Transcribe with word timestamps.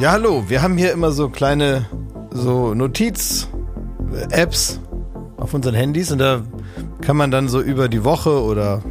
Ja, 0.00 0.12
hallo. 0.12 0.44
Wir 0.48 0.62
haben 0.62 0.78
hier 0.78 0.92
immer 0.92 1.12
so 1.12 1.28
kleine 1.28 1.84
so 2.30 2.72
Notiz-Apps 2.72 3.50
auf 5.36 5.52
unseren 5.52 5.74
Handys 5.74 6.10
und 6.10 6.20
da 6.20 6.40
kann 7.02 7.18
man 7.18 7.30
dann 7.30 7.50
so 7.50 7.60
über 7.60 7.90
die 7.90 8.02
Woche 8.02 8.42
oder 8.42 8.82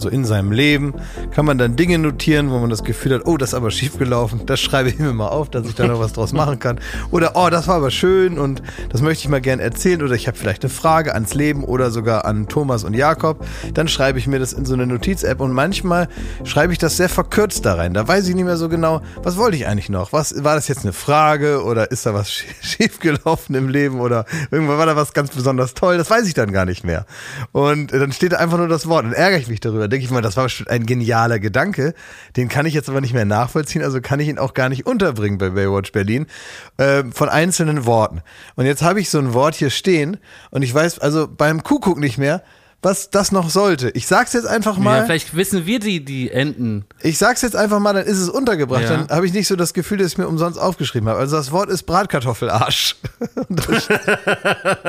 so 0.00 0.08
in 0.08 0.24
seinem 0.24 0.52
Leben, 0.52 0.94
kann 1.30 1.44
man 1.44 1.58
dann 1.58 1.76
Dinge 1.76 1.98
notieren, 1.98 2.50
wo 2.50 2.58
man 2.58 2.70
das 2.70 2.84
Gefühl 2.84 3.14
hat, 3.14 3.22
oh, 3.26 3.36
das 3.36 3.50
ist 3.50 3.54
aber 3.54 3.70
schiefgelaufen. 3.70 4.46
Das 4.46 4.60
schreibe 4.60 4.88
ich 4.88 4.98
mir 4.98 5.12
mal 5.12 5.28
auf, 5.28 5.50
dass 5.50 5.66
ich 5.66 5.74
da 5.74 5.86
noch 5.86 6.00
was 6.00 6.12
draus 6.12 6.32
machen 6.38 6.58
kann. 6.58 6.80
Oder, 7.10 7.32
oh, 7.34 7.48
das 7.50 7.68
war 7.68 7.76
aber 7.76 7.90
schön 7.90 8.38
und 8.38 8.62
das 8.90 9.02
möchte 9.02 9.24
ich 9.24 9.28
mal 9.28 9.40
gern 9.40 9.60
erzählen. 9.60 10.02
Oder 10.02 10.14
ich 10.14 10.26
habe 10.26 10.36
vielleicht 10.36 10.62
eine 10.62 10.70
Frage 10.70 11.14
ans 11.14 11.34
Leben 11.34 11.64
oder 11.64 11.90
sogar 11.90 12.24
an 12.24 12.48
Thomas 12.48 12.84
und 12.84 12.94
Jakob. 12.94 13.44
Dann 13.74 13.88
schreibe 13.88 14.18
ich 14.18 14.26
mir 14.26 14.38
das 14.38 14.52
in 14.52 14.64
so 14.64 14.74
eine 14.74 14.86
Notiz-App 14.86 15.40
und 15.40 15.52
manchmal 15.52 16.08
schreibe 16.44 16.72
ich 16.72 16.78
das 16.78 16.96
sehr 16.96 17.08
verkürzt 17.08 17.64
da 17.64 17.74
rein. 17.74 17.94
Da 17.94 18.06
weiß 18.06 18.28
ich 18.28 18.34
nicht 18.34 18.44
mehr 18.44 18.56
so 18.56 18.68
genau, 18.68 19.02
was 19.22 19.36
wollte 19.36 19.56
ich 19.56 19.66
eigentlich 19.66 19.88
noch? 19.88 20.12
Was, 20.12 20.44
war 20.44 20.54
das 20.54 20.68
jetzt 20.68 20.82
eine 20.82 20.92
Frage 20.92 21.62
oder 21.64 21.90
ist 21.90 22.06
da 22.06 22.14
was 22.14 22.30
schiefgelaufen 22.60 23.54
im 23.54 23.68
Leben 23.68 24.00
oder 24.00 24.24
irgendwann 24.50 24.78
war 24.78 24.86
da 24.86 24.96
was 24.96 25.12
ganz 25.12 25.30
besonders 25.30 25.74
toll? 25.74 25.98
Das 25.98 26.10
weiß 26.10 26.26
ich 26.26 26.34
dann 26.34 26.52
gar 26.52 26.64
nicht 26.64 26.84
mehr. 26.84 27.06
Und 27.52 27.92
dann 27.92 28.12
steht 28.12 28.32
da 28.32 28.36
einfach 28.36 28.58
nur 28.58 28.68
das 28.68 28.88
Wort 28.88 29.04
und 29.04 29.12
ärgere 29.12 29.38
ich 29.38 29.48
mich 29.48 29.60
darüber 29.60 29.87
denke 29.88 30.04
ich 30.04 30.10
mal, 30.10 30.22
das 30.22 30.36
war 30.36 30.48
ein 30.68 30.86
genialer 30.86 31.38
Gedanke. 31.38 31.94
Den 32.36 32.48
kann 32.48 32.66
ich 32.66 32.74
jetzt 32.74 32.88
aber 32.88 33.00
nicht 33.00 33.14
mehr 33.14 33.24
nachvollziehen, 33.24 33.82
also 33.82 34.00
kann 34.00 34.20
ich 34.20 34.28
ihn 34.28 34.38
auch 34.38 34.54
gar 34.54 34.68
nicht 34.68 34.86
unterbringen 34.86 35.38
bei 35.38 35.50
Baywatch 35.50 35.92
Berlin 35.92 36.26
äh, 36.76 37.04
von 37.12 37.28
einzelnen 37.28 37.86
Worten. 37.86 38.22
Und 38.56 38.66
jetzt 38.66 38.82
habe 38.82 39.00
ich 39.00 39.10
so 39.10 39.18
ein 39.18 39.34
Wort 39.34 39.54
hier 39.54 39.70
stehen 39.70 40.18
und 40.50 40.62
ich 40.62 40.72
weiß 40.72 40.98
also 40.98 41.28
beim 41.28 41.62
Kuckuck 41.62 41.98
nicht 41.98 42.18
mehr, 42.18 42.42
was 42.80 43.10
das 43.10 43.32
noch 43.32 43.50
sollte. 43.50 43.90
Ich 43.94 44.06
sag's 44.06 44.34
jetzt 44.34 44.46
einfach 44.46 44.78
mal. 44.78 44.98
Ja, 44.98 45.04
vielleicht 45.04 45.34
wissen 45.34 45.66
wir 45.66 45.80
die, 45.80 46.04
die 46.04 46.30
Enden. 46.30 46.84
Ich 47.02 47.18
sag's 47.18 47.42
jetzt 47.42 47.56
einfach 47.56 47.80
mal, 47.80 47.92
dann 47.92 48.06
ist 48.06 48.18
es 48.18 48.28
untergebracht. 48.28 48.82
Ja. 48.82 48.90
Dann 48.90 49.08
habe 49.08 49.26
ich 49.26 49.32
nicht 49.32 49.48
so 49.48 49.56
das 49.56 49.74
Gefühl, 49.74 49.98
dass 49.98 50.12
ich 50.12 50.18
mir 50.18 50.28
umsonst 50.28 50.60
aufgeschrieben 50.60 51.08
habe. 51.08 51.18
Also 51.18 51.36
das 51.36 51.50
Wort 51.50 51.70
ist 51.70 51.82
Bratkartoffelarsch. 51.84 52.94
da, 53.48 53.80
steht, 53.80 54.00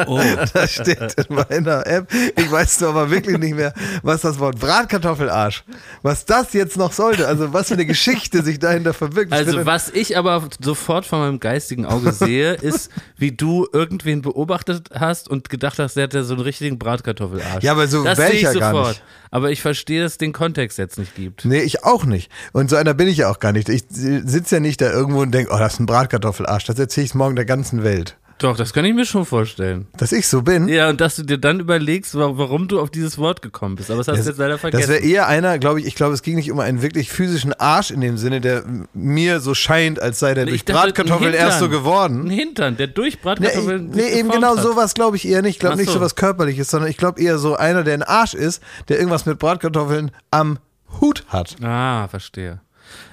oh. 0.05 0.21
das 0.53 0.71
steht 0.71 1.15
in 1.15 1.35
meiner 1.35 1.87
App. 1.87 2.07
Ich 2.35 2.51
weiß 2.51 2.81
nur 2.81 2.89
aber 2.91 3.09
wirklich 3.09 3.39
nicht 3.39 3.55
mehr, 3.55 3.73
was 4.03 4.21
das 4.21 4.37
Wort 4.37 4.59
Bratkartoffelarsch, 4.59 5.63
was 6.03 6.25
das 6.25 6.53
jetzt 6.53 6.77
noch 6.77 6.93
sollte. 6.93 7.27
Also 7.27 7.53
was 7.53 7.69
für 7.69 7.73
eine 7.73 7.87
Geschichte 7.87 8.43
sich 8.43 8.59
dahinter 8.59 8.93
verbirgt. 8.93 9.33
Also 9.33 9.65
was 9.65 9.89
ich 9.89 10.15
aber 10.15 10.47
sofort 10.61 11.07
von 11.07 11.19
meinem 11.19 11.39
geistigen 11.39 11.87
Auge 11.87 12.11
sehe, 12.11 12.53
ist, 12.61 12.91
wie 13.17 13.31
du 13.31 13.67
irgendwen 13.73 14.21
beobachtet 14.21 14.89
hast 14.93 15.27
und 15.27 15.49
gedacht 15.49 15.79
hast, 15.79 15.95
der 15.95 16.03
hat 16.03 16.13
ja 16.13 16.21
so 16.21 16.35
einen 16.35 16.43
richtigen 16.43 16.77
Bratkartoffelarsch. 16.77 17.63
Ja, 17.63 17.78
aber 17.79 17.87
so 17.87 18.03
das 18.03 18.17
wäre 18.17 18.33
ich 18.33 18.41
ja 18.41 18.53
sofort. 18.53 18.73
gar 18.73 18.87
nicht. 18.89 19.03
Aber 19.31 19.51
ich 19.51 19.61
verstehe, 19.61 20.01
dass 20.01 20.13
es 20.13 20.17
den 20.17 20.33
Kontext 20.33 20.77
jetzt 20.77 20.97
nicht 20.97 21.15
gibt. 21.15 21.45
Nee, 21.45 21.61
ich 21.61 21.83
auch 21.83 22.05
nicht. 22.05 22.31
Und 22.51 22.69
so 22.69 22.75
einer 22.75 22.93
bin 22.93 23.07
ich 23.07 23.17
ja 23.17 23.29
auch 23.29 23.39
gar 23.39 23.51
nicht. 23.51 23.69
Ich 23.69 23.83
sitze 23.89 24.55
ja 24.55 24.59
nicht 24.59 24.81
da 24.81 24.91
irgendwo 24.91 25.21
und 25.21 25.31
denke, 25.31 25.51
oh, 25.53 25.59
das 25.59 25.73
ist 25.73 25.79
ein 25.79 25.85
Bratkartoffelarsch. 25.85 26.65
Das 26.65 26.79
erzähle 26.79 27.05
ich 27.05 27.15
morgen 27.15 27.35
der 27.35 27.45
ganzen 27.45 27.83
Welt. 27.83 28.17
Doch, 28.39 28.55
das 28.55 28.71
kann 28.71 28.85
ich 28.85 28.93
mir 28.93 29.05
schon 29.05 29.25
vorstellen. 29.25 29.87
Dass 29.97 30.13
ich 30.13 30.25
so 30.27 30.41
bin? 30.41 30.69
Ja, 30.69 30.89
und 30.89 31.01
dass 31.01 31.17
du 31.17 31.23
dir 31.23 31.37
dann 31.37 31.59
überlegst, 31.59 32.15
warum 32.15 32.69
du 32.69 32.79
auf 32.79 32.89
dieses 32.89 33.17
Wort 33.17 33.41
gekommen 33.41 33.75
bist. 33.75 33.91
Aber 33.91 33.97
das 33.97 34.07
hast 34.07 34.23
du 34.23 34.29
jetzt 34.29 34.37
leider 34.37 34.57
vergessen. 34.57 34.81
Das 34.81 34.89
wäre 34.89 35.03
eher 35.03 35.27
einer, 35.27 35.59
glaube 35.59 35.81
ich, 35.81 35.85
ich 35.85 35.95
glaube, 35.95 36.13
es 36.13 36.21
ging 36.21 36.35
nicht 36.37 36.49
um 36.49 36.59
einen 36.59 36.81
wirklich 36.81 37.11
physischen 37.11 37.51
Arsch 37.51 37.91
in 37.91 37.99
dem 37.99 38.17
Sinne, 38.17 38.39
der 38.39 38.63
mir 38.93 39.41
so 39.41 39.53
scheint, 39.53 40.01
als 40.01 40.19
sei 40.19 40.33
der 40.33 40.45
Nee, 40.45 40.51
durch 40.51 40.63
Bratkartoffeln 40.63 41.33
erst 41.33 41.59
so 41.59 41.67
geworden. 41.67 42.27
Ein 42.27 42.29
Hintern, 42.29 42.77
der 42.77 42.87
durch 42.87 43.15
Nee, 43.15 43.19
Bratkartoffeln 43.23 43.89
nee 43.89 44.03
sich 44.03 44.15
eben 44.19 44.29
genau 44.29 44.55
hat. 44.55 44.63
sowas 44.63 44.93
glaube 44.93 45.17
ich 45.17 45.27
eher 45.27 45.41
nicht. 45.41 45.55
Ich 45.55 45.59
glaube 45.59 45.75
nicht 45.75 45.87
so. 45.87 45.95
so 45.95 46.01
was 46.01 46.15
Körperliches, 46.15 46.69
sondern 46.69 46.89
ich 46.89 46.97
glaube 46.97 47.21
eher 47.21 47.37
so 47.39 47.57
einer, 47.57 47.83
der 47.83 47.93
ein 47.95 48.03
Arsch 48.03 48.35
ist, 48.35 48.63
der 48.87 48.97
irgendwas 48.99 49.25
mit 49.25 49.37
Bratkartoffeln 49.37 50.11
am 50.31 50.59
Hut 51.01 51.25
hat. 51.27 51.57
Ah, 51.61 52.07
verstehe. 52.07 52.61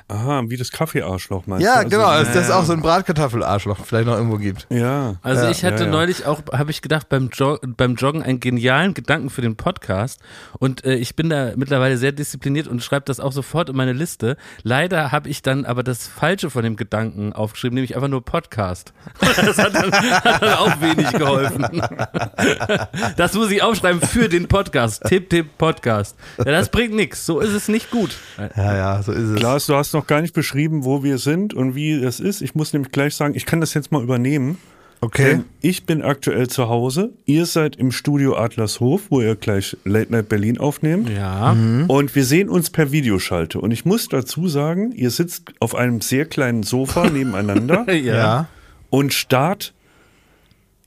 Aha, 0.08 0.44
wie 0.46 0.56
das 0.56 0.70
Kaffeearschloch 0.70 1.46
meinst 1.48 1.64
Ja, 1.64 1.82
du? 1.82 1.88
genau, 1.90 2.04
Also, 2.06 2.32
dass 2.32 2.46
das 2.46 2.50
auch 2.52 2.64
so 2.64 2.72
ein 2.72 2.80
Bratkartoffelarschloch 2.80 3.84
vielleicht 3.84 4.06
noch 4.06 4.14
irgendwo 4.16 4.36
gibt. 4.38 4.66
ja. 4.70 5.16
Also 5.22 5.44
Ja, 5.44 5.50
ich 5.50 5.64
hatte 5.64 5.80
ja, 5.80 5.84
ja. 5.86 5.90
neulich 5.90 6.26
auch, 6.26 6.42
habe 6.52 6.70
ich 6.70 6.80
gedacht, 6.80 7.08
beim, 7.08 7.30
Jo- 7.32 7.58
beim 7.62 7.96
Joggen 7.96 8.22
einen 8.22 8.38
genialen 8.38 8.94
Gedanken 8.94 9.30
für 9.30 9.42
den 9.42 9.56
Podcast 9.56 10.20
und 10.60 10.84
äh, 10.84 10.94
ich 10.94 11.16
bin 11.16 11.28
da 11.28 11.52
mittlerweile 11.56 11.96
sehr 11.98 12.12
diszipliniert 12.12 12.68
und 12.68 12.84
schreibe 12.84 13.04
das 13.06 13.18
auch 13.18 13.32
sofort 13.32 13.68
in 13.68 13.76
meine 13.76 13.92
Liste. 13.94 14.36
Leider 14.62 15.10
habe 15.10 15.28
ich 15.28 15.42
dann 15.42 15.64
aber 15.64 15.82
das 15.82 16.06
Falsche 16.06 16.50
von 16.50 16.62
dem 16.62 16.76
Gedanken 16.76 17.32
aufgeschrieben, 17.32 17.74
nämlich 17.74 17.96
einfach 17.96 18.08
nur 18.08 18.24
Podcast. 18.24 18.92
Das 19.36 19.58
hat 19.58 19.74
dann, 19.74 19.90
hat 19.92 20.42
dann 20.42 20.54
auch 20.54 20.80
wenig 20.80 21.10
geholfen. 21.12 21.66
Das 23.16 23.34
muss 23.34 23.50
ich 23.50 23.62
aufschreiben 23.62 24.00
für 24.00 24.28
den 24.28 24.48
Podcast. 24.48 25.02
Tipp, 25.06 25.30
Tipp, 25.30 25.58
Podcast. 25.58 26.16
Ja, 26.38 26.44
das 26.44 26.68
bringt 26.70 26.94
nichts. 26.94 27.24
So 27.26 27.40
ist 27.40 27.52
es 27.52 27.68
nicht 27.68 27.90
gut. 27.90 28.16
Ja, 28.56 28.76
ja, 28.76 29.02
so 29.02 29.12
ist 29.12 29.30
es. 29.30 29.40
Lars, 29.42 29.66
du 29.66 29.74
hast 29.74 29.94
noch 29.96 30.06
gar 30.06 30.20
nicht 30.22 30.34
beschrieben, 30.34 30.84
wo 30.84 31.02
wir 31.02 31.18
sind 31.18 31.54
und 31.54 31.74
wie 31.74 31.92
es 31.92 32.20
ist. 32.20 32.42
Ich 32.42 32.54
muss 32.54 32.72
nämlich 32.72 32.92
gleich 32.92 33.14
sagen, 33.14 33.34
ich 33.34 33.46
kann 33.46 33.60
das 33.60 33.74
jetzt 33.74 33.90
mal 33.92 34.02
übernehmen. 34.02 34.58
Okay. 35.02 35.24
Denn 35.24 35.44
ich 35.60 35.84
bin 35.84 36.00
aktuell 36.02 36.48
zu 36.48 36.68
Hause. 36.70 37.12
Ihr 37.26 37.44
seid 37.44 37.76
im 37.76 37.92
Studio 37.92 38.34
Adlershof, 38.36 39.02
wo 39.10 39.20
ihr 39.20 39.36
gleich 39.36 39.76
Late 39.84 40.10
Night 40.10 40.28
Berlin 40.30 40.58
aufnehmt. 40.58 41.10
Ja. 41.10 41.52
Und 41.86 42.14
wir 42.14 42.24
sehen 42.24 42.48
uns 42.48 42.70
per 42.70 42.92
Videoschalte. 42.92 43.60
Und 43.60 43.72
ich 43.72 43.84
muss 43.84 44.08
dazu 44.08 44.48
sagen, 44.48 44.92
ihr 44.92 45.10
sitzt 45.10 45.52
auf 45.60 45.74
einem 45.74 46.00
sehr 46.00 46.24
kleinen 46.24 46.62
Sofa 46.62 47.10
nebeneinander 47.10 47.92
Ja. 47.92 48.48
und 48.88 49.12
starrt 49.12 49.74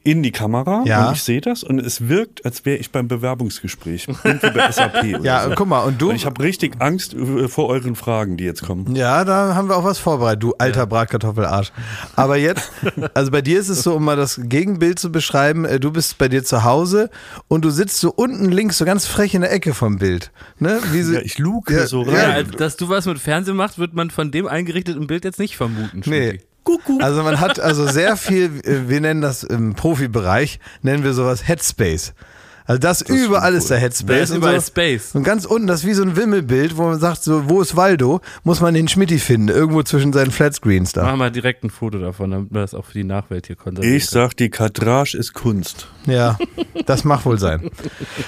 in 0.04 0.24
die 0.24 0.32
Kamera. 0.32 0.84
Ja. 0.86 1.08
Und 1.10 1.16
ich 1.16 1.24
sehe 1.24 1.42
das 1.42 1.62
und 1.64 1.78
es 1.80 2.08
wirkt, 2.08 2.46
als 2.46 2.66
wäre 2.66 2.78
ich 2.78 2.92
beim 2.92 3.08
Bewerbungsgespräch. 3.10 4.08
Irgendwie 4.24 4.50
bei 4.52 4.72
SAP. 4.72 4.96
Oder 5.20 5.24
Ja, 5.24 5.44
so. 5.50 5.56
guck 5.56 5.68
mal, 5.68 5.82
und 5.82 6.02
du. 6.02 6.10
Und 6.10 6.16
ich 6.16 6.26
habe 6.26 6.42
richtig 6.42 6.76
Angst 6.80 7.14
äh, 7.14 7.48
vor 7.50 7.68
euren 7.68 7.96
Fragen, 7.96 8.38
die 8.38 8.46
jetzt 8.46 8.64
kommen. 8.64 8.96
Ja, 8.96 9.26
da 9.26 9.56
haben 9.56 9.68
wir 9.68 9.76
auch 9.76 9.84
was 9.84 10.00
vorbereitet, 10.00 10.44
du 10.44 10.54
alter 10.58 10.86
Bratkartoffelarsch. 10.88 11.72
Aber 12.16 12.38
jetzt, 12.38 12.72
also 13.14 13.30
bei 13.32 13.42
dir 13.42 13.60
ist 13.60 13.68
es 13.70 13.84
so, 13.84 13.94
um 13.96 14.06
mal 14.06 14.16
das 14.16 14.40
Gegenbild 14.44 15.00
zu 15.00 15.12
beschreiben, 15.12 15.66
äh, 15.66 15.80
du 15.80 15.92
bist 15.92 16.18
bei 16.18 16.30
dir 16.30 16.44
zu 16.44 16.64
Hause 16.64 17.10
und 17.50 17.66
du 17.66 17.70
sitzt 17.70 18.00
so 18.00 18.12
unten 18.12 18.46
links 18.52 18.78
so 18.78 18.86
ganz 18.86 19.06
frech 19.06 19.34
in 19.34 19.42
der 19.42 19.52
Ecke 19.52 19.74
vom 19.74 19.98
Bild. 20.00 20.31
Ne? 20.60 20.80
Wie 20.92 21.02
so, 21.02 21.14
Ja, 21.14 21.20
ich 21.22 21.38
luke 21.40 21.74
Ja, 21.76 21.88
so 21.88 22.06
ja, 22.06 22.12
Ja, 22.14 22.20
rein. 22.24 22.31
also, 22.36 22.52
dass 22.52 22.78
du 22.78 22.88
was 22.90 23.06
mit 23.06 23.20
Fernsehen 23.20 23.58
machst, 23.58 23.78
wird 23.78 23.94
man 23.94 24.12
von 24.12 24.31
dem 24.31 24.48
eingerichteten 24.48 25.08
Bild 25.08 25.26
jetzt 25.26 25.40
nicht 25.40 25.58
vermuten. 25.58 26.02
Nee. 26.06 26.40
Schmucki. 26.80 27.02
Also 27.02 27.24
man 27.24 27.40
hat 27.40 27.59
also 27.59 27.88
sehr 27.88 28.18
viel, 28.18 28.62
äh, 28.64 28.90
wir 28.90 29.02
nennen 29.02 29.22
das 29.22 29.44
im 29.44 29.74
Profibereich, 29.75 30.59
nennen 30.81 31.03
wir 31.03 31.14
sowas 31.14 31.47
Headspace. 31.47 32.14
Also 32.69 32.80
das, 32.81 33.02
überall 33.02 33.56
ist 33.56 33.72
der 33.72 33.80
Headspace. 33.80 34.16
Da 34.16 34.24
ist 34.24 34.30
und 34.30 34.38
überall 34.38 34.59
so. 34.62 34.68
Space. 34.68 35.16
Und 35.16 35.24
ganz 35.24 35.44
unten, 35.46 35.66
das 35.66 35.80
ist 35.81 35.88
wie 35.88 35.94
so 35.96 36.03
ein 36.03 36.16
Wimmelbild, 36.16 36.78
wo 36.78 36.84
man 36.84 37.00
sagt, 37.00 37.24
so, 37.24 37.50
wo 37.50 37.62
ist 37.62 37.75
Waldo? 37.75 38.22
Muss 38.44 38.62
man 38.62 38.75
den 38.75 38.88
Schmitti 38.88 39.18
finden, 39.18 39.47
irgendwo 39.47 39.81
zwischen 39.81 40.13
seinen 40.13 40.30
Flatscreens 40.30 40.94
da. 40.94 41.02
Machen 41.02 41.18
wir 41.18 41.31
direkt 41.31 41.63
ein 41.63 41.72
Foto 41.72 41.97
davon, 41.97 42.30
damit 42.30 42.53
wir 42.53 42.62
das 42.62 42.75
auch 42.75 42.85
für 42.85 42.94
die 42.94 43.03
Nachwelt 43.03 43.47
hier 43.47 43.56
konservieren 43.56 43.96
Ich 43.97 44.06
sag, 44.06 44.38
die 44.38 44.52
Kadrage 44.52 45.18
ist 45.18 45.34
Kunst. 45.34 45.88
Ja, 46.06 46.38
das 46.85 47.03
mag 47.03 47.25
wohl 47.25 47.40
sein. 47.40 47.72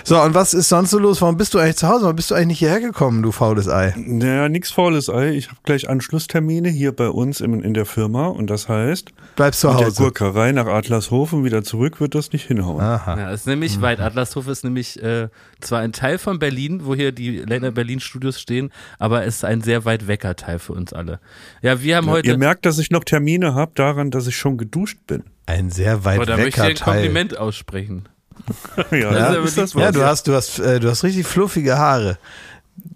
So, 0.03 0.19
und 0.21 0.33
was 0.33 0.55
ist 0.55 0.69
sonst 0.69 0.89
so 0.89 0.97
los? 0.97 1.21
Warum 1.21 1.37
bist 1.37 1.53
du 1.53 1.59
eigentlich 1.59 1.77
zu 1.77 1.87
Hause? 1.87 2.01
Warum 2.03 2.15
bist 2.15 2.31
du 2.31 2.35
eigentlich 2.35 2.47
nicht 2.47 2.59
hierher 2.59 2.81
gekommen, 2.81 3.21
du 3.21 3.31
faules 3.31 3.67
Ei? 3.69 3.93
Naja, 3.95 4.49
nix 4.49 4.71
faules 4.71 5.07
Ei. 5.09 5.29
Ich 5.33 5.49
habe 5.49 5.57
gleich 5.63 5.87
Anschlusstermine 5.87 6.69
hier 6.69 6.91
bei 6.95 7.09
uns 7.09 7.41
in, 7.41 7.61
in 7.61 7.73
der 7.75 7.85
Firma 7.85 8.27
und 8.27 8.49
das 8.49 8.67
heißt, 8.67 9.11
Bleibst 9.35 9.61
zu 9.61 9.67
mit 9.69 9.79
der 9.79 9.87
Hause. 9.87 10.01
Gurkerei 10.03 10.51
nach 10.51 10.65
Adlershof 10.65 11.31
und 11.33 11.43
wieder 11.43 11.63
zurück 11.63 11.99
wird 12.01 12.15
das 12.15 12.31
nicht 12.33 12.47
hinhauen. 12.47 12.81
Aha. 12.81 13.17
Ja, 13.17 13.31
es 13.31 13.41
ist 13.41 13.47
nämlich 13.47 13.77
Mhm. 13.77 13.81
weit. 13.83 13.99
Adlershof 14.31 14.47
ist 14.47 14.63
nämlich 14.63 15.01
äh, 15.01 15.29
zwar 15.59 15.79
ein 15.79 15.91
Teil 15.91 16.17
von 16.17 16.39
Berlin, 16.39 16.85
wo 16.85 16.95
hier 16.95 17.11
die 17.11 17.39
Länder 17.39 17.71
Berlin 17.71 17.99
Studios 17.99 18.39
stehen, 18.39 18.71
aber 18.99 19.25
es 19.25 19.37
ist 19.37 19.45
ein 19.45 19.61
sehr 19.61 19.85
weit 19.85 20.07
wecker 20.07 20.35
Teil 20.35 20.59
für 20.59 20.73
uns 20.73 20.93
alle. 20.93 21.19
Ja, 21.61 21.81
wir 21.81 21.97
haben 21.97 22.07
Ja, 22.07 22.13
heute. 22.13 22.27
Ihr 22.29 22.37
merkt, 22.37 22.65
dass 22.65 22.79
ich 22.79 22.91
noch 22.91 23.03
Termine 23.03 23.53
habe, 23.53 23.71
daran, 23.75 24.11
dass 24.11 24.27
ich 24.27 24.37
schon 24.37 24.57
geduscht 24.57 24.99
bin. 25.07 25.23
Ein 25.45 25.69
sehr 25.69 26.05
weit 26.05 26.19
Oh, 26.19 26.25
da 26.25 26.37
möchte 26.37 26.49
ich 26.49 26.55
wecker 26.57 26.63
ein 26.69 26.75
Teil. 26.75 26.93
Kompliment 26.93 27.37
aussprechen. 27.37 28.07
ja, 28.91 28.97
Ja, 28.97 29.33
ist 29.33 29.57
das 29.57 29.73
ja, 29.73 29.91
du 29.91 30.03
hast, 30.03 30.27
du 30.27 30.33
hast, 30.33 30.59
äh, 30.59 30.79
du 30.79 30.89
hast 30.89 31.03
richtig 31.03 31.27
fluffige 31.27 31.77
Haare. 31.77 32.17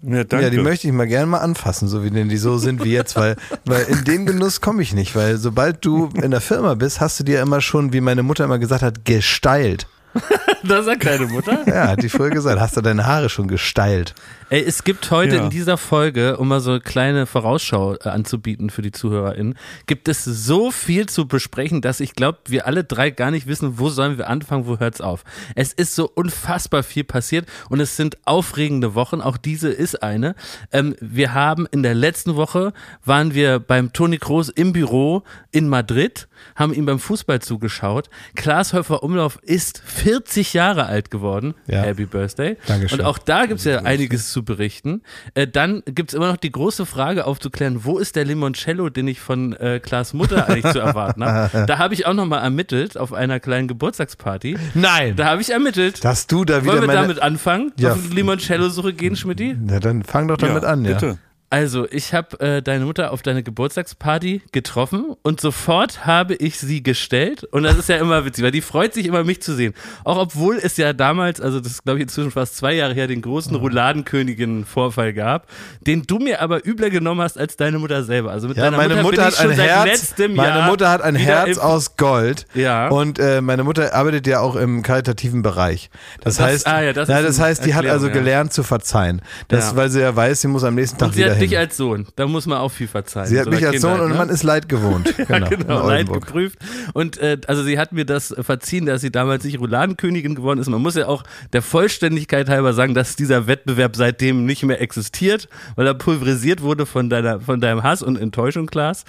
Ja, 0.02 0.24
danke. 0.24 0.46
Ja, 0.46 0.50
die 0.50 0.58
möchte 0.58 0.88
ich 0.88 0.92
mal 0.92 1.06
gerne 1.06 1.26
mal 1.26 1.38
anfassen, 1.38 1.86
so 1.86 2.02
wie 2.02 2.10
denn 2.10 2.28
die 2.28 2.38
so 2.38 2.56
sind 2.58 2.82
wie 2.82 2.92
jetzt, 2.92 3.14
weil, 3.14 3.36
weil 3.66 3.84
in 3.84 4.04
den 4.04 4.26
Genuss 4.26 4.60
komme 4.60 4.82
ich 4.82 4.94
nicht, 4.94 5.14
weil 5.14 5.36
sobald 5.36 5.84
du 5.84 6.08
in 6.20 6.30
der 6.30 6.40
Firma 6.40 6.74
bist, 6.74 7.00
hast 7.00 7.20
du 7.20 7.24
dir 7.24 7.40
immer 7.42 7.60
schon, 7.60 7.92
wie 7.92 8.00
meine 8.00 8.22
Mutter 8.22 8.44
immer 8.44 8.58
gesagt 8.58 8.82
hat, 8.82 9.04
gesteilt. 9.04 9.86
Das 10.62 10.84
sagt 10.84 11.06
deine 11.06 11.26
Mutter. 11.26 11.60
Ja, 11.68 11.88
hat 11.88 12.02
die 12.02 12.08
früher 12.08 12.30
gesagt, 12.30 12.58
hast 12.60 12.76
du 12.76 12.80
deine 12.80 13.06
Haare 13.06 13.28
schon 13.28 13.46
gesteilt. 13.46 14.14
Ey, 14.50 14.62
es 14.64 14.82
gibt 14.82 15.10
heute 15.12 15.36
Ja. 15.36 15.44
in 15.44 15.50
dieser 15.50 15.76
Folge, 15.76 16.38
um 16.38 16.48
mal 16.48 16.60
so 16.60 16.70
eine 16.72 16.80
kleine 16.80 17.26
Vorausschau 17.26 17.94
äh, 17.94 18.08
anzubieten 18.08 18.70
für 18.70 18.82
die 18.82 18.90
ZuhörerInnen, 18.90 19.56
gibt 19.86 20.08
es 20.08 20.24
so 20.24 20.70
viel 20.72 21.06
zu 21.06 21.28
besprechen, 21.28 21.82
dass 21.82 22.00
ich 22.00 22.14
glaube, 22.14 22.38
wir 22.46 22.66
alle 22.66 22.82
drei 22.84 23.10
gar 23.10 23.30
nicht 23.30 23.46
wissen, 23.46 23.78
wo 23.78 23.90
sollen 23.90 24.18
wir 24.18 24.28
anfangen, 24.28 24.66
wo 24.66 24.78
hört's 24.80 25.00
auf. 25.00 25.22
Es 25.54 25.72
ist 25.72 25.94
so 25.94 26.10
unfassbar 26.12 26.82
viel 26.82 27.04
passiert 27.04 27.46
und 27.70 27.78
es 27.80 27.96
sind 27.96 28.18
aufregende 28.24 28.94
Wochen, 28.96 29.20
auch 29.20 29.36
diese 29.36 29.68
ist 29.68 30.02
eine. 30.02 30.34
Ähm, 30.72 30.96
wir 31.00 31.32
haben 31.34 31.66
in 31.70 31.82
der 31.84 31.94
letzten 31.94 32.34
Woche, 32.36 32.72
waren 33.04 33.34
wir 33.34 33.60
beim 33.60 33.92
Toni 33.92 34.18
Kroos 34.18 34.48
im 34.48 34.72
Büro 34.72 35.22
in 35.52 35.68
Madrid, 35.68 36.26
haben 36.56 36.72
ihm 36.72 36.86
beim 36.86 36.98
Fußball 36.98 37.40
zugeschaut. 37.40 38.10
Klaas 38.34 38.72
Häufer 38.72 39.02
Umlauf 39.04 39.38
ist 39.42 39.80
40 40.06 40.52
Jahre 40.52 40.86
alt 40.86 41.10
geworden. 41.10 41.54
Ja. 41.66 41.82
Happy 41.82 42.06
Birthday. 42.06 42.56
Dankeschön. 42.68 43.00
Und 43.00 43.04
auch 43.04 43.18
da 43.18 43.46
gibt's 43.46 43.64
ja 43.64 43.80
einiges 43.80 44.30
zu 44.30 44.44
berichten. 44.44 45.02
Äh, 45.34 45.48
dann 45.48 45.82
gibt's 45.84 46.14
immer 46.14 46.28
noch 46.28 46.36
die 46.36 46.52
große 46.52 46.86
Frage 46.86 47.26
aufzuklären, 47.26 47.84
wo 47.84 47.98
ist 47.98 48.14
der 48.14 48.24
Limoncello, 48.24 48.88
den 48.88 49.08
ich 49.08 49.18
von 49.18 49.54
äh, 49.54 49.80
Klaas 49.80 50.14
Mutter 50.14 50.48
eigentlich 50.48 50.72
zu 50.72 50.78
erwarten 50.78 51.24
habe? 51.24 51.66
Da 51.66 51.78
habe 51.78 51.94
ich 51.94 52.06
auch 52.06 52.14
nochmal 52.14 52.44
ermittelt 52.44 52.96
auf 52.96 53.12
einer 53.12 53.40
kleinen 53.40 53.66
Geburtstagsparty. 53.66 54.56
Nein! 54.74 55.16
Da 55.16 55.24
habe 55.24 55.42
ich 55.42 55.50
ermittelt. 55.50 56.04
Dass 56.04 56.28
du 56.28 56.44
da 56.44 56.62
wieder 56.62 56.74
Wollen 56.74 56.82
wir 56.82 56.86
meine... 56.86 57.00
damit 57.00 57.20
anfangen? 57.20 57.72
Ja. 57.76 57.94
Auf 57.94 58.12
Limoncello-Suche 58.12 58.92
gehen, 58.92 59.16
Schmidti? 59.16 59.56
Na, 59.60 59.80
dann 59.80 60.04
fang 60.04 60.28
doch 60.28 60.36
damit 60.36 60.64
an, 60.64 60.84
ja. 60.84 60.92
Bitte. 60.92 61.18
Also, 61.48 61.86
ich 61.90 62.12
habe 62.12 62.40
äh, 62.40 62.60
deine 62.60 62.84
Mutter 62.86 63.12
auf 63.12 63.22
deine 63.22 63.42
Geburtstagsparty 63.44 64.42
getroffen 64.50 65.14
und 65.22 65.40
sofort 65.40 66.04
habe 66.04 66.34
ich 66.34 66.58
sie 66.58 66.82
gestellt. 66.82 67.44
Und 67.44 67.62
das 67.62 67.76
ist 67.78 67.88
ja 67.88 67.96
immer 67.98 68.24
witzig, 68.24 68.42
weil 68.44 68.50
die 68.50 68.60
freut 68.60 68.92
sich 68.94 69.06
immer, 69.06 69.22
mich 69.22 69.40
zu 69.42 69.54
sehen. 69.54 69.72
Auch 70.02 70.16
obwohl 70.18 70.56
es 70.60 70.76
ja 70.76 70.92
damals, 70.92 71.40
also 71.40 71.60
das 71.60 71.72
ist 71.72 71.84
glaube 71.84 72.00
ich 72.00 72.02
inzwischen 72.02 72.32
fast 72.32 72.56
zwei 72.56 72.74
Jahre 72.74 72.94
her, 72.94 73.06
den 73.06 73.22
großen 73.22 73.54
Rouladenkönigen-Vorfall 73.54 75.12
gab, 75.12 75.46
den 75.86 76.02
du 76.02 76.18
mir 76.18 76.40
aber 76.40 76.66
übler 76.66 76.90
genommen 76.90 77.20
hast 77.20 77.38
als 77.38 77.56
deine 77.56 77.78
Mutter 77.78 78.02
selber. 78.02 78.32
Also 78.32 78.48
mit 78.48 78.56
Ja, 78.56 78.64
deiner 78.64 78.76
meine 78.78 78.96
Mutter, 78.96 79.06
Mutter 79.22 79.24
hat 79.26 79.38
ein 79.40 79.56
seit 79.56 79.68
Herz. 79.68 80.14
Meine 80.34 80.62
Mutter 80.68 80.90
hat 80.90 81.02
ein 81.02 81.14
Herz 81.14 81.58
aus 81.58 81.96
Gold. 81.96 82.46
Ja. 82.54 82.88
Und 82.88 83.18
äh, 83.18 83.40
meine 83.40 83.62
Mutter 83.64 83.94
arbeitet 83.94 84.26
ja 84.26 84.40
auch 84.40 84.56
im 84.56 84.82
karitativen 84.82 85.42
Bereich. 85.42 85.90
Das, 86.22 86.36
Das- 86.36 86.46
heißt, 86.46 86.66
ah 86.66 86.82
ja, 86.82 86.92
das 86.92 87.08
na, 87.08 87.22
das 87.22 87.38
heißt, 87.38 87.64
die 87.64 87.74
hat 87.74 87.84
Erklärung, 87.84 87.92
also 87.92 88.06
ja. 88.08 88.12
gelernt 88.14 88.52
zu 88.52 88.62
verzeihen. 88.62 89.22
Das, 89.48 89.70
Ja. 89.70 89.76
weil 89.76 89.90
sie 89.90 90.00
ja 90.00 90.14
weiß, 90.14 90.40
sie 90.40 90.48
muss 90.48 90.64
am 90.64 90.74
nächsten 90.74 90.98
Tag 90.98 91.14
wieder 91.16 91.35
hat 91.36 91.42
dich 91.42 91.58
als 91.58 91.76
Sohn. 91.76 92.06
Da 92.16 92.26
muss 92.26 92.46
man 92.46 92.58
auch 92.58 92.70
viel 92.70 92.88
verzeihen. 92.88 93.26
Sie 93.28 93.38
hat 93.38 93.44
so 93.46 93.50
mich 93.50 93.66
als 93.66 93.80
Sohn 93.80 94.00
und 94.00 94.10
ne? 94.10 94.14
man 94.16 94.28
ist 94.28 94.42
leid 94.42 94.68
gewohnt. 94.68 95.14
Genau, 95.26 95.46
in 95.50 95.58
genau, 95.58 95.78
leid 95.86 96.08
Oldenburg. 96.08 96.26
geprüft. 96.26 96.58
Und 96.92 97.18
äh, 97.18 97.38
also 97.46 97.62
sie 97.62 97.78
hat 97.78 97.92
mir 97.92 98.04
das 98.04 98.34
verziehen, 98.40 98.86
dass 98.86 99.00
sie 99.00 99.10
damals 99.10 99.44
nicht 99.44 99.58
Rouladenkönigin 99.58 100.34
geworden 100.34 100.58
ist. 100.60 100.68
Man 100.68 100.80
muss 100.82 100.94
ja 100.94 101.06
auch 101.08 101.24
der 101.52 101.62
Vollständigkeit 101.62 102.48
halber 102.48 102.72
sagen, 102.74 102.94
dass 102.94 103.16
dieser 103.16 103.46
Wettbewerb 103.46 103.96
seitdem 103.96 104.46
nicht 104.46 104.62
mehr 104.62 104.80
existiert, 104.80 105.48
weil 105.74 105.86
er 105.86 105.94
pulverisiert 105.94 106.62
wurde 106.62 106.86
von 106.86 107.10
deiner, 107.10 107.40
von 107.40 107.60
deinem 107.60 107.82
Hass 107.82 108.02
und 108.02 108.16
Enttäuschung, 108.16 108.66
Klaas. 108.66 109.04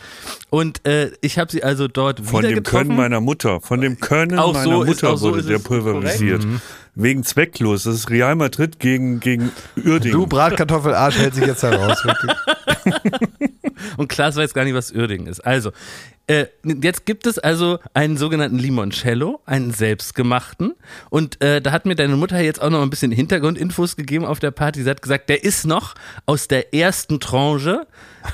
Und 0.49 0.85
äh, 0.87 1.11
ich 1.21 1.37
habe 1.39 1.51
sie 1.51 1.63
also 1.63 1.87
dort 1.87 2.19
Von 2.21 2.39
wieder 2.39 2.49
dem 2.49 2.55
getroffen. 2.57 2.87
Können 2.87 2.97
meiner 2.97 3.21
Mutter. 3.21 3.61
Von 3.61 3.81
dem 3.81 3.99
Können 3.99 4.39
Auch 4.39 4.53
meiner 4.53 4.63
so 4.65 4.81
ist- 4.83 4.87
Mutter 4.89 5.09
auch 5.11 5.17
so 5.17 5.29
wurde 5.29 5.39
ist 5.41 5.49
der 5.49 5.59
pulverisiert. 5.59 6.45
Wegen 6.99 7.23
zwecklos. 7.23 7.83
Das 7.83 7.93
ist 7.93 8.09
Real 8.09 8.35
Madrid 8.35 8.79
gegen, 8.79 9.19
gegen 9.19 9.51
Uerdingen. 9.75 10.19
Du 10.19 10.25
Bratkartoffelarsch 10.25 11.17
hält 11.17 11.35
sich 11.35 11.45
jetzt 11.45 11.61
heraus. 11.61 12.03
wirklich. 12.03 12.31
Und 13.97 14.09
Klaas 14.09 14.35
weiß 14.35 14.53
gar 14.55 14.63
nicht, 14.63 14.73
was 14.73 14.91
Uerdingen 14.91 15.27
ist. 15.27 15.41
Also, 15.41 15.71
äh, 16.27 16.47
jetzt 16.63 17.05
gibt 17.05 17.25
es 17.25 17.39
also 17.39 17.79
einen 17.93 18.17
sogenannten 18.17 18.59
Limoncello, 18.59 19.39
einen 19.45 19.71
selbstgemachten. 19.71 20.75
Und 21.09 21.41
äh, 21.41 21.61
da 21.61 21.71
hat 21.71 21.85
mir 21.85 21.95
deine 21.95 22.17
Mutter 22.17 22.39
jetzt 22.39 22.61
auch 22.61 22.69
noch 22.69 22.81
ein 22.81 22.89
bisschen 22.89 23.11
Hintergrundinfos 23.11 23.95
gegeben 23.95 24.25
auf 24.25 24.39
der 24.39 24.51
Party. 24.51 24.83
Sie 24.83 24.89
hat 24.89 25.01
gesagt, 25.01 25.29
der 25.29 25.43
ist 25.45 25.65
noch 25.65 25.95
aus 26.25 26.49
der 26.49 26.73
ersten 26.73 27.21
Tranche. 27.21 27.87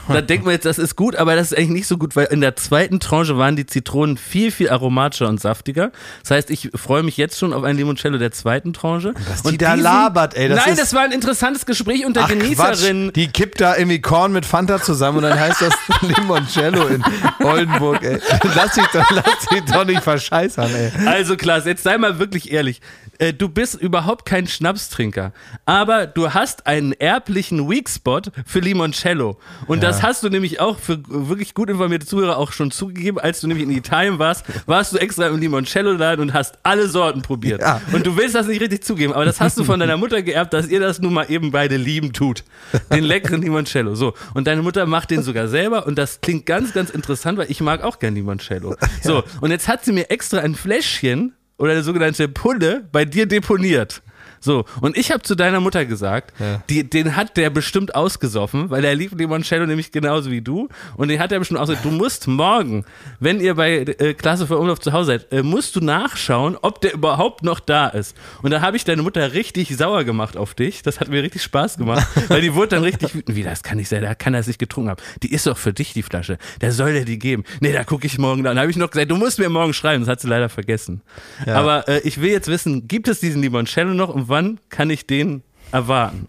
Da 0.08 0.22
denkt 0.22 0.46
man 0.46 0.54
jetzt, 0.54 0.66
das 0.66 0.80
ist 0.80 0.96
gut, 0.96 1.16
aber 1.16 1.36
das 1.36 1.52
ist 1.52 1.58
eigentlich 1.58 1.70
nicht 1.70 1.88
so 1.88 1.98
gut, 1.98 2.16
weil 2.16 2.26
in 2.26 2.42
der 2.42 2.56
zweiten 2.56 3.00
Tranche 3.00 3.38
waren 3.38 3.56
die 3.56 3.68
Zitronen 3.68 4.18
viel, 4.18 4.50
viel 4.50 4.70
aromatischer 4.70 5.30
und 5.30 5.40
saftiger. 5.40 5.92
Das 6.22 6.32
heißt, 6.32 6.50
ich 6.50 6.72
freue 6.74 7.04
mich 7.04 7.18
jetzt 7.18 7.38
schon 7.38 7.54
auf 7.54 7.64
ein 7.64 7.78
Limoncello 7.78 8.18
der 8.18 8.32
zweiten 8.32 8.74
Tranche. 8.74 9.14
Was 9.30 9.44
die 9.44 9.50
und 9.50 9.62
da 9.62 9.76
labert, 9.76 10.36
ey, 10.36 10.50
das 10.50 10.66
nein, 10.66 10.76
das 10.76 10.94
war 10.94 11.02
ein 11.02 11.12
interessantes 11.12 11.68
Gespräch 11.68 12.06
unter 12.06 12.24
Ach 12.24 12.30
Genießerinnen. 12.30 13.08
Quatsch, 13.10 13.16
die 13.16 13.28
kippt 13.28 13.62
da 13.62 13.76
irgendwie 13.78 14.02
Korn 14.02 14.32
mit 14.32 14.46
Fanta 14.46 14.82
zusammen 14.82 15.18
und 15.18 15.24
dann 15.24 15.40
heißt 15.40 15.62
das 15.62 15.74
Limoncello 16.18 16.88
in 16.88 17.04
Oldenburg, 17.44 17.83
ey. 17.92 18.20
Lass 18.56 18.74
dich 18.74 18.88
doch, 18.94 19.12
lass 19.12 19.46
dich 19.52 19.62
doch 19.66 19.86
nicht 19.86 20.02
verscheißern, 20.02 20.72
ey. 20.74 20.92
Also 21.06 21.36
Klaas, 21.36 21.66
jetzt 21.66 21.84
sei 21.84 21.98
mal 21.98 22.20
wirklich 22.20 22.52
ehrlich. 22.52 22.80
Äh, 23.20 23.34
Du 23.34 23.50
bist 23.50 23.76
überhaupt 23.76 24.26
kein 24.26 24.48
Schnapstrinker, 24.48 25.34
aber 25.66 26.08
du 26.08 26.34
hast 26.34 26.66
einen 26.66 26.94
erblichen 26.94 27.70
Weakspot 27.70 28.32
für 28.46 28.60
Limoncello. 28.60 29.38
Und 29.68 29.84
das 29.84 30.02
hast 30.02 30.24
du 30.24 30.30
nämlich 30.30 30.60
auch 30.60 30.78
für 30.80 31.00
wirklich 31.08 31.54
gut 31.54 31.70
informierte 31.70 32.06
Zuhörer 32.06 32.38
auch 32.38 32.52
schon 32.54 32.72
zugegeben, 32.72 33.20
als 33.20 33.42
du 33.42 33.48
nämlich 33.48 33.66
in 33.68 33.72
Italien 33.76 34.20
warst, 34.20 34.46
warst 34.66 34.94
du 34.94 34.98
extra 34.98 35.28
im 35.28 35.40
Limoncello-Laden 35.40 36.22
und 36.22 36.34
hast 36.34 36.58
alle 36.64 36.88
Sorten 36.88 37.22
probiert. 37.22 37.62
Ja. 37.62 37.82
Und 37.92 38.06
du 38.06 38.16
willst 38.18 38.36
das 38.36 38.48
nicht 38.48 38.62
richtig 38.62 38.84
zugeben, 38.84 39.14
aber 39.14 39.26
das 39.26 39.42
hast 39.42 39.58
du 39.58 39.64
von 39.64 39.80
deiner 39.80 39.98
Mutter 39.98 40.22
geerbt, 40.22 40.54
dass 40.54 40.68
ihr 40.68 40.80
das 40.80 41.00
nun 41.00 41.14
mal 41.14 41.26
eben 41.30 41.52
beide 41.52 41.76
lieben 41.76 42.14
tut. 42.14 42.44
Den 42.92 43.04
leckeren 43.04 43.42
Limoncello. 43.42 43.96
So. 43.96 44.14
Und 44.34 44.48
deine 44.48 44.62
Mutter 44.62 44.86
macht 44.86 45.12
den 45.12 45.24
sogar 45.24 45.48
selber 45.48 45.88
und 45.88 45.98
das 45.98 46.22
klingt 46.22 46.46
ganz, 46.46 46.74
ganz 46.74 46.90
interessant, 46.92 47.38
weil 47.40 47.50
ich 47.50 47.62
mag 47.62 47.73
auch 47.82 47.98
gern 47.98 48.14
Limoncello. 48.14 48.76
So. 49.02 49.24
Und 49.42 49.50
jetzt 49.52 49.68
hat 49.68 49.84
sie 49.84 49.92
mir 49.92 50.12
extra 50.12 50.40
ein 50.40 50.54
Fläschchen 50.56 51.34
oder 51.58 51.72
eine 51.72 51.84
sogenannte 51.84 52.28
Pulle 52.28 52.88
bei 52.92 53.06
dir 53.06 53.26
deponiert. 53.26 54.03
So, 54.44 54.66
und 54.82 54.98
ich 54.98 55.12
habe 55.12 55.24
zu 55.24 55.36
deiner 55.36 55.62
Mutter 55.62 55.86
gesagt, 55.86 56.34
die, 56.70 56.90
den 56.90 57.16
hat 57.16 57.38
der 57.38 57.50
bestimmt 57.50 57.96
ausgesoffen, 57.96 58.70
weil 58.70 58.84
er 58.84 58.94
liebt 58.94 59.18
Limoncello 59.18 59.66
nämlich 59.66 59.94
genauso 59.94 60.32
wie 60.32 60.42
du. 60.42 60.68
Und 60.98 61.08
den 61.08 61.20
hat 61.20 61.32
er 61.32 61.40
bestimmt 61.40 61.62
ausgesoffen. 61.62 61.92
Du 61.92 61.98
musst 61.98 62.28
morgen, 62.28 62.84
wenn 63.22 63.40
ihr 63.40 63.56
bei 63.56 63.78
äh, 63.78 64.14
Klasse 64.14 64.46
für 64.46 64.58
Umlauf 64.58 64.82
zu 64.82 64.92
Hause 64.92 65.06
seid, 65.06 65.32
äh, 65.32 65.44
musst 65.44 65.78
du 65.78 65.80
nachschauen, 65.80 66.58
ob 66.62 66.82
der 66.82 66.94
überhaupt 66.94 67.44
noch 67.44 67.62
da 67.62 67.88
ist. 67.88 68.18
Und 68.42 68.52
da 68.52 68.60
habe 68.60 68.76
ich 68.76 68.84
deine 68.84 69.02
Mutter 69.02 69.32
richtig 69.32 69.76
sauer 69.78 70.04
gemacht 70.04 70.36
auf 70.36 70.54
dich. 70.56 70.82
Das 70.82 71.00
hat 71.00 71.08
mir 71.08 71.24
richtig 71.24 71.42
Spaß 71.42 71.78
gemacht, 71.78 72.06
weil 72.28 72.42
die 72.42 72.54
wurde 72.54 72.76
dann 72.76 72.84
richtig 72.84 73.16
wütend. 73.16 73.38
Wie, 73.38 73.44
das 73.44 73.64
kann 73.64 73.78
nicht 73.78 73.88
sein, 73.88 74.02
da 74.02 74.14
kann 74.14 74.34
er 74.34 74.42
es 74.42 74.48
nicht 74.48 74.60
getrunken 74.60 74.90
haben. 74.90 75.02
Die 75.22 75.32
ist 75.32 75.48
doch 75.48 75.58
für 75.58 75.72
dich, 75.72 75.94
die 75.94 76.04
Flasche. 76.04 76.38
Der 76.60 76.74
soll 76.74 76.92
dir 76.92 77.06
die 77.06 77.18
geben. 77.18 77.46
Nee, 77.62 77.72
da 77.72 77.86
gucke 77.86 78.06
ich 78.08 78.18
morgen. 78.18 78.44
Dann 78.44 78.60
habe 78.60 78.70
ich 78.70 78.76
noch 78.76 78.92
gesagt, 78.92 79.10
du 79.10 79.16
musst 79.16 79.40
mir 79.40 79.48
morgen 79.48 79.74
schreiben. 79.74 80.04
Das 80.04 80.10
hat 80.10 80.20
sie 80.20 80.28
leider 80.28 80.50
vergessen. 80.50 81.02
Aber 81.46 81.88
äh, 81.88 82.02
ich 82.04 82.20
will 82.20 82.32
jetzt 82.32 82.50
wissen, 82.50 82.90
gibt 82.90 83.08
es 83.08 83.22
diesen 83.22 83.42
Limoncello 83.42 83.94
noch 83.94 84.10
und 84.10 84.28
wann 84.34 84.60
kann 84.70 84.90
ich 84.90 85.06
den 85.06 85.44
erwarten? 85.72 86.28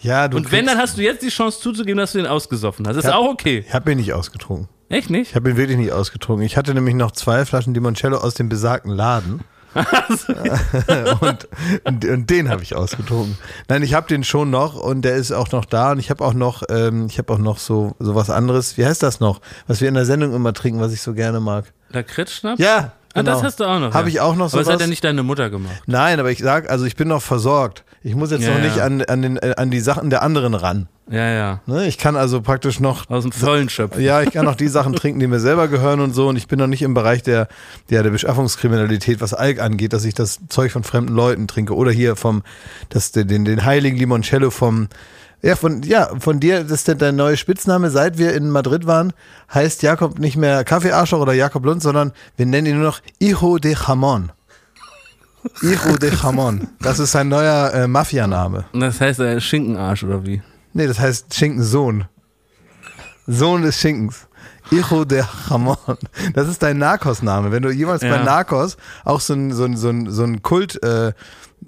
Ja, 0.00 0.26
du 0.28 0.38
Und 0.38 0.50
wenn, 0.50 0.66
dann 0.66 0.76
hast 0.76 0.98
du 0.98 1.02
jetzt 1.02 1.22
die 1.22 1.28
Chance 1.28 1.60
zuzugeben, 1.60 1.98
dass 1.98 2.12
du 2.12 2.18
den 2.18 2.26
ausgesoffen 2.26 2.86
hast. 2.88 2.96
Ist 2.96 3.04
Ja. 3.04 3.14
auch 3.16 3.28
okay. 3.28 3.64
Ich 3.66 3.72
habe 3.72 3.92
ihn 3.92 3.98
nicht 3.98 4.12
ausgetrunken. 4.12 4.68
Echt 4.88 5.08
nicht? 5.08 5.30
Ich 5.30 5.36
habe 5.36 5.50
ihn 5.50 5.56
wirklich 5.56 5.78
nicht 5.78 5.92
ausgetrunken. 5.92 6.44
Ich 6.44 6.56
hatte 6.56 6.74
nämlich 6.74 6.96
noch 6.96 7.12
zwei 7.12 7.44
Flaschen 7.44 7.74
Limoncello 7.74 8.16
aus 8.16 8.34
dem 8.34 8.48
besagten 8.48 8.90
Laden. 8.90 9.40
und, 11.20 11.48
und, 11.84 12.04
und 12.04 12.28
den 12.30 12.48
habe 12.48 12.62
ich 12.64 12.74
ausgetrunken. 12.74 13.38
Nein, 13.68 13.84
ich 13.84 13.94
habe 13.94 14.08
den 14.08 14.24
schon 14.24 14.50
noch 14.50 14.74
und 14.74 15.02
der 15.02 15.14
ist 15.14 15.30
auch 15.30 15.52
noch 15.52 15.64
da 15.64 15.92
und 15.92 16.00
ich 16.00 16.10
habe 16.10 16.24
auch 16.24 16.34
noch, 16.34 16.64
ähm, 16.70 17.06
ich 17.06 17.18
habe 17.18 17.32
auch 17.32 17.38
noch 17.38 17.58
so, 17.58 17.94
so 18.00 18.16
was 18.16 18.30
anderes. 18.30 18.78
Wie 18.78 18.84
heißt 18.84 19.02
das 19.04 19.20
noch? 19.20 19.40
Was 19.68 19.80
wir 19.80 19.86
in 19.88 19.94
der 19.94 20.06
Sendung 20.06 20.34
immer 20.34 20.52
trinken, 20.54 20.80
was 20.80 20.92
ich 20.92 21.02
so 21.02 21.14
gerne 21.14 21.38
mag. 21.38 21.72
Lakritzschnaps? 21.90 22.58
Ja, 22.60 22.92
Ah, 23.12 23.22
genau. 23.22 23.32
das 23.32 23.42
hast 23.42 23.60
du 23.60 23.64
auch 23.64 23.80
noch. 23.80 23.92
Habe 23.92 24.08
ja. 24.08 24.14
ich 24.14 24.20
auch 24.20 24.36
noch 24.36 24.52
Aber 24.52 24.62
das 24.62 24.72
hat 24.72 24.80
ja 24.80 24.86
nicht 24.86 25.02
deine 25.02 25.24
Mutter 25.24 25.50
gemacht. 25.50 25.82
Nein, 25.86 26.20
aber 26.20 26.30
ich 26.30 26.38
sag, 26.38 26.70
also 26.70 26.84
ich 26.84 26.94
bin 26.94 27.08
noch 27.08 27.22
versorgt. 27.22 27.84
Ich 28.02 28.14
muss 28.14 28.30
jetzt 28.30 28.44
Ja, 28.44 28.54
noch 28.54 28.60
nicht 28.60 28.76
ja. 28.76 28.84
an, 28.84 29.02
an, 29.02 29.22
den, 29.22 29.36
äh, 29.36 29.54
an 29.56 29.70
die 29.70 29.80
Sachen 29.80 30.10
der 30.10 30.22
anderen 30.22 30.54
ran. 30.54 30.88
Ja, 31.10 31.28
ja. 31.28 31.60
Ne? 31.66 31.88
Ich 31.88 31.98
kann 31.98 32.16
also 32.16 32.40
praktisch 32.40 32.78
noch 32.78 33.10
Aus 33.10 33.24
dem 33.24 33.32
Vollen 33.32 33.68
schöpfen. 33.68 34.00
Ja, 34.00 34.22
ich 34.22 34.30
kann 34.30 34.46
auch 34.46 34.54
die 34.54 34.68
Sachen 34.68 34.94
trinken, 34.94 35.18
die 35.18 35.26
mir 35.26 35.40
selber 35.40 35.66
gehören 35.66 35.98
und 35.98 36.14
so. 36.14 36.28
Und 36.28 36.36
ich 36.36 36.46
bin 36.46 36.58
noch 36.60 36.68
nicht 36.68 36.82
im 36.82 36.94
Bereich 36.94 37.24
der, 37.24 37.48
der, 37.90 38.04
der 38.04 38.10
Beschaffungskriminalität, 38.10 39.20
was 39.20 39.34
Alk 39.34 39.60
angeht, 39.60 39.92
dass 39.92 40.04
ich 40.04 40.14
das 40.14 40.38
Zeug 40.48 40.70
von 40.70 40.84
fremden 40.84 41.12
Leuten 41.12 41.48
trinke. 41.48 41.74
Oder 41.74 41.90
hier 41.90 42.14
vom, 42.14 42.42
das, 42.90 43.10
den, 43.10 43.44
den 43.44 43.64
heiligen 43.64 43.96
Limoncello 43.96 44.50
vom, 44.50 44.88
ja, 45.42 45.56
von, 45.56 45.82
ja, 45.82 46.10
von 46.18 46.38
dir, 46.40 46.64
das 46.64 46.86
ist 46.86 47.00
dein 47.02 47.16
neuer 47.16 47.36
Spitzname, 47.36 47.90
seit 47.90 48.18
wir 48.18 48.34
in 48.34 48.50
Madrid 48.50 48.86
waren, 48.86 49.12
heißt 49.52 49.82
Jakob 49.82 50.18
nicht 50.18 50.36
mehr 50.36 50.64
Kaffeearschloch 50.64 51.20
oder 51.20 51.32
Jakob 51.32 51.64
Lund, 51.64 51.82
sondern 51.82 52.12
wir 52.36 52.46
nennen 52.46 52.66
ihn 52.66 52.76
nur 52.76 52.84
noch 52.86 53.00
Hijo 53.20 53.58
de 53.58 53.74
Jamón. 53.74 54.30
Hijo 55.62 55.96
de 55.96 56.10
Jamón. 56.10 56.68
Das 56.80 56.98
ist 56.98 57.12
sein 57.12 57.28
neuer 57.28 57.72
äh, 57.72 57.86
Mafianame. 57.86 58.64
Und 58.72 58.80
Das 58.80 59.00
heißt 59.00 59.20
äh, 59.20 59.40
Schinkenarsch 59.40 60.04
oder 60.04 60.26
wie? 60.26 60.42
Nee, 60.74 60.86
das 60.86 60.98
heißt 60.98 61.34
Schinkensohn. 61.34 62.04
Sohn 63.26 63.62
des 63.62 63.78
Schinkens. 63.80 64.26
Hijo 64.68 65.04
de 65.04 65.22
Jamón. 65.48 65.78
Das 66.34 66.46
ist 66.48 66.62
dein 66.62 66.78
Narcos-Name. 66.78 67.50
Wenn 67.50 67.62
du 67.62 67.70
jemals 67.70 68.02
Ja. 68.02 68.10
bei 68.18 68.22
Narcos 68.22 68.76
auch 69.04 69.20
so 69.20 69.32
ein, 69.34 69.52
so 69.52 69.64
ein, 69.64 69.76
so 69.76 69.88
ein, 69.88 70.10
so 70.10 70.22
ein 70.24 70.42
Kultmörder 70.42 71.14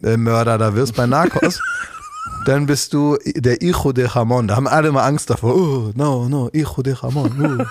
äh, 0.02 0.16
Mörder 0.16 0.58
da 0.58 0.74
wirst 0.74 0.94
bei 0.94 1.06
Narcos, 1.06 1.58
dann 2.46 2.66
bist 2.66 2.92
du 2.94 3.16
der 3.24 3.56
Hijo 3.60 3.92
de 3.92 4.06
Jamón. 4.08 4.46
Da 4.48 4.56
haben 4.56 4.66
alle 4.66 4.88
immer 4.88 5.04
Angst 5.04 5.30
davor. 5.30 5.54
Oh, 5.56 5.90
no, 5.94 6.28
no, 6.28 6.50
Hijo 6.52 6.82
de 6.82 6.94
Jamón. 6.94 7.58
Oh. 7.60 7.64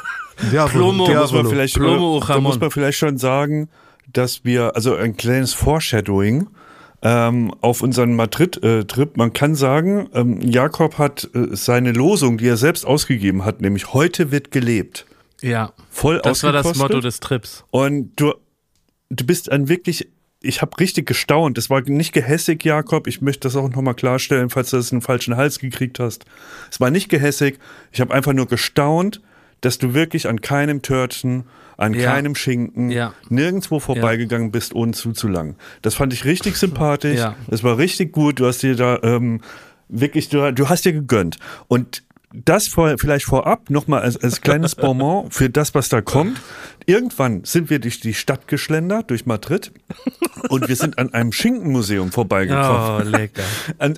Diavolo, 0.52 0.92
Plomo, 0.94 1.08
Da 1.08 1.22
muss 1.22 1.32
man 1.34 1.46
vielleicht, 1.48 1.76
Plomo 1.76 2.24
da 2.26 2.40
muss 2.40 2.60
man 2.60 2.72
vielleicht 2.72 2.98
schon 2.98 3.18
sagen, 3.18 3.70
dass 4.12 4.44
wir, 4.44 4.76
also 4.76 4.96
ein 4.96 5.16
kleines 5.16 5.54
Foreshadowing 5.54 6.48
ähm, 7.04 7.54
auf 7.62 7.82
unseren 7.82 8.16
Madrid-Trip. 8.16 9.18
Man 9.18 9.34
kann 9.34 9.56
sagen, 9.56 10.10
ähm, 10.14 10.42
Jakob 10.42 10.98
hat 10.98 11.30
äh, 11.34 11.56
seine 11.56 11.92
Losung, 11.92 12.38
die 12.38 12.48
er 12.48 12.58
selbst 12.58 12.86
ausgegeben 12.86 13.46
hat, 13.46 13.62
nämlich 13.62 13.94
heute 13.94 14.32
wird 14.32 14.52
gelebt, 14.52 15.06
Ja. 15.42 15.74
voll 15.90 16.20
Das 16.24 16.44
war 16.44 16.52
das. 16.52 16.76
Motto 16.76 17.00
des 17.02 17.20
Trips. 17.20 17.64
Und 17.72 18.12
du, 18.20 18.34
du 19.10 19.26
bist 19.26 19.52
ein 19.52 19.68
wirklich, 19.70 20.08
ich 20.42 20.62
habe 20.62 20.80
richtig 20.80 21.06
gestaunt. 21.08 21.58
Es 21.58 21.70
war 21.70 21.82
nicht 21.82 22.14
gehässig, 22.14 22.64
Jakob. 22.66 23.08
Ich 23.08 23.22
möchte 23.22 23.42
das 23.48 23.56
auch 23.56 23.70
nochmal 23.70 23.94
klarstellen, 23.94 24.50
falls 24.50 24.72
du 24.72 24.78
das 24.78 24.92
in 24.92 24.98
den 24.98 25.04
falschen 25.04 25.38
Hals 25.38 25.60
gekriegt 25.60 26.00
hast. 26.00 26.26
Es 26.72 26.80
war 26.80 26.90
nicht 26.90 27.10
gehässig. 27.10 27.60
Ich 27.92 28.02
habe 28.02 28.14
einfach 28.14 28.34
nur 28.34 28.48
gestaunt, 28.48 29.22
dass 29.62 29.78
du 29.78 29.94
wirklich 29.94 30.28
an 30.28 30.42
keinem 30.42 30.82
Törtchen, 30.82 31.44
an 31.78 31.94
Ja. 31.94 32.12
keinem 32.12 32.34
Schinken, 32.36 32.90
Ja. 32.90 33.14
nirgendwo 33.30 33.80
vorbeigegangen 33.80 34.52
bist, 34.52 34.74
ohne 34.74 34.94
zuzulangen. 34.94 35.56
Das 35.84 35.94
fand 35.96 36.14
ich 36.14 36.26
richtig 36.26 36.56
sympathisch. 36.58 37.20
Ja. 37.20 37.36
Das 37.48 37.64
war 37.64 37.78
richtig 37.78 38.12
gut. 38.12 38.40
Du 38.40 38.48
hast 38.48 38.64
dir 38.64 38.76
da 38.76 39.00
ähm, 39.04 39.42
wirklich, 39.90 40.30
du, 40.30 40.52
du 40.54 40.70
hast 40.70 40.86
dir 40.86 40.94
gegönnt. 40.94 41.38
Und 41.68 42.04
das 42.34 42.68
vor, 42.68 42.96
vielleicht 42.98 43.26
vorab 43.26 43.70
nochmal 43.70 44.02
als, 44.02 44.18
als 44.22 44.42
kleines 44.42 44.76
Bonbon 44.76 45.32
für 45.32 45.50
das, 45.50 45.76
was 45.76 45.90
da 45.90 46.02
kommt. 46.02 46.40
Irgendwann 46.86 47.44
sind 47.44 47.70
wir 47.70 47.80
durch 47.80 48.00
die 48.00 48.14
Stadt 48.14 48.48
geschlendert, 48.48 49.10
durch 49.12 49.26
Madrid, 49.26 49.72
und 50.50 50.68
wir 50.68 50.76
sind 50.76 50.98
an 50.98 51.14
einem 51.14 51.32
Schinkenmuseum 51.32 52.12
vorbeigekommen. 52.12 53.08
Oh, 53.08 53.10
lecker. 53.10 53.44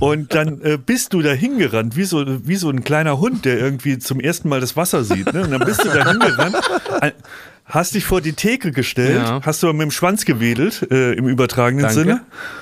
Und, 0.00 0.34
dann 0.34 0.60
äh, 0.60 0.76
bist 0.76 1.14
du 1.14 1.22
da 1.22 1.32
hingerannt, 1.32 1.96
wie 1.96 2.04
so, 2.04 2.46
wie 2.46 2.56
so 2.56 2.68
ein 2.68 2.84
kleiner 2.84 3.18
Hund, 3.18 3.44
der 3.44 3.58
irgendwie 3.58 3.98
zum 3.98 4.20
ersten 4.20 4.48
Mal 4.48 4.60
das 4.60 4.76
Wasser 4.76 5.04
sieht. 5.04 5.32
Ne? 5.32 5.42
Und 5.42 5.50
dann 5.50 5.64
bist 5.64 5.82
du 5.82 5.88
da 5.88 6.10
hingerannt, 6.10 6.56
hast 7.64 7.94
dich 7.94 8.04
vor 8.04 8.20
die 8.20 8.34
Theke 8.34 8.72
gestellt, 8.72 9.16
Ja. 9.22 9.40
hast 9.42 9.62
du 9.62 9.72
mit 9.72 9.82
dem 9.82 9.90
Schwanz 9.90 10.24
gewedelt, 10.24 10.86
äh, 10.90 11.14
im 11.14 11.28
übertragenen 11.28 11.84
Danke. 11.84 11.94
Sinne, 12.00 12.20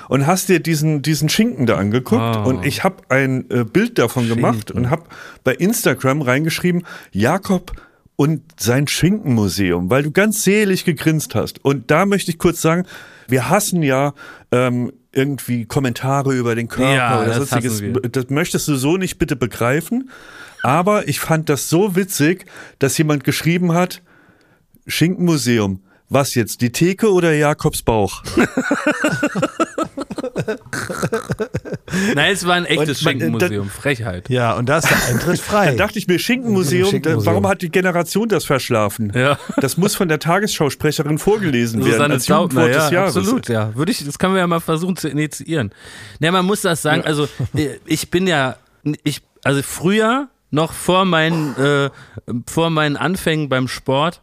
und 0.09 0.27
hast 0.27 0.49
dir 0.49 0.61
diesen, 0.61 1.03
diesen 1.03 1.29
Schinken 1.29 1.67
da 1.67 1.77
angeguckt. 1.77 2.37
Oh. 2.37 2.49
Und 2.49 2.65
ich 2.65 2.85
habe 2.85 2.97
ein 3.09 3.51
äh, 3.51 3.65
Bild 3.65 3.99
davon 3.99 4.29
gemacht 4.29 4.71
und 4.71 4.91
habe 4.91 5.03
bei 5.45 5.55
Instagram 5.55 6.23
reingeschrieben, 6.23 6.85
Jakob 7.11 7.73
und 8.17 8.43
sein 8.61 8.87
Schinkenmuseum, 8.87 9.91
weil 9.91 10.05
du 10.05 10.13
ganz 10.13 10.45
selig 10.45 10.85
gegrinst 10.85 11.35
hast. 11.35 11.65
Und 11.65 11.91
da 11.91 12.07
möchte 12.07 12.31
ich 12.31 12.39
kurz 12.39 12.61
sagen, 12.61 12.85
wir 13.27 13.49
hassen 13.49 13.83
ja 13.83 14.15
ähm, 14.53 14.93
irgendwie 15.13 15.65
Kommentare 15.65 16.35
über 16.35 16.55
den 16.55 16.69
Körper 16.69 16.95
Ja, 16.95 17.19
oder 17.23 17.27
das 17.39 17.51
sonstiges. 17.51 17.83
Das 18.13 18.31
möchtest 18.31 18.69
du 18.69 18.77
so 18.77 18.97
nicht 18.97 19.19
bitte 19.19 19.35
begreifen. 19.37 20.11
Aber 20.63 21.09
ich 21.09 21.19
fand 21.19 21.49
das 21.49 21.69
so 21.69 21.97
witzig, 21.97 22.47
dass 22.79 22.97
jemand 22.97 23.25
geschrieben 23.25 23.73
hat, 23.75 24.01
Schinkenmuseum. 24.87 25.83
Was 26.09 26.35
jetzt, 26.35 26.61
die 26.61 26.71
Theke 26.71 27.11
oder 27.11 27.33
Jakobs 27.33 27.83
Bauch? 27.83 28.23
Nein, 32.15 32.33
es 32.33 32.47
war 32.47 32.55
ein 32.55 32.65
echtes 32.67 32.79
Und 32.81 32.89
man- 32.89 32.97
Schinkenmuseum. 33.21 33.69
Frechheit. 33.71 34.29
Ja, 34.31 34.53
und 34.55 34.69
da 34.69 34.79
ist 34.79 34.91
der 34.91 35.05
Eintritt 35.09 35.41
frei. 35.45 35.67
Dann 35.67 35.77
dachte 35.79 35.99
ich 35.99 36.07
mir, 36.07 36.19
Schinkenmuseum, 36.19 36.91
Schinkenmuseum. 36.91 37.25
Da, 37.25 37.31
warum 37.31 37.47
hat 37.49 37.63
die 37.63 37.71
Generation 37.71 38.29
das 38.29 38.45
verschlafen? 38.45 39.13
Ja. 39.15 39.39
Das 39.57 39.77
muss 39.77 39.95
von 39.95 40.09
der 40.09 40.19
Tagesschausprecherin 40.19 41.19
vorgelesen 41.19 41.81
werden 41.81 41.93
Susanne 41.93 42.15
als 42.15 42.29
Jugendwort 42.29 42.53
Daubner, 42.67 42.67
des 42.69 42.91
ja, 42.91 42.93
Jahres. 42.93 43.17
absolut, 43.17 43.49
ja. 43.49 43.75
Würde 43.75 43.93
ich, 43.93 44.05
das 44.05 44.19
können 44.19 44.35
wir 44.35 44.41
ja 44.41 44.47
mal 44.47 44.61
versuchen 44.61 44.97
zu 44.97 45.09
initiieren. 45.09 45.73
Ja, 46.21 46.31
man 46.33 46.45
muss 46.45 46.61
das 46.63 46.83
sagen, 46.83 47.03
also 47.05 47.27
äh, 47.55 47.79
ich 47.87 48.11
bin 48.11 48.27
ja, 48.27 48.57
ich, 49.05 49.23
also 49.45 49.63
früher, 49.63 50.29
noch 50.51 50.73
vor 50.75 51.05
meinen, 51.07 51.57
äh, 51.57 51.91
vor 52.47 52.69
meinen 52.71 52.97
Anfängen 52.97 53.49
beim 53.49 53.69
Sport, 53.69 54.21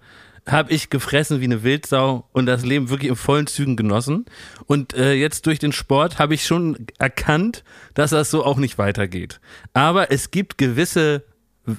habe 0.51 0.71
ich 0.71 0.89
gefressen 0.89 1.41
wie 1.41 1.45
eine 1.45 1.63
Wildsau 1.63 2.27
und 2.31 2.45
das 2.45 2.65
Leben 2.65 2.89
wirklich 2.89 3.09
in 3.09 3.15
vollen 3.15 3.47
Zügen 3.47 3.75
genossen. 3.75 4.25
Und 4.65 4.93
äh, 4.93 5.13
jetzt 5.13 5.45
durch 5.45 5.59
den 5.59 5.71
Sport 5.71 6.19
habe 6.19 6.33
ich 6.33 6.45
schon 6.45 6.87
erkannt, 6.97 7.63
dass 7.93 8.11
das 8.11 8.31
so 8.31 8.45
auch 8.45 8.57
nicht 8.57 8.77
weitergeht. 8.77 9.39
Aber 9.73 10.11
es 10.11 10.31
gibt 10.31 10.57
gewisse 10.57 11.23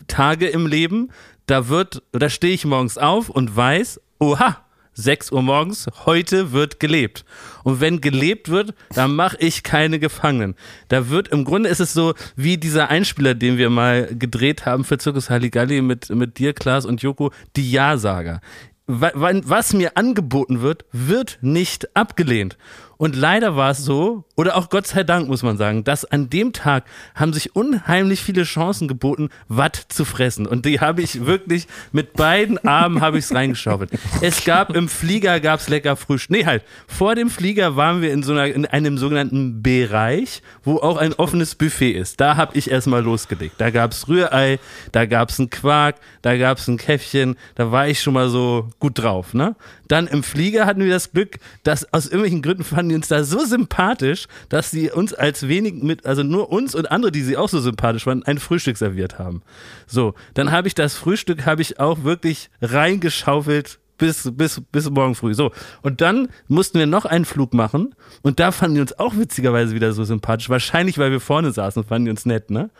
Tage 0.06 0.46
im 0.48 0.66
Leben, 0.66 1.10
da 1.46 1.68
wird, 1.68 2.02
da 2.12 2.28
stehe 2.28 2.54
ich 2.54 2.64
morgens 2.64 2.96
auf 2.96 3.28
und 3.28 3.54
weiß, 3.56 4.00
oha, 4.20 4.64
6 5.02 5.32
Uhr 5.32 5.42
morgens, 5.42 5.86
heute 6.04 6.52
wird 6.52 6.80
gelebt. 6.80 7.24
Und 7.64 7.80
wenn 7.80 8.00
gelebt 8.00 8.48
wird, 8.48 8.74
dann 8.94 9.14
mache 9.14 9.36
ich 9.40 9.62
keine 9.62 9.98
Gefangenen. 9.98 10.54
Da 10.88 11.08
wird, 11.08 11.28
im 11.28 11.44
Grunde 11.44 11.68
ist 11.68 11.80
es 11.80 11.92
so 11.92 12.14
wie 12.36 12.58
dieser 12.58 12.88
Einspieler, 12.88 13.34
den 13.34 13.58
wir 13.58 13.70
mal 13.70 14.14
gedreht 14.14 14.66
haben 14.66 14.84
für 14.84 14.98
Zirkus 14.98 15.30
Halligalli 15.30 15.82
mit, 15.82 16.10
mit 16.10 16.38
dir, 16.38 16.52
Klaas 16.52 16.84
und 16.84 17.02
Joko, 17.02 17.32
die 17.56 17.70
Ja-Sager. 17.70 18.40
Was 18.86 19.72
mir 19.72 19.96
angeboten 19.96 20.62
wird, 20.62 20.84
wird 20.90 21.38
nicht 21.42 21.96
abgelehnt. 21.96 22.56
Und 23.00 23.16
leider 23.16 23.56
war 23.56 23.70
es 23.70 23.82
so, 23.82 24.24
oder 24.36 24.58
auch 24.58 24.68
Gott 24.68 24.86
sei 24.86 25.04
Dank 25.04 25.26
muss 25.26 25.42
man 25.42 25.56
sagen, 25.56 25.84
dass 25.84 26.04
an 26.04 26.28
dem 26.28 26.52
Tag 26.52 26.84
haben 27.14 27.32
sich 27.32 27.56
unheimlich 27.56 28.20
viele 28.20 28.42
Chancen 28.42 28.88
geboten, 28.88 29.30
Watt 29.48 29.86
zu 29.88 30.04
fressen. 30.04 30.46
Und 30.46 30.66
die 30.66 30.80
habe 30.80 31.00
ich 31.00 31.24
wirklich 31.24 31.66
mit 31.92 32.12
beiden 32.12 32.58
Armen 32.58 33.00
habe 33.00 33.16
ich 33.16 33.24
es 33.24 33.34
reingeschaufelt. 33.34 33.90
Es 34.20 34.44
gab 34.44 34.76
im 34.76 34.86
Flieger 34.86 35.40
gab's 35.40 35.70
lecker 35.70 35.96
Frühstück. 35.96 36.36
Nee, 36.36 36.44
halt, 36.44 36.62
vor 36.86 37.14
dem 37.14 37.30
Flieger 37.30 37.74
waren 37.74 38.02
wir 38.02 38.12
in 38.12 38.22
so 38.22 38.32
einer, 38.32 38.48
in 38.48 38.66
einem 38.66 38.98
sogenannten 38.98 39.62
Bereich, 39.62 40.42
wo 40.62 40.76
auch 40.76 40.98
ein 40.98 41.14
offenes 41.14 41.54
Buffet 41.54 41.92
ist. 41.92 42.20
Da 42.20 42.36
habe 42.36 42.58
ich 42.58 42.70
erstmal 42.70 43.02
losgelegt. 43.02 43.54
Da 43.56 43.70
gab's 43.70 44.08
Rührei, 44.08 44.58
da 44.92 45.06
gab's 45.06 45.38
einen 45.38 45.48
Quark, 45.48 45.96
da 46.20 46.36
gab's 46.36 46.68
ein 46.68 46.76
Käffchen, 46.76 47.36
da 47.54 47.72
war 47.72 47.88
ich 47.88 48.02
schon 48.02 48.12
mal 48.12 48.28
so 48.28 48.68
gut 48.78 48.98
drauf, 48.98 49.32
ne? 49.32 49.56
Dann 49.90 50.06
im 50.06 50.22
Flieger 50.22 50.66
hatten 50.66 50.80
wir 50.84 50.90
das 50.90 51.10
Glück, 51.10 51.40
dass 51.64 51.92
aus 51.92 52.06
irgendwelchen 52.06 52.42
Gründen 52.42 52.62
fanden 52.62 52.90
die 52.90 52.94
uns 52.94 53.08
da 53.08 53.24
so 53.24 53.44
sympathisch, 53.44 54.28
dass 54.48 54.70
sie 54.70 54.88
uns 54.88 55.12
als 55.12 55.48
wenig 55.48 55.82
mit, 55.82 56.06
also 56.06 56.22
nur 56.22 56.52
uns 56.52 56.76
und 56.76 56.92
andere, 56.92 57.10
die 57.10 57.22
sie 57.22 57.36
auch 57.36 57.48
so 57.48 57.58
sympathisch 57.58 58.04
fanden, 58.04 58.24
ein 58.24 58.38
Frühstück 58.38 58.76
serviert 58.76 59.18
haben. 59.18 59.42
So, 59.88 60.14
dann 60.34 60.52
habe 60.52 60.68
ich 60.68 60.76
das 60.76 60.94
Frühstück, 60.94 61.44
habe 61.44 61.62
ich 61.62 61.80
auch 61.80 62.04
wirklich 62.04 62.50
reingeschaufelt 62.62 63.80
bis, 63.98 64.30
bis, 64.32 64.62
bis 64.70 64.88
morgen 64.88 65.16
früh. 65.16 65.34
So. 65.34 65.50
Und 65.82 66.00
dann 66.00 66.28
mussten 66.46 66.78
wir 66.78 66.86
noch 66.86 67.04
einen 67.04 67.24
Flug 67.24 67.52
machen 67.52 67.96
und 68.22 68.38
da 68.38 68.52
fanden 68.52 68.76
die 68.76 68.80
uns 68.82 68.96
auch 68.96 69.16
witzigerweise 69.16 69.74
wieder 69.74 69.92
so 69.92 70.04
sympathisch. 70.04 70.48
Wahrscheinlich, 70.48 70.98
weil 70.98 71.10
wir 71.10 71.20
vorne 71.20 71.50
saßen, 71.50 71.82
fanden 71.82 72.04
die 72.04 72.10
uns 72.12 72.26
nett, 72.26 72.50
ne? 72.50 72.70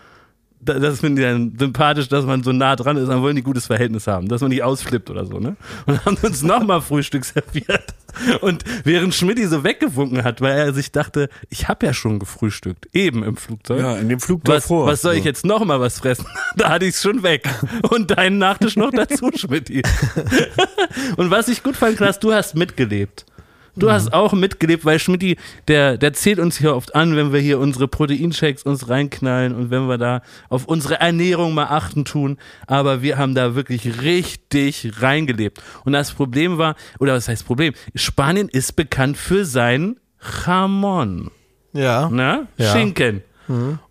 Da- 0.62 0.78
Das 0.78 1.00
die 1.00 1.14
dann 1.14 1.56
sympathisch, 1.58 2.08
dass 2.08 2.24
man 2.26 2.42
so 2.42 2.52
nah 2.52 2.76
dran 2.76 2.96
ist, 2.98 3.08
dann 3.08 3.22
wollen 3.22 3.34
die 3.36 3.42
gutes 3.42 3.66
Verhältnis 3.66 4.06
haben, 4.06 4.28
dass 4.28 4.40
man 4.42 4.50
nicht 4.50 4.62
ausflippt 4.62 5.08
oder 5.10 5.24
so, 5.24 5.38
ne? 5.38 5.56
Und 5.86 6.04
haben 6.04 6.16
uns 6.22 6.42
nochmal 6.44 6.82
Frühstück 6.82 7.24
serviert. 7.24 7.94
Und 8.40 8.64
während 8.84 9.14
Schmidti 9.14 9.46
so 9.46 9.64
weggewunken 9.64 10.24
hat, 10.24 10.40
weil 10.40 10.58
er 10.58 10.72
sich 10.74 10.90
dachte, 10.92 11.28
ich 11.48 11.68
habe 11.68 11.86
ja 11.86 11.94
schon 11.94 12.18
gefrühstückt, 12.18 12.88
eben 12.92 13.22
im 13.22 13.36
Flugzeug. 13.36 13.80
Ja, 13.80 13.96
in 13.96 14.08
dem 14.08 14.20
Flug 14.20 14.42
Was, 14.44 14.64
davor. 14.64 14.86
was 14.86 15.00
soll 15.00 15.14
ich 15.14 15.24
jetzt 15.24 15.46
noch 15.46 15.64
mal 15.64 15.80
was 15.80 16.00
fressen? 16.00 16.26
Da 16.56 16.68
hatte 16.70 16.84
ich 16.84 16.94
es 16.96 17.02
schon 17.02 17.22
weg. 17.22 17.48
Und 17.90 18.10
deinen 18.10 18.38
Nachtisch 18.38 18.76
noch 18.76 18.90
dazu, 18.90 19.30
Schmidti. 19.34 19.82
Und 21.16 21.30
was 21.30 21.48
ich 21.48 21.62
gut 21.62 21.76
fand, 21.76 21.96
Klaas, 21.96 22.18
du 22.18 22.32
hast 22.34 22.54
mitgelebt. 22.56 23.24
Du 23.76 23.86
Mhm. 23.86 23.90
hast 23.92 24.12
auch 24.12 24.32
mitgelebt, 24.32 24.84
weil 24.84 24.98
Schmidti, 24.98 25.36
der, 25.68 25.96
der 25.96 26.12
zählt 26.12 26.38
uns 26.38 26.58
hier 26.58 26.74
oft 26.74 26.94
an, 26.94 27.14
wenn 27.16 27.32
wir 27.32 27.40
hier 27.40 27.58
unsere 27.58 27.86
Proteinshakes 27.88 28.64
uns 28.64 28.88
reinknallen 28.88 29.54
und 29.54 29.70
wenn 29.70 29.86
wir 29.88 29.96
da 29.98 30.22
auf 30.48 30.64
unsere 30.66 31.00
Ernährung 31.00 31.54
mal 31.54 31.66
achten 31.66 32.04
tun. 32.04 32.36
Aber 32.66 33.02
wir 33.02 33.16
haben 33.18 33.34
da 33.34 33.54
wirklich 33.54 34.02
richtig 34.02 35.00
reingelebt. 35.00 35.62
Und 35.84 35.92
das 35.92 36.12
Problem 36.12 36.58
war, 36.58 36.74
oder 36.98 37.14
was 37.14 37.28
heißt 37.28 37.46
Problem? 37.46 37.72
Spanien 37.94 38.48
ist 38.48 38.74
bekannt 38.76 39.16
für 39.16 39.44
sein 39.44 39.96
Jamon. 40.46 41.30
Ja. 41.72 42.08
Ne? 42.10 42.46
Ja. 42.56 42.72
Schinken. 42.72 43.22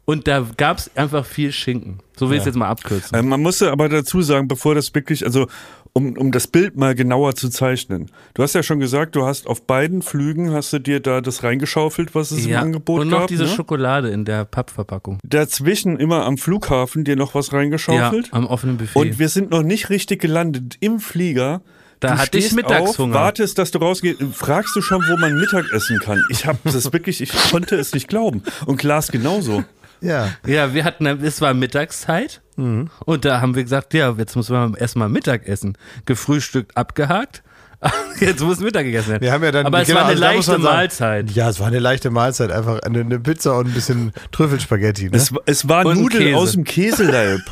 Und 0.06 0.28
da 0.30 0.46
gab 0.56 0.78
es 0.78 0.90
einfach 0.96 1.26
viel 1.26 1.52
Schinken. 1.52 2.00
So 2.18 2.30
will 2.30 2.36
ich 2.36 2.40
es 2.40 2.46
Ja. 2.46 2.50
jetzt 2.52 2.58
mal 2.58 2.70
abkürzen. 2.70 3.18
Äh, 3.18 3.22
Man 3.22 3.42
musste 3.42 3.70
aber 3.72 3.90
dazu 3.90 4.22
sagen, 4.22 4.48
bevor 4.48 4.74
das 4.74 4.96
wirklich, 4.96 5.26
also 5.26 5.48
um, 5.94 6.18
um 6.18 6.32
das 6.32 6.48
Bild 6.48 6.78
mal 6.78 6.96
genauer 6.96 7.36
zu 7.36 7.50
zeichnen. 7.50 8.12
Du 8.34 8.44
hast 8.44 8.54
ja 8.56 8.64
schon 8.64 8.80
gesagt, 8.80 9.16
du 9.16 9.26
hast 9.26 9.48
auf 9.48 9.66
beiden 9.66 10.02
Flügen 10.02 10.52
hast 10.54 10.72
du 10.74 10.80
dir 10.80 11.00
da 11.00 11.22
das 11.22 11.44
reingeschaufelt, 11.44 12.16
was 12.16 12.32
es 12.32 12.46
im 12.46 12.56
Angebot 12.56 13.02
und 13.02 13.10
noch 13.10 13.20
gab. 13.22 13.28
diese 13.28 13.44
ne? 13.44 13.50
Schokolade 13.50 14.10
in 14.10 14.26
der 14.26 14.46
Pappverpackung. 14.46 15.20
Dazwischen 15.24 15.98
immer 15.98 16.26
am 16.26 16.38
Flughafen 16.38 17.04
dir 17.04 17.16
noch 17.16 17.36
was 17.36 17.52
Ja, 17.52 17.58
reingeschaufelt. 17.58 18.30
am 18.34 18.46
offenen 18.48 18.78
Buffet. 18.78 19.00
Und 19.00 19.20
wir 19.20 19.30
sind 19.30 19.52
noch 19.52 19.64
nicht 19.64 19.90
richtig 19.90 20.22
gelandet 20.22 20.78
im 20.80 21.00
Flieger. 21.00 21.62
Da 22.00 22.14
du 22.14 22.18
hatte 22.20 22.38
ich 22.38 22.54
Mittagshunger. 22.54 23.16
Auf, 23.16 23.22
wartest, 23.22 23.58
dass 23.58 23.72
du 23.72 23.80
rausgehst, 23.80 24.22
fragst 24.32 24.76
du 24.76 24.82
schon, 24.82 25.02
wo 25.10 25.18
man 25.18 25.36
Mittag 25.36 25.66
essen 25.74 26.00
kann. 26.00 26.24
Ich 26.30 26.46
habe 26.46 26.60
das 26.64 26.94
wirklich, 26.94 27.20
ich 27.22 27.32
konnte 27.52 27.76
es 27.76 27.94
nicht 27.94 28.08
glauben. 28.08 28.44
Und 28.66 28.78
Klaas 28.78 29.12
genauso. 29.12 29.66
Ja. 30.02 30.30
ja, 30.48 30.74
wir 30.74 30.86
hatten, 30.86 31.06
es 31.08 31.42
war 31.42 31.54
Mittagszeit 31.54 32.42
Mhm. 32.60 32.90
und 33.06 33.26
da 33.26 33.42
haben 33.42 33.56
wir 33.56 33.64
gesagt, 33.64 33.94
ja, 33.94 34.14
jetzt 34.18 34.36
müssen 34.36 34.54
wir 34.54 34.80
erstmal 34.80 35.10
Mittag 35.10 35.48
essen. 35.48 35.78
Gefrühstückt, 36.06 36.76
abgehakt. 36.78 37.44
Jetzt 38.20 38.42
muss 38.42 38.60
Mittag 38.60 38.84
gegessen 38.84 39.08
werden. 39.12 39.22
Wir 39.22 39.32
haben 39.32 39.42
ja 39.42 39.54
dann, 39.54 39.66
Aber 39.66 39.80
es 39.82 39.88
genau, 39.88 40.02
war 40.02 40.08
eine 40.08 40.12
also 40.16 40.22
leichte 40.26 40.52
sagen- 40.52 40.64
Mahlzeit. 40.64 41.32
Ja, 41.32 41.50
es 41.50 41.62
war 41.62 41.68
eine 41.68 41.80
leichte 41.80 42.10
Mahlzeit. 42.10 42.52
Einfach 42.52 42.80
eine, 42.82 43.00
eine 43.00 43.20
Pizza 43.22 43.58
und 43.58 43.68
ein 43.68 43.74
bisschen 43.74 44.12
Trüffelspaghetti. 44.34 45.06
Ne? 45.06 45.12
Es, 45.16 45.32
es 45.46 45.70
war 45.70 45.86
Und 45.86 45.98
Nudeln 46.02 46.24
Käse. 46.26 46.36
aus 46.38 46.52
dem 46.52 46.66
Käseleib. 46.66 47.40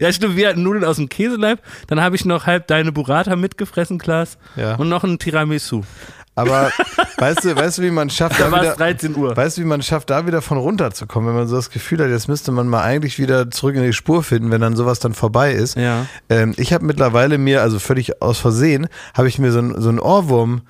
Ja, 0.00 0.10
stimmt, 0.12 0.34
wir 0.36 0.48
hatten 0.48 0.62
Nudeln 0.62 0.82
aus 0.82 0.96
dem 0.96 1.10
Käseleib. 1.10 1.60
Dann 1.88 2.00
habe 2.00 2.16
ich 2.16 2.24
noch 2.24 2.46
halb 2.46 2.66
deine 2.68 2.90
Burrata 2.90 3.36
mitgefressen, 3.36 3.98
Klaas. 3.98 4.38
Ja. 4.56 4.76
Und 4.76 4.88
noch 4.88 5.04
ein 5.04 5.18
Tiramisu. 5.18 5.82
Aber 6.38 6.70
weißt 7.18 7.44
du, 7.44 7.56
weißt 7.56 7.78
du, 7.78 7.82
wie 7.82 7.90
man 7.90 8.10
schafft, 8.10 8.40
Da 8.40 8.48
da 8.48 8.60
wieder, 8.60 8.76
13 8.76 9.16
Uhr. 9.16 9.36
weißt 9.36 9.56
du, 9.56 9.62
wie 9.62 9.66
man 9.66 9.82
schafft, 9.82 10.10
da 10.10 10.26
wieder 10.26 10.40
von 10.40 10.56
runterzukommen, 10.58 11.30
wenn 11.30 11.36
man 11.36 11.48
so 11.48 11.56
das 11.56 11.70
Gefühl 11.70 12.02
hat, 12.02 12.10
jetzt 12.10 12.28
müsste 12.28 12.52
man 12.52 12.68
mal 12.68 12.82
eigentlich 12.82 13.18
wieder 13.18 13.50
zurück 13.50 13.74
in 13.74 13.82
die 13.82 13.92
Spur 13.92 14.22
finden, 14.22 14.50
wenn 14.50 14.60
dann 14.60 14.76
sowas 14.76 15.00
dann 15.00 15.14
vorbei 15.14 15.52
ist. 15.52 15.76
Ja. 15.76 16.06
Ähm, 16.28 16.54
ich 16.56 16.72
habe 16.72 16.84
mittlerweile 16.84 17.38
mir, 17.38 17.62
also 17.62 17.78
völlig 17.80 18.22
aus 18.22 18.38
Versehen, 18.38 18.86
habe 19.14 19.26
ich 19.26 19.38
mir 19.38 19.50
so, 19.50 19.58
ein, 19.58 19.80
so 19.80 19.88
einen 19.88 19.98
Ohrwurm 19.98 20.62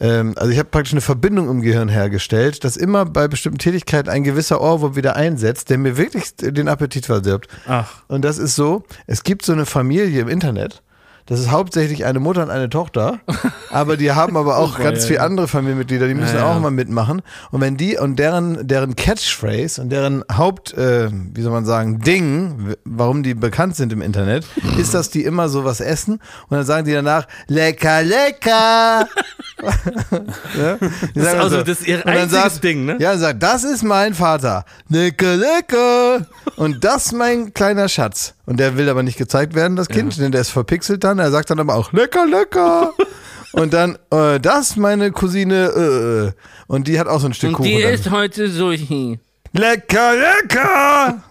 ähm, 0.00 0.32
also 0.36 0.50
ich 0.50 0.58
habe 0.58 0.68
praktisch 0.68 0.92
eine 0.92 1.00
Verbindung 1.00 1.48
im 1.48 1.62
Gehirn 1.62 1.88
hergestellt, 1.88 2.64
dass 2.64 2.76
immer 2.76 3.04
bei 3.04 3.28
bestimmten 3.28 3.58
Tätigkeiten 3.58 4.10
ein 4.10 4.24
gewisser 4.24 4.60
Ohrwurm 4.60 4.96
wieder 4.96 5.14
einsetzt, 5.14 5.70
der 5.70 5.78
mir 5.78 5.96
wirklich 5.96 6.34
den 6.36 6.66
Appetit 6.66 7.06
verdirbt. 7.06 7.48
Ach. 7.68 8.02
Und 8.08 8.24
das 8.24 8.38
ist 8.38 8.56
so, 8.56 8.82
es 9.06 9.22
gibt 9.22 9.44
so 9.44 9.52
eine 9.52 9.64
Familie 9.64 10.22
im 10.22 10.28
Internet, 10.28 10.82
das 11.26 11.40
ist 11.40 11.50
hauptsächlich 11.50 12.04
eine 12.04 12.20
Mutter 12.20 12.42
und 12.42 12.50
eine 12.50 12.68
Tochter, 12.68 13.20
aber 13.70 13.96
die 13.96 14.12
haben 14.12 14.36
aber 14.36 14.58
auch 14.58 14.72
Super, 14.72 14.84
ganz 14.84 15.02
ja, 15.02 15.06
viele 15.06 15.18
ja. 15.20 15.26
andere 15.26 15.48
Familienmitglieder, 15.48 16.08
die 16.08 16.14
müssen 16.14 16.36
Ja, 16.36 16.52
auch 16.52 16.60
mal 16.60 16.70
mitmachen. 16.70 17.22
Und 17.50 17.60
wenn 17.60 17.76
die 17.76 17.96
und 17.96 18.18
deren, 18.18 18.66
deren 18.66 18.96
Catchphrase 18.96 19.80
und 19.80 19.90
deren 19.90 20.24
Haupt, 20.36 20.74
äh, 20.74 21.10
wie 21.12 21.42
soll 21.42 21.52
man 21.52 21.64
sagen, 21.64 22.00
Ding, 22.00 22.74
warum 22.84 23.22
die 23.22 23.34
bekannt 23.34 23.76
sind 23.76 23.92
im 23.92 24.02
Internet, 24.02 24.46
ist, 24.78 24.94
dass 24.94 25.10
die 25.10 25.24
immer 25.24 25.48
sowas 25.48 25.80
essen 25.80 26.14
und 26.48 26.56
dann 26.56 26.64
sagen 26.64 26.86
die 26.86 26.92
danach, 26.92 27.26
lecker, 27.46 28.02
lecker. 28.02 29.08
ja? 29.62 30.76
Die 31.14 31.20
Das 31.20 31.24
ist 31.28 31.34
also 31.34 31.56
so. 31.58 31.62
das 31.62 31.80
ist 31.80 31.88
ihr 31.88 32.04
Und 32.04 32.30
sagt- 32.30 32.64
Ding, 32.64 32.84
ne? 32.84 32.96
Ja, 33.00 33.16
sagt, 33.16 33.42
das 33.42 33.64
ist 33.64 33.82
mein 33.82 34.14
Vater. 34.14 34.64
Lecker, 34.88 35.36
lecker. 35.36 36.26
Und 36.56 36.84
das 36.84 37.06
ist 37.06 37.12
mein 37.12 37.54
kleiner 37.54 37.88
Schatz. 37.88 38.34
Und 38.46 38.58
der 38.60 38.76
will 38.76 38.88
aber 38.88 39.02
nicht 39.02 39.18
gezeigt 39.18 39.54
werden, 39.54 39.76
das 39.76 39.88
Kind, 39.88 40.18
denn 40.18 40.32
der 40.32 40.40
ist 40.42 40.50
verpixelt 40.50 41.04
dann. 41.04 41.18
Er 41.18 41.30
sagt 41.30 41.50
dann 41.50 41.60
aber 41.60 41.74
auch, 41.74 41.92
lecker, 41.92 42.26
lecker. 42.26 42.92
Und 43.52 43.74
dann, 43.74 43.98
äh, 44.10 44.40
das 44.40 44.70
ist 44.70 44.76
meine 44.78 45.10
Cousine, 45.12 46.32
äh. 46.34 46.40
und 46.68 46.88
die 46.88 46.98
hat 46.98 47.06
auch 47.06 47.20
so 47.20 47.26
ein 47.26 47.34
Stück 47.34 47.50
Und 47.50 47.56
Kuchen. 47.56 47.68
die 47.70 47.82
dann. 47.82 47.92
ist 47.92 48.10
heute 48.10 48.48
so 48.48 48.72
hier. 48.72 49.18
Lecker, 49.52 50.12
lecker! 50.14 51.22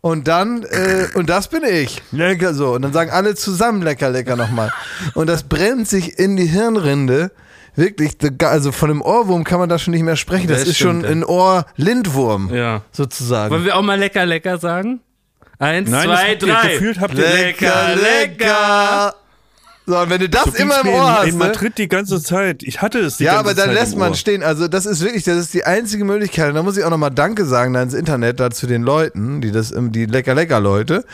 Und 0.00 0.26
dann, 0.26 0.64
äh, 0.64 1.06
und 1.14 1.30
das 1.30 1.46
bin 1.46 1.62
ich. 1.62 2.02
Lecker 2.10 2.52
so. 2.52 2.72
Und 2.72 2.82
dann 2.82 2.92
sagen 2.92 3.10
alle 3.12 3.36
zusammen 3.36 3.82
lecker, 3.82 4.10
lecker 4.10 4.34
nochmal. 4.34 4.72
Und 5.14 5.28
das 5.28 5.44
brennt 5.44 5.86
sich 5.86 6.18
in 6.18 6.36
die 6.36 6.46
Hirnrinde. 6.46 7.30
Wirklich, 7.78 8.16
also 8.42 8.72
von 8.72 8.90
einem 8.90 9.02
Ohrwurm 9.02 9.44
kann 9.44 9.60
man 9.60 9.68
da 9.68 9.78
schon 9.78 9.92
nicht 9.94 10.02
mehr 10.02 10.16
sprechen. 10.16 10.48
Das, 10.48 10.60
Das 10.60 10.68
ist 10.70 10.78
schon 10.78 11.04
ein 11.04 11.22
Ohr-Lindwurm, 11.22 12.52
Ja. 12.52 12.82
sozusagen. 12.90 13.52
Wollen 13.52 13.64
wir 13.64 13.76
auch 13.76 13.82
mal 13.82 13.96
lecker, 13.96 14.26
lecker 14.26 14.58
sagen? 14.58 14.98
Eins, 15.60 15.88
Nein, 15.88 16.04
zwei, 16.08 16.16
habt 16.32 16.42
ihr 16.42 16.48
drei. 16.54 16.68
gefühlt, 16.72 17.00
habt 17.00 17.14
ihr 17.14 17.20
lecker, 17.28 17.94
lecker. 17.96 19.14
So, 19.86 19.96
und 19.96 20.10
wenn 20.10 20.20
du 20.20 20.28
das 20.28 20.44
So 20.44 20.50
immer 20.54 20.80
im 20.82 20.88
Ohr 20.88 20.94
in, 20.94 21.08
hast, 21.08 21.26
in 21.28 21.38
ne? 21.38 21.44
Madrid 21.44 21.78
die 21.78 21.88
ganze 21.88 22.20
Zeit. 22.20 22.62
Ich 22.64 22.82
hatte 22.82 22.98
es 22.98 23.16
die 23.18 23.24
Ja, 23.24 23.34
ganze 23.36 23.44
aber 23.50 23.54
dann 23.54 23.66
Zeit 23.68 23.74
lässt 23.74 23.96
man 23.96 24.14
stehen. 24.14 24.42
Also 24.42 24.66
das 24.68 24.84
ist 24.84 25.00
wirklich, 25.02 25.22
das 25.24 25.36
ist 25.38 25.54
die 25.54 25.64
einzige 25.64 26.04
Möglichkeit. 26.04 26.48
Und 26.48 26.56
da 26.56 26.62
muss 26.64 26.76
ich 26.76 26.84
auch 26.84 26.90
nochmal 26.90 27.10
Danke 27.12 27.44
sagen 27.46 27.72
da 27.74 27.82
ins 27.82 27.94
Internet, 27.94 28.38
da 28.40 28.50
zu 28.50 28.66
den 28.66 28.82
Leuten, 28.82 29.40
die 29.40 29.50
das, 29.52 29.72
die 29.74 30.04
lecker 30.06 30.34
lecker 30.34 30.60
Leute, 30.60 31.04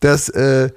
dass 0.00 0.28
äh, 0.30 0.70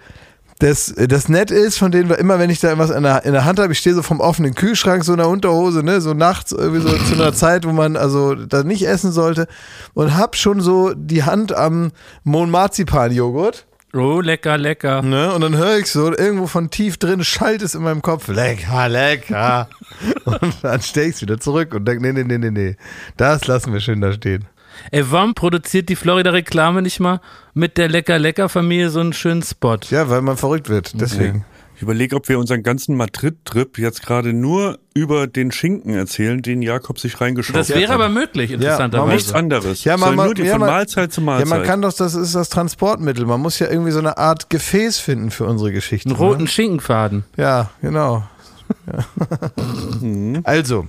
das, 0.60 0.94
das 0.96 1.30
nett 1.30 1.51
ist, 1.51 1.78
von 1.78 1.92
denen 1.92 2.10
wir 2.10 2.20
immer, 2.20 2.38
wenn 2.38 2.50
ich 2.50 2.60
da 2.60 2.78
was 2.78 2.89
in 2.89 3.04
der, 3.04 3.24
in 3.24 3.32
der 3.32 3.46
Hand 3.46 3.60
habe, 3.60 3.72
ich 3.72 3.80
stehe 3.80 3.96
so 3.96 4.01
vom 4.01 4.20
offenen 4.20 4.56
Kühlschrank, 4.56 5.06
so 5.06 5.13
in 5.13 5.18
der 5.18 5.30
Unterhose, 5.30 5.84
ne, 5.84 6.01
so 6.01 6.13
nachts 6.13 6.51
irgendwie 6.51 6.82
so 6.82 6.98
zu 6.98 7.13
einer 7.13 7.34
Zeit, 7.34 7.66
wo 7.66 7.72
man 7.72 7.96
also 7.96 8.36
da 8.36 8.63
nicht 8.63 8.86
essen 8.86 9.13
sollte 9.13 9.48
und 9.94 10.18
hab 10.18 10.36
schon 10.36 10.60
so 10.60 10.94
die 10.94 11.24
Hand 11.24 11.56
am 11.56 11.92
Mohn-Marzipan-Joghurt. 12.25 13.66
Oh, 13.94 14.20
lecker, 14.20 14.58
lecker. 14.58 15.01
Ne? 15.01 15.34
Und 15.34 15.42
dann 15.42 15.58
höre 15.58 15.78
ich 15.78 15.88
so, 15.88 16.16
irgendwo 16.16 16.46
von 16.46 16.70
tief 16.70 16.98
drin 16.98 17.24
schallt 17.24 17.62
es 17.62 17.74
in 17.74 17.82
meinem 17.82 18.01
Kopf, 18.01 18.28
lecker, 18.28 18.89
lecker. 18.89 19.70
und 20.25 20.56
dann 20.62 20.82
stelle 20.82 21.08
ich 21.08 21.16
es 21.16 21.22
wieder 21.22 21.39
zurück 21.39 21.74
und 21.74 21.86
denke, 21.86 22.04
nee, 22.04 22.12
nee, 22.12 22.24
nee, 22.24 22.38
nee, 22.38 22.51
nee. 22.51 22.75
Das 23.18 23.48
lassen 23.48 23.72
wir 23.72 23.80
schön 23.80 24.01
da 24.01 24.12
stehen. 24.12 24.46
Ey, 24.92 25.12
warum 25.12 25.34
produziert 25.36 25.90
die 25.90 25.96
Florida-Reklame 25.96 26.82
nicht 26.82 27.00
mal 27.00 27.22
mit 27.54 27.78
der 27.78 27.90
Lecker-Lecker-Familie 27.90 28.90
so 28.90 29.00
einen 29.00 29.14
schönen 29.14 29.42
Spot? 29.44 29.78
Ja, 29.90 30.10
weil 30.10 30.22
man 30.22 30.38
verrückt 30.38 30.70
wird, 30.70 31.00
deswegen. 31.00 31.46
Ich 31.76 31.84
überlege, 31.84 32.18
ob 32.18 32.28
wir 32.28 32.38
unseren 32.38 32.62
ganzen 32.62 32.98
Madrid-Trip 32.98 33.78
jetzt 33.78 34.02
gerade 34.06 34.34
nur 34.34 34.80
über 34.94 35.28
den 35.28 35.50
Schinken 35.54 35.94
erzählen, 35.94 36.42
den 36.42 36.62
Jakob 36.62 37.00
sich 37.00 37.22
reingeschaut 37.22 37.56
Das 37.56 37.70
hat. 37.70 37.78
wäre 37.78 37.94
aber 37.94 38.10
möglich, 38.10 38.52
interessanterweise. 38.52 39.14
Nichts 39.16 39.32
anderes. 39.34 39.84
Ja, 39.86 39.96
man- 39.96 40.16
man- 40.16 40.26
nur 40.26 40.36
die 40.36 40.42
ja, 40.44 40.52
von 40.58 40.60
Mahlzeit 40.60 41.14
zu 41.14 41.22
Ja, 41.22 41.26
Mahlzeit. 41.26 41.48
man 41.48 41.64
kann 41.64 41.82
doch, 41.82 41.94
das 41.94 42.16
ist 42.16 42.36
das 42.36 42.50
Transportmittel. 42.50 43.26
Man 43.26 43.40
muss 43.40 43.60
ja 43.60 43.70
irgendwie 43.70 43.92
so 43.92 44.00
eine 44.00 44.18
Art 44.18 44.50
Gefäß 44.50 45.00
finden 45.00 45.32
für 45.32 45.46
unsere 45.46 45.72
Geschichte. 45.72 46.10
Einen 46.10 46.18
roten 46.18 46.42
Ne? 46.44 46.48
Schinkenfaden. 46.50 47.24
Ja, 47.38 47.70
genau. 47.82 48.24
Ja. 48.92 49.06
also, 50.44 50.88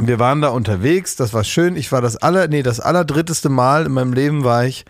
wir 0.00 0.18
waren 0.18 0.40
da 0.40 0.48
unterwegs, 0.48 1.16
das 1.16 1.32
war 1.32 1.44
schön. 1.44 1.76
Ich 1.76 1.92
war 1.92 2.00
das 2.00 2.16
aller, 2.16 2.48
nee, 2.48 2.62
das 2.62 2.80
allerdritteste 2.80 3.48
Mal 3.48 3.86
in 3.86 3.92
meinem 3.92 4.12
Leben 4.12 4.44
war 4.44 4.64
ich 4.64 4.84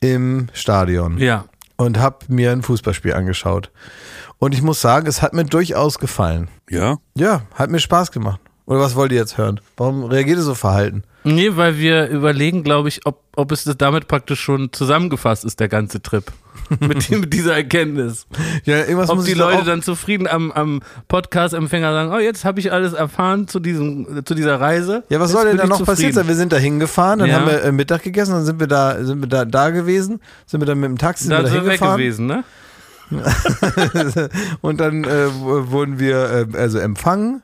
im 0.00 0.48
Stadion. 0.52 1.18
Ja. 1.18 1.44
und 1.76 1.98
habe 1.98 2.18
mir 2.28 2.52
ein 2.52 2.62
Fußballspiel 2.62 3.14
angeschaut. 3.14 3.72
Und 4.38 4.54
ich 4.54 4.62
muss 4.62 4.80
sagen, 4.80 5.06
es 5.06 5.22
hat 5.22 5.32
mir 5.32 5.44
durchaus 5.44 5.98
gefallen. 5.98 6.48
ja, 6.70 6.98
Ja, 7.16 7.42
hat 7.54 7.70
mir 7.70 7.80
Spaß 7.80 8.12
gemacht. 8.12 8.40
Oder 8.66 8.80
was 8.80 8.94
wollt 8.96 9.12
ihr 9.12 9.18
jetzt 9.18 9.36
hören? 9.36 9.60
Warum 9.76 10.04
reagiert 10.04 10.38
ihr 10.38 10.42
so 10.42 10.54
verhalten? 10.54 11.02
Nee, 11.22 11.50
weil 11.54 11.78
wir 11.78 12.08
überlegen, 12.08 12.64
glaube 12.64 12.88
ich, 12.88 13.04
ob, 13.06 13.22
ob 13.36 13.52
es 13.52 13.64
damit 13.78 14.08
praktisch 14.08 14.40
schon 14.40 14.72
zusammengefasst 14.72 15.44
ist, 15.44 15.60
der 15.60 15.68
ganze 15.68 16.00
Trip. 16.02 16.24
mit, 16.80 17.10
mit 17.10 17.32
dieser 17.32 17.54
Erkenntnis. 17.56 18.26
Ja, 18.64 18.78
irgendwas 18.78 19.10
Ob 19.10 19.16
muss 19.16 19.26
die 19.26 19.34
Leute 19.34 19.64
dann 19.64 19.82
zufrieden 19.82 20.26
am, 20.26 20.50
am 20.52 20.80
Podcast-Empfänger 21.08 21.92
sagen, 21.92 22.12
oh, 22.14 22.18
jetzt 22.18 22.44
habe 22.46 22.58
ich 22.60 22.72
alles 22.72 22.94
erfahren 22.94 23.48
zu, 23.48 23.60
diesem, 23.60 24.24
zu 24.24 24.34
dieser 24.34 24.60
Reise. 24.60 25.02
Ja, 25.10 25.20
was 25.20 25.30
Jetzt 25.30 25.40
soll 25.40 25.48
denn 25.48 25.56
da 25.58 25.64
noch 25.66 25.78
zufrieden. 25.78 25.86
passiert 25.86 26.14
sein? 26.14 26.28
Wir 26.28 26.34
sind 26.36 26.52
da 26.52 26.56
hingefahren, 26.56 27.18
dann 27.18 27.28
Ja. 27.28 27.36
haben 27.40 27.46
wir 27.46 27.62
äh, 27.64 27.72
Mittag 27.72 28.02
gegessen, 28.02 28.32
dann 28.32 28.44
sind 28.46 28.60
wir 28.60 28.66
da, 28.66 29.02
sind 29.04 29.20
wir 29.20 29.28
da, 29.28 29.44
da 29.44 29.70
gewesen, 29.70 30.20
sind 30.46 30.60
wir 30.60 30.66
dann 30.66 30.80
mit 30.80 30.88
dem 30.88 30.98
Taxi 30.98 31.24
sind 31.24 31.32
Da 31.32 31.38
wir 31.38 31.42
da 31.42 31.48
sind 31.50 31.64
wir 31.64 31.66
weg 31.66 31.80
hingefahren 31.80 31.98
gewesen, 31.98 32.26
ne? 32.26 32.44
und 34.62 34.80
dann 34.80 35.04
äh, 35.04 35.26
wurden 35.34 35.98
wir 35.98 36.48
äh, 36.54 36.56
also 36.56 36.78
empfangen, 36.78 37.42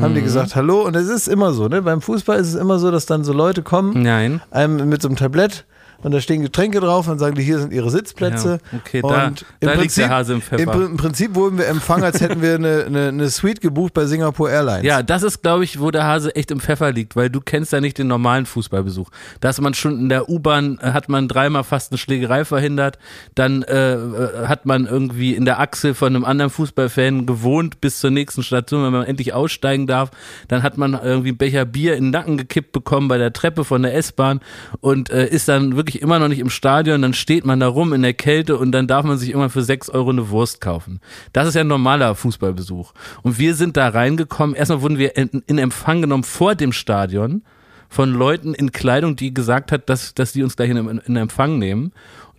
haben 0.00 0.12
Mhm. 0.12 0.16
die 0.16 0.22
gesagt 0.22 0.54
Hallo 0.56 0.82
und 0.86 0.94
es 0.96 1.08
ist 1.08 1.28
immer 1.28 1.52
so, 1.52 1.68
ne? 1.68 1.82
Beim 1.82 2.00
Fußball 2.00 2.38
ist 2.38 2.48
es 2.48 2.54
immer 2.54 2.78
so, 2.78 2.90
dass 2.90 3.06
dann 3.06 3.24
so 3.24 3.32
Leute 3.32 3.62
kommen, 3.62 4.02
Nein. 4.02 4.40
einem 4.50 4.88
mit 4.88 5.02
so 5.02 5.08
einem 5.08 5.16
Tablett 5.16 5.64
und 6.02 6.12
da 6.12 6.20
stehen 6.20 6.42
Getränke 6.42 6.80
drauf 6.80 7.08
und 7.08 7.18
sagen 7.18 7.34
die, 7.34 7.42
hier 7.42 7.58
sind 7.58 7.72
ihre 7.72 7.90
Sitzplätze. 7.90 8.60
Ja, 8.72 8.78
okay, 8.78 9.02
da- 9.02 9.26
und 9.26 9.44
da 9.60 9.72
liegt 9.72 9.96
der 9.96 10.08
Hase 10.10 10.34
im 10.34 10.42
Pfeffer. 10.42 10.74
Im, 10.74 10.82
Im 10.82 10.96
Prinzip 10.96 11.34
wurden 11.34 11.58
wir 11.58 11.66
empfangen, 11.66 12.04
als 12.04 12.20
hätten 12.20 12.40
wir 12.40 12.54
eine, 12.54 12.84
eine, 12.86 13.08
eine 13.08 13.28
Suite 13.30 13.60
gebucht 13.60 13.94
bei 13.94 14.06
Singapore 14.06 14.50
Airlines. 14.50 14.84
Ja, 14.84 15.02
das 15.02 15.22
ist, 15.24 15.42
glaube 15.42 15.64
ich, 15.64 15.80
wo 15.80 15.90
der 15.90 16.04
Hase 16.04 16.34
echt 16.36 16.50
im 16.50 16.60
Pfeffer 16.60 16.92
liegt, 16.92 17.16
weil 17.16 17.30
du 17.30 17.40
kennst 17.40 17.72
ja 17.72 17.80
nicht 17.80 17.98
den 17.98 18.06
normalen 18.06 18.46
Fußballbesuch. 18.46 19.10
Da 19.40 19.50
ist 19.50 19.60
man 19.60 19.74
schon 19.74 19.98
in 19.98 20.08
der 20.08 20.28
U-Bahn, 20.28 20.78
äh, 20.80 20.92
hat 20.92 21.08
man 21.08 21.26
dreimal 21.26 21.64
fast 21.64 21.90
eine 21.90 21.98
Schlägerei 21.98 22.44
verhindert, 22.44 22.98
dann 23.34 23.62
äh, 23.64 23.94
äh, 23.94 24.46
hat 24.46 24.66
man 24.66 24.86
irgendwie 24.86 25.34
in 25.34 25.44
der 25.44 25.58
Achse 25.58 25.94
von 25.94 26.14
einem 26.14 26.24
anderen 26.24 26.50
Fußballfan 26.50 27.26
gewohnt 27.26 27.80
bis 27.80 27.98
zur 27.98 28.10
nächsten 28.10 28.42
Station, 28.42 28.84
wenn 28.84 28.92
man 28.92 29.04
endlich 29.04 29.32
aussteigen 29.32 29.86
darf. 29.86 30.10
Dann 30.46 30.62
hat 30.62 30.78
man 30.78 30.94
irgendwie 30.94 31.30
einen 31.30 31.38
Becher 31.38 31.64
Bier 31.64 31.96
in 31.96 32.04
den 32.04 32.10
Nacken 32.10 32.36
gekippt 32.36 32.72
bekommen 32.72 33.08
bei 33.08 33.18
der 33.18 33.32
Treppe 33.32 33.64
von 33.64 33.82
der 33.82 33.96
S-Bahn 33.96 34.40
und 34.80 35.10
äh, 35.10 35.26
ist 35.26 35.48
dann 35.48 35.76
wirklich 35.76 35.87
immer 35.96 36.18
noch 36.18 36.28
nicht 36.28 36.38
im 36.38 36.50
Stadion. 36.50 37.02
Dann 37.02 37.14
steht 37.14 37.44
man 37.44 37.60
da 37.60 37.68
rum 37.68 37.92
in 37.92 38.02
der 38.02 38.14
Kälte 38.14 38.56
und 38.56 38.72
dann 38.72 38.86
darf 38.86 39.04
man 39.04 39.18
sich 39.18 39.30
irgendwann 39.30 39.50
für 39.50 39.62
sechs 39.62 39.90
Euro 39.90 40.10
eine 40.10 40.30
Wurst 40.30 40.60
kaufen. 40.60 41.00
Das 41.32 41.48
ist 41.48 41.54
ja 41.54 41.62
ein 41.62 41.66
normaler 41.66 42.14
Fußballbesuch. 42.14 42.92
Und 43.22 43.38
wir 43.38 43.54
sind 43.54 43.76
da 43.76 43.88
reingekommen. 43.88 44.54
Erstmal 44.54 44.82
wurden 44.82 44.98
wir 44.98 45.16
in, 45.16 45.42
in 45.46 45.58
Empfang 45.58 46.00
genommen 46.00 46.24
vor 46.24 46.54
dem 46.54 46.72
Stadion 46.72 47.42
von 47.88 48.12
Leuten 48.12 48.54
in 48.54 48.72
Kleidung, 48.72 49.16
die 49.16 49.32
gesagt 49.32 49.72
hat, 49.72 49.88
dass, 49.88 50.14
dass 50.14 50.32
die 50.32 50.42
uns 50.42 50.56
gleich 50.56 50.70
in, 50.70 50.76
in 50.76 51.16
Empfang 51.16 51.58
nehmen 51.58 51.92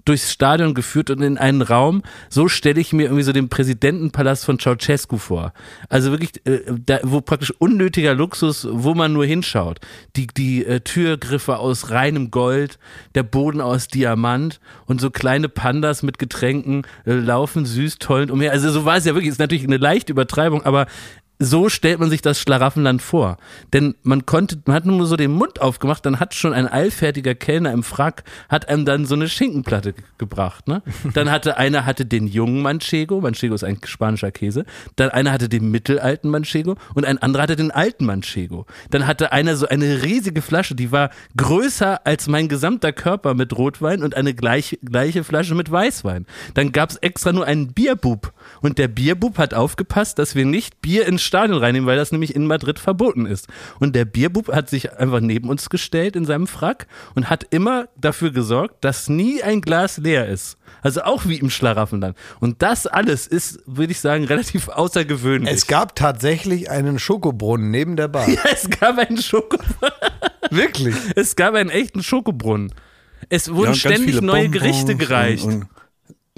durchs 0.06 0.32
Stadion 0.32 0.74
geführt 0.74 1.10
und 1.10 1.22
in 1.22 1.38
einen 1.38 1.62
Raum, 1.62 2.04
so 2.30 2.48
stelle 2.48 2.80
ich 2.80 2.94
mir 2.94 3.04
irgendwie 3.04 3.24
so 3.24 3.32
den 3.32 3.50
Präsidentenpalast 3.50 4.46
von 4.46 4.60
Ceausescu 4.60 5.18
vor. 5.18 5.54
Also 5.90 6.12
wirklich, 6.12 6.46
äh, 6.46 6.62
da, 6.86 7.00
wo 7.04 7.22
praktisch 7.22 7.54
unnötiger 7.60 8.14
Luxus, 8.14 8.68
wo 8.70 8.94
man 8.94 9.14
nur 9.14 9.26
hinschaut. 9.26 9.80
Die, 10.16 10.28
die 10.28 10.66
äh, 10.66 10.82
Türgriffe 10.82 11.58
aus 11.58 11.90
reinem 11.90 12.32
Gold, 12.32 12.80
der 13.16 13.24
Boden 13.24 13.62
aus 13.62 13.88
Diamant 13.88 14.60
und 14.86 15.02
so 15.02 15.10
kleine 15.10 15.50
Pandas 15.50 16.04
mit 16.04 16.20
Getränken 16.20 16.84
äh, 17.06 17.14
laufen 17.14 17.66
süß 17.66 18.00
tollend 18.00 18.32
umher. 18.32 18.52
Also 18.52 18.72
so 18.72 18.86
war 18.86 18.98
es 18.98 19.06
ja 19.06 19.14
wirklich, 19.14 19.30
ist 19.30 19.40
natürlich 19.40 19.64
eine 19.64 19.78
leichte 19.78 20.12
Übertreibung, 20.12 20.64
aber 20.64 20.88
so 21.40 21.70
stellt 21.70 22.00
man 22.00 22.10
sich 22.10 22.22
das 22.22 22.40
Schlaraffenland 22.42 23.02
vor. 23.02 23.38
Denn 23.72 23.96
man 24.04 24.26
konnte, 24.26 24.62
man 24.66 24.76
hat 24.76 24.86
nur 24.86 25.06
so 25.08 25.16
den 25.16 25.32
Mund 25.32 25.62
aufgemacht, 25.62 26.06
dann 26.06 26.20
hat 26.20 26.36
schon 26.36 26.54
ein 26.54 26.68
eilfertiger 26.68 27.34
Kellner 27.34 27.72
im 27.72 27.82
Frack, 27.84 28.24
hat 28.50 28.68
einem 28.68 28.84
dann 28.84 29.06
so 29.06 29.16
eine 29.16 29.30
Schinkenplatte 29.30 29.94
ge- 29.94 30.04
gebracht, 30.18 30.68
ne? 30.68 30.84
Dann 31.14 31.32
hatte 31.32 31.58
einer 31.58 31.86
hatte 31.86 32.06
den 32.06 32.28
jungen 32.28 32.62
Manchego, 32.62 33.22
Manchego 33.22 33.56
ist 33.56 33.64
ein 33.64 33.80
spanischer 33.86 34.32
Käse, 34.32 34.66
dann 34.98 35.10
einer 35.10 35.32
hatte 35.32 35.48
den 35.48 35.72
mittelalten 35.72 36.30
Manchego 36.30 36.76
und 36.94 37.06
ein 37.06 37.18
anderer 37.20 37.44
hatte 37.44 37.56
den 37.56 37.72
alten 37.72 38.06
Manchego. 38.06 38.66
Dann 38.90 39.08
hatte 39.08 39.32
einer 39.32 39.56
so 39.56 39.68
eine 39.68 40.04
riesige 40.04 40.42
Flasche, 40.42 40.76
die 40.76 40.92
war 40.92 41.10
größer 41.38 42.06
als 42.06 42.28
mein 42.28 42.50
gesamter 42.50 42.92
Körper 42.92 43.34
mit 43.34 43.58
Rotwein 43.58 44.04
und 44.04 44.16
eine 44.16 44.34
gleiche, 44.34 44.78
gleiche 44.78 45.24
Flasche 45.24 45.56
mit 45.56 45.72
Weißwein. 45.72 46.26
Dann 46.54 46.72
gab's 46.74 46.98
extra 46.98 47.32
nur 47.32 47.46
einen 47.46 47.74
Bierbub 47.74 48.34
Und 48.62 48.78
der 48.78 48.88
Bierbub 48.90 49.38
hat 49.38 49.54
aufgepasst, 49.54 50.20
dass 50.20 50.36
wir 50.36 50.46
nicht 50.46 50.82
Bier 50.82 51.08
ins 51.08 51.29
Stadion 51.30 51.60
reinnehmen, 51.60 51.88
weil 51.88 51.96
das 51.96 52.12
nämlich 52.12 52.36
in 52.36 52.46
Madrid 52.46 52.80
verboten 52.80 53.26
ist. 53.26 53.48
Und 53.80 53.96
der 53.96 54.04
Bierbub 54.04 54.50
hat 54.50 54.70
sich 54.70 54.98
einfach 54.98 55.22
neben 55.22 55.48
uns 55.48 55.70
gestellt 55.70 56.16
in 56.16 56.26
seinem 56.26 56.48
Frack 56.48 56.88
und 57.16 57.30
hat 57.30 57.46
immer 57.52 57.88
dafür 57.96 58.32
gesorgt, 58.32 58.84
dass 58.84 59.08
nie 59.08 59.42
ein 59.42 59.62
Glas 59.62 59.98
leer 59.98 60.28
ist. 60.28 60.58
Also 60.82 61.04
auch 61.04 61.26
wie 61.26 61.38
im 61.38 61.50
Schlaraffenland. 61.50 62.18
Und 62.40 62.62
das 62.62 62.88
alles 62.88 63.28
ist, 63.28 63.62
würde 63.66 63.92
ich 63.92 64.00
sagen, 64.00 64.24
relativ 64.26 64.68
außergewöhnlich. 64.68 65.54
Es 65.54 65.68
gab 65.68 65.96
tatsächlich 65.96 66.70
einen 66.70 67.00
Schokobrunnen 67.00 67.72
neben 67.72 67.96
der 67.96 68.08
Bar. 68.08 68.28
ja, 68.30 68.42
es 68.52 68.70
gab 68.70 68.98
einen 68.98 69.22
Schokobrunnen. 69.22 69.94
Wirklich? 70.50 70.96
Es 71.16 71.36
gab 71.36 71.54
einen 71.54 71.70
echten 71.70 72.04
Schokobrunnen. 72.04 72.74
Es 73.30 73.48
Ja, 73.48 73.54
wurden 73.54 73.66
ganz 73.68 73.80
ständig 73.80 74.22
neue 74.22 74.44
Bonbons 74.50 74.62
Gerichte 74.62 74.96
gereicht. 74.96 75.46
Und, 75.46 75.54
und 75.54 75.68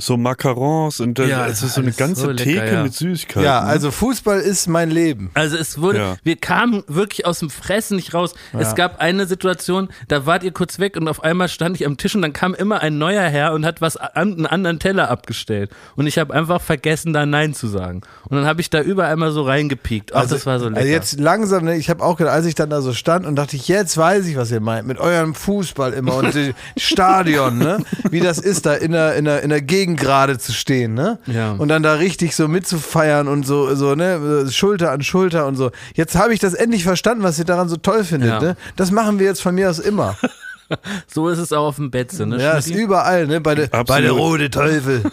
so 0.06 0.18
Macarons 0.18 1.00
und 1.00 1.18
da, 1.20 1.24
Ja, 1.24 1.48
es 1.48 1.64
ist 1.64 1.76
so 1.76 1.82
eine 1.82 1.92
ganze 1.92 2.22
so 2.22 2.32
lecker, 2.32 2.44
Theke 2.44 2.74
ja. 2.74 2.84
mit 2.84 2.94
Süßigkeiten. 2.94 3.44
Ja, 3.44 3.60
also 3.62 3.92
Fußball 3.92 4.40
ist 4.40 4.68
mein 4.68 4.90
Leben. 4.92 5.32
Also 5.34 5.58
es 5.58 5.80
wurde, 5.80 5.98
Ja. 6.00 6.16
wir 6.24 6.36
kamen 6.36 6.84
wirklich 6.88 7.26
aus 7.26 7.40
dem 7.40 7.50
Fressen 7.50 7.96
nicht 7.96 8.14
raus. 8.14 8.34
Es 8.58 8.76
gab 8.76 9.00
eine 9.00 9.26
Situation, 9.28 9.90
da 10.08 10.26
wart 10.26 10.44
ihr 10.44 10.52
kurz 10.52 10.80
weg 10.80 10.98
und 10.98 11.08
auf 11.08 11.24
einmal 11.24 11.48
stand 11.48 11.76
ich 11.80 11.86
am 11.86 11.98
Tisch 11.98 12.16
und 12.16 12.22
dann 12.22 12.34
kam 12.34 12.54
immer 12.54 12.82
ein 12.82 12.98
neuer 12.98 13.24
Herr 13.24 13.54
und 13.54 13.66
hat 13.66 13.82
was 13.82 13.98
an, 13.98 14.34
einen 14.34 14.46
anderen 14.46 14.80
Teller 14.80 15.10
abgestellt. 15.10 15.72
Und 15.96 16.08
ich 16.08 16.18
habe 16.18 16.34
einfach 16.34 16.62
vergessen, 16.62 17.14
da 17.14 17.26
Nein 17.26 17.54
zu 17.54 17.68
sagen. 17.68 18.02
Und 18.30 18.38
dann 18.38 18.46
habe 18.46 18.62
ich 18.62 18.70
da 18.70 18.82
überall 18.82 19.16
mal 19.16 19.32
so 19.32 19.44
reingepiekt. 19.44 20.14
Ach, 20.14 20.28
das 20.28 20.46
war 20.46 20.60
so 20.60 20.66
lecker. 20.68 20.80
Also 20.82 20.92
jetzt 20.92 21.20
langsam, 21.20 21.66
ne, 21.66 21.76
ich 21.76 21.90
habe 21.90 22.04
auch 22.04 22.18
gedacht, 22.18 22.34
als 22.34 22.46
ich 22.46 22.56
dann 22.56 22.70
da 22.70 22.82
so 22.82 22.94
stand 22.94 23.26
und 23.26 23.36
dachte 23.36 23.56
ich, 23.56 23.68
jetzt 23.68 23.98
weiß 23.98 24.28
ich, 24.28 24.36
was 24.38 24.52
ihr 24.52 24.60
meint, 24.62 24.88
mit 24.88 25.00
eurem 25.00 25.36
Fußball 25.36 25.94
immer 25.94 26.16
und 26.16 26.34
dem 26.36 26.54
Stadion, 26.78 27.58
ne? 27.58 27.80
Wie 28.10 28.20
das 28.20 28.40
ist, 28.40 28.66
da 28.66 28.74
in 28.74 28.92
der, 28.92 29.16
in 29.16 29.26
der, 29.26 29.42
in 29.44 29.50
der 29.50 29.62
Gegend 29.62 29.91
gerade 29.96 30.38
zu 30.38 30.52
stehen, 30.54 30.94
ne? 30.94 31.20
Ja. 31.28 31.52
Und 31.54 31.68
dann 31.70 31.84
da 31.84 31.96
richtig 31.96 32.36
so 32.36 32.48
mitzufeiern 32.48 33.28
und 33.28 33.46
so, 33.46 33.74
so, 33.76 33.96
ne, 33.96 34.48
Schulter 34.52 34.92
an 34.92 35.02
Schulter 35.02 35.48
und 35.48 35.56
so. 35.56 35.72
Jetzt 35.96 36.16
habe 36.16 36.34
ich 36.34 36.40
das 36.40 36.54
endlich 36.54 36.84
verstanden, 36.84 37.24
was 37.24 37.38
ihr 37.40 37.46
daran 37.46 37.70
so 37.70 37.78
toll 37.78 38.04
findet, 38.04 38.30
Ja. 38.30 38.40
ne? 38.42 38.58
Das 38.76 38.92
machen 38.92 39.20
wir 39.20 39.26
jetzt 39.28 39.42
von 39.42 39.56
mir 39.56 39.70
aus 39.70 39.80
immer. 39.80 40.18
so 41.08 41.30
ist 41.30 41.40
es 41.40 41.52
auch 41.54 41.68
auf 41.68 41.76
dem 41.76 41.92
Betze, 41.92 42.26
ne? 42.26 42.42
Ja, 42.42 42.54
ist 42.58 42.66
Schmidti? 42.66 42.84
überall, 42.84 43.28
ne? 43.28 43.42
Bei 43.42 43.56
der, 43.56 43.68
bei 43.68 44.02
der 44.02 44.12
Rote 44.12 44.50
Teufel. 44.50 45.04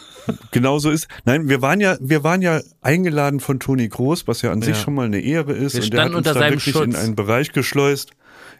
Genau 0.50 0.78
so 0.78 0.90
ist. 0.90 1.08
Nein, 1.24 1.48
wir 1.48 1.62
waren 1.62 1.80
ja, 1.80 1.96
wir 2.00 2.22
waren 2.22 2.42
ja 2.42 2.60
eingeladen 2.82 3.40
von 3.40 3.60
Toni 3.60 3.88
Groß, 3.88 4.28
was 4.28 4.42
ja 4.42 4.52
an 4.52 4.60
sich 4.60 4.76
Ja. 4.76 4.82
schon 4.82 4.92
mal 4.94 5.06
eine 5.06 5.20
Ehre 5.20 5.54
ist. 5.54 5.74
Wir 5.74 5.82
und 5.84 5.92
der 5.94 6.00
hat 6.02 6.08
uns 6.08 6.16
unter 6.18 6.34
da 6.34 6.40
seinem 6.40 6.50
wirklich 6.56 6.74
Schutz. 6.74 6.84
in 6.84 6.96
einen 6.96 7.16
Bereich 7.16 7.52
geschleust, 7.52 8.10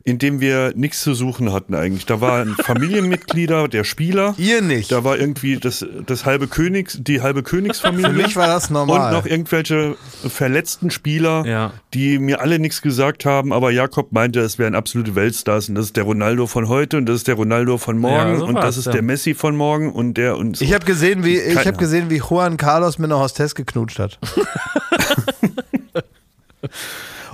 in 0.09 0.19
dem 0.19 0.41
wir 0.41 0.73
nichts 0.75 1.03
zu 1.03 1.15
suchen 1.15 1.53
hatten 1.53 1.75
eigentlich. 1.75 2.07
Da 2.07 2.21
waren 2.21 2.55
Familienmitglieder, 2.63 3.69
der 3.69 3.85
Spieler. 3.85 4.35
Ihr 4.39 4.63
nicht. 4.63 4.91
Da 4.91 5.05
war 5.05 5.19
irgendwie 5.19 5.57
das, 5.59 5.85
das 6.07 6.25
halbe 6.25 6.49
Königs, 6.49 6.99
die 7.01 7.21
halbe 7.21 7.43
Königsfamilie. 7.43 8.11
Für 8.11 8.17
mich 8.17 8.37
war 8.37 8.47
das 8.47 8.71
normal. 8.71 9.13
Und 9.15 9.19
noch 9.19 9.27
irgendwelche 9.27 9.97
verletzten 10.29 10.91
Spieler, 10.91 11.45
Ja. 11.47 11.73
die 11.95 12.19
mir 12.19 12.41
alle 12.41 12.59
nichts 12.59 12.83
gesagt 12.83 13.25
haben, 13.25 13.53
aber 13.53 13.71
Jakob 13.71 14.13
meinte, 14.13 14.41
es 14.41 14.59
wären 14.59 14.75
absolute 14.75 15.15
Weltstars 15.15 15.69
und 15.69 15.75
das 15.75 15.87
ist 15.87 15.97
der 15.97 16.05
Ronaldo 16.05 16.47
von 16.47 16.69
heute 16.69 16.97
und 16.97 17.07
das 17.07 17.17
ist 17.17 17.29
der 17.29 17.35
Ronaldo 17.35 17.79
von 17.79 17.99
morgen 17.99 18.33
Ja, 18.33 18.37
so 18.39 18.47
und 18.47 18.55
das 18.57 18.77
ist 18.77 18.87
ja. 18.87 18.93
der 18.93 19.03
Messi 19.03 19.35
von 19.35 19.57
morgen 19.57 19.93
und 19.93 20.15
der 20.15 20.37
und 20.37 20.57
so. 20.57 20.65
Ich 20.65 20.73
habe 20.73 20.85
gesehen, 20.85 21.25
wie 21.25 21.39
ich 21.39 21.67
habe 21.67 21.77
gesehen, 21.77 22.11
wie 22.11 22.17
Juan 22.19 22.57
Carlos 22.57 22.99
mit 22.99 23.11
einer 23.11 23.21
Hostess 23.21 23.55
geknutscht 23.55 23.99
hat. 23.99 24.19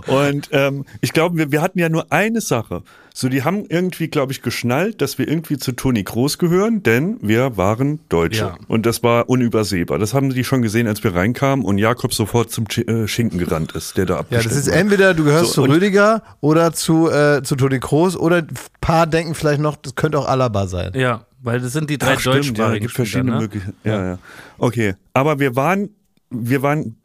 Und 0.06 0.48
ähm, 0.52 0.84
ich 1.00 1.12
glaube, 1.12 1.36
wir, 1.38 1.52
wir 1.52 1.62
hatten 1.62 1.78
ja 1.78 1.88
nur 1.88 2.12
eine 2.12 2.40
Sache. 2.40 2.82
So, 3.16 3.28
die 3.28 3.44
haben 3.44 3.64
irgendwie, 3.68 4.08
glaube 4.08 4.32
ich, 4.32 4.42
geschnallt, 4.42 5.00
dass 5.00 5.18
wir 5.18 5.28
irgendwie 5.28 5.56
zu 5.56 5.70
Toni 5.72 6.02
Groß 6.02 6.38
gehören, 6.38 6.82
denn 6.82 7.16
wir 7.22 7.56
waren 7.56 8.00
Deutsche. 8.08 8.40
Ja. 8.40 8.56
Und 8.66 8.86
das 8.86 9.04
war 9.04 9.28
unübersehbar. 9.28 9.98
Das 10.00 10.14
haben 10.14 10.30
die 10.30 10.42
schon 10.42 10.62
gesehen, 10.62 10.88
als 10.88 11.04
wir 11.04 11.14
reinkamen 11.14 11.64
und 11.64 11.78
Jakob 11.78 12.12
sofort 12.12 12.50
zum 12.50 12.66
äh, 12.66 13.06
Schinken 13.06 13.38
gerannt 13.38 13.72
ist, 13.72 13.96
der 13.96 14.06
da 14.06 14.14
Ja, 14.14 14.20
abgestellt 14.20 14.46
das 14.46 14.56
ist 14.58 14.66
wurde. 14.66 14.76
entweder 14.78 15.14
du 15.14 15.24
gehörst 15.24 15.52
So, 15.52 15.64
zu 15.64 15.70
Rüdiger 15.70 16.22
oder 16.40 16.72
zu, 16.72 17.08
äh, 17.08 17.42
zu 17.44 17.54
Toni 17.54 17.78
Kroos 17.78 18.16
oder 18.16 18.38
ein 18.38 18.48
paar 18.80 19.06
denken 19.06 19.34
vielleicht 19.34 19.60
noch, 19.60 19.76
das 19.76 19.94
könnte 19.94 20.18
auch 20.18 20.26
Alaba 20.28 20.66
sein. 20.66 20.90
Ja, 20.94 21.24
weil 21.40 21.60
das 21.60 21.72
sind 21.72 21.90
die 21.90 21.98
drei 21.98 22.14
Ach, 22.14 22.18
stimmt, 22.20 22.34
ja, 22.34 22.40
deutschsprachigen 22.42 22.80
gibt 22.80 22.90
Spieler, 22.92 23.06
verschiedene 23.06 23.32
ne? 23.36 23.40
Möglichkeiten. 23.42 23.76
Ja, 23.84 24.04
ja. 24.06 24.18
Okay, 24.58 24.94
aber 25.12 25.38
wir 25.38 25.54
waren, 25.54 25.90
wir 26.30 26.62
waren 26.62 26.96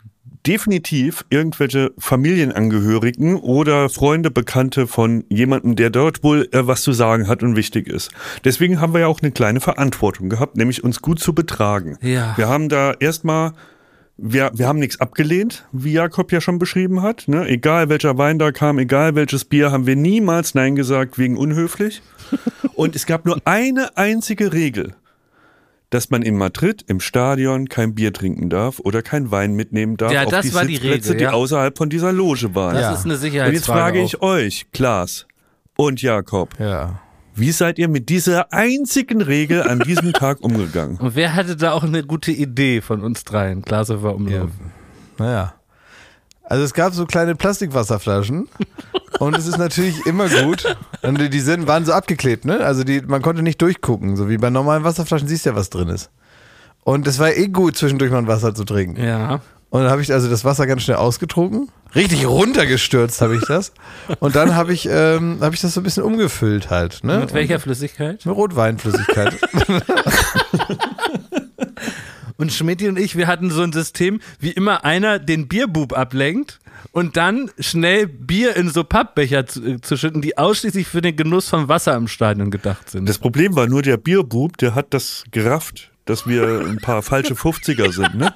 definitiv 0.46 1.26
irgendwelche 1.30 1.92
Familienangehörigen 1.98 3.36
oder 3.36 3.90
Freunde, 3.90 4.32
Bekannte 4.32 4.88
von 4.88 5.26
jemandem, 5.30 5.76
der 5.76 5.90
dort 5.90 6.24
wohl 6.24 6.48
äh, 6.52 6.66
was 6.68 6.82
zu 6.82 6.94
sagen 6.94 7.28
hat 7.28 7.44
und 7.44 7.56
wichtig 7.56 7.88
ist. 7.88 8.12
Deswegen 8.44 8.80
haben 8.80 8.94
wir 8.94 9.02
ja 9.02 9.08
auch 9.08 9.22
eine 9.22 9.32
kleine 9.32 9.60
Verantwortung 9.60 10.30
gehabt, 10.30 10.56
nämlich 10.56 10.84
uns 10.84 11.02
gut 11.02 11.20
zu 11.20 11.34
betragen. 11.34 11.98
Ja. 12.02 12.38
Wir 12.38 12.48
haben 12.48 12.70
da 12.70 12.94
erstmal 13.00 13.54
wir, 14.22 14.52
wir 14.54 14.68
haben 14.68 14.80
nichts 14.80 15.00
abgelehnt, 15.00 15.66
wie 15.72 15.94
Jakob 15.94 16.32
ja 16.32 16.42
schon 16.42 16.60
beschrieben 16.60 17.02
hat. 17.02 17.28
Ne? 17.28 17.48
Egal 17.48 17.88
welcher 17.88 18.18
Wein 18.18 18.38
da 18.38 18.52
kam, 18.52 18.78
egal 18.78 19.16
welches 19.16 19.46
Bier, 19.46 19.72
haben 19.72 19.88
wir 19.88 19.96
niemals 19.96 20.56
Nein 20.56 20.76
gesagt 20.76 21.18
wegen 21.18 21.38
unhöflich. 21.38 22.02
Und 22.76 22.96
es 22.96 23.06
gab 23.06 23.26
nur 23.26 23.40
eine 23.46 23.96
einzige 23.98 24.52
Regel, 24.52 24.94
dass 25.90 26.10
man 26.10 26.22
in 26.22 26.38
Madrid 26.38 26.84
im 26.88 27.00
Stadion 27.00 27.68
kein 27.68 27.96
Bier 27.96 28.14
trinken 28.14 28.50
darf 28.50 28.80
oder 28.80 29.02
kein 29.02 29.32
Wein 29.32 29.54
mitnehmen 29.56 29.98
darf 29.98 30.12
Ja, 30.12 30.24
auf 30.24 30.32
das 30.32 30.46
die 30.46 30.54
war 30.54 30.66
die 30.66 30.74
Sitzplätze, 30.76 31.10
Regel, 31.14 31.22
ja. 31.24 31.30
die 31.32 31.36
außerhalb 31.36 31.78
von 31.78 31.90
dieser 31.90 32.12
Loge 32.14 32.54
waren. 32.56 32.76
Das 32.76 32.82
Ja. 32.84 32.94
ist 32.94 33.06
eine 33.06 33.14
Und 33.16 33.20
Sicherheitsfrage. 33.20 33.56
jetzt 33.56 33.66
frage 33.66 34.00
auch. 34.02 34.06
ich 34.06 34.22
euch, 34.22 34.72
Klaas 34.72 35.26
und 35.78 36.02
Jakob, 36.02 36.60
Ja. 36.60 37.00
wie 37.36 37.52
seid 37.52 37.80
ihr 37.80 37.88
mit 37.88 38.10
dieser 38.10 38.54
einzigen 38.54 39.22
Regel 39.22 39.64
an 39.64 39.80
diesem 39.80 40.14
Tag 40.14 40.42
umgegangen? 40.42 40.98
Und 41.02 41.16
wer 41.16 41.34
hatte 41.36 41.56
da 41.56 41.72
auch 41.72 41.84
eine 41.84 42.04
gute 42.04 42.32
Idee 42.32 42.82
von 42.82 43.02
uns 43.02 43.24
dreien? 43.24 43.62
Glashöfer 43.62 44.14
Umlauf. 44.14 44.50
Naja. 45.18 45.54
Also 46.50 46.64
es 46.64 46.74
gab 46.74 46.94
so 46.94 47.06
kleine 47.06 47.36
Plastikwasserflaschen 47.36 48.50
und 49.20 49.38
es 49.38 49.46
ist 49.46 49.60
natürlich 49.60 50.06
immer 50.08 50.28
gut. 50.28 50.76
Und 51.04 51.20
die, 51.32 51.40
sind, 51.40 51.68
waren 51.68 51.86
so 51.86 51.94
abgeklebt, 51.94 52.44
ne? 52.44 52.60
Also 52.62 52.84
die, 52.84 53.02
man 53.02 53.22
konnte 53.22 53.44
nicht 53.44 53.62
durchgucken, 53.62 54.18
so 54.18 54.30
wie 54.30 54.38
bei 54.38 54.50
normalen 54.50 54.84
Wasserflaschen 54.84 55.28
siehst 55.28 55.46
du 55.46 55.52
ja, 55.52 55.56
was 55.56 55.70
drin 55.70 55.90
ist. 55.90 56.10
Und 56.84 57.08
es 57.08 57.20
war 57.20 57.32
eh 57.32 57.50
gut, 57.50 57.78
zwischendurch 57.78 58.12
mal 58.12 58.18
ein 58.18 58.28
Wasser 58.28 58.56
zu 58.56 58.66
trinken. 58.66 59.00
Ja. 59.02 59.42
Und 59.70 59.84
dann 59.84 59.92
habe 59.92 60.02
ich 60.02 60.12
also 60.12 60.28
das 60.28 60.44
Wasser 60.44 60.66
ganz 60.66 60.82
schnell 60.82 60.98
ausgetrunken. 60.98 61.70
Richtig 61.94 62.26
runtergestürzt 62.26 63.22
habe 63.22 63.36
ich 63.36 63.46
das. 63.46 63.72
Und 64.20 64.36
dann 64.36 64.56
habe 64.56 64.74
ich, 64.74 64.88
ähm, 64.92 65.38
hab 65.42 65.54
ich 65.54 65.62
das 65.62 65.76
so 65.76 65.82
ein 65.82 65.84
bisschen 65.84 66.02
umgefüllt 66.02 66.72
halt. 66.72 67.04
Ne? 67.04 67.20
Mit 67.20 67.34
welcher 67.36 67.60
Flüssigkeit? 67.60 68.26
Mit 68.26 68.36
Rotweinflüssigkeit. 68.36 69.40
Und 72.40 72.52
Schmidti 72.52 72.88
und 72.88 72.98
ich, 72.98 73.16
wir 73.18 73.28
hatten 73.28 73.52
so 73.52 73.62
ein 73.62 73.72
System, 73.74 74.22
wie 74.40 74.50
immer 74.52 74.84
einer 74.86 75.20
den 75.20 75.48
Bierbub 75.48 75.96
ablenkt 75.96 76.60
und 76.94 77.18
dann 77.18 77.52
schnell 77.60 78.08
Bier 78.08 78.56
in 78.56 78.70
so 78.70 78.84
Pappbecher 78.86 79.46
zu, 79.46 79.64
äh, 79.64 79.82
zu 79.82 79.98
schütten, 79.98 80.22
die 80.22 80.38
ausschließlich 80.38 80.88
für 80.88 81.02
den 81.02 81.16
Genuss 81.18 81.50
von 81.50 81.68
Wasser 81.68 81.96
im 81.96 82.08
Stadion 82.08 82.50
gedacht 82.50 82.90
sind. 82.90 83.08
Das 83.08 83.18
Problem 83.20 83.56
war 83.56 83.68
nur 83.68 83.82
der 83.82 83.98
Bierbub, 83.98 84.58
der 84.58 84.74
hat 84.74 84.94
das 84.94 85.26
gerafft, 85.32 85.92
dass 86.06 86.26
wir 86.28 86.62
ein 86.66 86.78
paar 86.78 87.04
falsche 87.04 87.34
50er 87.36 87.92
sind, 87.92 88.16
ne? 88.16 88.34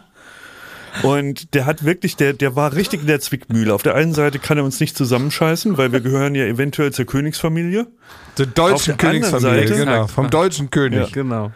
Und 1.02 1.56
der 1.56 1.66
hat 1.66 1.84
wirklich, 1.86 2.18
der, 2.18 2.34
der 2.34 2.56
war 2.56 2.74
richtig 2.76 3.02
in 3.02 3.08
der 3.08 3.20
Zwickmühle. 3.20 3.74
Auf 3.74 3.82
der 3.82 3.96
einen 3.96 4.14
Seite 4.14 4.38
kann 4.38 4.60
er 4.60 4.64
uns 4.64 4.80
nicht 4.80 4.96
zusammenscheißen, 4.96 5.76
weil 5.78 5.92
wir 5.92 6.02
gehören 6.02 6.36
ja 6.36 6.46
eventuell 6.46 6.92
zur 6.94 7.06
Königsfamilie. 7.06 7.88
Zur 8.36 8.46
deutschen 8.46 8.98
Königsfamilie, 8.98 9.68
Seite- 9.68 9.76
genau. 9.76 10.06
Vom 10.08 10.30
deutschen 10.30 10.70
König. 10.70 11.12
genau. 11.12 11.52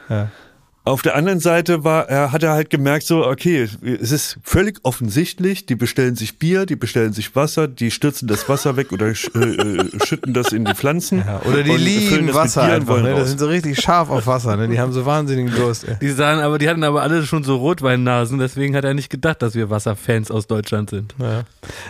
Auf 0.88 1.02
der 1.02 1.16
anderen 1.16 1.40
Seite 1.42 1.84
war, 1.84 2.08
er 2.08 2.32
hat 2.32 2.44
er 2.44 2.52
halt 2.54 2.70
gemerkt, 2.70 3.06
so, 3.06 3.26
okay, 3.26 3.68
es 3.82 4.12
ist 4.12 4.38
völlig 4.42 4.80
offensichtlich, 4.84 5.66
die 5.66 5.76
bestellen 5.76 6.16
sich 6.16 6.40
Bier, 6.40 6.66
die 6.66 6.78
bestellen 6.78 7.12
sich 7.12 7.36
Wasser, 7.36 7.68
die 7.68 7.92
stürzen 7.92 8.28
das 8.28 8.48
Wasser 8.48 8.78
weg 8.78 8.94
oder 8.94 9.14
sch, 9.14 9.30
äh, 9.36 9.40
äh, 9.40 9.90
schütten 10.06 10.34
das 10.34 10.54
in 10.54 10.64
die 10.64 10.74
Pflanzen. 10.74 11.20
Ja, 11.28 11.42
oder 11.44 11.64
die 11.64 11.76
lieben 11.76 12.34
Wasser 12.34 12.64
einfach. 12.64 13.02
Ne? 13.02 13.14
Das 13.16 13.28
sind 13.28 13.40
so 13.40 13.48
richtig 13.48 13.82
scharf 13.82 14.10
auf 14.10 14.28
Wasser. 14.28 14.56
Ne? 14.56 14.70
Die 14.70 14.80
haben 14.80 14.94
so 14.94 15.06
wahnsinnigen 15.06 15.54
Durst. 15.54 15.86
Ey. 15.88 15.98
Die 16.02 16.10
sahen 16.12 16.40
aber, 16.40 16.58
die 16.58 16.70
hatten 16.70 16.84
aber 16.86 17.02
alle 17.02 17.26
schon 17.26 17.44
so 17.44 17.58
Rotweinnasen, 17.58 18.40
deswegen 18.40 18.74
hat 18.76 18.86
er 18.86 18.94
nicht 18.94 19.10
gedacht, 19.10 19.42
dass 19.42 19.56
wir 19.56 19.70
Wasserfans 19.70 20.32
aus 20.32 20.48
Deutschland 20.48 20.90
sind. 20.90 21.16
Ja. 21.20 21.44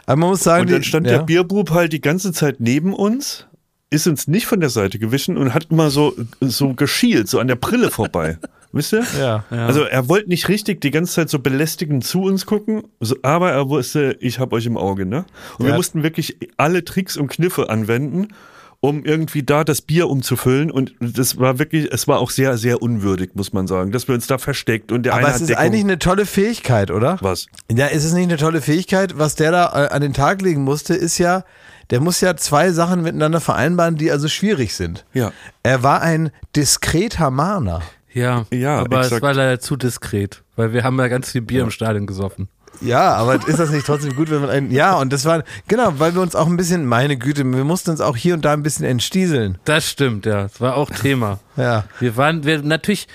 Aber 0.08 0.16
man 0.18 0.30
muss 0.30 0.44
sagen, 0.44 0.64
Und 0.64 0.72
dann 0.72 0.82
die- 0.82 0.88
stand 0.88 1.06
ja. 1.06 1.18
der 1.20 1.24
Bierbub 1.24 1.70
halt 1.70 1.94
die 1.94 2.02
ganze 2.02 2.32
Zeit 2.32 2.56
neben 2.60 2.94
uns, 2.94 3.46
ist 3.92 4.08
uns 4.08 4.28
nicht 4.28 4.48
von 4.48 4.60
der 4.60 4.70
Seite 4.70 4.98
gewichen 4.98 5.38
und 5.38 5.54
hat 5.54 5.68
immer 5.70 5.92
so, 5.92 6.16
so 6.42 6.74
geschielt, 6.74 7.30
so 7.30 7.40
an 7.40 7.48
der 7.48 7.56
Brille 7.56 7.92
vorbei. 7.92 8.38
Wisst 8.78 8.94
ihr? 8.94 9.04
Ja. 9.20 9.44
Also 9.50 9.82
er 9.84 10.08
wollte 10.08 10.30
nicht 10.30 10.48
richtig 10.48 10.80
die 10.82 10.92
ganze 10.92 11.13
Zeit 11.13 11.30
so 11.30 11.40
belästigend 11.40 12.06
zu 12.06 12.22
uns 12.24 12.46
gucken, 12.46 12.84
so, 13.00 13.16
aber 13.24 13.52
er 13.52 13.68
wusste, 13.70 14.16
ich 14.20 14.40
hab 14.40 14.54
euch 14.54 14.66
im 14.66 14.78
Auge, 14.78 15.06
ne? 15.06 15.26
Und 15.58 15.66
wir 15.66 15.72
Ja. 15.72 15.76
mussten 15.78 16.04
wirklich 16.04 16.38
alle 16.58 16.86
Tricks 16.86 17.18
und 17.18 17.28
Kniffe 17.28 17.70
anwenden, 17.70 18.30
um 18.80 19.04
irgendwie 19.04 19.42
da 19.42 19.63
das 19.63 19.82
Bier 19.82 20.08
umzufüllen. 20.08 20.70
Und 20.70 20.94
das 21.00 21.40
war 21.40 21.58
wirklich, 21.58 21.92
es 21.92 22.08
war 22.08 22.20
auch 22.20 22.30
sehr, 22.30 22.58
sehr 22.58 22.82
unwürdig, 22.82 23.32
muss 23.34 23.52
man 23.52 23.66
sagen, 23.68 23.92
dass 23.92 24.08
wir 24.08 24.13
uns 24.13 24.28
da 24.28 24.38
versteckt 24.38 24.92
und 24.92 25.04
der 25.04 25.13
Aber 25.13 25.26
eine 25.26 25.36
es 25.36 25.42
ist 25.42 25.50
Deckung. 25.50 25.63
eigentlich 25.63 25.84
eine 25.84 25.98
tolle 26.00 26.26
Fähigkeit, 26.28 26.92
oder? 26.92 27.18
was? 27.22 27.48
Ja, 27.72 27.88
ist 27.88 28.04
es 28.04 28.13
nicht 28.13 28.26
eine 28.30 28.38
tolle 28.38 28.62
Fähigkeit? 28.62 29.18
Was 29.18 29.34
der 29.36 29.52
da 29.52 29.86
äh, 29.86 29.90
an 29.90 30.02
den 30.02 30.13
Tag 30.13 30.42
legen 30.44 30.63
musste, 30.63 30.94
ist 30.94 31.18
ja, 31.18 31.44
der 31.90 32.02
muss 32.02 32.22
ja 32.22 32.36
zwei 32.38 32.72
Sachen 32.72 33.02
miteinander 33.02 33.42
vereinbaren, 33.42 33.96
die 33.96 34.12
also 34.12 34.28
schwierig 34.28 34.76
sind. 34.76 35.06
Ja. 35.13 35.32
Er 35.63 35.82
war 35.82 36.02
ein 36.02 36.30
diskreter 36.56 37.32
Mahner. 37.32 37.82
Ja, 38.18 38.46
Ja, 38.52 38.80
aber 38.80 39.00
es 39.02 39.08
exakt. 39.08 39.22
war 39.22 39.34
leider 39.34 39.60
zu 39.60 39.76
diskret, 39.78 40.44
weil 40.56 40.74
wir 40.74 40.84
haben 40.84 40.98
ja 41.00 41.08
ganz 41.08 41.32
viel 41.32 41.42
Bier 41.42 41.62
im 41.64 41.72
Stadion 41.72 42.08
gesoffen. 42.08 42.48
Ja, 42.82 43.16
aber 43.16 43.36
ist 43.48 43.58
das 43.60 43.72
nicht 43.72 43.86
trotzdem 43.88 44.16
gut, 44.16 44.30
wenn 44.30 44.42
man 44.42 44.50
einen. 44.52 44.70
Ja, 44.72 44.96
und 45.00 45.12
das 45.12 45.26
war, 45.26 45.44
genau, 45.68 45.94
weil 45.98 46.14
wir 46.14 46.22
uns 46.22 46.36
auch 46.36 46.46
ein 46.48 46.58
bisschen, 46.58 46.86
meine 46.86 47.18
Güte, 47.18 47.44
wir 47.44 47.64
mussten 47.64 47.90
uns 47.92 48.02
auch 48.02 48.16
hier 48.16 48.36
und 48.36 48.46
da 48.46 48.54
ein 48.54 48.62
bisschen 48.62 48.86
entstieseln. 48.86 49.58
Das 49.66 49.90
stimmt, 49.90 50.26
ja. 50.28 50.44
Das 50.44 50.62
war 50.62 50.76
auch 50.76 50.90
Thema. 50.92 51.40
Ja. 51.56 51.86
Wir 52.00 52.18
waren, 52.18 52.44
wir 52.44 52.62
natürlich, 52.62 53.08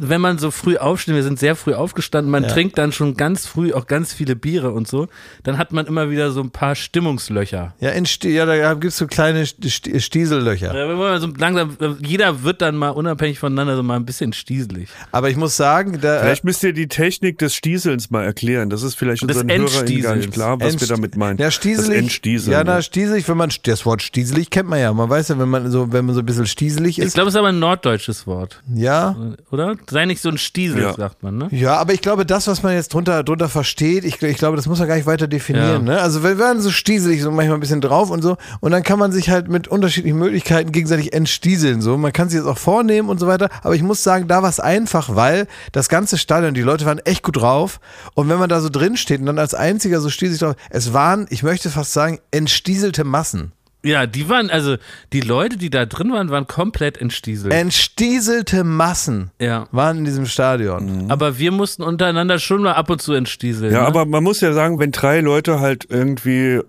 wenn 0.00 0.20
man 0.20 0.38
so 0.38 0.50
früh 0.50 0.76
aufsteht, 0.76 1.14
wir 1.14 1.22
sind 1.22 1.38
sehr 1.38 1.54
früh 1.54 1.72
aufgestanden, 1.72 2.32
man 2.32 2.42
Ja. 2.42 2.48
trinkt 2.48 2.78
dann 2.78 2.90
schon 2.90 3.16
ganz 3.16 3.46
früh 3.46 3.72
auch 3.72 3.86
ganz 3.86 4.12
viele 4.12 4.34
Biere 4.34 4.72
und 4.72 4.88
so, 4.88 5.06
dann 5.44 5.56
hat 5.56 5.72
man 5.72 5.86
immer 5.86 6.10
wieder 6.10 6.32
so 6.32 6.40
ein 6.40 6.50
paar 6.50 6.74
Stimmungslöcher. 6.74 7.74
Ja, 7.78 7.90
in 7.90 8.04
Sti 8.04 8.30
ja 8.30 8.44
da 8.44 8.74
gibt's 8.74 8.96
so 8.98 9.06
kleine 9.06 9.44
Sti- 9.44 10.00
Stiesellöcher. 10.00 10.74
Ja, 10.74 11.20
so 11.20 11.28
langsam, 11.38 11.76
jeder 12.00 12.42
wird 12.42 12.60
dann 12.60 12.76
mal 12.76 12.88
unabhängig 12.90 13.38
voneinander 13.38 13.76
so 13.76 13.84
mal 13.84 13.94
ein 13.94 14.04
bisschen 14.04 14.32
stieselig. 14.32 14.88
Aber 15.12 15.30
ich 15.30 15.36
muss 15.36 15.56
sagen, 15.56 16.00
da. 16.00 16.22
Vielleicht 16.22 16.42
müsst 16.42 16.64
ihr 16.64 16.72
die 16.72 16.88
Technik 16.88 17.38
des 17.38 17.54
Stieselns 17.54 18.10
mal 18.10 18.24
erklären. 18.24 18.70
Das 18.70 18.82
ist 18.82 18.96
vielleicht 18.96 19.22
unseren 19.22 19.48
HörerInnen 19.48 20.02
gar 20.02 20.16
nicht 20.16 20.32
klar, 20.32 20.58
was 20.60 20.72
wir 20.74 20.80
Entst- 20.80 20.90
damit 20.90 21.16
meinen. 21.16 21.38
Ja, 21.38 21.52
stieselig. 21.52 21.98
Entstieseln. 21.98 22.52
Ja, 22.52 22.64
na, 22.64 22.82
stieselig, 22.82 23.28
wenn 23.28 23.36
man, 23.36 23.50
das 23.62 23.86
Wort 23.86 24.02
stieselig 24.02 24.50
kennt 24.50 24.68
man 24.68 24.80
ja. 24.80 24.92
Man 24.92 25.08
weiß 25.08 25.28
ja, 25.28 25.38
wenn 25.38 25.48
man 25.48 25.70
so, 25.70 25.92
wenn 25.92 26.04
man 26.04 26.16
so 26.16 26.20
ein 26.22 26.26
bisschen 26.26 26.46
stieselig 26.46 26.98
Ich 26.98 27.04
ist. 27.04 27.14
glaube, 27.14 27.28
es 27.28 27.34
ist 27.34 27.38
aber 27.38 27.48
ein 27.48 27.60
norddeutsches 27.60 28.26
Wort, 28.26 28.60
Ja. 28.74 29.14
oder? 29.52 29.67
Sei 29.90 30.04
nicht 30.06 30.20
so 30.22 30.28
ein 30.28 30.38
Stiesel, 30.38 30.82
Ja. 30.82 30.94
sagt 30.94 31.22
man, 31.22 31.36
ne? 31.38 31.48
Ja, 31.50 31.76
aber 31.76 31.92
ich 31.94 32.00
glaube, 32.00 32.24
das, 32.26 32.46
was 32.46 32.62
man 32.62 32.74
jetzt 32.74 32.92
drunter, 32.94 33.22
drunter 33.24 33.48
versteht, 33.48 34.04
ich, 34.04 34.22
ich 34.22 34.36
glaube, 34.38 34.56
das 34.56 34.66
muss 34.66 34.78
man 34.78 34.88
gar 34.88 34.96
nicht 34.96 35.06
weiter 35.06 35.26
definieren. 35.28 35.86
Ja. 35.86 35.94
Ne? 35.94 36.00
Also 36.00 36.22
wir 36.22 36.38
werden 36.38 36.60
so 36.60 36.70
stieselig, 36.70 37.22
so 37.22 37.30
manchmal 37.30 37.56
ein 37.56 37.60
bisschen 37.60 37.80
drauf 37.80 38.10
und 38.10 38.22
so. 38.22 38.36
Und 38.60 38.70
dann 38.72 38.82
kann 38.82 38.98
man 38.98 39.12
sich 39.12 39.30
halt 39.30 39.48
mit 39.48 39.68
unterschiedlichen 39.68 40.18
Möglichkeiten 40.18 40.72
gegenseitig 40.72 41.12
entstieseln. 41.12 41.80
So. 41.82 41.96
Man 41.96 42.12
kann 42.12 42.28
sich 42.28 42.38
jetzt 42.38 42.46
auch 42.48 42.58
vornehmen 42.58 43.08
und 43.08 43.18
so 43.20 43.26
weiter. 43.26 43.48
Aber 43.62 43.74
ich 43.74 43.82
muss 43.82 44.02
sagen, 44.02 44.28
da 44.28 44.42
war 44.42 44.48
es 44.50 44.60
einfach, 44.60 45.14
weil 45.14 45.46
das 45.72 45.88
ganze 45.88 46.18
Stadion, 46.18 46.54
die 46.54 46.62
Leute 46.62 46.84
waren 46.86 46.98
echt 47.00 47.22
gut 47.22 47.36
drauf. 47.36 47.80
Und 48.14 48.28
wenn 48.28 48.38
man 48.38 48.48
da 48.48 48.60
so 48.60 48.68
drin 48.68 48.96
steht 48.96 49.20
und 49.20 49.26
dann 49.26 49.38
als 49.38 49.54
einziger 49.54 50.00
so 50.00 50.10
stieselig 50.10 50.40
drauf, 50.40 50.56
es 50.70 50.92
waren, 50.92 51.26
ich 51.30 51.42
möchte 51.42 51.70
fast 51.70 51.92
sagen, 51.92 52.18
entstieselte 52.30 53.04
Massen. 53.04 53.52
Ja, 53.84 54.06
die 54.06 54.28
waren, 54.28 54.50
also 54.50 54.76
die 55.12 55.20
Leute, 55.20 55.56
die 55.56 55.70
da 55.70 55.86
drin 55.86 56.10
waren, 56.10 56.30
waren 56.30 56.48
komplett 56.48 57.00
entstieselt. 57.00 57.52
Entstieselte 57.52 58.64
Massen 58.64 59.30
ja. 59.40 59.68
waren 59.70 59.98
in 59.98 60.04
diesem 60.04 60.26
Stadion. 60.26 61.08
Aber 61.10 61.38
wir 61.38 61.52
mussten 61.52 61.84
untereinander 61.84 62.40
schon 62.40 62.62
mal 62.62 62.72
ab 62.72 62.90
und 62.90 63.00
zu 63.00 63.12
entstieseln. 63.12 63.72
Ja, 63.72 63.82
ne? 63.82 63.86
aber 63.86 64.04
man 64.04 64.24
muss 64.24 64.40
ja 64.40 64.52
sagen, 64.52 64.80
wenn 64.80 64.90
drei 64.90 65.20
Leute 65.20 65.60
halt 65.60 65.86
irgendwie, 65.88 66.60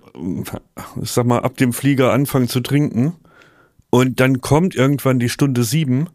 ich 1.01 1.09
sag 1.11 1.25
mal, 1.25 1.39
ab 1.39 1.57
dem 1.57 1.73
Flieger 1.73 2.13
anfangen 2.13 2.47
zu 2.47 2.59
trinken 2.59 3.15
und 3.89 4.19
dann 4.19 4.39
kommt 4.41 4.75
irgendwann 4.75 5.17
die 5.17 5.29
Stunde 5.29 5.63
sieben, 5.63 6.09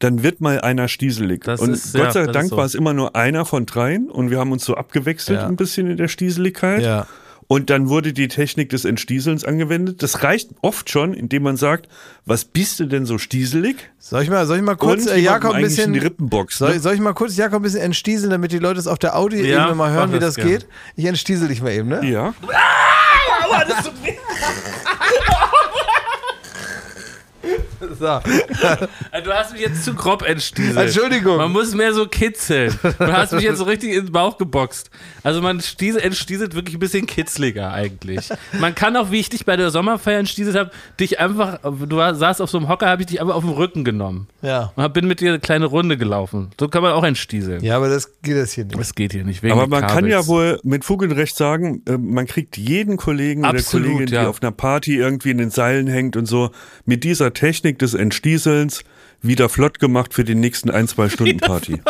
dann 0.00 0.22
wird 0.22 0.40
mal 0.42 0.60
einer 0.60 0.88
stieselig. 0.88 1.44
Das 1.44 1.60
und 1.60 1.72
ist- 1.72 1.94
ja, 1.94 2.04
Gott 2.04 2.12
sei 2.12 2.20
das 2.20 2.28
ist 2.28 2.34
Dank 2.34 2.48
so. 2.50 2.56
war 2.58 2.64
es 2.66 2.74
immer 2.74 2.92
nur 2.92 3.16
einer 3.16 3.46
von 3.46 3.64
dreien 3.64 4.10
und 4.10 4.30
wir 4.30 4.38
haben 4.38 4.52
uns 4.52 4.64
so 4.66 4.74
abgewechselt 4.74 5.40
Ja. 5.40 5.46
ein 5.46 5.56
bisschen 5.56 5.90
in 5.90 5.96
der 5.96 6.08
Stieseligkeit. 6.08 6.82
Ja. 6.82 7.06
Und 7.52 7.68
dann 7.68 7.88
wurde 7.88 8.12
die 8.12 8.28
Technik 8.28 8.68
des 8.68 8.84
Entstieselns 8.84 9.44
angewendet. 9.44 10.04
Das 10.04 10.22
reicht 10.22 10.50
oft 10.62 10.88
schon, 10.88 11.12
indem 11.12 11.42
man 11.42 11.56
sagt, 11.56 11.88
was 12.24 12.44
bist 12.44 12.78
du 12.78 12.84
denn 12.86 13.06
so 13.06 13.18
stieselig? 13.18 13.90
Soll 13.98 14.22
ich 14.22 14.30
mal, 14.30 14.46
soll 14.46 14.58
ich 14.58 14.62
mal 14.62 14.76
kurz 14.76 15.06
äh, 15.06 15.18
Jakob 15.18 15.54
ein 15.54 15.62
bisschen 15.62 15.92
die 15.92 15.98
Rippenbox. 15.98 16.58
Soll, 16.58 16.74
Ne? 16.74 16.78
soll 16.78 16.94
ich 16.94 17.00
mal 17.00 17.12
kurz 17.12 17.36
Jakob 17.36 17.58
ein 17.58 17.62
bisschen 17.62 17.80
entstieseln, 17.80 18.30
damit 18.30 18.52
die 18.52 18.60
Leute 18.60 18.78
es 18.78 18.86
auf 18.86 19.00
der 19.00 19.16
Audioebene 19.16 19.52
Ja, 19.52 19.74
mal 19.74 19.90
hören, 19.90 20.12
wie 20.12 20.20
das 20.20 20.36
das 20.36 20.44
gerne. 20.44 20.58
geht? 20.58 20.68
Ich 20.94 21.06
entstiesel 21.06 21.48
dich 21.48 21.60
mal 21.60 21.72
eben, 21.72 21.88
ne? 21.88 22.08
Ja. 22.08 22.34
So. 23.82 23.90
Also, 29.12 29.30
Du 29.30 29.32
hast 29.32 29.52
mich 29.52 29.62
jetzt 29.62 29.84
zu 29.84 29.94
grob 29.94 30.22
entstieselt. 30.22 30.76
Entschuldigung. 30.76 31.36
Man 31.36 31.52
muss 31.52 31.74
mehr 31.74 31.92
so 31.92 32.06
kitzeln. 32.06 32.76
Du 32.82 33.12
hast 33.12 33.32
mich 33.32 33.42
jetzt 33.42 33.58
so 33.58 33.64
richtig 33.64 33.94
ins 33.94 34.10
Bauch 34.10 34.38
geboxt. 34.38 34.90
Also 35.22 35.42
man 35.42 35.60
stiesel, 35.60 36.00
entstieselt 36.00 36.54
wirklich 36.54 36.76
ein 36.76 36.80
bisschen 36.80 37.06
kitzliger 37.06 37.72
eigentlich. 37.72 38.28
Man 38.58 38.74
kann 38.74 38.96
auch, 38.96 39.10
wie 39.10 39.20
ich 39.20 39.28
dich 39.28 39.44
bei 39.44 39.56
der 39.56 39.70
Sommerfeier 39.70 40.18
entstieselt 40.18 40.56
habe, 40.56 40.70
dich 40.98 41.20
einfach, 41.20 41.58
du 41.62 41.96
saßt 41.96 42.40
auf 42.40 42.50
so 42.50 42.58
einem 42.58 42.68
Hocker, 42.68 42.88
habe 42.88 43.02
ich 43.02 43.08
dich 43.08 43.20
einfach 43.20 43.34
auf 43.34 43.44
den 43.44 43.52
Rücken 43.52 43.84
genommen. 43.84 44.28
Ja. 44.42 44.72
Und 44.76 44.92
bin 44.92 45.06
mit 45.06 45.20
dir 45.20 45.30
eine 45.30 45.40
kleine 45.40 45.66
Runde 45.66 45.96
gelaufen. 45.96 46.50
So 46.58 46.68
kann 46.68 46.82
man 46.82 46.92
auch 46.92 47.04
entstieseln. 47.04 47.62
Ja, 47.62 47.76
aber 47.76 47.88
das 47.88 48.20
geht 48.22 48.36
das 48.36 48.52
hier 48.52 48.64
nicht. 48.64 48.78
Das 48.78 48.94
geht 48.94 49.12
hier 49.12 49.24
nicht. 49.24 49.42
Wegen 49.42 49.52
Aber 49.52 49.66
man 49.66 49.82
kann 49.82 50.04
Kabels. 50.04 50.12
ja 50.12 50.26
wohl 50.26 50.60
mit 50.62 50.84
Fug 50.84 51.02
und 51.02 51.12
Recht 51.12 51.36
sagen, 51.36 51.82
äh, 51.86 51.98
man 51.98 52.26
kriegt 52.26 52.56
jeden 52.56 52.96
Kollegen 52.96 53.44
Absolut, 53.44 53.86
oder 53.86 53.92
Kollegin, 53.94 54.14
ja. 54.14 54.22
die 54.22 54.28
auf 54.28 54.42
einer 54.42 54.52
Party 54.52 54.96
irgendwie 54.96 55.30
in 55.30 55.38
den 55.38 55.50
Seilen 55.50 55.86
hängt 55.86 56.16
und 56.16 56.26
so, 56.26 56.50
mit 56.84 57.04
dieser 57.04 57.32
Technik 57.32 57.78
des 57.78 57.89
Entstieselns 57.94 58.82
wieder 59.22 59.48
flott 59.48 59.78
gemacht 59.78 60.14
für 60.14 60.24
die 60.24 60.34
nächsten 60.34 60.70
ein, 60.70 60.88
zwei 60.88 61.08
Stunden 61.08 61.38
Party. 61.38 61.80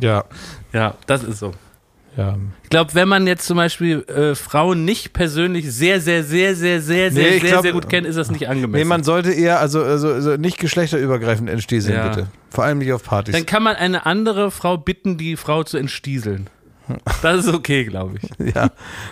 Ja. 0.00 0.24
Ja, 0.72 0.94
das 1.06 1.22
ist 1.24 1.38
so. 1.38 1.52
ja. 2.16 2.36
Ich 2.64 2.70
glaube, 2.70 2.94
wenn 2.94 3.08
man 3.08 3.26
jetzt 3.26 3.46
zum 3.46 3.56
Beispiel 3.56 4.00
äh, 4.08 4.34
Frauen 4.34 4.84
nicht 4.84 5.12
persönlich 5.12 5.72
sehr, 5.72 6.00
sehr, 6.00 6.24
sehr, 6.24 6.54
sehr, 6.56 6.80
sehr, 6.82 7.10
sehr, 7.12 7.22
Nee, 7.30 7.36
ich 7.36 7.42
sehr, 7.42 7.50
glaub- 7.50 7.62
sehr 7.62 7.72
gut 7.72 7.88
kennt, 7.88 8.06
ist 8.06 8.16
das 8.16 8.30
nicht 8.30 8.48
angemessen. 8.48 8.80
Nee, 8.82 8.88
man 8.88 9.04
sollte 9.04 9.32
eher, 9.32 9.60
also, 9.60 9.82
also, 9.82 10.12
also 10.12 10.36
nicht 10.36 10.58
geschlechterübergreifend 10.58 11.48
entstieseln, 11.48 11.96
Ja. 11.96 12.08
bitte. 12.08 12.26
Vor 12.50 12.64
allem 12.64 12.78
nicht 12.78 12.92
auf 12.92 13.02
Partys. 13.04 13.34
Dann 13.34 13.46
kann 13.46 13.62
man 13.62 13.76
eine 13.76 14.04
andere 14.06 14.50
Frau 14.50 14.76
bitten, 14.76 15.16
die 15.16 15.36
Frau 15.36 15.62
zu 15.64 15.76
entstieseln. 15.78 16.48
Das 17.22 17.44
ist 17.46 17.52
okay, 17.54 17.84
glaube 17.84 18.16
ich. 18.20 18.54
ja. 18.54 18.70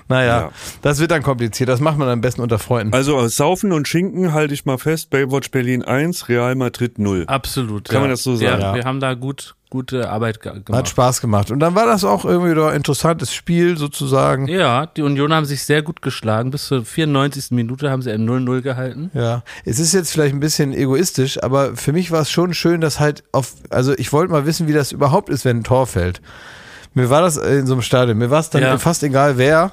Naja, 0.08 0.40
Ja. 0.40 0.50
das 0.82 0.98
wird 0.98 1.10
dann 1.10 1.22
kompliziert. 1.22 1.68
Das 1.68 1.80
macht 1.80 1.98
man 1.98 2.08
am 2.08 2.20
besten 2.20 2.40
unter 2.40 2.58
Freunden. 2.58 2.94
Also 2.94 3.16
aus 3.16 3.36
Saufen 3.36 3.72
und 3.72 3.88
Schinken 3.88 4.32
halte 4.32 4.54
ich 4.54 4.64
mal 4.64 4.78
fest, 4.78 5.10
Baywatch 5.10 5.50
Berlin 5.50 5.82
1, 5.82 6.28
Real 6.28 6.54
Madrid 6.54 6.98
0. 6.98 7.24
Absolut. 7.26 7.84
Kann 7.88 7.96
ja. 7.96 8.00
man 8.02 8.10
das 8.10 8.22
so 8.22 8.36
sagen? 8.36 8.60
Ja, 8.60 8.68
Ja. 8.70 8.74
wir 8.74 8.84
haben 8.84 9.00
da 9.00 9.14
gut, 9.14 9.54
gute 9.70 10.08
Arbeit 10.08 10.40
ge- 10.40 10.52
Hat 10.52 10.66
gemacht. 10.66 10.88
Spaß 10.88 11.20
gemacht. 11.20 11.50
Und 11.50 11.58
dann 11.60 11.74
war 11.74 11.86
das 11.86 12.04
auch 12.04 12.24
irgendwie 12.24 12.54
doch 12.54 12.68
ein 12.68 12.76
interessantes 12.76 13.34
Spiel 13.34 13.76
sozusagen. 13.76 14.46
Ja, 14.48 14.86
die 14.86 15.02
Union 15.02 15.32
haben 15.32 15.44
sich 15.46 15.64
sehr 15.64 15.82
gut 15.82 16.02
geschlagen. 16.02 16.50
Bis 16.50 16.66
zur 16.66 16.84
94. 16.84 17.50
Minute 17.50 17.90
haben 17.90 18.02
sie 18.02 18.10
ein 18.12 18.24
0-0 18.28 18.62
gehalten. 18.62 19.10
Ja, 19.14 19.42
es 19.64 19.78
ist 19.78 19.92
jetzt 19.92 20.12
vielleicht 20.12 20.34
ein 20.34 20.40
bisschen 20.40 20.72
egoistisch, 20.72 21.42
aber 21.42 21.74
für 21.76 21.92
mich 21.92 22.10
war 22.12 22.20
es 22.22 22.30
schon 22.30 22.54
schön, 22.54 22.80
dass 22.80 23.00
halt 23.00 23.24
auf, 23.32 23.54
also 23.70 23.92
ich 23.98 24.12
wollte 24.12 24.32
mal 24.32 24.46
wissen, 24.46 24.68
wie 24.68 24.72
das 24.72 24.92
überhaupt 24.92 25.28
ist, 25.28 25.44
wenn 25.44 25.58
ein 25.58 25.64
Tor 25.64 25.86
fällt. 25.86 26.20
Mir 26.96 27.10
war 27.10 27.20
das 27.20 27.36
in 27.36 27.66
so 27.66 27.74
einem 27.74 27.82
Stadion, 27.82 28.16
mir 28.16 28.30
war 28.30 28.40
es 28.40 28.48
dann 28.48 28.62
Ja. 28.62 28.78
fast 28.78 29.02
egal, 29.02 29.36
wer 29.36 29.72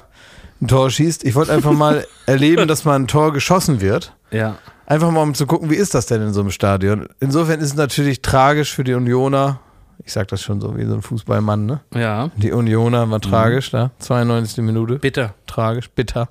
ein 0.60 0.68
Tor 0.68 0.90
schießt. 0.90 1.24
Ich 1.24 1.34
wollte 1.34 1.52
einfach 1.52 1.72
mal 1.72 2.06
erleben, 2.26 2.68
dass 2.68 2.84
mal 2.84 2.96
ein 2.96 3.06
Tor 3.06 3.32
geschossen 3.32 3.80
wird. 3.80 4.12
Ja. 4.30 4.58
Einfach 4.86 5.10
mal, 5.10 5.22
um 5.22 5.34
zu 5.34 5.46
gucken, 5.46 5.70
wie 5.70 5.74
ist 5.76 5.94
das 5.94 6.04
denn 6.04 6.20
in 6.20 6.34
so 6.34 6.40
einem 6.42 6.50
Stadion. 6.50 7.08
Insofern 7.20 7.60
ist 7.60 7.68
es 7.70 7.76
natürlich 7.76 8.20
tragisch 8.20 8.74
für 8.74 8.84
die 8.84 8.92
Unioner. 8.92 9.58
Ich 10.04 10.12
sag 10.12 10.28
das 10.28 10.42
schon 10.42 10.60
so 10.60 10.76
wie 10.76 10.84
so 10.84 10.92
ein 10.94 11.00
Fußballmann, 11.00 11.64
ne? 11.64 11.80
Ja. 11.94 12.30
Die 12.36 12.52
Unioner 12.52 13.10
war 13.10 13.20
tragisch, 13.22 13.70
da. 13.70 13.90
92. 14.00 14.58
Minute. 14.62 14.96
Bitter. 14.98 15.32
Tragisch, 15.46 15.88
bitter. 15.90 16.28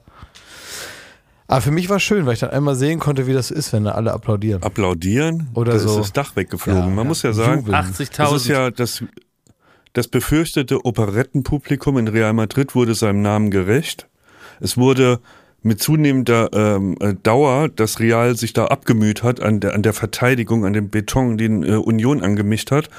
Aber 1.48 1.62
für 1.62 1.72
mich 1.72 1.90
war 1.90 1.98
es 1.98 2.04
schön, 2.04 2.26
weil 2.26 2.34
ich 2.34 2.40
dann 2.40 2.52
einmal 2.52 2.76
sehen 2.76 3.00
konnte, 3.00 3.26
wie 3.28 3.34
das 3.34 3.52
ist, 3.52 3.74
wenn 3.74 3.84
da 3.86 3.92
alle 3.92 4.14
applaudieren. 4.14 4.62
Applaudieren, 4.64 5.50
Oder 5.56 5.74
da 5.74 5.80
so. 5.80 5.90
ist 5.90 5.98
das 6.00 6.14
Dach 6.14 6.36
weggeflogen. 6.36 6.82
Ja, 6.84 6.88
Man 6.88 6.98
ja. 7.00 7.04
muss 7.06 7.22
ja 7.24 7.34
sagen, 7.34 7.60
Jubeln. 7.62 7.72
das 7.74 8.00
ist 8.00 8.20
80.000. 8.20 8.50
ja 8.52 8.72
das, 8.72 9.04
das 9.94 10.08
befürchtete 10.08 10.86
Operettenpublikum 10.86 11.98
in 11.98 12.08
Real 12.08 12.34
Madrid 12.34 12.76
wurde 12.76 12.96
seinem 12.96 13.22
Namen 13.22 13.52
gerecht. 13.52 14.08
Es 14.60 14.78
wurde 14.78 15.20
mit 15.62 15.82
zunehmender 15.82 16.50
ähm, 16.54 16.98
äh, 17.00 17.14
Dauer, 17.24 17.70
dass 17.70 18.00
Real 18.00 18.36
sich 18.36 18.54
da 18.54 18.66
abgemüht 18.66 19.24
hat 19.24 19.42
an 19.42 19.60
der, 19.62 19.74
an 19.74 19.82
der 19.82 19.94
Verteidigung, 19.94 20.66
an 20.66 20.74
dem 20.74 20.90
Beton, 20.90 21.38
den 21.38 21.64
äh, 21.64 21.76
Union 21.76 22.22
angemischt 22.22 22.72
hat. 22.72 22.90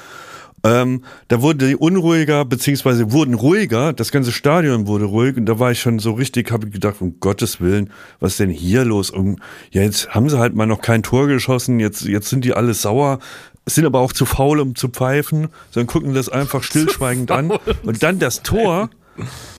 Ähm, 0.63 1.03
da 1.27 1.43
wurde 1.43 1.67
die 1.67 1.75
unruhiger, 1.75 2.43
beziehungsweise 2.43 3.11
wurden 3.11 3.35
ruhiger, 3.35 3.93
das 3.93 4.11
ganze 4.11 4.31
Stadion 4.31 4.87
wurde 4.87 5.05
ruhig 5.05 5.37
und 5.37 5.45
da 5.45 5.59
war 5.59 5.69
ich 5.69 5.79
schon 5.79 5.99
so 5.99 6.13
richtig, 6.13 6.51
habe 6.51 6.65
ich 6.65 6.73
gedacht, 6.73 6.95
um 7.01 7.19
Gottes 7.19 7.61
Willen, 7.61 7.91
was 8.19 8.31
ist 8.31 8.39
denn 8.39 8.49
hier 8.49 8.83
los? 8.83 9.11
Und 9.11 9.39
ja, 9.69 9.83
jetzt 9.83 10.15
haben 10.15 10.27
sie 10.27 10.39
halt 10.39 10.55
mal 10.55 10.65
noch 10.65 10.81
kein 10.81 11.03
Tor 11.03 11.27
geschossen, 11.27 11.79
jetzt, 11.79 12.05
jetzt 12.05 12.29
sind 12.29 12.45
die 12.45 12.53
alle 12.53 12.73
sauer, 12.73 13.19
sind 13.65 13.85
aber 13.85 13.99
auch 13.99 14.13
zu 14.13 14.25
faul, 14.25 14.59
um 14.59 14.75
zu 14.75 14.89
pfeifen, 14.89 15.49
sondern 15.71 15.87
gucken 15.87 16.13
das 16.13 16.29
einfach 16.29 16.63
stillschweigend 16.69 17.31
an. 17.31 17.51
Und 17.83 18.03
dann 18.03 18.19
das 18.19 18.43
Tor, 18.43 18.89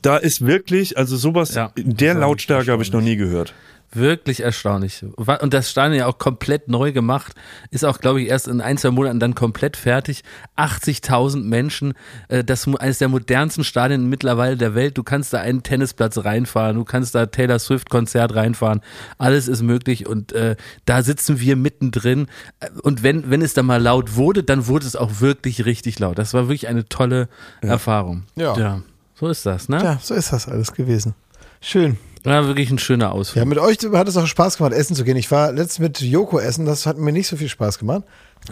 da 0.03 0.17
ist 0.17 0.47
wirklich, 0.47 0.97
also 0.99 1.17
sowas 1.17 1.55
Ja. 1.55 1.73
in 1.75 1.97
der 1.97 2.15
Lautstärke 2.15 2.71
habe 2.73 2.83
ich 2.83 2.93
noch 2.93 3.01
nie 3.01 3.17
gehört. 3.17 3.55
Wirklich 3.93 4.41
erstaunlich. 4.41 5.05
Und 5.17 5.55
das 5.55 5.71
Stadion 5.71 5.99
ja 5.99 6.07
auch 6.07 6.19
komplett 6.19 6.69
neu 6.69 6.93
gemacht. 6.93 7.35
Ist 7.71 7.85
auch, 7.85 7.99
glaube 7.99 8.21
ich, 8.21 8.29
erst 8.29 8.49
in 8.49 8.61
ein, 8.61 8.77
zwei 8.79 8.91
Monaten 8.91 9.21
dann 9.21 9.35
komplett 9.35 9.77
fertig. 9.77 10.23
80.000 10.57 11.45
Menschen. 11.45 11.95
äh, 12.29 12.43
Das 12.45 12.67
mu- 12.67 12.77
eines 12.77 12.99
der 12.99 13.09
modernsten 13.09 13.65
Stadien 13.65 14.09
mittlerweile 14.09 14.57
der 14.57 14.75
Welt. 14.75 14.99
Du 14.99 15.03
kannst 15.03 15.33
da 15.33 15.39
einen 15.41 15.63
Tennisplatz 15.63 16.19
reinfahren. 16.19 16.77
Du 16.77 16.85
kannst 16.85 17.15
da 17.15 17.27
Taylor 17.27 17.59
Swift 17.59 17.89
Konzert 17.89 18.35
reinfahren. 18.35 18.81
Alles 19.19 19.49
ist 19.49 19.63
möglich. 19.63 20.07
Und 20.07 20.33
äh, 20.33 20.57
da 20.85 21.03
sitzen 21.03 21.41
wir 21.41 21.57
mittendrin. 21.57 22.27
Äh, 22.61 22.69
Und 22.83 23.03
wenn, 23.03 23.31
wenn 23.31 23.41
es 23.41 23.55
dann 23.55 23.67
mal 23.67 23.81
laut 23.81 24.17
wurde, 24.17 24.43
dann 24.43 24.67
wurde 24.67 24.87
es 24.87 24.97
auch 24.97 25.21
wirklich 25.21 25.65
richtig 25.65 25.99
laut. 25.99 26.19
Das 26.19 26.35
war 26.35 26.49
wirklich 26.49 26.69
eine 26.69 26.89
tolle 26.89 27.29
Erfahrung. 27.63 28.25
Ja. 28.35 28.57
ja. 28.59 28.83
So 29.15 29.29
ist 29.29 29.47
das, 29.47 29.69
ne? 29.71 29.83
Ja, 29.83 29.99
so 30.03 30.13
ist 30.15 30.33
das 30.33 30.49
alles 30.49 30.73
gewesen. 30.73 31.15
Schön. 31.63 31.97
War 32.27 32.47
wirklich 32.47 32.71
ein 32.71 32.79
schöner 32.79 33.13
Ausflug. 33.13 33.37
Ja, 33.37 33.45
mit 33.45 33.59
euch 33.59 33.79
hat 33.93 34.09
es 34.09 34.17
auch 34.17 34.27
Spaß 34.27 34.57
gemacht, 34.59 34.73
essen 34.73 34.97
zu 34.97 35.05
gehen. 35.05 35.17
Ich 35.17 35.31
war 35.31 35.53
letztens 35.53 35.79
mit 35.79 36.01
Joko 36.01 36.41
essen, 36.41 36.67
das 36.67 36.85
hat 36.85 36.99
mir 36.99 37.13
nicht 37.13 37.29
so 37.29 37.37
viel 37.37 37.49
Spaß 37.49 37.79
gemacht. 37.79 38.03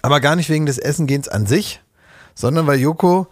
Aber 0.01 0.21
gar 0.21 0.37
nicht 0.37 0.49
wegen 0.49 0.65
des 0.65 0.79
Essengehens 0.79 1.29
an 1.29 1.47
sich, 1.47 1.81
sondern 2.35 2.69
weil 2.69 2.79
Joko 2.79 3.27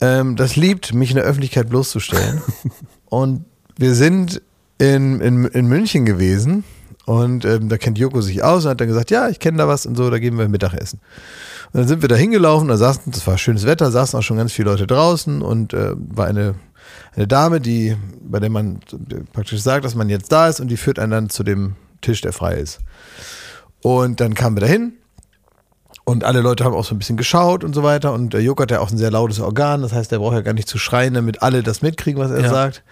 ähm, 0.00 0.34
das 0.36 0.56
liebt, 0.56 0.94
mich 0.94 1.10
in 1.10 1.16
der 1.16 1.24
Öffentlichkeit 1.24 1.68
bloßzustellen. 1.68 2.42
und 3.06 3.44
wir 3.76 3.94
sind 3.94 4.42
in, 4.78 5.20
in, 5.20 5.44
in 5.44 5.66
München 5.66 6.04
gewesen 6.04 6.64
und 7.04 7.44
ähm, 7.44 7.68
da 7.68 7.78
kennt 7.78 7.98
Joko 7.98 8.20
sich 8.20 8.42
aus 8.42 8.64
und 8.64 8.70
hat 8.70 8.80
dann 8.80 8.88
gesagt, 8.88 9.10
ja, 9.10 9.28
ich 9.28 9.38
kenne 9.38 9.58
da 9.58 9.68
was 9.68 9.86
und 9.86 9.94
so, 9.94 10.10
da 10.10 10.18
gehen 10.18 10.38
wir 10.38 10.48
Mittagessen. 10.48 11.00
Und 11.72 11.80
dann 11.80 11.88
sind 11.88 12.02
wir 12.02 12.08
da 12.08 12.16
hingelaufen, 12.16 12.68
da 12.68 12.76
saßen, 12.76 13.12
das 13.12 13.26
war 13.26 13.38
schönes 13.38 13.64
Wetter, 13.64 13.90
saßen 13.90 14.18
auch 14.18 14.22
schon 14.22 14.38
ganz 14.38 14.52
viele 14.52 14.70
Leute 14.70 14.86
draußen 14.86 15.40
und 15.42 15.72
äh, 15.72 15.92
war 15.94 16.26
eine, 16.26 16.56
eine 17.14 17.26
Dame, 17.26 17.60
die, 17.60 17.96
bei 18.20 18.40
der 18.40 18.50
man 18.50 18.80
praktisch 19.32 19.60
sagt, 19.60 19.84
dass 19.84 19.94
man 19.94 20.08
jetzt 20.08 20.32
da 20.32 20.48
ist 20.48 20.60
und 20.60 20.68
die 20.68 20.76
führt 20.76 20.98
einen 20.98 21.12
dann 21.12 21.30
zu 21.30 21.42
dem 21.42 21.76
Tisch, 22.00 22.20
der 22.20 22.32
frei 22.32 22.54
ist. 22.54 22.80
Und 23.82 24.20
dann 24.20 24.34
kamen 24.34 24.56
wir 24.56 24.60
dahin 24.62 24.92
und 26.04 26.24
alle 26.24 26.40
Leute 26.40 26.64
haben 26.64 26.74
auch 26.74 26.84
so 26.84 26.94
ein 26.94 26.98
bisschen 26.98 27.16
geschaut 27.16 27.62
und 27.64 27.74
so 27.74 27.82
weiter. 27.82 28.12
Und 28.12 28.32
der 28.32 28.42
Joko 28.42 28.62
hat 28.62 28.70
ja 28.70 28.80
auch 28.80 28.90
ein 28.90 28.98
sehr 28.98 29.10
lautes 29.10 29.40
Organ, 29.40 29.82
das 29.82 29.92
heißt, 29.92 30.10
der 30.10 30.18
braucht 30.18 30.34
ja 30.34 30.40
gar 30.40 30.54
nicht 30.54 30.68
zu 30.68 30.78
schreien, 30.78 31.14
damit 31.14 31.42
alle 31.42 31.62
das 31.62 31.82
mitkriegen, 31.82 32.20
was 32.20 32.30
er 32.30 32.40
Ja. 32.42 32.48
sagt. 32.50 32.82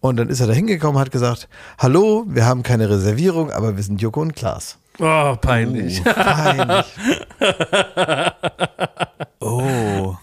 Und 0.00 0.16
dann 0.18 0.28
ist 0.28 0.40
er 0.40 0.46
da 0.46 0.52
hingekommen, 0.52 1.00
hat 1.00 1.10
gesagt, 1.10 1.48
hallo, 1.78 2.24
wir 2.28 2.44
haben 2.46 2.62
keine 2.62 2.88
Reservierung, 2.90 3.50
aber 3.50 3.76
wir 3.76 3.82
sind 3.82 4.00
Joko 4.02 4.20
und 4.20 4.34
Klaas. 4.36 4.78
Oh, 4.98 5.36
peinlich. 5.40 6.02
Peinlich. 6.04 6.86
Oh. 9.40 10.16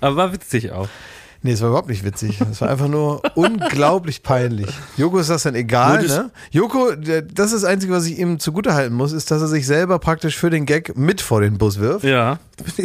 Aber 0.00 0.16
war 0.16 0.32
witzig 0.32 0.72
auch. 0.72 0.88
Nee, 1.42 1.52
es 1.52 1.60
war 1.60 1.68
überhaupt 1.68 1.88
nicht 1.88 2.04
witzig. 2.04 2.40
Es 2.50 2.60
war 2.60 2.68
einfach 2.70 2.88
nur 2.88 3.22
unglaublich 3.36 4.22
peinlich. 4.22 4.68
Joko 4.96 5.18
ist 5.18 5.30
das 5.30 5.44
dann 5.44 5.54
egal, 5.54 6.00
Würdest- 6.00 6.16
ne? 6.18 6.30
Joko, 6.50 6.90
das 6.96 7.52
ist 7.52 7.62
das 7.62 7.64
Einzige, 7.64 7.92
was 7.92 8.06
ich 8.06 8.18
ihm 8.18 8.38
zugutehalten 8.38 8.96
muss, 8.96 9.12
ist, 9.12 9.30
dass 9.30 9.42
er 9.42 9.48
sich 9.48 9.66
selber 9.66 9.98
praktisch 9.98 10.36
für 10.36 10.50
den 10.50 10.66
Gag 10.66 10.96
mit 10.96 11.20
vor 11.20 11.40
den 11.40 11.58
Bus 11.58 11.78
wirft. 11.78 12.04
Ja. 12.04 12.38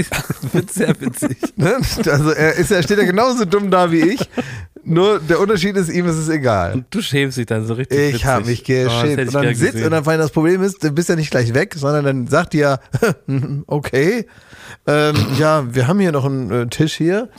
Wird 0.53 0.71
sehr 0.71 0.99
witzig. 1.01 1.37
Ne? 1.55 1.77
Also 2.09 2.31
er, 2.31 2.55
ist, 2.55 2.71
er 2.71 2.83
steht 2.83 2.97
ja 2.97 3.05
genauso 3.05 3.45
dumm 3.45 3.71
da 3.71 3.91
wie 3.91 4.01
ich. 4.01 4.29
Nur 4.83 5.19
der 5.19 5.39
Unterschied 5.39 5.77
ist, 5.77 5.89
ihm 5.89 6.07
ist 6.07 6.15
es 6.15 6.27
egal. 6.27 6.73
Und 6.73 6.85
du 6.89 7.01
schämst 7.01 7.37
dich 7.37 7.45
dann 7.45 7.65
so 7.67 7.75
richtig. 7.75 8.15
Ich 8.15 8.25
habe 8.25 8.45
mich 8.47 8.61
Oh, 8.63 8.73
das 8.73 8.85
geschämt. 9.01 9.19
ich 9.19 9.27
und 9.27 9.33
dann 9.35 9.55
sitzt 9.55 9.73
gesehen. 9.73 9.93
und 9.93 10.05
dann, 10.07 10.17
das 10.19 10.31
Problem 10.31 10.61
ist, 10.63 10.83
du 10.83 10.91
bist 10.91 11.07
ja 11.09 11.15
nicht 11.15 11.29
gleich 11.31 11.53
weg, 11.53 11.75
sondern 11.77 12.03
dann 12.03 12.27
sagt 12.27 12.53
ja, 12.55 12.79
okay, 13.67 14.25
ähm, 14.87 15.15
ja, 15.37 15.73
wir 15.73 15.87
haben 15.87 15.99
hier 15.99 16.11
noch 16.11 16.25
einen 16.25 16.51
äh, 16.51 16.67
Tisch 16.67 16.95
hier. 16.95 17.29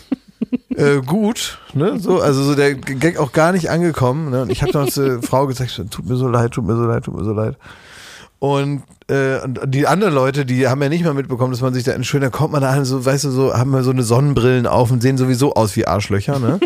Äh, 0.71 1.01
gut, 1.03 1.59
ne? 1.75 1.99
So, 1.99 2.21
also 2.21 2.43
so 2.43 2.55
der 2.55 2.75
Gag 2.75 3.19
auch 3.19 3.33
gar 3.33 3.53
nicht 3.53 3.71
angekommen. 3.71 4.31
Ne? 4.31 4.43
Und 4.43 4.51
ich 4.51 4.63
habe 4.63 4.73
dann 4.73 4.89
zur 4.89 5.23
Frau 5.23 5.47
gesagt, 5.47 5.81
tut 5.91 6.07
mir 6.07 6.17
so 6.17 6.29
leid, 6.29 6.53
tut 6.53 6.67
mir 6.67 6.77
so 6.77 6.85
leid, 6.85 7.05
tut 7.05 7.15
mir 7.15 7.25
so 7.25 7.33
leid. 7.33 7.57
Und, 8.43 8.83
äh, 9.07 9.39
und 9.39 9.61
die 9.67 9.87
anderen 9.87 10.13
Leute, 10.13 10.45
die 10.45 10.67
haben 10.67 10.83
ja 10.83 10.89
nicht 10.89 11.05
mal 11.05 11.15
mitbekommen, 11.15 11.53
dass 11.53 11.61
man 11.61 11.75
sich 11.75 11.85
da 11.85 11.93
entschuldigt. 11.93 12.35
Da 12.35 12.37
kommt 12.37 12.53
man 12.53 12.61
da 12.61 12.71
an, 12.71 12.85
so, 12.85 13.05
weißt 13.05 13.23
du, 13.23 13.31
so, 13.31 13.55
haben 13.55 13.71
wir 13.71 13.85
so 13.85 13.93
eine 13.93 14.03
Sonnenbrillen 14.03 14.67
auf 14.67 14.91
und 14.91 15.01
sehen 15.01 15.17
sowieso 15.17 15.55
aus 15.55 15.77
wie 15.77 15.87
Arschlöcher, 15.87 16.41
ne? 16.41 16.59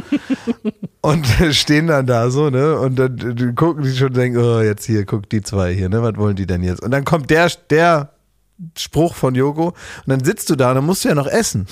und 1.03 1.41
äh, 1.41 1.53
stehen 1.53 1.89
dann 1.89 2.07
da 2.07 2.31
so, 2.31 2.49
ne? 2.49 2.79
Und 2.79 2.99
dann 2.99 3.19
äh, 3.19 3.53
gucken 3.53 3.83
die 3.83 3.95
schon 3.95 4.09
und 4.09 4.17
denken, 4.17 4.39
oh, 4.39 4.61
jetzt 4.61 4.87
hier, 4.87 5.05
guck 5.05 5.29
die 5.29 5.43
zwei 5.43 5.75
hier, 5.75 5.91
ne? 5.91 6.03
Was 6.03 6.17
wollen 6.17 6.35
die 6.35 6.47
denn 6.47 6.63
jetzt? 6.63 6.83
Und 6.83 6.93
dann 6.93 7.05
kommt 7.05 7.29
der, 7.29 7.51
der 7.69 8.09
Spruch 8.77 9.15
von 9.15 9.35
Joko 9.35 9.69
und 9.69 9.75
dann 10.07 10.25
sitzt 10.25 10.49
du 10.51 10.57
da 10.57 10.71
und 10.71 10.77
dann 10.77 10.87
musst 10.87 11.05
du 11.05 11.09
ja 11.09 11.15
noch 11.15 11.27
essen. 11.27 11.67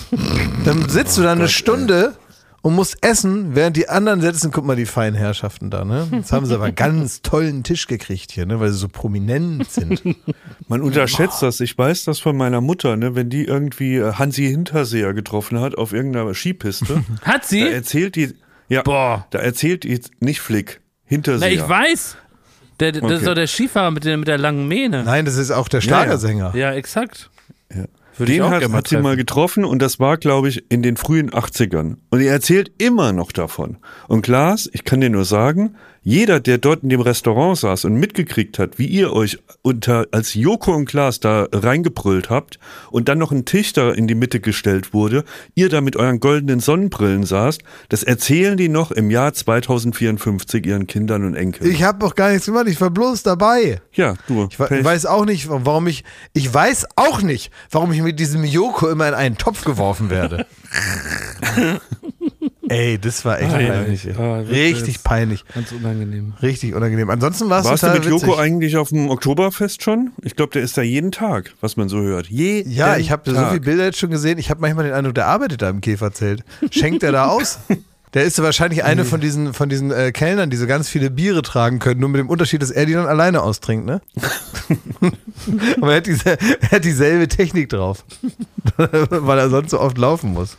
Dann 0.65 0.89
sitzt 0.89 1.17
du 1.19 1.23
da 1.23 1.33
eine 1.33 1.49
Stunde 1.49 2.17
und 2.61 2.75
musst 2.75 3.05
essen, 3.05 3.55
während 3.55 3.77
die 3.77 3.91
anderen 3.91 4.23
sitzen. 4.23 4.51
Guck 4.51 4.65
mal, 4.65 4.75
die 4.77 4.87
feinen 4.87 5.15
Herrschaften 5.15 5.71
da, 5.71 5.85
ne? 5.85 6.09
Jetzt 6.11 6.33
haben 6.33 6.47
sie 6.47 6.55
aber 6.55 6.65
einen 6.65 6.75
ganz 6.75 7.21
tollen 7.21 7.63
Tisch 7.63 7.87
gekriegt 7.87 8.33
hier, 8.33 8.47
ne? 8.47 8.59
Weil 8.59 8.71
sie 8.73 8.79
so 8.79 8.89
prominent 8.89 9.71
sind. 9.71 10.03
Man 10.69 10.81
unterschätzt 10.81 11.43
das. 11.43 11.61
Ich 11.61 11.77
weiß 11.77 12.05
das 12.05 12.21
von 12.21 12.37
meiner 12.37 12.63
Mutter, 12.63 12.97
ne? 12.97 13.15
wenn 13.15 13.29
die 13.29 13.45
irgendwie 13.45 13.97
äh, 13.97 14.15
Hansi 14.15 14.47
Hinterseher 14.47 15.13
getroffen 15.13 15.61
hat 15.61 15.77
auf 15.77 15.93
irgendeiner 15.93 16.33
Skipiste. 16.35 17.05
Hat 17.23 17.43
da 17.43 17.47
sie? 17.49 17.61
erzählt 17.69 18.17
die, 18.17 18.35
ja, 18.69 18.83
Boah. 18.83 19.27
da 19.31 19.41
erzählt 19.41 19.85
die 19.85 20.01
nicht 20.21 20.41
Flick, 20.41 20.81
Na, 21.05 21.11
Hinterseher. 21.11 21.53
ich 21.53 21.69
weiß. 21.69 22.17
Der, 22.81 22.93
der, 22.93 23.03
Das 23.03 23.21
ist 23.21 23.27
doch 23.27 23.35
der 23.35 23.47
Skifahrer 23.47 23.91
mit 23.91 24.05
der, 24.05 24.17
mit 24.17 24.29
der 24.29 24.39
langen 24.39 24.69
Mähne. 24.69 25.05
Nein, 25.05 25.25
das 25.25 25.37
ist 25.37 25.51
auch 25.51 25.69
der 25.69 25.81
Schlagersänger. 25.81 26.55
Ja, 26.57 26.73
exakt. 26.73 27.31
Ja. 27.73 27.85
Würde 28.17 28.33
ich 28.33 28.39
Den 28.39 28.45
auch 28.45 28.51
hat, 28.51 28.73
hat 28.73 28.89
sie 28.89 28.97
mal 28.99 29.17
getroffen 29.17 29.65
und 29.65 29.81
das 29.81 29.99
war, 29.99 30.19
glaube 30.19 30.49
ich, 30.49 30.71
in 30.71 30.83
den 30.83 30.97
frühen 30.97 31.31
80ern. 31.31 31.97
Und 32.11 32.21
er 32.21 32.33
erzählt 32.33 32.71
immer 32.79 33.13
noch 33.13 33.33
davon. 33.33 33.79
Und 34.07 34.23
Klaas, 34.23 34.71
ich 34.73 34.85
kann 34.85 35.01
dir 35.01 35.11
nur 35.11 35.25
sagen, 35.25 35.75
jeder, 36.05 36.39
der 36.39 36.59
dort 36.59 36.83
in 36.83 36.91
dem 36.91 37.01
Restaurant 37.01 37.57
saß 37.59 37.87
und 37.87 37.95
mitgekriegt 37.95 38.59
hat, 38.59 38.79
wie 38.79 38.87
ihr 38.87 39.13
euch 39.13 39.39
unter 39.63 40.07
als 40.13 40.35
Joko 40.35 40.75
und 40.75 40.85
Klaas 40.85 41.19
da 41.19 41.49
reingebrüllt 41.51 42.29
habt 42.29 42.59
und 42.91 43.09
dann 43.09 43.19
noch 43.19 43.33
ein 43.33 43.47
Tisch 43.47 43.73
da 43.73 43.91
in 43.91 44.07
die 44.07 44.15
Mitte 44.15 44.39
gestellt 44.41 44.93
wurde, 44.93 45.25
ihr 45.55 45.71
da 45.71 45.81
mit 45.81 45.97
euren 45.97 46.21
goldenen 46.21 46.61
Sonnenbrillen 46.61 47.25
saßt, 47.25 47.63
das 47.89 48.03
erzählen 48.03 48.59
die 48.59 48.69
noch 48.69 48.91
im 48.91 49.11
Jahr 49.11 49.33
2054 49.33 50.67
ihren 50.67 50.87
Kindern 50.87 51.25
und 51.25 51.35
Enkeln. 51.35 51.71
Ich 51.71 51.83
habe 51.83 51.99
doch 51.99 52.15
gar 52.15 52.31
nichts 52.31 52.47
gemacht, 52.47 52.67
ich 52.69 52.81
war 52.81 52.91
bloß 52.91 53.23
dabei. 53.23 53.81
ja, 53.95 54.15
du. 54.29 54.47
Ich 54.51 54.59
Pech. 54.59 54.85
weiß 54.85 55.07
auch 55.07 55.25
nicht, 55.25 55.49
warum 55.49 55.87
ich. 55.87 56.05
Ich 56.35 56.53
weiß 56.53 56.87
auch 56.97 57.23
nicht, 57.23 57.51
warum 57.71 57.93
ich 57.93 58.03
mit 58.03 58.21
diesem 58.21 58.45
Joko 58.45 58.89
immer 58.89 59.09
in 59.09 59.15
einen 59.15 59.39
Topf 59.39 59.65
geworfen 59.65 60.11
werde. 60.11 60.47
Ey, 62.69 62.99
das 62.99 63.25
war 63.25 63.41
echt 63.41 63.51
Peinlich. 63.51 63.71
peinlich. 63.71 64.07
ey. 64.07 64.15
Ah. 64.17 64.39
Richtig 64.41 65.03
peinlich. 65.05 65.45
Ganz 65.55 65.73
unangenehm. 65.73 66.35
Richtig 66.43 66.75
unangenehm. 66.75 67.11
Ansonsten 67.11 67.49
war 67.51 67.61
es 67.61 67.67
Warst 67.67 67.83
du 67.83 67.89
mit 67.89 68.07
witzig. 68.07 68.11
Joko 68.11 68.37
eigentlich 68.37 68.77
auf 68.77 68.89
dem 68.89 69.11
Oktoberfest 69.11 69.83
schon? 69.83 70.13
Ich 70.23 70.37
glaube, 70.37 70.53
der 70.53 70.63
ist 70.63 70.77
da 70.77 70.83
jeden 70.83 71.13
Tag, 71.13 71.53
was 71.61 71.77
man 71.77 71.89
so 71.89 72.01
hört. 72.01 72.29
Jeden 72.29 72.71
ja, 72.71 72.97
ich 72.97 73.11
habe 73.11 73.31
so 73.31 73.45
viele 73.47 73.61
Bilder 73.61 73.85
jetzt 73.85 73.99
schon 73.99 74.11
gesehen. 74.11 74.39
Ich 74.39 74.51
habe 74.51 74.61
manchmal 74.61 74.85
den 74.85 74.95
Eindruck, 74.95 75.15
der 75.15 75.27
arbeitet 75.27 75.63
da 75.63 75.71
im 75.71 75.81
Käferzelt. 75.81 76.45
Schenkt 76.71 77.03
er 77.03 77.13
da 77.13 77.27
aus? 77.27 77.59
Der 78.15 78.23
ist 78.23 78.41
wahrscheinlich 78.41 78.85
eine 78.85 79.05
von 79.05 79.21
diesen, 79.21 79.55
von 79.55 79.69
diesen 79.69 79.91
äh, 79.91 80.13
Kellnern, 80.13 80.49
die 80.49 80.57
so 80.57 80.69
ganz 80.69 80.89
viele 80.89 81.11
Biere 81.11 81.43
tragen 81.43 81.81
können, 81.81 81.99
nur 81.99 82.09
mit 82.09 82.21
dem 82.21 82.29
Unterschied, 82.29 82.63
dass 82.63 82.71
er 82.71 82.87
die 82.87 82.93
dann 82.93 83.07
alleine 83.07 83.43
austrinkt, 83.43 83.87
ne? 83.87 84.01
Aber 85.81 85.91
er 85.91 85.97
hat, 85.97 86.07
diese, 86.07 86.39
er 86.39 86.71
hat 86.71 86.85
dieselbe 86.85 87.29
Technik 87.29 87.69
drauf. 87.71 88.05
Weil 88.77 89.39
er 89.39 89.51
sonst 89.51 89.71
so 89.71 89.81
oft 89.81 89.99
laufen 89.99 90.33
muss. 90.33 90.57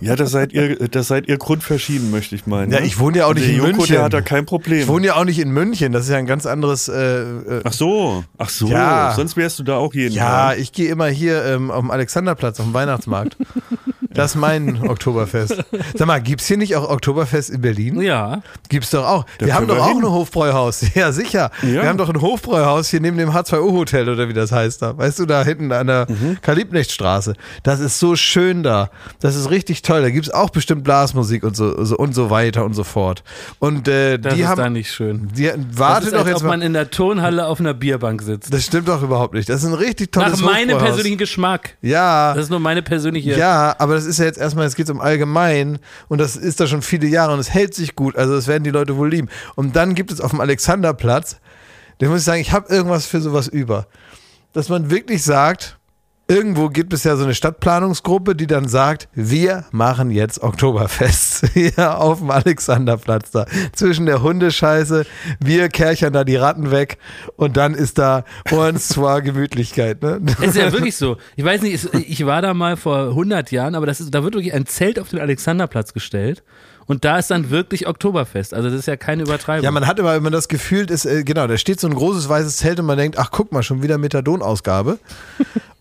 Ja, 0.00 0.16
das 0.16 0.30
seid 0.30 0.52
ihr, 0.52 0.76
das 0.88 1.08
seid 1.08 1.28
ihr 1.28 1.38
grundverschieden, 1.38 2.10
möchte 2.10 2.34
ich 2.34 2.46
meinen. 2.46 2.72
Ja, 2.72 2.80
ne? 2.80 2.86
ich 2.86 2.98
wohne 2.98 3.18
ja 3.18 3.26
auch 3.26 3.34
nicht 3.34 3.46
der 3.46 3.52
in 3.52 3.58
Joko, 3.58 3.76
München. 3.76 3.94
Der 3.94 4.04
hat 4.04 4.12
da 4.12 4.20
kein 4.20 4.46
Problem. 4.46 4.80
Ich 4.80 4.88
wohne 4.88 5.06
ja 5.06 5.16
auch 5.16 5.24
nicht 5.24 5.38
in 5.38 5.50
München, 5.50 5.92
das 5.92 6.04
ist 6.04 6.10
ja 6.10 6.16
ein 6.16 6.26
ganz 6.26 6.46
anderes. 6.46 6.88
Äh, 6.88 7.22
äh, 7.22 7.60
ach 7.64 7.72
so, 7.72 8.24
ach 8.38 8.48
so. 8.48 8.68
Ja. 8.68 9.12
Sonst 9.14 9.36
wärst 9.36 9.58
du 9.58 9.62
da 9.62 9.76
auch 9.76 9.94
jeden 9.94 10.14
ja, 10.14 10.48
Tag. 10.48 10.58
ich 10.58 10.72
gehe 10.72 10.88
immer 10.90 11.06
hier 11.06 11.44
ähm, 11.44 11.70
auf 11.70 11.80
dem 11.80 11.90
Alexanderplatz, 11.90 12.60
auf 12.60 12.66
dem 12.66 12.74
Weihnachtsmarkt. 12.74 13.36
Das 14.16 14.30
ist 14.32 14.36
mein 14.36 14.80
Oktoberfest. 14.88 15.64
Sag 15.94 16.06
mal, 16.06 16.20
gibt's 16.20 16.46
hier 16.46 16.56
nicht 16.56 16.74
auch 16.76 16.88
Oktoberfest 16.88 17.50
in 17.50 17.60
Berlin? 17.60 18.00
Ja. 18.00 18.42
Gibt's 18.68 18.90
doch 18.90 19.06
auch. 19.06 19.26
Da 19.38 19.46
wir 19.46 19.54
haben 19.54 19.66
doch 19.68 19.76
wir 19.76 19.82
auch 19.84 19.96
ein 19.96 20.02
Hofbräuhaus. 20.04 20.84
Ja, 20.94 21.12
sicher. 21.12 21.50
Ja. 21.62 21.68
Wir 21.82 21.88
haben 21.88 21.98
doch 21.98 22.08
ein 22.08 22.20
Hofbräuhaus 22.20 22.88
hier 22.88 23.00
neben 23.00 23.18
dem 23.18 23.30
H2O-Hotel 23.30 24.08
oder 24.08 24.28
wie 24.28 24.32
das 24.32 24.50
heißt 24.52 24.80
da. 24.82 24.96
Weißt 24.96 25.18
du, 25.18 25.26
da 25.26 25.44
hinten 25.44 25.70
an 25.72 25.86
der 25.86 26.06
Mhm. 26.08 26.38
Karl-Liebknecht-Straße. 26.40 27.34
Das 27.62 27.80
ist 27.80 27.98
so 27.98 28.16
schön 28.16 28.62
da. 28.62 28.90
Das 29.20 29.36
ist 29.36 29.50
richtig 29.50 29.82
toll. 29.82 30.02
Da 30.02 30.10
gibt's 30.10 30.30
auch 30.30 30.50
bestimmt 30.50 30.84
Blasmusik 30.84 31.42
und 31.44 31.56
so, 31.56 31.84
so 31.84 31.96
und 31.96 32.14
so 32.14 32.30
weiter 32.30 32.64
und 32.64 32.74
so 32.74 32.84
fort. 32.84 33.22
Und 33.58 33.88
äh, 33.88 34.18
Das 34.18 34.34
die 34.34 34.40
ist 34.40 34.46
haben. 34.48 34.58
da 34.58 34.70
nicht 34.70 34.90
schön. 34.92 35.28
Die, 35.36 35.44
Das 35.46 35.56
warte 35.72 36.06
ist, 36.06 36.12
doch 36.14 36.20
als 36.20 36.28
jetzt 36.28 36.36
ob 36.38 36.42
mal. 36.44 36.48
man 36.50 36.62
in 36.62 36.72
der 36.72 36.90
Turnhalle 36.90 37.46
auf 37.46 37.60
einer 37.60 37.74
Bierbank 37.74 38.22
sitzt. 38.22 38.52
Das 38.52 38.64
stimmt 38.64 38.88
doch 38.88 39.02
überhaupt 39.02 39.34
nicht. 39.34 39.48
Das 39.48 39.62
ist 39.62 39.68
ein 39.68 39.74
richtig 39.74 40.12
tolles 40.12 40.40
Nach 40.40 40.52
meinem 40.52 40.78
persönlichen 40.78 41.18
Geschmack. 41.18 41.76
Ja. 41.82 42.32
Das 42.34 42.44
ist 42.44 42.50
nur 42.50 42.60
meine 42.60 42.82
persönliche. 42.82 43.36
Ja, 43.36 43.74
aber 43.78 43.94
das 43.94 44.05
ist 44.06 44.18
ja 44.18 44.24
jetzt 44.24 44.38
erstmal, 44.38 44.66
es 44.66 44.76
geht 44.76 44.88
um 44.90 45.00
allgemein 45.00 45.78
und 46.08 46.18
das 46.18 46.36
ist 46.36 46.60
da 46.60 46.66
schon 46.66 46.82
viele 46.82 47.06
Jahre 47.06 47.32
und 47.32 47.38
es 47.38 47.52
hält 47.52 47.74
sich 47.74 47.94
gut, 47.94 48.16
also 48.16 48.34
das 48.34 48.46
werden 48.46 48.64
die 48.64 48.70
Leute 48.70 48.96
wohl 48.96 49.10
lieben. 49.10 49.28
Und 49.54 49.76
dann 49.76 49.94
gibt 49.94 50.10
es 50.10 50.20
auf 50.20 50.30
dem 50.30 50.40
Alexanderplatz, 50.40 51.38
da 51.98 52.08
muss 52.08 52.20
ich 52.20 52.24
sagen, 52.24 52.40
ich 52.40 52.52
habe 52.52 52.72
irgendwas 52.72 53.06
für 53.06 53.20
sowas 53.20 53.48
über. 53.48 53.86
Dass 54.52 54.68
man 54.68 54.90
wirklich 54.90 55.22
sagt, 55.22 55.78
irgendwo 56.28 56.68
gibt 56.68 56.92
es 56.92 57.04
ja 57.04 57.16
so 57.16 57.24
eine 57.24 57.34
Stadtplanungsgruppe, 57.34 58.34
die 58.34 58.46
dann 58.46 58.68
sagt, 58.68 59.08
wir 59.14 59.64
machen 59.70 60.10
jetzt 60.10 60.42
Oktoberfest 60.42 61.46
hier 61.54 62.00
auf 62.00 62.18
dem 62.18 62.30
Alexanderplatz 62.30 63.30
da. 63.30 63.46
Zwischen 63.72 64.06
der 64.06 64.22
Hundescheiße, 64.22 65.06
wir 65.40 65.68
kerchern 65.68 66.12
da 66.12 66.24
die 66.24 66.36
Ratten 66.36 66.70
weg 66.70 66.98
und 67.36 67.56
dann 67.56 67.74
ist 67.74 67.98
da 67.98 68.24
und 68.50 68.80
zwar 68.80 69.22
Gemütlichkeit, 69.22 70.02
ne? 70.02 70.20
Es 70.40 70.48
ist 70.48 70.56
ja 70.56 70.72
wirklich 70.72 70.96
so. 70.96 71.16
Ich 71.36 71.44
weiß 71.44 71.62
nicht, 71.62 71.94
ich 71.94 72.26
war 72.26 72.42
da 72.42 72.54
mal 72.54 72.76
vor 72.76 73.08
100 73.08 73.50
Jahren, 73.52 73.74
aber 73.74 73.86
das 73.86 74.00
ist, 74.00 74.14
da 74.14 74.22
wird 74.24 74.34
wirklich 74.34 74.54
ein 74.54 74.66
Zelt 74.66 74.98
auf 74.98 75.08
den 75.08 75.20
Alexanderplatz 75.20 75.92
gestellt 75.92 76.42
und 76.86 77.04
da 77.04 77.18
ist 77.18 77.30
dann 77.30 77.50
wirklich 77.50 77.86
Oktoberfest. 77.86 78.54
Also 78.54 78.70
das 78.70 78.78
ist 78.78 78.86
ja 78.86 78.96
keine 78.96 79.24
Übertreibung. 79.24 79.64
Ja, 79.64 79.70
man 79.70 79.86
hat 79.86 79.98
immer, 79.98 80.14
wenn 80.14 80.22
man 80.22 80.32
das 80.32 80.48
Gefühl 80.48 80.90
ist, 80.90 81.04
äh, 81.04 81.24
genau, 81.24 81.46
da 81.46 81.56
steht 81.58 81.80
so 81.80 81.88
ein 81.88 81.94
großes 81.94 82.28
weißes 82.28 82.56
Zelt 82.56 82.80
und 82.80 82.86
man 82.86 82.96
denkt, 82.96 83.18
ach 83.18 83.30
guck 83.30 83.52
mal, 83.52 83.62
schon 83.62 83.82
wieder 83.82 83.98
Methadonausgabe. 83.98 84.98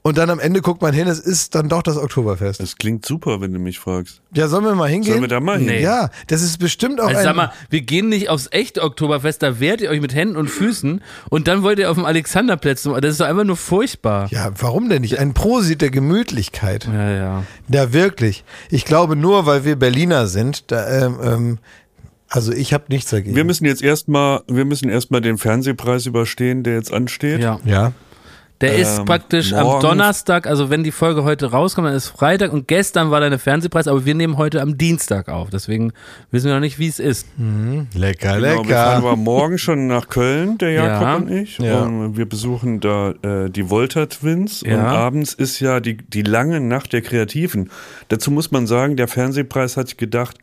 Und 0.05 0.19
dann 0.19 0.29
am 0.29 0.37
Ende 0.37 0.61
guckt 0.61 0.83
man 0.83 0.93
hin, 0.93 1.07
es 1.07 1.17
ist 1.17 1.55
dann 1.55 1.67
doch 1.67 1.81
das 1.81 1.97
Oktoberfest. 1.97 2.59
Das 2.59 2.75
klingt 2.75 3.07
super, 3.07 3.41
wenn 3.41 3.51
du 3.51 3.57
mich 3.57 3.79
fragst. 3.79 4.21
Ja, 4.35 4.47
sollen 4.47 4.63
wir 4.63 4.75
mal 4.75 4.87
hingehen? 4.87 5.13
Sollen 5.13 5.23
wir 5.23 5.27
da 5.27 5.39
mal 5.39 5.57
hin? 5.57 5.65
Nee. 5.65 5.81
Ja, 5.81 6.11
das 6.27 6.43
ist 6.43 6.59
bestimmt 6.59 7.01
auch 7.01 7.07
Also 7.07 7.17
ein... 7.17 7.23
sag 7.23 7.35
mal, 7.35 7.51
wir 7.71 7.81
gehen 7.81 8.09
nicht 8.09 8.29
aufs 8.29 8.47
echte 8.51 8.83
Oktoberfest, 8.83 9.41
da 9.41 9.59
wehrt 9.59 9.81
ihr 9.81 9.89
euch 9.89 10.01
mit 10.01 10.13
Händen 10.13 10.35
und 10.37 10.47
Füßen 10.47 11.01
und 11.31 11.47
dann 11.47 11.63
wollt 11.63 11.79
ihr 11.79 11.89
auf 11.89 11.97
dem 11.97 12.05
Alexanderplatz. 12.05 12.83
Das 12.83 13.13
ist 13.13 13.19
doch 13.19 13.25
einfach 13.25 13.45
nur 13.45 13.57
furchtbar. 13.57 14.27
ja, 14.29 14.51
warum 14.59 14.89
denn 14.89 15.01
nicht? 15.01 15.17
Ein 15.17 15.33
Prosit 15.33 15.81
der 15.81 15.89
Gemütlichkeit. 15.89 16.85
Ja, 16.85 17.09
ja. 17.09 17.43
Ja, 17.69 17.91
wirklich. 17.91 18.43
Ich 18.69 18.85
glaube 18.85 19.15
nur, 19.15 19.47
weil 19.47 19.65
wir 19.65 19.75
Berliner 19.75 20.27
sind, 20.27 20.71
da, 20.71 20.87
ähm, 20.87 21.19
ähm, 21.23 21.57
also 22.29 22.51
ich 22.51 22.75
habe 22.75 22.83
nichts 22.89 23.09
dagegen. 23.09 23.35
Wir 23.35 23.43
müssen 23.43 23.65
jetzt 23.65 23.81
erstmal, 23.81 24.43
wir 24.47 24.65
müssen 24.65 24.87
erstmal 24.87 25.21
den 25.21 25.39
Fernsehpreis 25.39 26.05
überstehen, 26.05 26.61
der 26.61 26.75
jetzt 26.75 26.93
ansteht. 26.93 27.41
ja. 27.41 27.59
ja. 27.65 27.93
Der 28.61 28.75
ist 28.77 28.99
Ähm, 28.99 29.05
praktisch 29.05 29.51
am 29.51 29.81
Donnerstag, 29.81 30.47
also 30.47 30.69
wenn 30.69 30.83
die 30.83 30.91
Folge 30.91 31.25
heute 31.25 31.47
rauskommt, 31.51 31.87
dann 31.87 31.95
ist 31.95 32.07
Freitag 32.07 32.53
und 32.53 32.69
gestern 32.69 33.11
war 33.11 33.19
deine 33.19 33.37
Fernsehpreis, 33.37 33.87
aber 33.87 34.05
wir 34.05 34.15
nehmen 34.15 34.37
heute 34.37 34.61
am 34.61 34.77
Dienstag 34.77 35.27
auf. 35.27 35.49
Deswegen 35.49 35.91
wissen 36.31 36.47
wir 36.47 36.53
noch 36.53 36.61
nicht, 36.61 36.79
wie 36.79 36.87
es 36.87 36.99
ist. 36.99 37.27
Lecker, 37.93 38.35
Genau, 38.39 38.41
wir 38.41 38.41
fahren 38.41 38.61
lecker. 38.63 38.95
aber 38.95 39.15
morgen 39.17 39.57
schon 39.57 39.87
nach 39.87 40.07
Köln, 40.07 40.57
der 40.57 40.71
Jakob 40.71 41.01
Ja. 41.01 41.15
und 41.17 41.31
ich. 41.31 41.57
Ja. 41.57 41.81
Und 41.83 42.15
wir 42.17 42.27
besuchen 42.29 42.79
da 42.79 43.11
äh, 43.23 43.49
die 43.49 43.69
Volta 43.69 44.05
Twins. 44.05 44.63
Und 44.63 44.69
Ja. 44.69 44.85
abends 44.85 45.33
ist 45.33 45.59
ja 45.59 45.81
die, 45.81 45.97
die 45.97 46.21
lange 46.21 46.61
Nacht 46.61 46.93
der 46.93 47.01
Kreativen. 47.01 47.69
Dazu 48.07 48.31
muss 48.31 48.51
man 48.51 48.67
sagen, 48.67 48.95
der 48.95 49.09
Fernsehpreis 49.09 49.75
hat 49.75 49.89
sich 49.89 49.97
gedacht, 49.97 50.37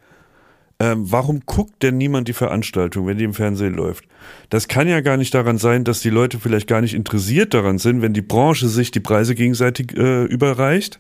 ähm, 0.83 1.13
warum 1.13 1.43
guckt 1.47 1.85
denn 1.85 1.97
niemand 1.97 2.27
die 2.27 2.33
Veranstaltung, 2.33 3.07
wenn 3.07 3.17
die 3.17 3.23
im 3.23 3.35
Fernsehen 3.35 3.75
läuft? 3.75 4.05
Das 4.51 4.67
kann 4.67 4.89
ja 4.89 5.01
gar 5.01 5.17
nicht 5.17 5.33
daran 5.33 5.57
sein, 5.57 5.85
dass 5.85 6.01
die 6.01 6.11
Leute 6.11 6.41
vielleicht 6.41 6.67
gar 6.67 6.81
nicht 6.81 6.95
interessiert 6.95 7.55
daran 7.55 7.79
sind, 7.79 8.03
wenn 8.03 8.15
die 8.15 8.21
Branche 8.21 8.67
sich 8.67 8.91
die 8.91 8.99
Preise 8.99 9.37
gegenseitig 9.37 9.97
äh, 9.97 10.25
überreicht. 10.25 10.99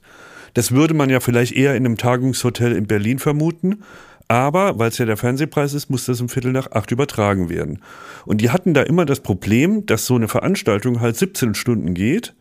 Das 0.55 0.71
würde 0.71 0.95
man 0.95 1.11
ja 1.11 1.19
vielleicht 1.19 1.57
eher 1.57 1.75
in 1.75 1.85
einem 1.85 1.97
Tagungshotel 1.97 2.77
in 2.77 2.87
Berlin 2.87 3.19
vermuten. 3.19 3.83
Aber, 4.29 4.79
weil 4.79 4.91
es 4.91 4.99
ja 4.99 5.05
der 5.05 5.17
Fernsehpreis 5.17 5.75
ist, 5.75 5.91
muss 5.91 6.05
das 6.05 6.21
um 6.21 6.29
Viertel 6.29 6.53
nach 6.53 6.71
acht 6.71 6.93
übertragen 6.93 7.49
werden. 7.49 7.83
Und 8.25 8.41
die 8.41 8.51
hatten 8.51 8.75
da 8.75 8.83
immer 8.83 9.05
das 9.05 9.19
Problem, 9.19 9.85
dass 9.85 10.07
so 10.07 10.15
eine 10.15 10.29
Veranstaltung 10.29 11.01
halt 11.01 11.17
17 11.17 11.57
Stunden 11.57 11.93
geht 11.93 12.35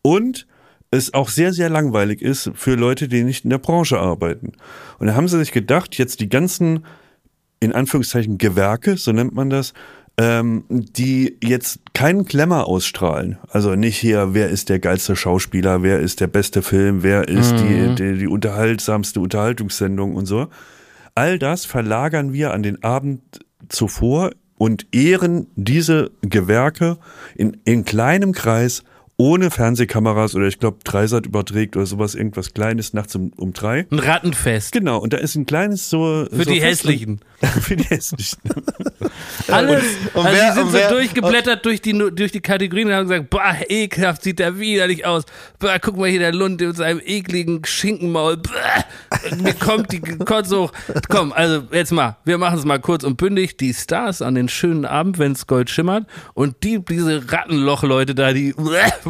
und 0.00 0.46
es 0.90 1.12
auch 1.14 1.28
sehr, 1.28 1.52
sehr 1.52 1.68
langweilig 1.68 2.22
ist 2.22 2.50
für 2.54 2.74
Leute, 2.74 3.08
die 3.08 3.22
nicht 3.22 3.44
in 3.44 3.50
der 3.50 3.58
Branche 3.58 3.98
arbeiten. 3.98 4.52
Und 4.98 5.08
da 5.08 5.14
haben 5.14 5.28
sie 5.28 5.38
sich 5.38 5.52
gedacht, 5.52 5.98
jetzt 5.98 6.20
die 6.20 6.28
ganzen, 6.28 6.84
in 7.60 7.72
Anführungszeichen, 7.72 8.38
Gewerke, 8.38 8.96
so 8.96 9.12
nennt 9.12 9.34
man 9.34 9.50
das, 9.50 9.74
ähm, 10.18 10.64
die 10.68 11.36
jetzt 11.42 11.80
keinen 11.94 12.24
Glamour 12.24 12.66
ausstrahlen. 12.66 13.38
Also 13.50 13.74
nicht 13.76 13.98
hier, 13.98 14.34
wer 14.34 14.48
ist 14.48 14.68
der 14.68 14.80
geilste 14.80 15.14
Schauspieler, 15.14 15.82
wer 15.82 16.00
ist 16.00 16.20
der 16.20 16.26
beste 16.26 16.62
Film, 16.62 17.02
wer 17.02 17.28
ist 17.28 17.52
die, 17.52 17.94
die, 17.94 18.18
die 18.18 18.26
unterhaltsamste 18.26 19.20
Unterhaltungssendung 19.20 20.14
und 20.14 20.26
so. 20.26 20.48
All 21.14 21.38
das 21.38 21.66
verlagern 21.66 22.32
wir 22.32 22.52
an 22.52 22.62
den 22.62 22.82
Abend 22.82 23.20
zuvor 23.68 24.30
und 24.56 24.86
ehren 24.92 25.46
diese 25.54 26.10
Gewerke 26.22 26.98
in, 27.36 27.58
in 27.64 27.84
kleinem 27.84 28.32
Kreis 28.32 28.82
ohne 29.20 29.50
Fernsehkameras 29.50 30.36
oder 30.36 30.46
ich 30.46 30.60
glaube 30.60 30.78
Dreisat 30.84 31.26
überträgt 31.26 31.76
oder 31.76 31.86
sowas, 31.86 32.14
irgendwas 32.14 32.54
Kleines 32.54 32.92
nachts 32.94 33.16
um, 33.16 33.32
um 33.36 33.52
drei. 33.52 33.84
Ein 33.90 33.98
Rattenfest. 33.98 34.70
Genau, 34.70 34.98
und 34.98 35.12
da 35.12 35.16
ist 35.18 35.34
ein 35.34 35.44
kleines 35.44 35.90
so. 35.90 36.26
Für 36.30 36.44
so 36.44 36.50
die 36.52 36.60
Fest- 36.60 36.84
Hässlichen. 36.84 37.20
Für 37.60 37.76
die 37.76 37.84
Hässlichen. 37.84 38.38
Alles. 39.48 39.82
und 40.14 40.24
also 40.26 40.38
wer- 40.38 40.48
die 40.48 40.54
sind 40.54 40.62
und 40.66 40.70
so 40.70 40.78
wer- 40.78 40.88
durchgeblättert 40.90 41.64
durch 41.64 41.80
die, 41.82 41.92
durch 42.12 42.30
die 42.32 42.40
Kategorien 42.40 42.88
und 42.88 42.94
haben 42.94 43.08
gesagt, 43.08 43.30
boah, 43.30 43.56
ekelhaft 43.68 44.22
sieht 44.22 44.38
der 44.38 44.58
widerlich 44.58 45.04
aus. 45.04 45.24
Boah, 45.58 45.78
guck 45.80 45.96
mal 45.96 46.08
hier, 46.08 46.20
der 46.20 46.32
Lund 46.32 46.60
mit 46.60 46.76
seinem 46.76 47.00
ekligen 47.04 47.64
Schinkenmaul. 47.64 48.36
Boah, 48.36 49.36
mir 49.42 49.54
kommt 49.54 49.90
die 49.92 50.00
Kotze 50.00 50.58
hoch. 50.60 50.72
Komm, 51.08 51.32
also 51.32 51.62
jetzt 51.72 51.90
mal, 51.92 52.16
wir 52.24 52.38
machen 52.38 52.58
es 52.58 52.64
mal 52.64 52.78
kurz 52.78 53.02
und 53.04 53.16
bündig. 53.16 53.56
Die 53.56 53.74
Stars 53.74 54.22
an 54.22 54.34
den 54.36 54.48
schönen 54.48 54.84
Abend, 54.84 55.18
wenn 55.18 55.32
es 55.32 55.46
Gold 55.48 55.70
schimmert 55.70 56.06
und 56.34 56.62
die, 56.62 56.78
diese 56.84 57.32
Rattenloch-Leute 57.32 58.14
da, 58.14 58.32
die, 58.32 58.54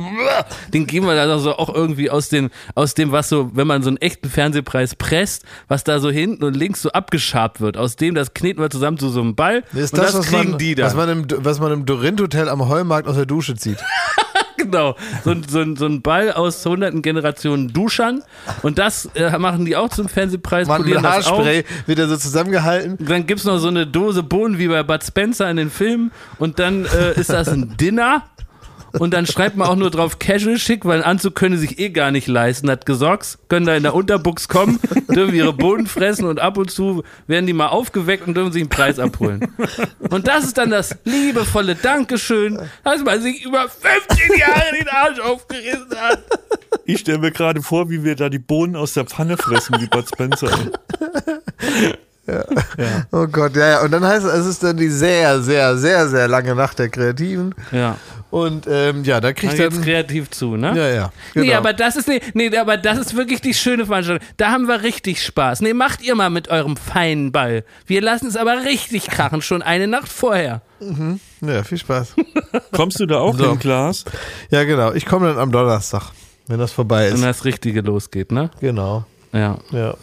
den 0.73 0.87
geben 0.87 1.07
wir 1.07 1.15
da 1.15 1.39
so 1.39 1.55
auch 1.57 1.75
irgendwie 1.75 2.11
aus, 2.11 2.29
den, 2.29 2.51
aus 2.75 2.95
dem, 2.95 3.13
was 3.13 3.29
so, 3.29 3.51
wenn 3.55 3.67
man 3.67 3.83
so 3.83 3.89
einen 3.89 3.97
echten 3.99 4.29
Fernsehpreis 4.29 4.95
presst, 4.95 5.45
was 5.69 5.85
da 5.85 5.99
so 6.01 6.11
hinten 6.11 6.45
und 6.45 6.57
links 6.57 6.83
so 6.83 6.91
abgeschabt 6.91 7.61
wird. 7.61 7.77
Aus 7.77 7.97
dem, 7.97 8.15
das 8.15 8.35
kneten 8.35 8.61
wir 8.63 8.71
zusammen 8.71 8.99
zu 8.99 9.09
so 9.09 9.21
einem 9.21 9.35
Ball 9.35 9.63
Das 9.73 9.83
ist 9.85 9.93
und 9.95 9.99
das, 9.99 10.13
das, 10.13 10.21
was, 10.21 10.27
kriegen 10.27 10.51
man, 10.51 10.59
die 10.59 10.75
da. 10.75 10.85
was, 10.87 10.95
man 10.95 11.09
im, 11.09 11.27
was 11.39 11.61
man 11.61 11.73
im 11.73 11.87
Dorint-Hotel 11.87 12.49
am 12.49 12.69
Heumarkt 12.69 13.09
aus 13.09 13.17
der 13.17 13.27
Dusche 13.27 13.55
zieht. 13.57 13.79
genau. 14.57 14.97
So, 15.25 15.31
ein- 15.31 15.45
so, 15.49 15.65
so 15.77 15.87
ein 15.87 16.03
Ball 16.03 16.33
aus 16.33 16.65
hunderten 16.67 17.03
Generationen 17.03 17.73
Duschern. 17.73 18.23
Und 18.63 18.79
das 18.79 19.07
äh, 19.15 19.37
machen 19.39 19.65
die 19.65 19.77
auch 19.77 19.89
zum 19.89 20.09
Fernsehpreis, 20.09 20.69
Man, 20.69 20.83
mit 20.85 20.95
das 20.97 21.05
auf. 21.27 21.39
Haarspray 21.39 21.65
wird 21.87 21.99
er 21.99 22.09
so 22.09 22.17
zusammengehalten. 22.17 22.97
Dann 23.05 23.27
gibt's 23.27 23.45
noch 23.45 23.59
so 23.59 23.69
eine 23.69 23.87
Dose 23.87 24.23
Bohnen 24.23 24.59
wie 24.59 24.69
bei 24.69 24.83
Bud 24.83 25.03
Spencer 25.05 25.49
in 25.51 25.57
den 25.57 25.71
Filmen. 25.71 26.11
Und 26.39 26.59
dann 26.59 26.85
äh, 26.87 27.19
ist 27.19 27.31
das 27.31 27.49
ein 27.49 27.77
Dinner. 27.79 28.23
Und 28.99 29.15
dann 29.15 29.27
schreibt 29.27 29.57
man 29.57 29.69
auch 29.69 29.77
nur 29.77 29.91
drauf 29.91 30.19
Casual 30.19 30.59
schick, 30.59 30.85
weil 30.85 30.95
einen 30.95 31.05
Anzug 31.05 31.35
können 31.35 31.59
sich 31.59 31.79
eh 31.79 31.91
gar 31.91 32.11
nicht 32.11 32.27
leisten. 32.27 32.71
Hat 32.71 32.87
Gesocks, 32.87 33.39
können 33.49 33.67
da 33.67 33.75
in 33.77 33.83
der 33.83 33.95
Unterbuchs 33.95 34.49
kommen, 34.49 34.79
dürfen 35.09 35.35
ihre 35.35 35.53
Bohnen 35.53 35.87
fressen 35.87 36.27
und 36.27 36.41
ab 36.41 36.57
und 36.57 36.71
zu 36.71 37.03
werden 37.27 37.47
die 37.47 37.53
mal 37.53 37.69
aufgeweckt 37.69 38.27
und 38.27 38.37
dürfen 38.37 38.53
sich 38.53 38.63
einen 38.63 38.71
Preis 38.71 38.99
abholen. 38.99 39.53
Und 40.11 40.27
das 40.27 40.45
ist 40.45 40.59
dann 40.59 40.71
das 40.71 40.97
liebevolle 41.05 41.75
Dankeschön, 41.75 42.59
dass 42.85 43.03
man 43.05 43.21
sich 43.21 43.45
über 43.45 43.69
15 43.69 44.39
Jahre 44.39 44.75
den 44.79 44.89
Arsch 44.89 45.21
aufgerissen 45.21 45.97
hat. 45.97 46.23
Ich 46.85 47.01
stelle 47.01 47.19
mir 47.19 47.31
gerade 47.31 47.63
vor, 47.63 47.91
wie 47.91 48.03
wir 48.05 48.17
da 48.17 48.29
die 48.29 48.39
Bohnen 48.39 48.77
aus 48.77 48.95
der 48.95 49.05
Pfanne 49.05 49.37
fressen, 49.37 49.81
wie 49.81 49.87
Bud 49.87 50.09
Spencer. 50.09 50.51
Oh 53.13 53.27
Gott, 53.27 53.57
ja, 53.57 53.69
ja. 53.69 53.81
Und 53.83 53.91
dann 53.91 54.05
heißt 54.05 54.25
es, 54.27 54.33
es 54.33 54.47
ist 54.47 54.63
dann 54.63 54.77
die 54.77 54.89
sehr, 54.89 55.41
sehr, 55.41 55.77
sehr, 55.77 56.09
sehr 56.09 56.29
lange 56.29 56.55
Nacht 56.55 56.79
der 56.79 56.89
Kreativen. 56.89 57.55
Ja. 57.73 57.97
Und 58.31 58.67
ähm, 58.71 59.05
ja, 59.05 59.21
da 59.21 59.33
kriegt 59.33 59.57
geht's 59.57 59.75
dann. 59.75 59.83
kreativ 59.85 60.29
zu, 60.31 60.57
ne? 60.57 60.73
Ja, 60.77 60.89
ja. 60.89 61.13
Genau. 61.33 61.47
Nee, 61.47 61.55
aber 61.55 61.73
das 61.73 61.97
ist 61.97 62.09
nee, 62.09 62.21
nee, 62.35 62.55
aber 62.59 62.77
das 62.77 62.99
ist 62.99 63.17
wirklich 63.17 63.41
die 63.41 63.55
schöne 63.55 63.87
Veranstaltung. 63.87 64.27
Da 64.37 64.51
haben 64.51 64.69
wir 64.69 64.83
richtig 64.83 65.25
Spaß. 65.25 65.63
Nee, 65.63 65.73
macht 65.73 66.03
ihr 66.03 66.15
mal 66.15 66.29
mit 66.29 66.49
eurem 66.49 66.77
feinen 66.77 67.33
Ball. 67.33 67.65
Wir 67.87 68.03
lassen 68.03 68.27
es 68.27 68.37
aber 68.37 68.65
richtig 68.65 69.07
krachen, 69.07 69.41
schon 69.41 69.63
eine 69.63 69.87
Nacht 69.87 70.09
vorher. 70.11 70.61
ja, 71.41 71.63
viel 71.65 71.79
Spaß. 71.79 72.15
Kommst 72.73 73.01
du 73.01 73.07
da 73.07 73.19
auch 73.19 73.35
So. 73.37 73.49
hin, 73.49 73.59
Klaas? 73.59 74.05
Ja, 74.51 74.65
genau. 74.65 74.93
Ich 74.93 75.07
komme 75.07 75.29
dann 75.29 75.39
am 75.39 75.51
Donnerstag, 75.51 76.11
wenn 76.49 76.59
das 76.59 76.73
vorbei 76.73 77.07
Wenn 77.09 77.15
ist. 77.15 77.25
das 77.25 77.45
Richtige 77.47 77.81
losgeht, 77.81 78.31
ne? 78.31 78.51
Genau. 78.61 79.07
Ja. 79.33 79.57
Ja. 79.71 79.95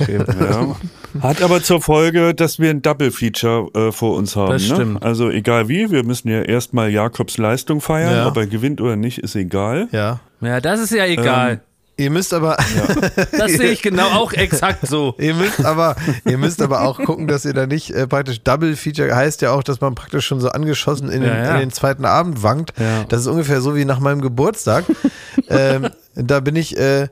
Okay. 0.00 0.18
Ja. 0.36 0.76
Hat 1.22 1.42
aber 1.42 1.62
zur 1.62 1.80
Folge, 1.80 2.34
dass 2.34 2.58
wir 2.58 2.70
ein 2.70 2.82
Double-Feature 2.82 3.88
äh, 3.88 3.92
vor 3.92 4.16
uns 4.16 4.36
haben. 4.36 4.52
Das 4.52 4.68
ne? 4.68 4.74
stimmt. 4.74 5.02
Also 5.02 5.30
egal 5.30 5.68
wie, 5.68 5.90
wir 5.90 6.04
müssen 6.04 6.28
ja 6.28 6.42
erstmal 6.42 6.90
Jakobs 6.90 7.38
Leistung 7.38 7.80
feiern. 7.80 8.12
Ja. 8.12 8.26
Ob 8.26 8.36
er 8.36 8.46
gewinnt 8.46 8.80
oder 8.80 8.96
nicht, 8.96 9.18
ist 9.18 9.34
egal. 9.34 9.88
Ja. 9.92 10.20
Ja, 10.40 10.60
das 10.60 10.80
ist 10.80 10.92
ja 10.92 11.06
egal. 11.06 11.60
Ihr 11.98 12.10
müsst 12.10 12.34
aber, 12.34 12.58
das 13.32 13.52
sehe 13.52 13.70
ich 13.70 13.80
genau 13.80 14.08
auch 14.08 14.34
exakt 14.34 14.86
so. 14.86 15.14
ihr 15.18 15.32
müsst 15.32 15.64
aber, 15.64 15.96
ihr 16.26 16.36
müsst 16.36 16.60
aber 16.60 16.82
auch 16.82 16.98
gucken, 16.98 17.26
dass 17.26 17.46
ihr 17.46 17.54
da 17.54 17.66
nicht 17.66 17.90
äh, 17.90 18.06
praktisch 18.06 18.42
Double 18.42 18.76
Feature 18.76 19.16
heißt 19.16 19.40
ja 19.40 19.52
auch, 19.52 19.62
dass 19.62 19.80
man 19.80 19.94
praktisch 19.94 20.26
schon 20.26 20.38
so 20.38 20.50
angeschossen 20.50 21.08
in, 21.08 21.22
den, 21.22 21.30
Ja, 21.30 21.42
ja. 21.42 21.54
in 21.54 21.60
den 21.60 21.72
zweiten 21.72 22.04
Abend 22.04 22.42
wankt. 22.42 22.74
Ja. 22.78 23.04
Das 23.08 23.22
ist 23.22 23.28
ungefähr 23.28 23.62
so 23.62 23.74
wie 23.76 23.86
nach 23.86 23.98
meinem 23.98 24.20
Geburtstag. 24.20 24.84
ähm, 25.48 25.88
da 26.14 26.40
bin 26.40 26.54
ich, 26.56 26.76
äh, 26.76 27.08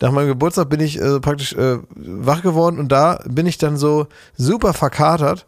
nach 0.00 0.12
meinem 0.12 0.28
Geburtstag 0.28 0.68
bin 0.68 0.80
ich 0.80 1.00
äh, 1.00 1.20
praktisch 1.20 1.52
äh, 1.54 1.78
wach 1.94 2.42
geworden 2.42 2.78
und 2.78 2.92
da 2.92 3.20
bin 3.26 3.46
ich 3.46 3.58
dann 3.58 3.76
so 3.76 4.06
super 4.36 4.72
verkatert 4.72 5.46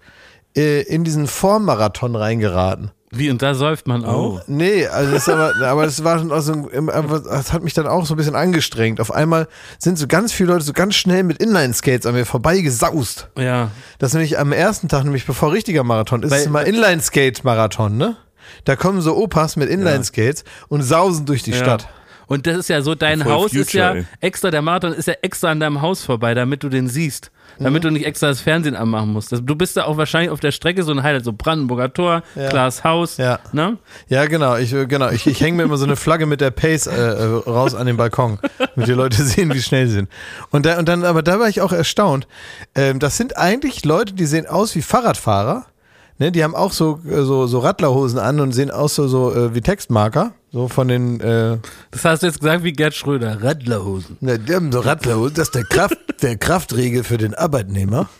äh, 0.57 0.82
in 0.82 1.05
diesen 1.05 1.26
Vormarathon 1.26 2.16
reingeraten. 2.16 2.90
Wie, 3.12 3.28
und 3.28 3.42
da 3.42 3.55
säuft 3.55 3.88
man 3.88 4.05
auch? 4.05 4.42
Nee, 4.46 4.86
also 4.86 5.12
das 5.12 5.22
ist 5.26 5.28
aber, 5.28 5.53
aber 5.66 5.84
das 5.84 6.05
war 6.05 6.20
schon 6.20 6.30
auch 6.30 6.40
so, 6.40 6.55
das 6.55 7.53
hat 7.53 7.64
mich 7.64 7.74
dann 7.74 7.88
auch 7.88 8.07
so 8.07 8.14
ein 8.14 8.16
bisschen 8.16 8.36
angestrengt. 8.36 9.01
Auf 9.01 9.12
einmal 9.12 9.48
sind 9.78 9.98
so 9.98 10.07
ganz 10.07 10.32
viele 10.32 10.53
Leute 10.53 10.64
so 10.64 10.72
ganz 10.72 10.94
schnell 10.94 11.24
mit 11.24 11.38
Inline-Skates 11.38 12.07
an 12.07 12.14
mir 12.14 12.24
vorbeigesaust. 12.24 13.28
Ja. 13.36 13.72
Das 13.98 14.12
nämlich 14.12 14.38
am 14.38 14.53
ersten 14.53 14.86
Tag, 14.86 15.03
nämlich 15.05 15.26
bevor 15.26 15.53
richtiger 15.53 15.82
Marathon 15.82 16.22
ist, 16.22 16.30
Weil- 16.30 16.40
ist 16.40 16.46
immer 16.46 16.64
Inline-Skate-Marathon, 16.64 17.96
ne? 17.96 18.16
Da 18.64 18.74
kommen 18.76 19.01
so 19.01 19.16
Opas 19.16 19.57
mit 19.57 19.68
Inline-Skates 19.68 20.44
und 20.68 20.82
sausen 20.82 21.26
durch 21.26 21.42
die 21.42 21.53
ja. 21.53 21.57
Stadt. 21.57 21.88
Und 22.31 22.47
das 22.47 22.57
ist 22.59 22.68
ja 22.68 22.81
so, 22.81 22.95
dein 22.95 23.22
Voll 23.22 23.33
Haus 23.33 23.53
ist 23.53 23.72
Future, 23.72 23.85
ja 23.85 23.93
ey. 23.95 24.05
extra, 24.20 24.53
der 24.53 24.62
Marathon 24.62 24.93
ist 24.93 25.09
ja 25.09 25.14
extra 25.20 25.51
an 25.51 25.59
deinem 25.59 25.83
Haus 25.83 26.05
vorbei, 26.05 26.33
damit 26.33 26.62
du 26.62 26.68
den 26.68 26.87
siehst. 26.89 27.33
Damit 27.59 27.83
du 27.83 27.91
nicht 27.91 28.07
extra 28.07 28.28
das 28.28 28.41
Fernsehen 28.41 28.76
anmachen 28.76 29.12
musst. 29.12 29.33
Du 29.33 29.55
bist 29.57 29.76
da 29.76 29.85
auch 29.85 29.97
wahrscheinlich 29.97 30.31
auf 30.31 30.39
der 30.39 30.53
Strecke 30.53 30.85
so 30.85 30.93
ein 30.93 31.03
Highlight, 31.03 31.24
so 31.24 31.33
Brandenburger 31.33 31.93
Tor, 31.93 32.22
Ja. 32.37 32.49
Klaas 32.49 32.85
Haus, 32.85 33.16
Ja. 33.16 33.41
ne? 33.53 33.76
Ja, 34.09 34.26
genau. 34.26 34.57
Ich, 34.57 34.72
äh, 34.72 34.87
genau. 34.87 35.11
ich, 35.11 35.26
ich 35.26 35.41
hänge 35.41 35.57
mir 35.57 35.64
immer 35.64 35.76
so 35.76 35.85
eine 35.85 35.97
Flagge 35.97 36.24
mit 36.26 36.41
der 36.41 36.53
Pace 36.53 36.87
äh, 36.87 36.93
äh, 36.95 37.24
raus 37.51 37.74
an 37.74 37.87
den 37.89 37.97
Balkon, 37.97 38.39
damit 38.76 38.89
die 38.89 38.93
Leute 38.93 39.22
sehen, 39.24 39.53
wie 39.53 39.61
schnell 39.61 39.89
sie 39.89 39.95
sind. 39.95 40.09
Und, 40.51 40.64
da, 40.64 40.78
und 40.78 40.89
dann, 40.89 41.05
aber 41.05 41.22
da 41.22 41.41
war 41.41 41.49
ich 41.49 41.61
auch 41.61 41.72
erstaunt. 41.72 42.28
Ähm, 42.76 43.01
das 43.01 43.16
sind 43.16 43.37
eigentlich 43.37 43.85
Leute, 43.85 44.14
die 44.14 44.26
sehen 44.26 44.47
aus 44.47 44.74
wie 44.76 44.83
Fahrradfahrer. 44.83 45.66
Ne, 46.20 46.30
die 46.30 46.44
haben 46.44 46.54
auch 46.54 46.72
so, 46.72 47.00
äh, 47.08 47.22
so, 47.22 47.46
so 47.46 47.60
Radlerhosen 47.60 48.18
an 48.18 48.40
und 48.40 48.52
sehen 48.52 48.70
aus 48.70 48.94
so, 48.94 49.08
so 49.08 49.32
äh, 49.34 49.54
wie 49.54 49.62
Textmarker. 49.62 50.32
So 50.52 50.68
von 50.68 50.86
den, 50.86 51.18
äh, 51.20 51.56
Das 51.92 52.04
hast 52.04 52.22
du 52.22 52.26
jetzt 52.26 52.40
gesagt 52.40 52.62
wie 52.62 52.72
Gerd 52.72 52.94
Schröder. 52.94 53.42
Radlerhosen. 53.42 54.18
na, 54.20 54.36
die 54.36 54.54
haben 54.54 54.70
so 54.70 54.80
Radler, 54.80 55.30
das 55.30 55.48
ist 55.48 55.54
der 55.54 55.64
Kraft, 55.64 55.96
der 56.22 56.36
Kraftriegel 56.36 57.04
für 57.04 57.16
den 57.16 57.34
Arbeitnehmer. 57.34 58.10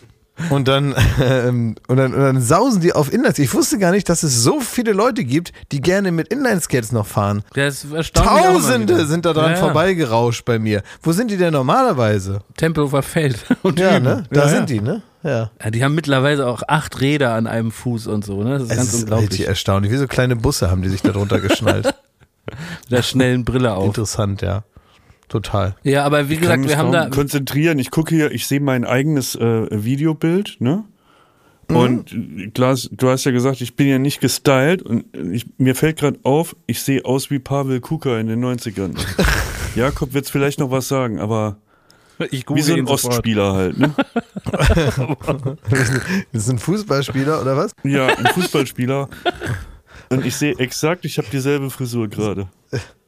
Und 0.49 0.67
dann, 0.67 0.95
ähm, 1.21 1.75
und 1.87 1.97
dann, 1.97 2.13
und 2.13 2.19
dann 2.21 2.41
sausen 2.41 2.81
die 2.81 2.93
auf 2.93 3.11
Inlines. 3.13 3.39
Ich 3.39 3.53
wusste 3.53 3.77
gar 3.77 3.91
nicht, 3.91 4.09
dass 4.09 4.23
es 4.23 4.41
so 4.43 4.59
viele 4.59 4.93
Leute 4.93 5.23
gibt, 5.23 5.51
die 5.71 5.81
gerne 5.81 6.11
mit 6.11 6.27
Inlineskates 6.29 6.91
noch 6.91 7.05
fahren. 7.07 7.43
Der 7.55 7.67
ist 7.67 7.85
Tausende 8.13 9.05
sind 9.05 9.25
da 9.25 9.33
dran 9.33 9.51
Ja, 9.51 9.51
ja. 9.51 9.57
vorbeigerauscht 9.57 10.45
bei 10.45 10.59
mir. 10.59 10.83
Wo 11.01 11.11
sind 11.11 11.31
die 11.31 11.37
denn 11.37 11.53
normalerweise? 11.53 12.39
Tempelhofer 12.57 13.03
Feld. 13.03 13.37
Und 13.61 13.79
Ja, 13.79 13.97
Üben. 13.97 14.03
ne? 14.05 14.23
Da 14.31 14.41
ja, 14.41 14.47
sind 14.49 14.69
die, 14.69 14.81
ne? 14.81 15.01
Ja. 15.23 15.51
Ja, 15.63 15.69
die 15.71 15.83
haben 15.83 15.93
mittlerweile 15.93 16.47
auch 16.47 16.63
acht 16.67 16.99
Räder 16.99 17.33
an 17.33 17.45
einem 17.45 17.71
Fuß 17.71 18.07
und 18.07 18.25
so, 18.25 18.43
ne? 18.43 18.53
Das 18.57 18.63
ist 18.63 18.71
Es 18.71 18.77
ganz 18.77 18.93
ist 18.93 18.99
unglaublich. 19.01 19.29
richtig 19.31 19.47
erstaunlich. 19.47 19.91
Wie 19.91 19.97
so 19.97 20.07
kleine 20.07 20.35
Busse 20.35 20.71
haben 20.71 20.81
die 20.81 20.89
sich 20.89 21.01
da 21.03 21.11
drunter 21.11 21.39
geschnallt. 21.41 21.85
Mit 21.85 22.91
der 22.91 23.03
schnellen 23.03 23.45
Brille 23.45 23.73
auf. 23.75 23.85
Interessant, 23.85 24.41
ja. 24.41 24.63
Total. 25.31 25.77
Ja, 25.83 26.03
aber 26.03 26.27
wie 26.27 26.35
kann 26.35 26.61
gesagt, 26.61 26.67
wir 26.67 26.77
haben 26.77 26.91
da. 26.91 27.09
konzentrieren. 27.09 27.79
Ich 27.79 27.89
gucke 27.89 28.13
hier, 28.13 28.31
ich 28.31 28.47
sehe 28.47 28.59
mein 28.59 28.83
eigenes 28.83 29.33
äh, 29.35 29.67
Videobild, 29.71 30.57
ne? 30.59 30.83
Mhm. 31.69 31.75
Und 31.77 32.11
äh, 32.11 32.47
Klaas, 32.49 32.89
du 32.91 33.07
hast 33.07 33.23
ja 33.23 33.31
gesagt, 33.31 33.61
ich 33.61 33.77
bin 33.77 33.87
ja 33.87 33.97
nicht 33.97 34.19
gestylt 34.19 34.81
und 34.81 35.05
ich, 35.15 35.45
mir 35.57 35.73
fällt 35.73 35.99
gerade 35.99 36.19
auf, 36.23 36.57
ich 36.67 36.81
sehe 36.81 37.05
aus 37.05 37.31
wie 37.31 37.39
Pavel 37.39 37.79
Kuka 37.79 38.19
in 38.19 38.27
den 38.27 38.43
90ern. 38.43 38.91
Jakob 39.75 40.13
wird 40.13 40.27
vielleicht 40.29 40.59
noch 40.59 40.69
was 40.69 40.89
sagen, 40.89 41.21
aber 41.21 41.55
Ich 42.29 42.43
wie 42.49 42.61
so 42.61 42.73
ein. 42.73 42.85
Ostspieler 42.85 43.53
halt, 43.53 43.79
ne? 43.79 43.93
Das 46.33 46.43
ist 46.43 46.49
ein 46.49 46.59
Fußballspieler 46.59 47.41
oder 47.41 47.55
was? 47.55 47.71
Ja, 47.85 48.07
ein 48.07 48.25
Fußballspieler. 48.33 49.07
Und 50.09 50.25
ich 50.25 50.35
sehe 50.35 50.59
exakt, 50.59 51.05
ich 51.05 51.17
habe 51.17 51.29
dieselbe 51.31 51.69
Frisur 51.69 52.09
gerade. 52.09 52.49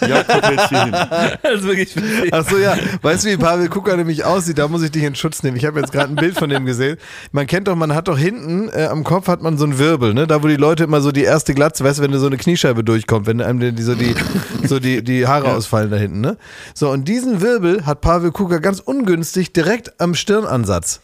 Hier 0.00 0.24
hin. 0.68 0.92
Das 1.42 1.60
ist 1.60 1.64
wirklich 1.64 1.96
witzig. 1.96 2.30
Ach 2.32 2.48
so, 2.48 2.58
ja. 2.58 2.76
Weißt 3.02 3.24
du, 3.24 3.30
wie 3.30 3.36
Pavel 3.36 3.68
Kuka 3.68 3.96
nämlich 3.96 4.24
aussieht? 4.24 4.58
Da 4.58 4.68
muss 4.68 4.82
ich 4.82 4.90
dich 4.90 5.02
in 5.02 5.14
Schutz 5.14 5.42
nehmen. 5.42 5.56
Ich 5.56 5.64
habe 5.64 5.80
jetzt 5.80 5.92
gerade 5.92 6.12
ein 6.12 6.16
Bild 6.16 6.38
von 6.38 6.48
dem 6.48 6.66
gesehen. 6.66 6.96
Man 7.32 7.46
kennt 7.46 7.68
doch, 7.68 7.76
man 7.76 7.94
hat 7.94 8.08
doch 8.08 8.18
hinten 8.18 8.68
äh, 8.70 8.86
am 8.86 9.04
Kopf 9.04 9.28
hat 9.28 9.42
man 9.42 9.58
so 9.58 9.64
einen 9.64 9.78
Wirbel, 9.78 10.14
ne? 10.14 10.26
Da, 10.26 10.42
wo 10.42 10.48
die 10.48 10.56
Leute 10.56 10.84
immer 10.84 11.00
so 11.00 11.12
die 11.12 11.22
erste 11.22 11.54
Glatze, 11.54 11.84
weißt 11.84 11.98
du, 11.98 12.02
wenn 12.02 12.12
du 12.12 12.18
so 12.18 12.26
eine 12.26 12.36
Kniescheibe 12.36 12.84
durchkommt, 12.84 13.26
wenn 13.26 13.40
einem 13.40 13.60
die, 13.60 13.72
die, 13.72 13.82
so 13.82 13.94
die, 13.94 14.14
so 14.64 14.78
die, 14.78 15.02
die 15.02 15.26
Haare 15.26 15.52
ausfallen 15.54 15.90
da 15.90 15.96
hinten, 15.96 16.20
ne? 16.20 16.36
So, 16.74 16.90
und 16.90 17.06
diesen 17.06 17.40
Wirbel 17.40 17.86
hat 17.86 18.00
Pavel 18.00 18.32
Kuka 18.32 18.58
ganz 18.58 18.80
ungünstig 18.80 19.52
direkt 19.52 20.00
am 20.00 20.14
Stirnansatz. 20.14 21.00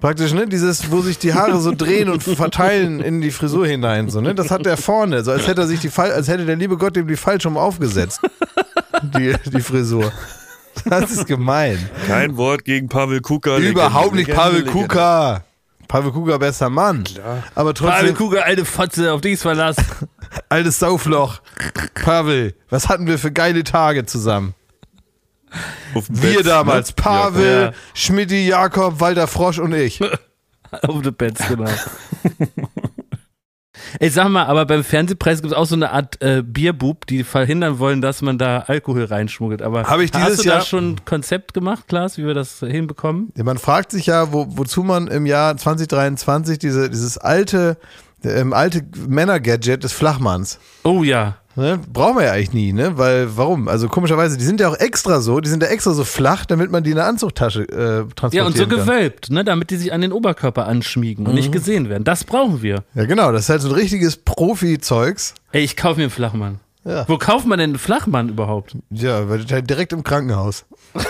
Praktisch, 0.00 0.32
ne? 0.32 0.46
Dieses, 0.46 0.90
wo 0.90 1.02
sich 1.02 1.18
die 1.18 1.34
Haare 1.34 1.60
so 1.60 1.72
drehen 1.74 2.08
und 2.08 2.22
verteilen 2.22 3.00
in 3.00 3.20
die 3.20 3.30
Frisur 3.30 3.66
hinein, 3.66 4.08
so, 4.08 4.20
ne? 4.20 4.34
Das 4.34 4.50
hat 4.50 4.64
der 4.64 4.76
vorne, 4.76 5.22
so 5.24 5.30
als 5.30 5.46
hätte 5.46 5.62
er 5.62 5.66
sich 5.66 5.80
die 5.80 5.90
Fall, 5.90 6.12
als 6.12 6.28
hätte 6.28 6.46
der 6.46 6.56
liebe 6.56 6.76
Gott 6.78 6.96
ihm 6.96 7.06
die 7.06 7.16
falsch 7.16 7.44
rum 7.44 7.56
aufgesetzt. 7.58 8.20
Die, 9.02 9.34
die 9.52 9.60
Frisur. 9.60 10.12
Das 10.84 11.10
ist 11.10 11.26
gemein. 11.26 11.78
Kein 12.06 12.36
Wort 12.36 12.64
gegen 12.64 12.88
Pavel 12.88 13.20
Kuka. 13.20 13.58
Überhaupt 13.58 14.14
nicht 14.14 14.30
Pavel. 14.30 14.64
Kuka. 14.64 15.44
Pavel 15.88 16.12
Kuka, 16.12 16.38
bester 16.38 16.70
Mann. 16.70 17.04
Aber 17.54 17.74
Pavel 17.74 17.90
trotzdem, 17.92 18.14
Kuga, 18.14 18.40
alte 18.42 18.64
Fotze, 18.64 19.12
auf 19.12 19.20
dich 19.20 19.34
ist 19.34 19.42
Verlass. 19.42 19.76
altes 20.48 20.78
Saufloch. 20.78 21.40
Pavel, 21.94 22.54
was 22.70 22.88
hatten 22.88 23.06
wir 23.06 23.18
für 23.18 23.32
geile 23.32 23.64
Tage 23.64 24.06
zusammen? 24.06 24.54
Wir 26.08 26.36
Bett, 26.38 26.46
damals. 26.46 26.88
ne? 26.90 26.94
Pavel, 26.96 27.62
Ja. 27.62 27.72
Schmidti, 27.94 28.46
Jakob, 28.46 29.00
Walter 29.00 29.26
Frosch 29.26 29.58
und 29.58 29.72
ich. 29.74 30.00
auf 30.70 31.02
the 31.04 31.10
Beds, 31.10 31.42
genau. 31.48 31.68
Ey, 33.98 34.08
sag 34.10 34.28
mal, 34.28 34.44
aber 34.46 34.66
beim 34.66 34.84
Fernsehpreis 34.84 35.40
gibt 35.40 35.52
es 35.52 35.56
auch 35.58 35.64
so 35.64 35.74
eine 35.74 35.90
Art 35.90 36.20
äh, 36.22 36.42
Bierbub, 36.44 37.06
die 37.06 37.24
verhindern 37.24 37.78
wollen, 37.80 38.00
dass 38.00 38.22
man 38.22 38.38
da 38.38 38.60
Alkohol 38.68 39.04
reinschmuggelt. 39.04 39.62
Aber 39.62 39.82
Hab 39.84 39.98
ich 40.00 40.10
dieses 40.12 40.28
hast 40.28 40.38
du 40.40 40.42
da 40.44 40.54
Jahr- 40.56 40.60
schon 40.64 40.90
ein 40.92 41.04
Konzept 41.04 41.54
gemacht, 41.54 41.88
Klaas, 41.88 42.16
wie 42.18 42.24
wir 42.24 42.34
das 42.34 42.60
hinbekommen? 42.60 43.32
Ja, 43.36 43.42
man 43.42 43.58
fragt 43.58 43.90
sich 43.90 44.06
ja, 44.06 44.32
wo, 44.32 44.46
wozu 44.50 44.84
man 44.84 45.08
im 45.08 45.26
Jahr 45.26 45.56
2023 45.56 46.58
diese, 46.58 46.88
dieses 46.88 47.18
alte, 47.18 47.78
ähm, 48.22 48.52
alte 48.52 48.82
Männer-Gadget 49.08 49.82
des 49.82 49.92
Flachmanns. 49.92 50.60
Oh 50.84 51.02
ja. 51.02 51.36
Ne? 51.56 51.80
Brauchen 51.92 52.16
wir 52.16 52.24
ja 52.26 52.32
eigentlich 52.32 52.52
nie, 52.52 52.72
ne? 52.72 52.96
Weil, 52.96 53.36
warum? 53.36 53.66
Also 53.68 53.88
komischerweise, 53.88 54.36
die 54.38 54.44
sind 54.44 54.60
ja 54.60 54.68
auch 54.68 54.76
extra 54.78 55.20
so, 55.20 55.40
die 55.40 55.48
sind 55.50 55.62
ja 55.62 55.68
extra 55.68 55.92
so 55.92 56.04
flach, 56.04 56.44
damit 56.46 56.70
man 56.70 56.84
die 56.84 56.92
in 56.92 56.98
eine 56.98 57.08
Anzugtasche 57.08 57.62
äh, 57.62 57.66
transportieren 58.14 58.32
Ja, 58.32 58.44
und 58.46 58.56
so 58.56 58.66
kann. 58.66 58.78
gewölbt, 58.78 59.30
ne, 59.30 59.42
damit 59.44 59.70
die 59.70 59.76
sich 59.76 59.92
an 59.92 60.00
den 60.00 60.12
Oberkörper 60.12 60.66
anschmiegen 60.66 61.26
und 61.26 61.32
Mhm. 61.32 61.38
nicht 61.38 61.52
gesehen 61.52 61.88
werden. 61.88 62.04
Das 62.04 62.22
brauchen 62.24 62.62
wir. 62.62 62.84
Ja, 62.94 63.04
genau, 63.04 63.32
das 63.32 63.42
ist 63.42 63.48
halt 63.50 63.62
so 63.62 63.68
ein 63.68 63.74
richtiges 63.74 64.16
Profi-Zeugs. 64.16 65.34
Ey, 65.52 65.62
ich 65.64 65.76
kaufe 65.76 65.96
mir 65.98 66.04
einen 66.04 66.10
Flachmann. 66.10 66.60
Ja. 66.84 67.06
Wo 67.08 67.18
kauft 67.18 67.46
man 67.46 67.58
denn 67.58 67.70
einen 67.70 67.78
Flachmann 67.78 68.30
überhaupt? 68.30 68.76
Ja, 68.90 69.22
direkt 69.36 69.92
im 69.92 70.02
Krankenhaus. 70.02 70.64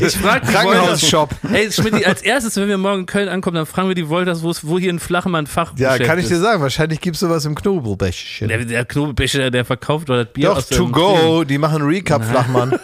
Ich 0.00 0.16
frage 0.16 0.46
Krankenhausshop. 0.46 1.30
Ey, 1.52 1.70
Schmidt, 1.72 2.06
als 2.06 2.22
erstes, 2.22 2.54
wenn 2.56 2.68
wir 2.68 2.78
morgen 2.78 3.00
in 3.00 3.06
Köln 3.06 3.28
ankommen, 3.28 3.56
dann 3.56 3.66
fragen 3.66 3.88
wir 3.88 3.96
die 3.96 4.08
Wolters, 4.08 4.42
wo 4.44 4.78
hier 4.78 4.92
ein 4.92 5.00
Flachmann-Fach 5.00 5.72
Ja, 5.76 5.98
kann 5.98 6.20
ich 6.20 6.28
dir 6.28 6.38
sagen, 6.38 6.62
wahrscheinlich 6.62 7.00
gibt 7.00 7.16
es 7.16 7.20
sowas 7.20 7.44
im 7.44 7.56
Knobelbächchen. 7.56 8.46
Der, 8.48 8.64
der 8.64 8.84
Knobelbecher, 8.84 9.50
der 9.50 9.64
verkauft 9.64 10.08
oder 10.08 10.24
das 10.24 10.32
Bier 10.32 10.46
Doch, 10.50 10.58
aus 10.58 10.68
to 10.68 10.88
go, 10.88 11.42
die 11.42 11.58
machen 11.58 11.82
Recap-Flachmann. 11.82 12.78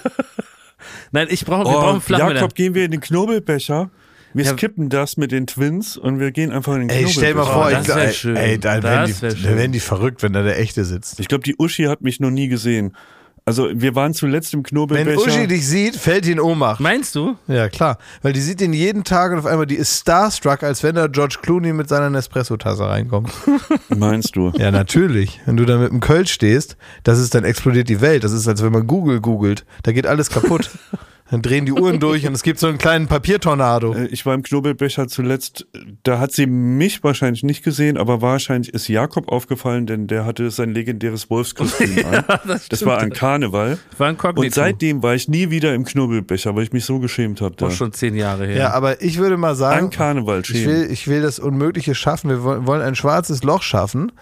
Nein, 1.12 1.28
ich 1.30 1.44
brauche, 1.44 1.64
wir 1.66 1.76
Oh, 1.78 1.80
brauchen 1.80 2.00
Flachmänner. 2.00 2.34
Jakob, 2.40 2.54
gehen 2.54 2.74
wir 2.74 2.84
in 2.84 2.90
den 2.90 3.00
Knobelbecher. 3.00 3.90
Wir 4.34 4.44
Ja. 4.44 4.52
skippen 4.52 4.88
das 4.88 5.16
mit 5.16 5.32
den 5.32 5.46
Twins 5.46 5.96
und 5.96 6.20
wir 6.20 6.30
gehen 6.32 6.52
einfach 6.52 6.74
in 6.74 6.80
den 6.82 6.90
Ey, 6.90 7.08
stell 7.08 7.34
mal 7.34 7.44
vor, 7.46 7.66
Oh, 7.66 7.78
ich 7.80 7.86
das 7.86 7.96
ey, 7.96 8.12
schön. 8.12 8.36
ey, 8.36 8.58
da 8.58 8.78
Das 8.80 9.22
werden 9.22 9.36
die, 9.36 9.44
werden 9.44 9.72
die 9.72 9.80
verrückt, 9.80 10.22
wenn 10.22 10.32
da 10.34 10.42
der 10.42 10.58
echte 10.58 10.84
sitzt. 10.84 11.18
Ich 11.20 11.28
glaube, 11.28 11.44
die 11.44 11.56
Uschi 11.58 11.84
hat 11.84 12.02
mich 12.02 12.20
noch 12.20 12.30
nie 12.30 12.48
gesehen. 12.48 12.94
Also 13.46 13.70
wir 13.72 13.94
waren 13.94 14.12
zuletzt 14.12 14.52
im 14.52 14.58
Wenn 14.58 14.64
Knobelbecher. 14.64 15.18
Uschi 15.18 15.46
dich 15.46 15.66
sieht, 15.66 15.96
fällt 15.96 16.26
die 16.26 16.32
in 16.32 16.40
Ohnmacht. 16.40 16.80
Meinst 16.80 17.14
du? 17.14 17.36
Ja, 17.46 17.70
klar. 17.70 17.96
Weil 18.20 18.34
die 18.34 18.42
sieht 18.42 18.60
ihn 18.60 18.74
jeden 18.74 19.04
Tag 19.04 19.32
und 19.32 19.38
auf 19.38 19.46
einmal, 19.46 19.64
die 19.64 19.76
ist 19.76 19.98
starstruck, 20.00 20.62
als 20.62 20.82
wenn 20.82 20.96
da 20.96 21.06
George 21.06 21.38
Clooney 21.40 21.72
mit 21.72 21.88
seiner 21.88 22.10
Nespresso-Tasse 22.10 22.86
reinkommt. 22.86 23.32
Meinst 23.88 24.36
du? 24.36 24.52
Ja, 24.58 24.70
natürlich. 24.70 25.40
Wenn 25.46 25.56
du 25.56 25.64
da 25.64 25.78
mit 25.78 25.90
dem 25.90 26.00
Kölsch 26.00 26.30
stehst, 26.32 26.76
das 27.04 27.18
ist 27.18 27.34
dann 27.34 27.44
explodiert 27.44 27.88
die 27.88 28.02
Welt. 28.02 28.22
Das 28.22 28.32
ist, 28.32 28.46
als 28.46 28.62
wenn 28.62 28.72
man 28.72 28.86
Google 28.86 29.22
googelt. 29.22 29.64
Da 29.82 29.92
geht 29.92 30.06
alles 30.06 30.28
kaputt. 30.28 30.68
Dann 31.30 31.42
drehen 31.42 31.66
die 31.66 31.72
Uhren 31.72 32.00
durch 32.00 32.26
und 32.26 32.32
es 32.32 32.42
gibt 32.42 32.58
so 32.58 32.68
einen 32.68 32.78
kleinen 32.78 33.06
Papiertornado. 33.06 33.92
Äh, 33.94 34.06
Ich 34.06 34.24
war 34.24 34.34
im 34.34 34.42
Knobelbecher 34.42 35.08
zuletzt, 35.08 35.66
da 36.02 36.18
hat 36.18 36.32
sie 36.32 36.46
mich 36.46 37.04
wahrscheinlich 37.04 37.42
nicht 37.42 37.62
gesehen, 37.62 37.98
aber 37.98 38.22
wahrscheinlich 38.22 38.72
ist 38.72 38.88
Jakob 38.88 39.28
aufgefallen, 39.28 39.86
denn 39.86 40.06
der 40.06 40.24
hatte 40.24 40.50
sein 40.50 40.70
legendäres 40.72 41.28
Wolfskostüm 41.28 41.98
an. 42.10 42.24
das, 42.46 42.68
Das 42.68 42.86
war 42.86 42.98
an 42.98 43.10
Karneval. 43.10 43.78
war 43.98 44.08
ein 44.08 44.16
Kognito. 44.16 44.46
Und 44.46 44.54
seitdem 44.54 45.02
war 45.02 45.14
ich 45.14 45.28
nie 45.28 45.50
wieder 45.50 45.74
im 45.74 45.84
Knobelbecher, 45.84 46.56
weil 46.56 46.62
ich 46.62 46.72
mich 46.72 46.86
so 46.86 46.98
geschämt 46.98 47.40
habe. 47.42 47.54
Auch 47.66 47.70
schon 47.70 47.92
zehn 47.92 48.14
Jahre 48.16 48.46
her. 48.46 48.56
Ja, 48.56 48.70
aber 48.72 49.02
ich 49.02 49.18
würde 49.18 49.36
mal 49.36 49.50
An 49.50 49.56
sagen, 49.56 49.90
Karneval 49.90 50.40
ich 50.40 50.46
schämen. 50.46 50.66
will, 50.66 50.90
ich 50.90 51.08
will 51.08 51.20
das 51.20 51.38
Unmögliche 51.38 51.94
schaffen. 51.94 52.30
Wir 52.30 52.42
wollen 52.42 52.66
wollen 52.66 52.80
ein 52.82 52.94
schwarzes 52.94 53.42
Loch 53.42 53.62
schaffen, 53.62 54.12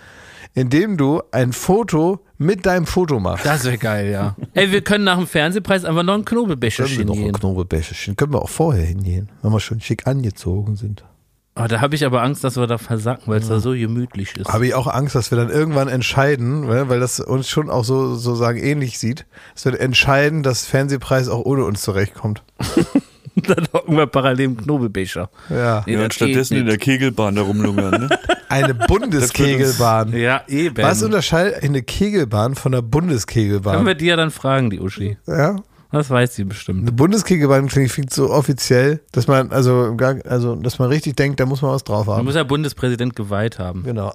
in 0.54 0.70
dem 0.70 0.96
du 0.96 1.22
ein 1.30 1.52
Foto 1.52 2.20
mit 2.38 2.66
deinem 2.66 2.86
Foto 2.86 3.18
machst. 3.20 3.46
Das 3.46 3.64
wäre 3.64 3.78
geil, 3.78 4.10
ja. 4.10 4.36
Ey, 4.54 4.70
wir 4.72 4.82
können 4.82 5.04
nach 5.04 5.16
dem 5.18 5.26
Fernsehpreis 5.26 5.84
einfach 5.84 6.02
noch 6.02 6.14
einen 6.14 6.24
Knobelbecher 6.24 6.84
Können 6.84 6.98
wir 6.98 7.04
noch 7.04 7.14
ein 7.14 7.22
gehen. 7.22 7.32
Knobelbecherchen. 7.32 8.16
Können 8.16 8.32
wir 8.32 8.42
auch 8.42 8.48
vorher 8.50 8.84
hingehen, 8.84 9.30
wenn 9.42 9.52
wir 9.52 9.60
schon 9.60 9.80
schick 9.80 10.06
angezogen 10.06 10.76
sind. 10.76 11.04
Oh, 11.58 11.64
da 11.66 11.80
habe 11.80 11.94
ich 11.94 12.04
aber 12.04 12.22
Angst, 12.22 12.44
dass 12.44 12.56
wir 12.56 12.66
da 12.66 12.76
versacken, 12.76 13.28
weil 13.28 13.40
es 13.40 13.48
da 13.48 13.60
so 13.60 13.70
gemütlich 13.70 14.36
ist. 14.36 14.52
Habe 14.52 14.66
ich 14.66 14.74
auch 14.74 14.86
Angst, 14.86 15.14
dass 15.14 15.30
wir 15.30 15.38
dann 15.38 15.48
irgendwann 15.48 15.88
entscheiden, 15.88 16.68
weil 16.68 16.90
weil 16.90 17.00
das 17.00 17.18
uns 17.18 17.48
schon 17.48 17.70
auch 17.70 17.82
so 17.82 18.14
sozusagen 18.14 18.58
ähnlich 18.58 18.98
sieht, 18.98 19.24
dass 19.54 19.64
wir 19.64 19.80
entscheiden, 19.80 20.42
dass 20.42 20.66
Fernsehpreis 20.66 21.30
auch 21.30 21.46
ohne 21.46 21.64
uns 21.64 21.80
zurechtkommt. 21.80 22.42
dann 23.46 23.68
hocken 23.72 23.96
wir 23.96 24.06
parallel 24.06 24.46
im 24.46 24.56
Knobelbecher. 24.56 25.30
Ja. 25.50 25.82
Nee, 25.86 25.94
Ja, 25.94 26.04
und 26.04 26.14
stattdessen 26.14 26.56
in 26.56 26.66
der. 26.66 26.78
Kegelbahn 26.78 27.34
da 27.36 27.42
rumlungern. 27.42 28.08
Ne? 28.08 28.08
Eine 28.48 28.74
Bundeskegelbahn. 28.74 30.12
Ja, 30.16 30.42
eben. 30.48 30.76
Was 30.78 31.02
unterscheidet 31.02 31.62
eine 31.62 31.82
Kegelbahn 31.82 32.54
von 32.54 32.72
einer 32.72 32.80
Können 32.82 32.90
Bundeskegelbahn? 32.90 33.84
wir 33.84 33.94
die 33.94 34.06
ja 34.06 34.16
dann 34.16 34.30
fragen, 34.30 34.70
die 34.70 34.80
Uschi. 34.80 35.18
Ja. 35.26 35.56
Das 35.92 36.10
weiß 36.10 36.34
sie 36.34 36.44
bestimmt. 36.44 36.82
Eine 36.82 36.92
Bundeskegelbahn 36.92 37.66
ich 37.68 37.72
klingt 37.92 38.12
so 38.12 38.30
offiziell, 38.30 39.00
dass 39.12 39.28
man 39.28 39.50
also 39.52 39.94
gar, 39.96 40.16
also 40.26 40.54
dass 40.56 40.78
man 40.78 40.88
richtig 40.88 41.16
denkt, 41.16 41.40
da 41.40 41.46
muss 41.46 41.62
man 41.62 41.70
was 41.72 41.84
drauf 41.84 42.06
Man 42.06 42.16
haben. 42.18 42.24
muss 42.24 42.34
ja 42.34 42.42
Bundespräsident 42.44 43.16
geweiht 43.16 43.58
haben. 43.58 43.82
Genau. 43.84 44.12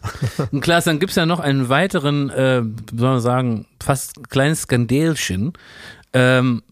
Und 0.52 0.60
Klaas, 0.60 0.84
dann 0.84 0.98
gibt's 0.98 1.14
ja 1.16 1.24
noch 1.24 1.40
einen 1.40 1.68
weiteren, 1.68 2.28
äh, 2.30 2.62
wie 2.64 2.98
soll 2.98 3.10
man 3.12 3.20
sagen, 3.20 3.66
fast 3.82 4.28
kleines 4.30 4.62
Skandälchen. 4.62 5.52
Ähm, 6.12 6.62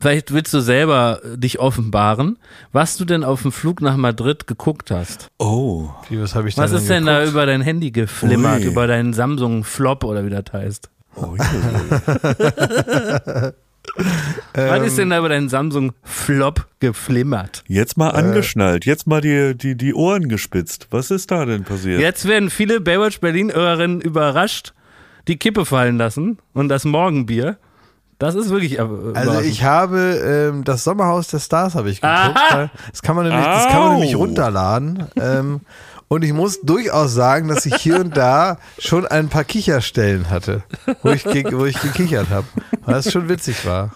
vielleicht 0.00 0.32
willst 0.32 0.52
du 0.54 0.60
selber 0.60 1.20
äh, 1.24 1.38
dich 1.38 1.58
offenbaren, 1.60 2.38
was 2.72 2.96
du 2.96 3.04
denn 3.04 3.24
auf 3.24 3.42
dem 3.42 3.52
Flug 3.52 3.80
nach 3.82 3.96
Madrid 3.96 4.46
geguckt 4.46 4.90
hast. 4.90 5.28
Oh. 5.38 5.90
Wie, 6.08 6.20
was 6.20 6.34
habe 6.34 6.48
ich 6.48 6.56
Was 6.56 6.70
dann 6.72 6.80
ist 6.80 6.88
denn 6.90 7.06
da 7.06 7.18
geguckt? 7.20 7.32
über 7.34 7.46
dein 7.46 7.60
Handy 7.60 7.90
geflimmert, 7.90 8.60
Ui. 8.60 8.66
über 8.66 8.86
deinen 8.86 9.12
Samsung 9.12 9.64
Flop 9.64 10.04
oder 10.04 10.24
wie 10.24 10.30
das 10.30 10.44
heißt? 10.52 10.90
oh 11.16 11.34
je. 11.36 11.42
Was 14.54 14.86
ist 14.86 14.98
denn 14.98 15.10
da 15.10 15.18
über 15.18 15.28
deinen 15.28 15.48
Samsung 15.48 15.92
Flop 16.02 16.66
geflimmert? 16.80 17.64
Jetzt 17.66 17.96
mal 17.96 18.10
angeschnallt, 18.10 18.84
jetzt 18.84 19.06
mal 19.06 19.20
die, 19.20 19.56
die, 19.56 19.76
die 19.76 19.94
Ohren 19.94 20.28
gespitzt. 20.28 20.88
Was 20.90 21.10
ist 21.10 21.30
da 21.30 21.44
denn 21.44 21.64
passiert? 21.64 22.00
Jetzt 22.00 22.26
werden 22.28 22.50
viele 22.50 22.80
Baywatch 22.80 23.20
Berlin-Hörerinnen 23.20 24.00
überrascht. 24.00 24.74
die 25.28 25.36
Kippe 25.36 25.64
fallen 25.64 25.98
lassen 25.98 26.38
und 26.52 26.68
das 26.68 26.84
Morgenbier. 26.84 27.58
Das 28.20 28.34
ist 28.36 28.50
wirklich. 28.50 28.78
äh, 28.78 28.86
Also 29.14 29.40
ich 29.40 29.64
habe 29.64 30.50
ähm, 30.52 30.62
das 30.62 30.84
Sommerhaus 30.84 31.26
der 31.28 31.40
Stars 31.40 31.74
habe 31.74 31.90
ich 31.90 32.00
geguckt. 32.00 32.38
Das 32.92 33.02
kann 33.02 33.16
man 33.16 33.26
nämlich, 33.26 33.44
das 33.44 33.66
kann 33.68 33.80
man 33.80 33.88
Au. 33.88 33.92
nämlich 33.94 34.14
runterladen. 34.14 35.06
Ähm, 35.16 35.60
und 36.06 36.22
ich 36.24 36.32
muss 36.32 36.60
durchaus 36.60 37.14
sagen, 37.14 37.48
dass 37.48 37.66
ich 37.66 37.74
hier 37.76 37.98
und 38.00 38.16
da 38.16 38.58
schon 38.78 39.06
ein 39.06 39.28
paar 39.28 39.44
Kicherstellen 39.44 40.28
hatte, 40.28 40.62
wo 41.02 41.10
ich, 41.10 41.24
ge- 41.24 41.52
wo 41.52 41.64
ich 41.66 41.80
gekichert 41.80 42.28
habe, 42.30 42.46
weil 42.84 42.94
das 42.94 43.10
schon 43.10 43.28
witzig 43.28 43.64
war. 43.64 43.88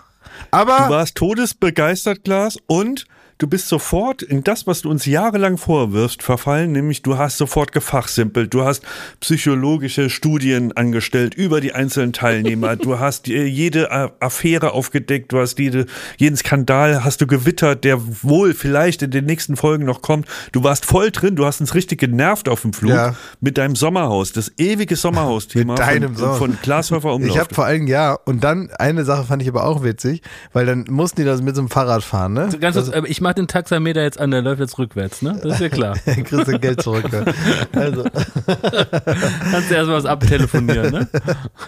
Du 0.51 0.59
Aber 0.59 0.89
warst 0.91 1.17
todesbegeistert, 1.17 2.25
Glas, 2.25 2.57
und 2.67 3.05
du 3.39 3.47
bist 3.47 3.69
sofort 3.69 4.23
in 4.23 4.45
das, 4.45 4.67
was 4.67 4.83
du 4.83 4.91
uns 4.91 5.07
jahrelang 5.07 5.57
vorwirfst, 5.59 6.23
verfallen, 6.23 6.73
nämlich 6.73 7.03
du 7.03 7.19
hast 7.19 7.37
sofort 7.39 7.73
gefachsimpelt, 7.73 8.55
du 8.55 8.65
hast 8.65 8.83
psychologische 9.21 10.11
Studien 10.11 10.73
angestellt 10.77 11.35
über 11.35 11.61
die 11.61 11.73
einzelnen 11.75 12.13
Teilnehmer, 12.13 12.77
du 12.77 12.99
hast 12.99 13.27
jede 13.27 13.91
Affäre 14.21 14.73
aufgedeckt, 14.73 15.33
du 15.33 15.41
hast 15.41 15.59
jede, 15.59 15.87
jeden 16.19 16.37
Skandal 16.37 17.03
hast 17.05 17.21
du 17.21 17.27
gewittert, 17.27 17.83
der 17.85 17.99
wohl 18.23 18.55
vielleicht 18.55 19.03
in 19.03 19.11
den 19.11 19.25
nächsten 19.25 19.57
Folgen 19.57 19.85
noch 19.85 20.03
kommt. 20.03 20.29
Du 20.53 20.63
warst 20.63 20.87
voll 20.87 21.11
drin, 21.11 21.35
du 21.37 21.45
hast 21.47 21.61
uns 21.61 21.75
richtig 21.75 21.99
genervt 22.01 22.49
auf 22.49 22.63
dem 22.63 22.73
Flug 22.73 22.91
Ja. 22.91 23.17
mit 23.41 23.59
deinem 23.59 23.75
Sommerhaus, 23.75 24.31
das 24.33 24.53
ewige 24.59 24.95
Sommerhaus-Thema 24.95 25.73
Mit 25.73 25.81
deinem 25.81 26.15
von, 26.15 26.17
Sommer- 26.17 26.35
von 26.37 26.59
Glashäufer 26.63 27.13
Umlauf. 27.15 27.31
ich 27.31 27.39
habe 27.41 27.55
vor 27.55 27.65
allem, 27.65 27.87
ja, 27.89 28.15
und 28.25 28.45
dann 28.45 28.71
eine 28.79 29.05
Sache 29.05 29.25
fand 29.25 29.43
ich 29.43 29.49
aber 29.49 29.65
auch 29.65 29.83
witzig, 29.83 30.23
weil 30.53 30.67
dann 30.67 30.85
mussten 30.89 31.21
die 31.23 31.25
das 31.27 31.43
mit 31.43 31.57
so 31.57 31.63
einem 31.63 31.71
Fahrrad 31.71 32.05
fahren, 32.05 32.35
ne? 32.35 32.49
Ganz 32.61 32.77
das, 32.77 32.91
kurz, 32.93 33.05
äh, 33.05 33.09
ich 33.09 33.21
mache 33.25 33.35
den 33.35 33.49
Taxameter 33.49 34.03
jetzt 34.03 34.21
an, 34.21 34.31
der 34.31 34.43
läuft 34.43 34.61
jetzt 34.61 34.79
rückwärts, 34.79 35.23
ne? 35.23 35.41
Das 35.43 35.55
ist 35.55 35.61
ja 35.61 35.69
klar. 35.69 35.97
kriegst 36.05 36.33
du 36.33 36.59
Geld 36.61 36.83
zurück. 36.83 37.11
Ne? 37.11 37.25
Also, 37.73 38.05
Kannst 38.45 39.71
du 39.71 39.75
erstmal 39.75 39.97
was 39.97 40.05
abtelefonieren, 40.05 40.93
ne? 40.93 41.09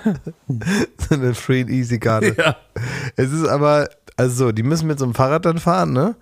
so 1.09 1.15
eine 1.15 1.35
Free 1.35 1.63
and 1.63 1.71
Easy 1.71 1.99
Karte. 1.99 2.37
Ja. 2.39 2.57
Es 3.17 3.33
ist 3.33 3.49
aber, 3.49 3.89
also 4.17 4.47
so, 4.47 4.53
die 4.53 4.63
müssen 4.63 4.87
mit 4.87 4.99
so 4.99 5.07
einem 5.07 5.15
Fahrrad 5.15 5.47
dann 5.47 5.59
fahren, 5.59 5.93
ne? 5.93 6.15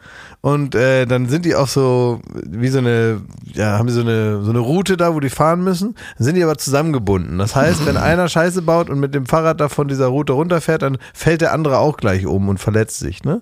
Und 0.45 0.75
äh, 0.75 1.07
dann 1.07 1.27
sind 1.31 1.47
die 1.47 1.55
auch 1.55 1.69
so, 1.69 2.21
wie 2.35 2.69
so 2.69 2.77
eine, 2.77 3.23
ja, 3.55 3.79
haben 3.79 3.87
die 3.87 3.95
so 3.95 4.03
eine, 4.03 4.43
so 4.43 4.51
eine 4.51 4.59
Route 4.59 4.99
da, 4.99 5.15
wo 5.15 5.21
die 5.21 5.31
fahren 5.31 5.65
müssen. 5.65 5.95
Dann 6.19 6.25
sind 6.27 6.35
die 6.35 6.45
aber 6.45 6.59
zusammengebunden. 6.59 7.39
Das 7.39 7.57
heißt, 7.57 7.87
wenn 7.87 7.97
einer 7.97 8.29
Scheiße 8.29 8.61
baut 8.61 8.91
und 8.91 9.01
mit 9.01 9.15
dem 9.15 9.25
Fahrrad 9.25 9.59
da 9.59 9.71
von 9.71 9.89
dieser 9.89 10.09
Route 10.09 10.35
runterfährt, 10.35 10.83
dann 10.83 10.99
fällt 11.15 11.41
der 11.41 11.55
andere 11.55 11.79
auch 11.79 11.97
gleich 11.97 12.27
um 12.27 12.51
und 12.51 12.59
verletzt 12.59 12.99
sich, 12.99 13.25
ne? 13.25 13.41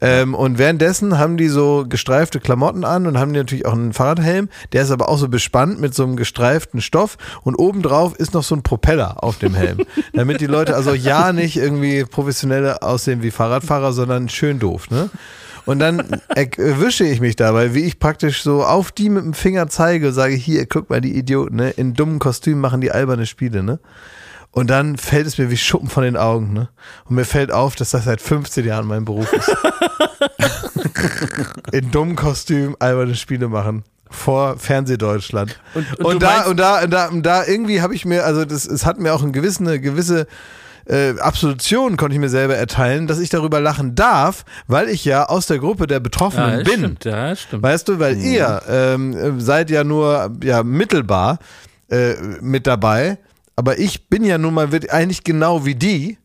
Ähm, 0.00 0.36
und 0.36 0.58
währenddessen 0.58 1.18
haben 1.18 1.38
die 1.38 1.48
so 1.48 1.84
gestreifte 1.88 2.38
Klamotten 2.38 2.84
an 2.84 3.08
und 3.08 3.18
haben 3.18 3.32
die 3.32 3.40
natürlich 3.40 3.66
auch 3.66 3.72
einen 3.72 3.92
Fahrradhelm. 3.92 4.48
Der 4.72 4.84
ist 4.84 4.92
aber 4.92 5.08
auch 5.08 5.18
so 5.18 5.28
bespannt 5.28 5.80
mit 5.80 5.92
so 5.92 6.04
einem 6.04 6.14
gestreiften 6.14 6.80
Stoff 6.80 7.16
und 7.42 7.56
obendrauf 7.56 8.14
ist 8.14 8.32
noch 8.32 8.44
so 8.44 8.54
ein 8.54 8.62
Propeller 8.62 9.24
auf 9.24 9.38
dem 9.38 9.56
Helm. 9.56 9.78
damit 10.12 10.40
die 10.40 10.46
Leute 10.46 10.76
also 10.76 10.94
ja 10.94 11.32
nicht 11.32 11.56
irgendwie 11.56 12.04
professionelle 12.04 12.82
aussehen 12.82 13.24
wie 13.24 13.32
Fahrradfahrer, 13.32 13.92
sondern 13.92 14.28
schön 14.28 14.60
doof, 14.60 14.88
ne? 14.90 15.10
Und 15.68 15.80
dann 15.80 16.02
erwische 16.34 17.04
ich 17.04 17.20
mich 17.20 17.36
dabei, 17.36 17.74
wie 17.74 17.84
ich 17.84 17.98
praktisch 17.98 18.42
so 18.42 18.64
auf 18.64 18.90
die 18.90 19.10
mit 19.10 19.22
dem 19.22 19.34
Finger 19.34 19.68
zeige, 19.68 20.12
sage 20.12 20.32
hier, 20.34 20.64
guck 20.64 20.88
mal, 20.88 21.02
die 21.02 21.14
Idioten, 21.14 21.56
ne? 21.56 21.68
In 21.70 21.92
dummen 21.92 22.18
Kostümen 22.18 22.58
machen 22.62 22.80
die 22.80 22.90
alberne 22.90 23.26
Spiele, 23.26 23.62
ne? 23.62 23.78
Und 24.50 24.70
dann 24.70 24.96
fällt 24.96 25.26
es 25.26 25.36
mir 25.36 25.50
wie 25.50 25.58
Schuppen 25.58 25.90
von 25.90 26.04
den 26.04 26.16
Augen, 26.16 26.54
ne? 26.54 26.70
Und 27.04 27.16
mir 27.16 27.26
fällt 27.26 27.52
auf, 27.52 27.76
dass 27.76 27.90
das 27.90 28.06
seit 28.06 28.22
15 28.22 28.64
Jahren 28.64 28.86
mein 28.86 29.04
Beruf 29.04 29.30
ist. 29.30 29.50
In 31.72 31.90
dummen 31.90 32.16
Kostümen 32.16 32.74
alberne 32.78 33.14
Spiele 33.14 33.48
machen. 33.48 33.84
Vor 34.10 34.56
Fernsehdeutschland. 34.58 35.60
Und- 35.74 35.98
Und, 35.98 36.04
und 36.06 36.22
da, 36.22 36.44
und 36.46 36.56
da, 36.58 36.82
und 36.82 36.90
da, 36.90 37.08
und 37.08 37.22
da 37.24 37.44
irgendwie 37.46 37.82
habe 37.82 37.94
ich 37.94 38.06
mir, 38.06 38.24
also 38.24 38.46
das, 38.46 38.64
es 38.64 38.86
hat 38.86 38.98
mir 38.98 39.12
auch 39.14 39.22
eine 39.22 39.32
gewisse, 39.32 39.64
eine 39.64 39.80
gewisse 39.80 40.26
äh, 40.88 41.14
Absolution 41.20 41.96
konnte 41.96 42.14
ich 42.14 42.20
mir 42.20 42.28
selber 42.28 42.56
erteilen, 42.56 43.06
dass 43.06 43.18
ich 43.18 43.28
darüber 43.28 43.60
lachen 43.60 43.94
darf, 43.94 44.44
weil 44.66 44.88
ich 44.88 45.04
ja 45.04 45.26
aus 45.26 45.46
der 45.46 45.58
Gruppe 45.58 45.86
der 45.86 46.00
Betroffenen 46.00 46.50
Ja, 46.50 46.56
das 46.58 46.64
bin. 46.68 46.80
stimmt, 46.80 47.04
ja, 47.04 47.30
das 47.30 47.42
stimmt. 47.42 47.62
Weißt 47.62 47.88
du, 47.88 47.98
weil 47.98 48.16
ihr 48.16 48.62
ähm, 48.68 49.40
seid 49.40 49.70
ja 49.70 49.84
nur 49.84 50.30
ja, 50.42 50.62
mittelbar 50.62 51.38
äh, 51.90 52.14
mit 52.40 52.66
dabei, 52.66 53.18
aber 53.56 53.78
ich 53.78 54.08
bin 54.08 54.24
ja 54.24 54.38
nun 54.38 54.54
mal 54.54 54.72
wirklich 54.72 54.92
eigentlich 54.92 55.24
genau 55.24 55.64
wie 55.66 55.74
die. 55.74 56.18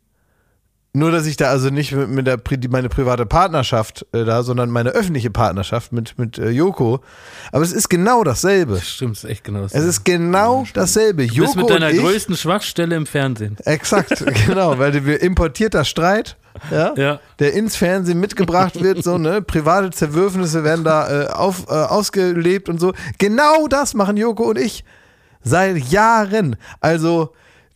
Nur, 0.95 1.09
dass 1.09 1.25
ich 1.25 1.37
da 1.37 1.49
also 1.49 1.71
nicht 1.71 1.91
mit, 1.91 2.09
mit 2.09 2.27
der 2.27 2.39
meine 2.69 2.87
private 2.87 3.25
Partnerschaft 3.25 4.05
äh, 4.13 4.25
da, 4.25 4.43
sondern 4.43 4.69
meine 4.69 4.91
öffentliche 4.91 5.31
Partnerschaft 5.31 5.91
mit, 5.91 6.19
mit 6.19 6.37
äh, 6.37 6.49
Joko. 6.49 6.99
Aber 7.51 7.63
es 7.63 7.73
ist 7.73 7.89
genau 7.89 8.23
dasselbe. 8.23 8.79
Stimmt, 8.79 9.17
ist 9.17 9.23
echt 9.23 9.43
genau 9.43 9.61
das. 9.61 9.73
Es 9.73 9.85
ist 9.85 10.05
genau 10.05 10.65
dasselbe. 10.75 11.23
du 11.25 11.29
bist 11.29 11.35
Joko 11.55 11.57
mit 11.57 11.69
deiner 11.71 11.89
ich, 11.89 11.99
größten 11.99 12.37
Schwachstelle 12.37 12.95
im 12.95 13.07
Fernsehen. 13.07 13.57
Exakt, 13.65 14.23
genau, 14.45 14.77
weil 14.77 15.03
wir 15.03 15.19
importierter 15.23 15.83
Streit, 15.83 16.37
ja, 16.69 16.93
Ja. 16.95 17.19
der 17.39 17.53
ins 17.53 17.75
Fernsehen 17.75 18.19
mitgebracht 18.19 18.79
wird, 18.79 19.03
so, 19.03 19.17
ne, 19.17 19.41
private 19.41 19.89
Zerwürfnisse 19.89 20.63
werden 20.63 20.85
da 20.85 21.23
äh, 21.23 21.27
auf, 21.27 21.65
äh, 21.69 21.71
ausgelebt 21.71 22.69
und 22.69 22.79
so. 22.79 22.93
Genau 23.17 23.67
das 23.67 23.95
machen 23.95 24.15
Joko 24.15 24.43
und 24.43 24.59
ich 24.59 24.83
seit 25.41 25.77
Jahren. 25.89 26.55
Also, 26.81 27.33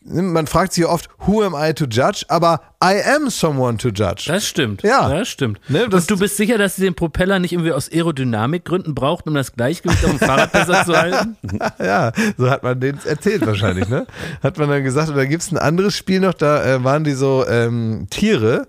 man 0.09 0.47
fragt 0.47 0.73
sich 0.73 0.85
oft, 0.85 1.09
who 1.25 1.43
am 1.43 1.53
I 1.57 1.73
to 1.73 1.85
judge? 1.85 2.23
Aber 2.29 2.61
I 2.83 3.01
am 3.15 3.29
someone 3.29 3.77
to 3.77 3.89
judge. 3.89 4.25
Das 4.27 4.47
stimmt. 4.47 4.83
Ja. 4.83 5.09
Das 5.09 5.27
stimmt. 5.27 5.59
Ne, 5.67 5.87
das- 5.89 6.03
und 6.03 6.11
du 6.11 6.19
bist 6.19 6.37
sicher, 6.37 6.57
dass 6.57 6.75
sie 6.75 6.83
den 6.83 6.95
Propeller 6.95 7.39
nicht 7.39 7.51
irgendwie 7.53 7.71
aus 7.73 7.89
Aerodynamikgründen 7.91 8.95
braucht, 8.95 9.27
um 9.27 9.33
das 9.33 9.53
Gleichgewicht 9.53 10.03
auf 10.05 10.11
dem 10.11 10.19
Fahrrad 10.19 10.51
besser 10.51 10.85
zu 10.85 10.95
halten? 10.95 11.37
Ja, 11.79 12.11
so 12.37 12.49
hat 12.49 12.63
man 12.63 12.79
denen 12.79 12.99
erzählt 13.05 13.45
wahrscheinlich, 13.45 13.87
ne? 13.89 14.05
Hat 14.43 14.57
man 14.57 14.69
dann 14.69 14.83
gesagt, 14.83 15.09
und 15.09 15.15
da 15.15 15.25
gibt's 15.25 15.51
ein 15.51 15.57
anderes 15.57 15.95
Spiel 15.95 16.19
noch, 16.19 16.33
da 16.33 16.63
äh, 16.63 16.83
waren 16.83 17.03
die 17.03 17.13
so 17.13 17.45
ähm, 17.47 18.07
Tiere 18.09 18.67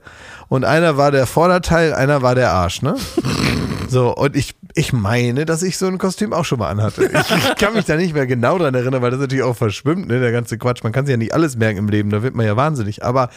und 0.49 0.65
einer 0.65 0.97
war 0.97 1.11
der 1.11 1.27
Vorderteil, 1.27 1.95
einer 1.95 2.23
war 2.23 2.35
der 2.35 2.53
Arsch, 2.53 2.83
ne? 2.83 2.97
So, 3.89 4.15
und 4.15 4.37
ich, 4.37 4.55
ich 4.79 4.93
meine, 4.93 5.45
dass 5.45 5.65
ich 5.65 5.77
so 5.77 5.87
ein 5.87 5.99
Kostüm 5.99 6.33
auch 6.33 6.45
schon 6.45 6.61
mal 6.61 6.71
anhatte. 6.71 7.05
Ich, 7.07 7.57
kann 7.57 7.75
mich 7.75 7.85
da 7.85 7.97
nicht 7.97 8.15
mehr 8.15 8.29
genau 8.29 8.59
dran 8.59 8.73
erinnern, 8.77 9.03
weil 9.03 9.11
das 9.11 9.19
natürlich 9.19 9.43
auch 9.43 9.57
verschwimmt, 9.57 10.07
ne, 10.07 10.21
der 10.21 10.31
ganze 10.31 10.57
Quatsch. 10.57 10.85
Man 10.85 10.93
kann 10.93 11.05
sich 11.05 11.11
ja 11.11 11.17
nicht 11.17 11.35
alles 11.35 11.57
merken 11.57 11.81
im 11.81 11.89
Leben, 11.89 12.11
da 12.11 12.23
wird 12.23 12.37
man 12.37 12.47
ja 12.47 12.57
wahnsinnig. 12.57 13.03
Aber 13.03 13.29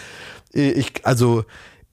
ich, 0.53 1.03
also, 1.03 1.43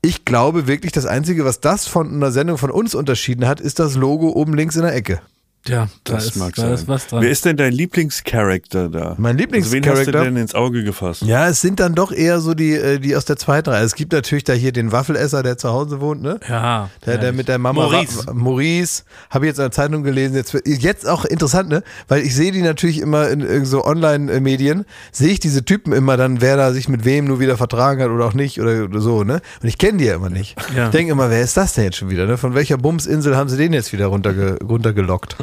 ich 0.03 0.27
glaube 0.27 0.67
wirklich, 0.67 0.93
das 0.93 1.07
Einzige, 1.07 1.47
was 1.47 1.61
das 1.61 1.87
von 1.87 2.13
einer 2.13 2.31
Sendung 2.31 2.59
von 2.59 2.71
uns 2.71 2.95
unterschieden 2.95 3.49
hat, 3.49 3.59
ist 3.59 3.79
das 3.79 3.95
Logo 3.95 4.29
oben 4.29 4.53
links 4.53 4.77
in 4.77 4.83
der 4.83 4.95
Ecke. 4.95 5.23
Ja, 5.69 5.89
da 6.05 6.15
Das 6.15 6.27
ist, 6.27 6.37
mag 6.37 6.55
da 6.55 6.63
sein. 6.63 6.73
ist 6.73 6.89
was 6.89 7.07
dran. 7.07 7.23
Wer 7.23 7.31
ist 7.31 7.45
denn 7.45 7.57
dein 7.57 7.73
Lieblingscharakter 7.73 8.89
da? 8.89 9.15
Mein 9.19 9.37
Also 9.37 9.51
wen 9.51 9.55
hast 9.63 9.71
du 9.71 9.75
Lieblingscharakter? 9.77 10.25
denn 10.25 10.37
ins 10.37 10.55
Auge 10.55 10.83
gefasst? 10.85 11.23
Ja, 11.23 11.49
es 11.49 11.61
sind 11.61 11.81
dann 11.81 11.95
doch 11.95 12.13
eher 12.13 12.41
so 12.41 12.55
die, 12.55 12.73
äh, 12.75 12.99
die 12.99 13.15
aus 13.17 13.25
der 13.25 13.37
zweiten 13.37 13.71
Reihe. 13.71 13.85
Es 13.85 13.95
gibt 13.95 14.13
natürlich 14.13 14.45
da 14.45 14.53
hier 14.53 14.73
den 14.73 14.93
Waffelesser, 14.93 15.43
der 15.43 15.59
zu 15.59 15.69
Hause 15.71 16.01
wohnt, 16.01 16.23
ne? 16.23 16.41
ja. 16.49 16.91
Der, 17.07 17.19
der 17.19 17.33
mit 17.33 17.49
der 17.49 17.59
Mama. 17.59 17.83
Maurice. 17.83 18.33
Maurice. 18.33 19.03
Habe 19.31 19.47
ich 19.47 19.51
jetzt 19.51 19.59
in 19.59 19.65
der 19.65 19.71
Zeitung 19.71 20.03
gelesen. 20.03 20.35
Jetzt, 20.35 20.57
jetzt 20.67 21.09
auch 21.09 21.25
interessant, 21.25 21.69
ne? 21.69 21.83
Weil 22.09 22.23
ich 22.23 22.35
sehe 22.35 22.53
die 22.53 22.63
natürlich 22.63 23.01
immer 23.01 23.29
in, 23.29 23.41
in 23.41 23.65
so 23.65 23.85
Online-Medien, 23.85 24.85
sehe 25.13 25.29
ich 25.29 25.41
diese 25.41 25.65
Typen 25.65 25.93
immer 25.93 26.17
dann, 26.17 26.41
wer 26.41 26.57
da 26.57 26.73
sich 26.73 26.89
mit 26.89 27.05
wem 27.05 27.27
nur 27.27 27.41
wieder 27.41 27.57
vertragen 27.57 28.03
hat 28.03 28.11
oder 28.11 28.25
auch 28.27 28.35
nicht 28.35 28.61
oder, 28.61 28.85
oder 28.85 29.01
so, 29.01 29.25
ne? 29.25 29.41
Und 29.63 29.69
ich 29.69 29.79
kenne 29.79 29.99
die 29.99 30.05
ja 30.07 30.15
immer 30.15 30.31
nicht. 30.31 30.57
Ja. 30.75 30.87
Ich 30.87 30.91
denke 30.91 31.13
immer, 31.13 31.31
wer 31.31 31.43
ist 31.43 31.57
das 31.57 31.75
denn 31.75 31.85
jetzt 31.85 31.97
schon 31.99 32.11
wieder, 32.11 32.27
ne? 32.27 32.37
Von 32.39 32.55
welcher 32.55 32.79
Bumsinsel 32.79 33.37
haben 33.37 33.49
sie 33.49 33.57
den 33.57 33.73
jetzt 33.73 33.93
wieder 33.93 34.07
runterge 34.07 34.59
runtergelockt? 34.63 35.37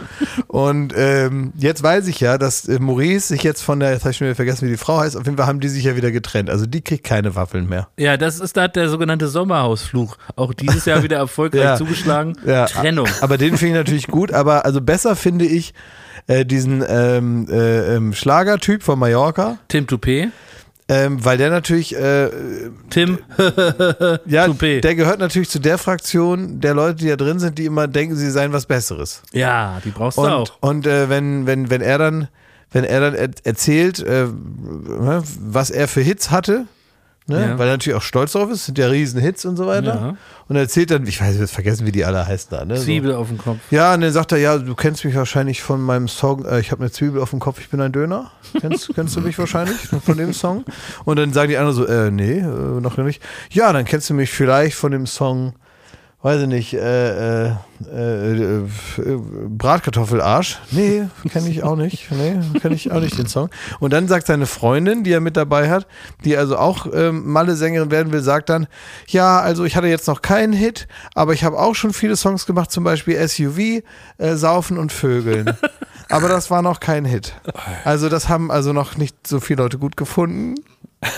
Und 0.47 0.93
ähm, 0.95 1.53
jetzt 1.57 1.83
weiß 1.83 2.07
ich 2.07 2.19
ja, 2.19 2.37
dass 2.37 2.67
äh, 2.67 2.79
Maurice 2.79 3.27
sich 3.27 3.43
jetzt 3.43 3.61
von 3.61 3.79
der, 3.79 3.91
jetzt 3.91 4.01
habe 4.03 4.11
ich 4.11 4.17
schon 4.17 4.27
wieder 4.27 4.35
vergessen, 4.35 4.67
wie 4.67 4.71
die 4.71 4.77
Frau 4.77 4.99
heißt, 4.99 5.17
auf 5.17 5.25
jeden 5.25 5.37
Fall 5.37 5.47
haben 5.47 5.59
die 5.59 5.67
sich 5.67 5.83
ja 5.83 5.95
wieder 5.95 6.11
getrennt. 6.11 6.49
Also 6.49 6.65
die 6.65 6.81
kriegt 6.81 7.03
keine 7.03 7.35
Waffeln 7.35 7.67
mehr. 7.69 7.87
Ja, 7.97 8.17
das 8.17 8.39
ist 8.39 8.55
da 8.57 8.67
der 8.67 8.89
sogenannte 8.89 9.27
Sommerhausfluch. 9.27 10.17
Auch 10.35 10.53
dieses 10.53 10.85
Jahr 10.85 11.03
wieder 11.03 11.17
erfolgreich 11.17 11.61
Ja. 11.63 11.75
zugeschlagen. 11.75 12.33
Ja, 12.45 12.65
Trennung. 12.67 13.07
Aber 13.21 13.37
den 13.37 13.57
finde 13.57 13.73
ich 13.73 13.85
natürlich 13.85 14.07
gut, 14.07 14.31
aber 14.31 14.65
also 14.65 14.79
besser 14.81 15.15
finde 15.15 15.45
ich 15.45 15.73
äh, 16.27 16.45
diesen 16.45 16.83
ähm, 16.87 17.47
äh, 17.49 17.95
ähm, 17.95 18.13
Schlagertyp 18.13 18.83
von 18.83 18.97
Mallorca, 18.99 19.57
Tim 19.67 19.85
Toupé. 19.85 20.29
Ähm, 20.87 21.23
weil 21.25 21.37
der 21.37 21.49
natürlich, 21.49 21.95
äh, 21.95 22.29
Tim. 22.89 23.17
ja, 24.25 24.45
Toupet. 24.45 24.83
der 24.83 24.95
gehört 24.95 25.19
natürlich 25.19 25.49
zu 25.49 25.59
der 25.59 25.77
Fraktion 25.77 26.59
der 26.59 26.73
Leute, 26.73 26.97
die 26.97 27.07
da 27.07 27.15
drin 27.15 27.39
sind, 27.39 27.57
die 27.57 27.65
immer 27.65 27.87
denken, 27.87 28.15
sie 28.15 28.29
seien 28.29 28.53
was 28.53 28.65
Besseres. 28.65 29.21
Ja, 29.31 29.79
die 29.83 29.89
brauchst 29.89 30.17
du 30.17 30.21
Und, 30.21 30.29
auch. 30.31 30.57
und 30.61 30.85
äh, 30.87 31.09
wenn, 31.09 31.47
wenn, 31.47 31.69
wenn 31.69 31.81
er 31.81 31.97
dann, 31.97 32.27
wenn 32.71 32.83
er 32.83 32.99
dann 32.99 33.15
er 33.15 33.29
erzählt, 33.43 33.99
äh, 33.99 34.25
ne, 34.25 35.23
was 35.39 35.71
er 35.71 35.87
für 35.87 36.01
Hits 36.01 36.29
hatte, 36.29 36.65
ne, 37.27 37.39
Ja. 37.49 37.59
weil 37.59 37.67
er 37.67 37.73
natürlich 37.73 37.97
auch 37.97 38.01
stolz 38.03 38.33
drauf 38.33 38.49
ist, 38.49 38.65
sind 38.65 38.77
ja 38.77 38.87
riesen 38.87 39.19
Hits 39.19 39.45
und 39.45 39.57
so 39.57 39.65
weiter. 39.67 39.95
Ja. 39.95 40.17
Und 40.47 40.55
er 40.55 40.63
erzählt 40.63 40.91
dann, 40.91 41.05
ich 41.07 41.19
weiß, 41.19 41.37
jetzt 41.39 41.53
vergessen, 41.53 41.85
wie 41.87 41.91
die 41.91 42.05
alle 42.05 42.25
heißen 42.27 42.49
da, 42.51 42.65
ne? 42.65 42.77
so. 42.77 42.83
Zwiebel 42.83 43.13
auf 43.15 43.29
dem 43.29 43.37
Kopf. 43.37 43.57
Ja, 43.71 43.93
und 43.93 44.01
dann 44.01 44.11
sagt 44.11 44.31
er, 44.31 44.37
ja, 44.37 44.57
du 44.57 44.75
kennst 44.75 45.03
mich 45.05 45.15
wahrscheinlich 45.15 45.61
von 45.63 45.81
meinem 45.81 46.07
Song, 46.07 46.45
äh, 46.45 46.59
ich 46.59 46.71
habe 46.71 46.81
eine 46.81 46.91
Zwiebel 46.91 47.21
auf 47.21 47.31
dem 47.31 47.39
Kopf, 47.39 47.59
ich 47.59 47.69
bin 47.69 47.81
ein 47.81 47.91
Döner. 47.91 48.31
Kennst, 48.61 48.91
kennst 48.95 49.15
du 49.15 49.21
mich 49.21 49.37
wahrscheinlich 49.39 49.77
von 50.05 50.17
dem 50.17 50.33
Song? 50.33 50.65
Und 51.03 51.17
dann 51.17 51.33
sagen 51.33 51.49
die 51.49 51.57
anderen 51.57 51.75
so, 51.75 51.85
äh, 51.85 52.11
nee, 52.11 52.39
äh, 52.39 52.43
noch 52.81 52.97
nicht. 52.97 53.21
Ja, 53.49 53.73
dann 53.73 53.85
kennst 53.85 54.09
du 54.09 54.13
mich 54.13 54.29
vielleicht 54.31 54.75
von 54.75 54.91
dem 54.91 55.07
Song, 55.07 55.53
weiß 56.25 56.41
ich 56.41 56.47
nicht, 56.47 56.73
äh, 56.73 57.49
äh, 57.49 57.51
äh, 57.51 58.63
Bratkartoffelarsch. 59.47 60.57
Nee, 60.71 61.05
kenne 61.29 61.49
ich 61.49 61.61
auch 61.61 61.75
nicht. 61.75 62.09
Nee, 62.09 62.39
kenne 62.59 62.73
ich 62.73 62.91
auch 62.91 62.99
nicht 62.99 63.15
den 63.15 63.27
Song. 63.27 63.51
Und 63.79 63.93
dann 63.93 64.07
sagt 64.07 64.25
seine 64.25 64.47
Freundin, 64.47 65.03
die 65.03 65.11
er 65.11 65.19
mit 65.19 65.37
dabei 65.37 65.69
hat, 65.69 65.85
die 66.23 66.35
also 66.35 66.57
auch 66.57 66.87
ähm, 66.91 67.31
Malle-Sängerin 67.31 67.91
werden 67.91 68.11
will, 68.11 68.23
sagt 68.23 68.49
dann, 68.49 68.65
ja, 69.07 69.39
also 69.39 69.65
ich 69.65 69.75
hatte 69.75 69.85
jetzt 69.85 70.07
noch 70.07 70.23
keinen 70.23 70.51
Hit, 70.51 70.87
aber 71.13 71.33
ich 71.33 71.43
habe 71.43 71.59
auch 71.59 71.75
schon 71.75 71.93
viele 71.93 72.15
Songs 72.15 72.47
gemacht, 72.47 72.71
zum 72.71 72.83
Beispiel 72.83 73.15
SUV, 73.27 73.83
äh, 74.17 74.33
Saufen 74.33 74.79
und 74.79 74.91
Vögeln. 74.91 75.55
aber 76.09 76.27
das 76.27 76.49
war 76.49 76.63
noch 76.63 76.79
kein 76.79 77.05
Hit. 77.05 77.33
Also 77.83 78.09
das 78.09 78.29
haben 78.29 78.49
also 78.49 78.73
noch 78.73 78.97
nicht 78.97 79.27
so 79.27 79.39
viele 79.39 79.61
Leute 79.61 79.77
gut 79.77 79.95
gefunden 79.95 80.55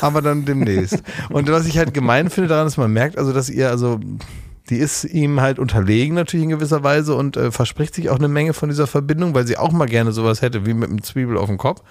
aber 0.02 0.22
dann 0.22 0.44
demnächst. 0.44 1.02
Und 1.30 1.50
was 1.50 1.66
ich 1.66 1.78
halt 1.78 1.94
gemein 1.94 2.30
finde 2.30 2.50
daran, 2.50 2.68
ist, 2.68 2.76
man 2.76 2.92
merkt 2.92 3.18
also, 3.18 3.32
dass 3.32 3.50
ihr 3.50 3.70
also 3.70 4.02
die 4.70 4.78
ist 4.78 5.04
ihm 5.04 5.42
halt 5.42 5.60
unterlegen 5.60 6.16
natürlich 6.16 6.44
in 6.44 6.50
gewisser 6.50 6.84
Weise 6.84 7.16
und 7.16 7.38
äh, 7.38 7.52
verspricht 7.52 7.96
sich 7.96 8.10
auch 8.10 8.18
eine 8.18 8.28
Menge 8.28 8.54
von 8.54 8.70
dieser 8.70 8.88
Verbindung, 8.88 9.34
weil 9.34 9.48
sie 9.48 9.58
auch 9.58 9.72
mal 9.72 9.88
gerne 9.88 10.12
sowas 10.12 10.42
hätte, 10.42 10.66
wie 10.66 10.74
mit 10.74 10.90
einem 10.90 11.02
Zwiebel 11.04 11.38
auf 11.38 11.48
dem 11.48 11.58
Kopf. 11.58 11.82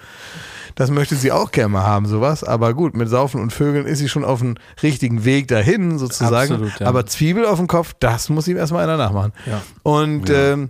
Das 0.75 0.91
möchte 0.91 1.15
sie 1.15 1.31
auch 1.31 1.51
gerne 1.51 1.69
mal 1.69 1.83
haben, 1.83 2.05
sowas. 2.05 2.43
Aber 2.43 2.75
gut, 2.75 2.95
mit 2.95 3.09
Saufen 3.09 3.41
und 3.41 3.51
Vögeln 3.51 3.87
ist 3.87 3.97
sie 3.97 4.09
schon 4.09 4.23
auf 4.23 4.39
dem 4.39 4.55
richtigen 4.83 5.25
Weg 5.25 5.47
dahin, 5.47 5.97
sozusagen. 5.97 6.53
Absolut, 6.53 6.79
ja. 6.79 6.85
Aber 6.85 7.07
Zwiebel 7.07 7.45
auf 7.45 7.57
dem 7.57 7.67
Kopf, 7.67 7.95
das 7.99 8.29
muss 8.29 8.47
ihm 8.47 8.57
erstmal 8.57 8.83
einer 8.83 8.97
nachmachen. 8.97 9.33
Ja. 9.47 9.63
Und 9.81 10.29
ja. 10.29 10.53
Ähm, 10.53 10.69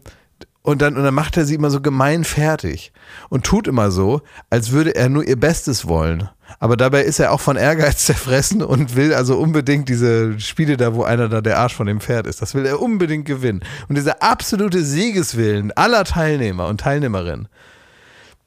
und 0.62 0.82
dann, 0.82 0.97
und 0.97 1.03
dann 1.03 1.14
macht 1.14 1.38
er 1.38 1.45
sie 1.45 1.55
immer 1.55 1.70
so 1.70 1.80
gemein 1.80 2.26
fertig 2.26 2.91
und 3.30 3.45
tut 3.45 3.70
immer 3.70 3.89
so, 3.89 4.22
als 4.49 4.72
würde 4.72 4.95
er 4.95 5.08
nur 5.08 5.26
ihr 5.26 5.39
Bestes 5.39 5.88
wollen. 5.88 6.30
Aber 6.59 6.77
dabei 6.77 7.03
ist 7.03 7.19
er 7.19 7.31
auch 7.31 7.41
von 7.41 7.57
Ehrgeiz 7.57 7.97
zerfressen 8.05 8.61
und 8.61 8.95
will 8.95 9.13
also 9.13 9.37
unbedingt 9.37 9.89
diese 9.89 10.39
Spiele 10.39 10.77
da, 10.77 10.93
wo 10.95 11.03
einer 11.03 11.29
da 11.29 11.41
der 11.41 11.59
Arsch 11.59 11.75
von 11.75 11.87
dem 11.87 12.01
Pferd 12.01 12.27
ist. 12.27 12.41
Das 12.41 12.55
will 12.55 12.65
er 12.65 12.81
unbedingt 12.81 13.25
gewinnen. 13.25 13.61
Und 13.87 13.95
dieser 13.95 14.23
absolute 14.23 14.83
Siegeswillen 14.83 15.71
aller 15.73 16.03
Teilnehmer 16.03 16.67
und 16.67 16.81
Teilnehmerinnen, 16.81 17.47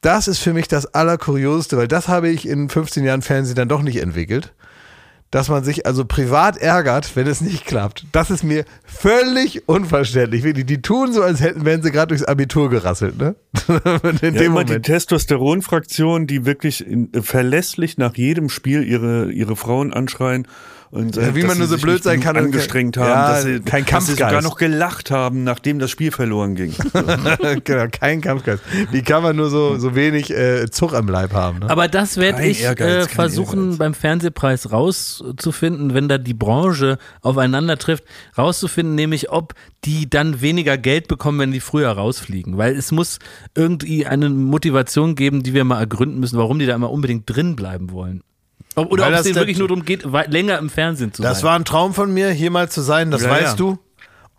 das 0.00 0.28
ist 0.28 0.38
für 0.38 0.54
mich 0.54 0.66
das 0.66 0.86
Allerkurioseste, 0.94 1.76
weil 1.76 1.88
das 1.88 2.08
habe 2.08 2.30
ich 2.30 2.48
in 2.48 2.68
15 2.68 3.04
Jahren 3.04 3.22
Fernsehen 3.22 3.56
dann 3.56 3.68
doch 3.68 3.82
nicht 3.82 3.98
entwickelt 3.98 4.54
dass 5.30 5.48
man 5.48 5.62
sich 5.62 5.86
also 5.86 6.04
privat 6.04 6.56
ärgert, 6.56 7.14
wenn 7.14 7.26
es 7.26 7.40
nicht 7.40 7.64
klappt. 7.64 8.04
Das 8.12 8.30
ist 8.30 8.42
mir 8.42 8.64
völlig 8.84 9.68
unverständlich. 9.68 10.42
Wirklich, 10.42 10.66
die 10.66 10.82
tun 10.82 11.12
so, 11.12 11.22
als 11.22 11.40
hätten, 11.40 11.64
wären 11.64 11.82
sie 11.82 11.92
gerade 11.92 12.08
durchs 12.08 12.24
Abitur 12.24 12.68
gerasselt, 12.68 13.16
ne? 13.16 13.36
in 13.68 14.34
ja, 14.34 14.42
dem 14.42 14.52
Moment. 14.52 14.70
die 14.70 14.80
Testosteronfraktion, 14.80 16.26
die 16.26 16.46
wirklich 16.46 16.84
in, 16.84 17.10
verlässlich 17.22 17.96
nach 17.96 18.16
jedem 18.16 18.48
Spiel 18.48 18.82
ihre, 18.82 19.30
ihre 19.30 19.54
Frauen 19.54 19.92
anschreien 19.92 20.48
und 20.92 21.14
ja, 21.14 21.36
wie 21.36 21.44
man 21.44 21.56
nur 21.56 21.68
so 21.68 21.78
blöd 21.78 22.02
sein 22.02 22.18
kann 22.18 22.36
angestrengt 22.36 22.96
haben, 22.96 23.08
ja, 23.08 23.28
dass 23.28 23.44
sie, 23.44 23.60
kein 23.60 23.84
dass 23.84 24.06
sie 24.06 24.12
sogar 24.12 24.42
noch 24.42 24.56
gelacht 24.56 25.12
haben, 25.12 25.44
nachdem 25.44 25.78
das 25.78 25.88
Spiel 25.88 26.10
verloren 26.10 26.56
ging. 26.56 26.74
genau, 27.64 27.86
kein 27.92 28.20
Kampfgeist. 28.20 28.60
Wie 28.90 29.02
kann 29.02 29.22
man 29.22 29.36
nur 29.36 29.50
so, 29.50 29.78
so 29.78 29.94
wenig 29.94 30.30
äh, 30.30 30.68
Zug 30.68 30.92
am 30.94 31.06
Leib 31.06 31.32
haben? 31.32 31.60
Ne? 31.60 31.70
Aber 31.70 31.86
das 31.86 32.16
werde 32.16 32.44
ich 32.44 32.62
Ehrgeiz, 32.62 33.06
äh, 33.06 33.08
versuchen 33.08 33.60
Ehrgeiz. 33.60 33.78
beim 33.78 33.94
Fernsehpreis 33.94 34.72
rauszufinden, 34.72 35.94
wenn 35.94 36.08
da 36.08 36.18
die 36.18 36.34
Branche 36.34 36.98
aufeinander 37.22 37.78
trifft, 37.78 38.02
rauszufinden, 38.36 38.96
nämlich 38.96 39.30
ob 39.30 39.54
die 39.84 40.10
dann 40.10 40.40
weniger 40.40 40.76
Geld 40.76 41.06
bekommen, 41.06 41.38
wenn 41.38 41.52
die 41.52 41.60
früher 41.60 41.90
rausfliegen. 41.90 42.58
Weil 42.58 42.74
es 42.74 42.90
muss 42.90 43.20
irgendwie 43.54 44.06
eine 44.06 44.28
Motivation 44.28 45.14
geben, 45.14 45.44
die 45.44 45.54
wir 45.54 45.62
mal 45.62 45.78
ergründen 45.78 46.18
müssen, 46.18 46.36
warum 46.36 46.58
die 46.58 46.66
da 46.66 46.74
immer 46.74 46.90
unbedingt 46.90 47.30
drin 47.30 47.54
bleiben 47.54 47.92
wollen. 47.92 48.24
Oder 48.88 49.08
ob 49.08 49.12
es 49.14 49.22
denen 49.22 49.36
wirklich 49.36 49.58
nur 49.58 49.68
darum 49.68 49.84
geht, 49.84 50.04
länger 50.28 50.58
im 50.58 50.70
Fernsehen 50.70 51.12
zu 51.12 51.22
das 51.22 51.28
sein. 51.28 51.34
Das 51.34 51.44
war 51.44 51.54
ein 51.56 51.64
Traum 51.64 51.94
von 51.94 52.12
mir, 52.12 52.30
hier 52.30 52.50
mal 52.50 52.68
zu 52.68 52.80
sein, 52.80 53.10
das 53.10 53.22
ja, 53.22 53.30
weißt 53.30 53.42
ja. 53.42 53.56
du. 53.56 53.78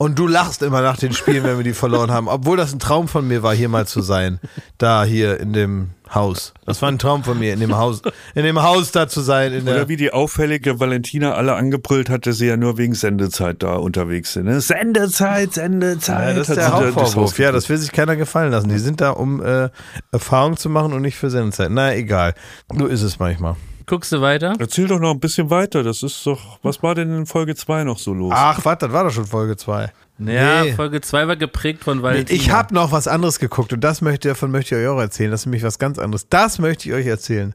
Und 0.01 0.17
du 0.17 0.25
lachst 0.25 0.63
immer 0.63 0.81
nach 0.81 0.97
den 0.97 1.13
Spielen, 1.13 1.43
wenn 1.43 1.57
wir 1.57 1.63
die 1.63 1.73
verloren 1.73 2.09
haben. 2.09 2.27
Obwohl 2.27 2.57
das 2.57 2.73
ein 2.73 2.79
Traum 2.79 3.07
von 3.07 3.27
mir 3.27 3.43
war, 3.43 3.53
hier 3.53 3.69
mal 3.69 3.85
zu 3.85 4.01
sein. 4.01 4.39
Da 4.79 5.03
hier 5.03 5.39
in 5.39 5.53
dem 5.53 5.91
Haus. 6.11 6.55
Das 6.65 6.81
war 6.81 6.89
ein 6.89 6.97
Traum 6.97 7.23
von 7.23 7.37
mir, 7.37 7.53
in 7.53 7.59
dem 7.59 7.77
Haus, 7.77 8.01
in 8.33 8.43
dem 8.43 8.63
Haus 8.63 8.91
da 8.91 9.07
zu 9.07 9.21
sein. 9.21 9.61
Oder 9.61 9.89
wie 9.89 9.97
die 9.97 10.11
auffällige 10.11 10.79
Valentina 10.79 11.33
alle 11.33 11.53
angebrüllt 11.53 12.09
hatte, 12.09 12.33
sie 12.33 12.47
ja 12.47 12.57
nur 12.57 12.79
wegen 12.79 12.95
Sendezeit 12.95 13.61
da 13.61 13.75
unterwegs 13.75 14.33
sind. 14.33 14.45
Ne? 14.45 14.59
Sendezeit, 14.59 15.53
Sendezeit. 15.53 16.29
Ja, 16.29 16.33
das 16.33 16.49
ist 16.49 16.55
der 16.55 16.73
Hauptvorwurf. 16.73 17.37
Ja, 17.37 17.51
das 17.51 17.69
will 17.69 17.77
sich 17.77 17.91
keiner 17.91 18.15
gefallen 18.15 18.51
lassen. 18.51 18.69
Die 18.69 18.79
sind 18.79 19.01
da, 19.01 19.11
um 19.11 19.39
äh, 19.43 19.69
Erfahrung 20.11 20.57
zu 20.57 20.69
machen 20.69 20.93
und 20.93 21.03
nicht 21.03 21.15
für 21.15 21.29
Sendezeit. 21.29 21.69
Na, 21.69 21.93
egal. 21.93 22.33
Nur 22.73 22.89
ist 22.89 23.03
es 23.03 23.19
manchmal. 23.19 23.55
Guckst 23.91 24.13
du 24.13 24.21
weiter? 24.21 24.53
Erzähl 24.57 24.87
doch 24.87 25.01
noch 25.01 25.11
ein 25.11 25.19
bisschen 25.19 25.49
weiter. 25.49 25.83
Das 25.83 26.01
ist 26.01 26.25
doch, 26.25 26.59
was 26.63 26.81
war 26.81 26.95
denn 26.95 27.13
in 27.13 27.25
Folge 27.25 27.55
2 27.55 27.83
noch 27.83 27.97
so 27.97 28.13
los? 28.13 28.31
Ach, 28.33 28.63
warte, 28.63 28.85
das 28.85 28.93
war 28.93 29.03
doch 29.03 29.11
schon 29.11 29.25
Folge 29.25 29.57
2. 29.57 29.91
Ja, 30.27 30.63
nee. 30.63 30.73
Folge 30.73 31.01
2 31.01 31.27
war 31.27 31.35
geprägt 31.35 31.83
von 31.83 32.03
Valentina. 32.03 32.39
Ich 32.39 32.51
habe 32.51 32.73
noch 32.73 32.91
was 32.91 33.07
anderes 33.07 33.39
geguckt 33.39 33.73
und 33.73 33.81
das 33.81 34.01
möchte, 34.01 34.29
davon 34.29 34.51
möchte 34.51 34.75
ich 34.75 34.81
euch 34.81 34.87
auch 34.87 34.99
erzählen. 34.99 35.31
Das 35.31 35.41
ist 35.41 35.45
nämlich 35.45 35.63
was 35.63 35.79
ganz 35.79 35.99
anderes. 35.99 36.27
Das 36.29 36.59
möchte 36.59 36.89
ich 36.89 36.95
euch 36.95 37.07
erzählen. 37.07 37.53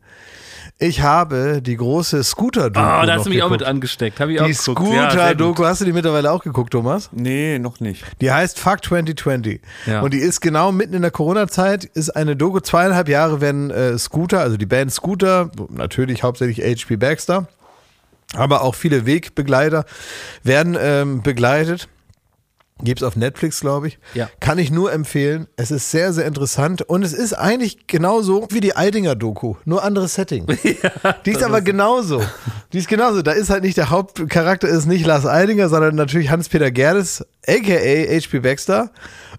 Ich 0.79 1.01
habe 1.01 1.63
die 1.63 1.77
große 1.77 2.23
Scooter-Doku. 2.23 2.87
Oh, 2.87 3.07
da 3.07 3.15
hast 3.15 3.25
du 3.25 3.31
mich 3.31 3.39
geguckt. 3.39 3.45
auch 3.45 3.51
mit 3.51 3.63
angesteckt. 3.63 4.21
Hab 4.21 4.29
ich 4.29 4.43
die 4.43 4.53
Scooter-Doku, 4.53 5.63
ja, 5.63 5.69
hast 5.71 5.81
du 5.81 5.87
die 5.87 5.93
mittlerweile 5.93 6.31
auch 6.31 6.43
geguckt, 6.43 6.73
Thomas? 6.73 7.09
Nee, 7.13 7.59
noch 7.59 7.81
nicht. 7.81 8.05
Die 8.21 8.31
heißt 8.31 8.59
Fuck 8.59 8.85
2020. 8.85 9.63
Ja. 9.87 10.03
Und 10.03 10.13
die 10.13 10.19
ist 10.19 10.43
genau 10.43 10.73
mitten 10.73 10.93
in 10.93 11.01
der 11.01 11.11
Corona-Zeit, 11.11 11.85
ist 11.85 12.11
eine 12.11 12.37
Doku. 12.37 12.61
Zweieinhalb 12.61 13.09
Jahre 13.09 13.41
werden 13.41 13.71
äh, 13.71 13.97
Scooter, 13.97 14.41
also 14.41 14.59
die 14.59 14.67
Band 14.67 14.93
Scooter, 14.93 15.51
natürlich 15.71 16.23
hauptsächlich 16.23 16.61
H.P. 16.61 16.97
Baxter, 16.97 17.49
aber 18.35 18.63
auch 18.63 18.75
viele 18.75 19.07
Wegbegleiter 19.07 19.87
werden 20.43 20.77
ähm, 20.79 21.23
begleitet. 21.23 21.89
Gibt 22.83 23.01
es 23.01 23.09
auf 23.09 23.17
Netflix, 23.17 23.61
glaube 23.61 23.89
ich. 23.89 23.99
Ja. 24.13 24.29
Kann 24.39 24.59
ich 24.59 24.71
nur 24.71 24.93
empfehlen. 24.93 25.47
Es 25.57 25.71
ist 25.71 25.91
sehr, 25.91 26.13
sehr 26.13 26.27
interessant. 26.27 26.83
Und 26.83 27.03
es 27.03 27.15
ist 27.15 27.33
eigentlich 27.33 27.87
genauso 27.87 28.47
wie 28.51 28.61
die 28.61 28.77
Eidinger-Doku. 28.77 29.55
Nur 29.65 29.83
anderes 29.83 30.15
Setting. 30.15 30.47
ja, 30.63 31.13
die 31.25 31.31
ist 31.31 31.43
aber 31.43 31.59
ist 31.59 31.65
genauso. 31.65 32.23
Die 32.75 32.79
ist 32.79 32.89
genauso. 32.89 33.23
Da 33.23 33.33
ist 33.33 33.49
halt 33.49 33.63
nicht 33.63 33.79
der 33.79 33.89
Hauptcharakter, 33.89 34.69
ist 34.69 34.85
nicht 34.85 35.07
Lars 35.07 35.25
Eidinger, 35.25 35.71
sondern 35.71 35.95
natürlich 35.95 36.29
Hans-Peter 36.29 36.71
Gerdes, 36.71 37.25
a.k.a. 37.47 38.19
H.P. 38.19 38.41
Baxter. 38.41 38.91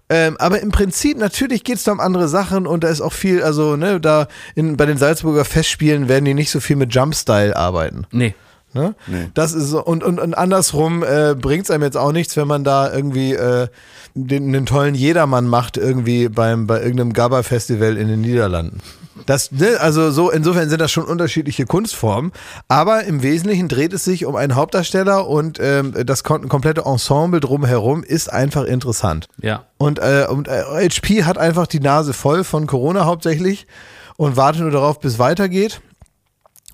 Ähm, 0.08 0.36
aber 0.38 0.60
im 0.60 0.72
Prinzip, 0.72 1.16
natürlich 1.16 1.62
geht 1.62 1.76
es 1.76 1.84
da 1.84 1.92
um 1.92 2.00
andere 2.00 2.26
Sachen 2.26 2.66
und 2.66 2.82
da 2.82 2.88
ist 2.88 3.00
auch 3.00 3.12
viel, 3.12 3.42
also, 3.42 3.76
ne, 3.76 4.00
da 4.00 4.26
in, 4.56 4.76
bei 4.76 4.86
den 4.86 4.96
Salzburger 4.96 5.44
Festspielen 5.44 6.08
werden 6.08 6.24
die 6.24 6.34
nicht 6.34 6.50
so 6.50 6.58
viel 6.60 6.76
mit 6.76 6.92
Jumpstyle 6.92 7.54
arbeiten. 7.54 8.06
Nee. 8.10 8.34
Ne? 8.74 8.94
Nee. 9.06 9.28
Das 9.34 9.54
ist 9.54 9.72
und, 9.72 10.04
und, 10.04 10.20
und 10.20 10.34
andersrum 10.34 11.02
äh, 11.02 11.34
bringt 11.34 11.64
es 11.64 11.70
einem 11.70 11.84
jetzt 11.84 11.96
auch 11.96 12.12
nichts, 12.12 12.36
wenn 12.36 12.48
man 12.48 12.64
da 12.64 12.92
irgendwie 12.92 13.32
äh, 13.32 13.68
den, 14.14 14.52
den 14.52 14.66
tollen 14.66 14.94
Jedermann 14.94 15.46
macht, 15.46 15.76
irgendwie 15.76 16.28
beim, 16.28 16.66
bei 16.66 16.80
irgendeinem 16.80 17.12
GABA-Festival 17.12 17.96
in 17.96 18.08
den 18.08 18.20
Niederlanden. 18.20 18.80
Das, 19.26 19.50
ne, 19.52 19.78
also 19.80 20.10
so, 20.10 20.30
insofern 20.30 20.68
sind 20.68 20.80
das 20.80 20.90
schon 20.90 21.04
unterschiedliche 21.04 21.66
Kunstformen, 21.66 22.32
aber 22.68 23.04
im 23.04 23.22
Wesentlichen 23.22 23.68
dreht 23.68 23.92
es 23.92 24.04
sich 24.04 24.24
um 24.24 24.36
einen 24.36 24.54
Hauptdarsteller 24.54 25.26
und 25.26 25.58
ähm, 25.60 25.94
das 26.06 26.24
komplette 26.24 26.82
Ensemble 26.82 27.40
drumherum 27.40 28.04
ist 28.04 28.32
einfach 28.32 28.64
interessant. 28.64 29.28
Ja. 29.40 29.64
Und, 29.76 29.98
äh, 29.98 30.26
und 30.28 30.48
äh, 30.48 30.88
HP 30.88 31.24
hat 31.24 31.38
einfach 31.38 31.66
die 31.66 31.80
Nase 31.80 32.12
voll 32.12 32.44
von 32.44 32.66
Corona 32.66 33.04
hauptsächlich 33.04 33.66
und 34.16 34.36
wartet 34.36 34.62
nur 34.62 34.70
darauf, 34.70 35.00
bis 35.00 35.18
weitergeht. 35.18 35.80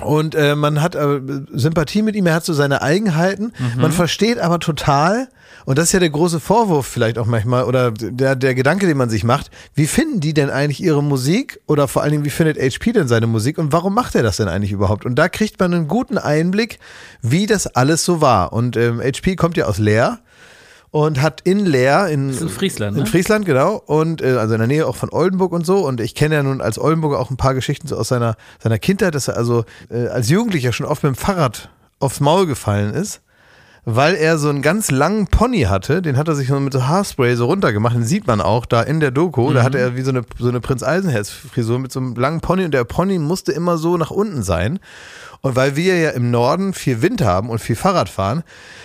Und 0.01 0.35
äh, 0.35 0.57
man 0.57 0.83
hat 0.83 0.97
äh, 0.97 1.21
Sympathie 1.53 2.03
mit 2.03 2.17
ihm, 2.17 2.27
er 2.27 2.35
hat 2.35 2.45
so 2.45 2.53
seine 2.53 2.83
Eigenheiten. 2.83 3.53
Mhm. 3.59 3.81
Man 3.81 3.93
versteht 3.93 4.41
aber 4.41 4.59
total, 4.59 5.29
und 5.67 5.79
das 5.79 5.87
ist 5.87 5.93
ja 5.93 6.01
der 6.01 6.11
große 6.11 6.41
Vorwurf 6.41 6.87
vielleicht 6.87 7.17
auch 7.17 7.27
manchmal, 7.27 7.65
oder 7.65 7.93
der, 7.93 8.35
der 8.35 8.57
Gedanke, 8.57 8.89
den 8.89 8.97
man 8.97 9.09
sich 9.09 9.23
macht, 9.23 9.53
wie 9.75 9.87
finden 9.87 10.19
die 10.19 10.35
denn 10.35 10.51
eigentlich 10.51 10.83
ihre 10.83 11.03
Musik? 11.03 11.61
Oder 11.69 11.87
vor 11.87 12.03
allen 12.03 12.11
Dingen, 12.11 12.25
wie 12.25 12.31
findet 12.31 12.59
HP 12.59 12.93
denn 12.93 13.07
seine 13.07 13.29
Musik? 13.29 13.57
Und 13.57 13.73
warum 13.73 13.95
macht 13.95 14.17
er 14.17 14.25
das 14.25 14.37
denn 14.37 14.49
eigentlich 14.49 14.73
überhaupt? 14.73 15.07
Und 15.07 15.15
da 15.15 15.29
kriegt 15.29 15.61
man 15.61 15.73
einen 15.73 15.87
guten 15.87 16.19
Einblick, 16.19 16.81
wie 17.23 17.47
das 17.47 17.69
alles 17.69 18.05
so 18.05 18.21
war. 18.21 18.53
Und 18.53 18.77
ähm, 18.77 19.01
HP 19.01 19.37
kommt 19.37 19.57
ja 19.57 19.67
aus 19.67 19.79
Leer 19.79 20.19
und 20.95 21.21
hat 21.21 21.41
in 21.43 21.67
Leer 21.67 22.07
in, 22.07 22.31
in 22.31 22.49
Friesland, 22.49 22.95
ne? 22.95 23.03
in 23.03 23.09
Friesland 23.09 23.45
genau. 23.45 23.83
Und 23.85 24.23
äh, 24.23 24.37
also 24.37 24.55
in 24.55 24.61
der 24.61 24.69
Nähe 24.69 24.87
auch 24.87 24.95
von 24.95 25.09
Oldenburg 25.11 25.51
und 25.51 25.67
so. 25.67 25.85
Und 25.85 26.01
ich 26.01 26.15
kenne 26.15 26.37
ja 26.37 26.43
nun 26.45 26.61
als 26.61 26.79
Oldenburger 26.79 27.19
auch 27.19 27.31
ein 27.31 27.37
paar 27.37 27.53
Geschichten 27.53 27.89
so 27.89 27.97
aus 27.97 28.07
seiner 28.07 28.37
seiner 28.63 28.79
Kindheit, 28.79 29.17
dass 29.17 29.27
er 29.27 29.37
also 29.37 29.65
äh, 29.91 30.07
als 30.07 30.29
Jugendlicher 30.31 30.73
schon 30.73 30.87
oft 30.87 31.03
mit 31.03 31.13
dem 31.13 31.17
Fahrrad 31.17 31.69
aufs 31.99 32.21
Maul 32.21 32.47
gefallen 32.47 32.95
ist, 32.95 33.23
weil 33.85 34.15
er 34.15 34.39
so 34.39 34.49
einen 34.49 34.63
ganz 34.63 34.93
langen 34.93 35.27
Pony 35.27 35.63
hatte, 35.63 36.01
den 36.01 36.17
hat 36.17 36.29
er 36.29 36.37
sich 36.37 36.47
so 36.47 36.61
mit 36.61 36.73
so 36.73 36.87
Haarspray 36.87 37.35
so 37.35 37.47
runtergemacht, 37.47 37.97
den 37.97 38.05
sieht 38.05 38.29
man 38.29 38.41
auch 38.41 38.65
da 38.65 38.81
in 38.81 39.01
der 39.01 39.11
Doku, 39.11 39.51
mhm. 39.51 39.55
da 39.55 39.63
hatte 39.65 39.81
er 39.81 39.97
wie 39.97 40.03
so 40.03 40.11
eine 40.11 40.23
so 40.39 40.49
eine 40.49 40.61
Prinz 40.61 40.85
Eisenherz 40.85 41.29
Frisur 41.29 41.81
mit 41.81 41.91
so 41.91 41.99
einem 41.99 42.15
langen 42.15 42.41
Pony. 42.41 42.67
Und 42.67 42.73
der 42.73 42.85
Pony 42.85 43.19
musste 43.19 43.51
immer 43.51 43.79
so 43.79 43.97
nach 43.97 44.13
unten 44.13 44.45
sein 44.45 44.79
und 45.45 45.57
weil 45.57 45.77
wir 45.77 45.99
ja 45.99 46.11
im 46.11 46.31
Norden 46.31 46.73
viel 46.73 47.03
Wind 47.03 47.21
haben 47.21 47.51
und 47.51 47.59
viel 47.59 47.77
Fahrrad 47.77 48.09
fahren, 48.09 48.45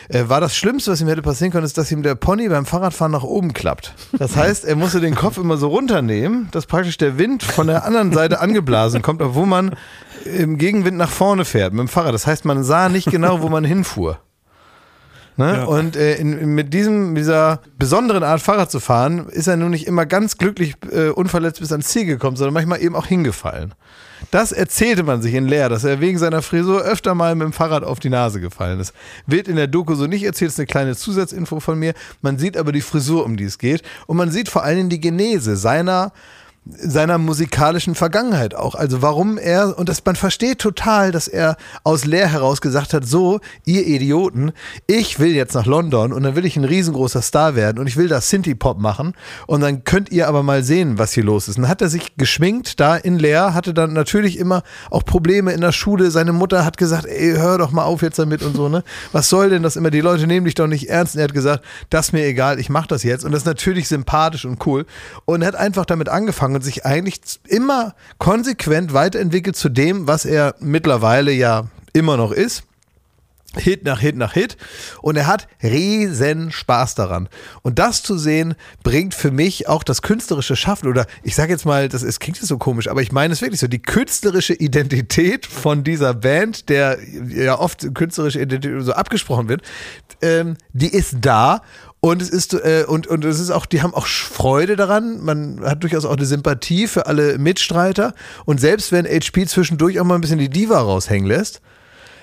äh, 0.10 0.26
war 0.28 0.42
das 0.42 0.58
Schlimmste, 0.58 0.92
was 0.92 1.00
ihm 1.00 1.08
hätte 1.08 1.22
passieren 1.22 1.54
können, 1.54 1.66
ist, 1.66 1.78
dass 1.78 1.90
ihm 1.90 2.04
der 2.04 2.16
Pony 2.16 2.50
beim 2.50 2.66
Fahrradfahren 2.66 3.14
nach 3.14 3.24
oben 3.24 3.54
klappt. 3.54 3.96
Das 4.12 4.36
heißt, 4.36 4.66
er 4.66 4.76
musste 4.76 5.00
den 5.00 5.16
Kopf 5.16 5.38
immer 5.38 5.56
so 5.56 5.70
runternehmen, 5.70 6.50
dass 6.52 6.66
praktisch 6.66 6.98
der 6.98 7.18
Wind 7.18 7.44
von 7.44 7.68
der 7.68 7.86
anderen 7.86 8.12
Seite 8.12 8.42
angeblasen 8.42 9.02
kommt, 9.02 9.22
obwohl 9.22 9.46
man 9.46 9.78
im 10.26 10.58
Gegenwind 10.58 10.98
nach 10.98 11.10
vorne 11.10 11.46
fährt 11.46 11.72
mit 11.72 11.80
dem 11.80 11.88
Fahrrad. 11.88 12.14
Das 12.14 12.28
heißt, 12.28 12.44
man 12.44 12.66
sah 12.66 12.90
nicht 12.90 13.10
genau, 13.10 13.42
wo 13.42 13.48
man 13.48 13.64
hinfuhr. 13.64 14.20
Ne? 15.40 15.54
Ja. 15.54 15.64
Und 15.64 15.96
äh, 15.96 16.16
in, 16.16 16.54
mit 16.54 16.74
diesem, 16.74 17.16
dieser 17.16 17.62
besonderen 17.78 18.24
Art 18.24 18.42
Fahrrad 18.42 18.70
zu 18.70 18.82
fahren, 18.82 19.30
ist 19.30 19.48
er 19.48 19.56
nun 19.56 19.72
nicht 19.72 19.88
immer 19.88 20.06
ganz 20.06 20.38
glücklich 20.38 20.76
äh, 20.92 21.12
unverletzt 21.12 21.62
bis 21.62 21.72
ans 21.72 21.88
Ziel 21.88 22.04
gekommen, 22.06 22.36
sondern 22.36 22.54
manchmal 22.54 22.82
eben 22.82 22.94
auch 22.94 23.06
hingefallen. 23.06 23.74
Das 24.32 24.52
erzählte 24.52 25.04
man 25.04 25.22
sich 25.22 25.34
in 25.34 25.48
Leer, 25.48 25.70
dass 25.70 25.86
er 25.86 26.02
wegen 26.02 26.18
seiner 26.18 26.42
Frisur 26.42 26.82
öfter 26.82 27.16
mal 27.16 27.36
mit 27.36 27.46
dem 27.46 27.54
Fahrrad 27.54 27.86
auf 27.86 28.02
die 28.02 28.10
Nase 28.10 28.42
gefallen 28.42 28.82
ist. 28.82 28.94
Wird 29.28 29.48
in 29.48 29.56
der 29.56 29.68
Doku 29.68 29.96
so 29.96 30.08
nicht 30.08 30.26
erzählt, 30.26 30.52
ist 30.52 30.60
eine 30.60 30.68
kleine 30.68 30.94
Zusatzinfo 30.98 31.62
von 31.62 31.80
mir. 31.80 31.94
Man 32.22 32.38
sieht 32.38 32.58
aber 32.58 32.74
die 32.74 32.82
Frisur, 32.82 33.24
um 33.24 33.38
die 33.38 33.46
es 33.46 33.58
geht. 33.58 33.82
Und 34.08 34.18
man 34.18 34.32
sieht 34.32 34.50
vor 34.50 34.66
allen 34.66 34.76
Dingen 34.76 34.90
die 34.90 35.00
Genese 35.00 35.56
seiner 35.56 36.12
seiner 36.78 37.18
musikalischen 37.18 37.96
Vergangenheit 37.96 38.56
auch. 38.56 38.76
Also 38.76 39.02
warum 39.02 39.38
er, 39.38 39.78
und 39.78 39.90
das, 39.90 40.04
man 40.06 40.16
versteht 40.16 40.60
total, 40.60 41.12
dass 41.12 41.28
er 41.28 41.58
aus 41.84 42.06
Leer 42.06 42.28
heraus 42.28 42.62
gesagt 42.62 42.94
hat, 42.94 43.06
so, 43.06 43.40
ihr 43.66 43.86
Idioten, 43.86 44.52
ich 44.88 45.20
will 45.20 45.36
jetzt 45.36 45.54
nach 45.54 45.66
London 45.66 46.14
und 46.14 46.24
dann 46.24 46.36
will 46.36 46.46
ich 46.46 46.58
ein 46.58 46.64
riesengroßer 46.64 47.22
Star 47.22 47.56
werden 47.56 47.80
und 47.80 47.88
ich 47.88 47.98
will 47.98 48.08
da 48.08 48.22
Synthie-Pop 48.22 48.80
machen 48.80 49.14
und 49.48 49.62
dann 49.62 49.84
könnt 49.84 50.12
ihr 50.12 50.28
aber 50.28 50.44
mal 50.44 50.64
sehen, 50.64 50.98
was 50.98 51.14
hier 51.14 51.24
los 51.24 51.48
ist. 51.48 51.58
Und 51.58 51.64
dann 51.64 51.72
hat 51.72 51.82
er 51.82 51.90
sich 51.90 52.16
geschminkt 52.18 52.80
da 52.80 52.96
in 52.96 53.18
Leer, 53.18 53.54
hatte 53.54 53.74
dann 53.74 53.94
natürlich 53.94 54.38
immer 54.38 54.64
auch 54.90 55.04
Probleme 55.06 55.52
in 55.54 55.62
der 55.62 55.72
Schule. 55.72 56.12
Seine 56.12 56.34
Mutter 56.34 56.66
hat 56.66 56.78
gesagt, 56.78 57.06
ey, 57.06 57.34
hör 57.36 57.58
doch 57.58 57.72
mal 57.72 57.84
auf 57.84 58.02
jetzt 58.02 58.20
damit 58.20 58.44
und 58.44 58.56
so, 58.56 58.70
ne? 58.70 58.84
Was 59.12 59.30
soll 59.30 59.50
denn 59.50 59.64
das 59.64 59.76
immer? 59.76 59.90
Die 59.90 60.02
Leute 60.02 60.28
nehmen 60.28 60.46
dich 60.46 60.56
doch 60.56 60.68
nicht 60.68 60.90
ernst. 60.90 61.16
Und 61.16 61.22
er 61.22 61.26
hat 61.26 61.34
gesagt, 61.34 61.64
das 61.90 62.08
ist 62.08 62.14
mir 62.14 62.26
egal, 62.26 62.60
ich 62.60 62.70
mach 62.70 62.88
das 62.88 63.04
jetzt. 63.04 63.26
Und 63.26 63.32
das 63.32 63.42
ist 63.42 63.48
natürlich 63.48 63.88
sympathisch 63.88 64.46
und 64.46 64.66
cool. 64.66 64.86
Und 65.26 65.42
er 65.42 65.50
hat 65.50 65.56
einfach 65.56 65.86
damit 65.86 66.10
angefangen 66.10 66.59
und 66.60 66.64
sich 66.66 66.86
eigentlich 66.86 67.22
immer 67.48 67.96
konsequent 68.18 68.94
weiterentwickelt 68.94 69.56
zu 69.56 69.70
dem, 69.70 70.10
was 70.10 70.26
er 70.26 70.56
mittlerweile 70.60 71.32
ja 71.32 71.68
immer 71.94 72.18
noch 72.18 72.34
ist. 72.34 72.64
Hit 73.56 73.86
nach 73.86 74.02
Hit 74.02 74.18
nach 74.18 74.34
Hit 74.34 74.58
und 75.02 75.16
er 75.16 75.26
hat 75.26 75.48
riesen 75.64 76.52
Spaß 76.52 76.96
daran. 76.96 77.30
Und 77.62 77.80
das 77.80 78.04
zu 78.04 78.18
sehen, 78.18 78.56
bringt 78.84 79.16
für 79.16 79.32
mich 79.32 79.70
auch 79.70 79.84
das 79.84 80.02
künstlerische 80.02 80.58
Schaffen 80.58 80.90
oder 80.90 81.08
ich 81.24 81.34
sage 81.34 81.54
jetzt 81.54 81.66
mal, 81.66 81.88
das 81.88 82.04
ist, 82.04 82.20
klingt 82.20 82.38
jetzt 82.38 82.50
so 82.50 82.58
komisch, 82.58 82.90
aber 82.90 83.02
ich 83.02 83.14
meine 83.14 83.34
es 83.34 83.42
wirklich 83.42 83.62
so, 83.62 83.68
die 83.68 83.82
künstlerische 83.82 84.54
Identität 84.54 85.46
von 85.46 85.86
dieser 85.86 86.14
Band, 86.14 86.68
der 86.68 87.00
ja 87.30 87.58
oft 87.58 87.96
künstlerische 87.96 88.42
Identität 88.42 88.84
so 88.84 88.92
abgesprochen 88.92 89.48
wird, 89.48 89.62
ähm, 90.22 90.58
die 90.74 90.90
ist 90.90 91.16
da 91.22 91.62
und 92.02 92.22
es 92.22 92.30
ist 92.30 92.54
äh, 92.54 92.86
und 92.88 93.08
und 93.08 93.26
es 93.26 93.40
ist 93.40 93.52
auch, 93.52 93.66
die 93.66 93.82
haben 93.82 93.94
auch 93.94 94.08
Freude 94.08 94.76
daran. 94.76 95.22
Man 95.22 95.62
hat 95.64 95.84
durchaus 95.84 96.06
auch 96.06 96.16
eine 96.16 96.26
Sympathie 96.26 96.88
für 96.88 97.08
alle 97.08 97.38
Mitstreiter 97.38 98.14
und 98.46 98.60
selbst 98.62 98.92
wenn 98.92 99.06
HP 99.06 99.46
zwischendurch 99.48 100.00
auch 100.00 100.06
mal 100.06 100.16
ein 100.16 100.22
bisschen 100.22 100.40
die 100.40 100.50
Diva 100.50 100.80
raushängen 100.80 101.28
lässt. 101.28 101.62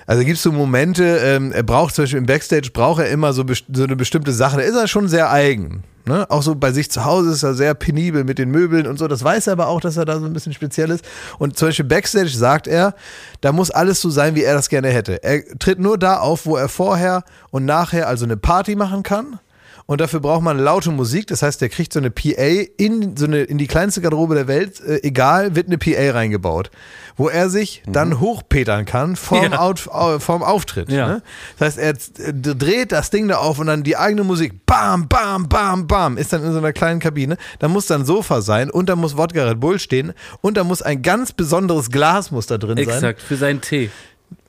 Also 0.07 0.24
gibt 0.24 0.37
es 0.37 0.43
so 0.43 0.53
Momente, 0.53 1.18
ähm, 1.18 1.53
er 1.53 1.64
braucht 1.64 1.95
zum 1.95 2.05
Beispiel 2.05 2.18
im 2.18 2.27
Backstage, 2.27 2.70
braucht 2.72 3.03
er 3.03 3.11
immer 3.11 3.33
so, 3.33 3.45
so 3.72 3.83
eine 3.83 3.97
bestimmte 3.97 4.33
Sache, 4.33 4.59
da 4.59 4.62
ist 4.62 4.77
er 4.77 4.87
schon 4.87 5.09
sehr 5.09 5.33
eigen. 5.33 5.83
Ne? 6.05 6.31
Auch 6.31 6.43
so 6.43 6.55
bei 6.55 6.70
sich 6.70 6.89
zu 6.89 7.05
Hause 7.05 7.33
ist 7.33 7.43
er 7.43 7.55
sehr 7.55 7.74
penibel 7.74 8.22
mit 8.22 8.39
den 8.39 8.53
Möbeln 8.53 8.87
und 8.87 8.97
so. 8.97 9.09
Das 9.09 9.24
weiß 9.24 9.49
er 9.49 9.55
aber 9.55 9.66
auch, 9.66 9.81
dass 9.81 9.97
er 9.97 10.05
da 10.05 10.20
so 10.20 10.27
ein 10.27 10.33
bisschen 10.33 10.53
speziell 10.53 10.91
ist. 10.91 11.05
Und 11.39 11.59
zum 11.59 11.68
Beispiel 11.68 11.85
Backstage 11.85 12.29
sagt 12.29 12.68
er, 12.68 12.95
da 13.41 13.51
muss 13.51 13.72
alles 13.72 14.01
so 14.01 14.09
sein, 14.09 14.37
wie 14.37 14.45
er 14.45 14.55
das 14.55 14.68
gerne 14.68 14.91
hätte. 14.91 15.24
Er 15.24 15.43
tritt 15.59 15.81
nur 15.81 15.99
da 15.99 16.18
auf, 16.18 16.47
wo 16.47 16.57
er 16.57 16.68
vorher 16.68 17.24
und 17.51 17.64
nachher 17.64 18.07
also 18.07 18.24
eine 18.24 18.37
Party 18.37 18.77
machen 18.77 19.03
kann. 19.03 19.41
Und 19.89 20.01
dafür 20.01 20.18
braucht 20.18 20.43
man 20.43 20.59
laute 20.59 20.91
Musik. 20.91 21.28
Das 21.28 21.43
heißt, 21.43 21.61
der 21.61 21.68
kriegt 21.68 21.93
so 21.93 22.01
eine 22.01 22.11
PA 22.11 22.43
in, 22.76 23.16
so 23.16 23.24
eine, 23.24 23.43
in 23.45 23.57
die 23.57 23.68
kleinste 23.68 24.01
Garderobe 24.01 24.34
der 24.34 24.49
Welt, 24.49 24.80
äh, 24.80 25.01
egal, 25.05 25.55
wird 25.55 25.68
eine 25.68 25.78
PA 25.78 26.11
reingebaut. 26.11 26.72
Wo 27.16 27.28
er 27.28 27.49
sich 27.49 27.82
dann 27.87 28.18
hochpetern 28.20 28.84
kann 28.84 29.14
vorm, 29.14 29.53
Ja. 29.53 29.59
Out, 29.61 29.87
au- 29.89 30.18
vorm 30.18 30.43
Auftritt. 30.43 30.91
Ja. 30.91 31.07
Ne? 31.07 31.22
Das 31.59 31.76
heißt, 31.76 32.18
er 32.18 32.26
äh, 32.26 32.32
dreht 32.34 32.91
das 32.91 33.11
Ding 33.11 33.28
da 33.28 33.37
auf 33.37 33.61
und 33.61 33.68
dann 33.68 33.84
die 33.84 33.97
eigene 33.97 34.24
Musik, 34.24 34.66
bam, 34.66 35.07
bam, 35.07 35.49
bam, 35.49 35.87
bam, 35.87 36.18
ist 36.18 36.32
dann 36.32 36.43
in 36.45 36.51
so 36.53 36.59
einer 36.59 36.72
kleinen 36.72 36.99
Kabine. 36.99 37.37
Da 37.61 37.68
muss 37.68 37.87
dann 37.87 38.05
Sofa 38.05 38.41
sein 38.43 38.70
und 38.70 38.89
da 38.89 38.97
muss 38.97 39.16
Wodka 39.16 39.45
Red 39.45 39.61
Bull 39.61 39.78
stehen 39.78 40.12
und 40.41 40.57
da 40.57 40.64
muss 40.64 40.82
ein 40.82 41.03
ganz 41.03 41.32
besonderes 41.32 41.91
Glas 41.91 42.32
muss 42.32 42.47
da 42.47 42.59
drin 42.59 42.76
sein. 42.76 42.89
Exakt, 42.89 43.22
für 43.22 43.37
seinen 43.37 43.61
Tee. 43.61 43.91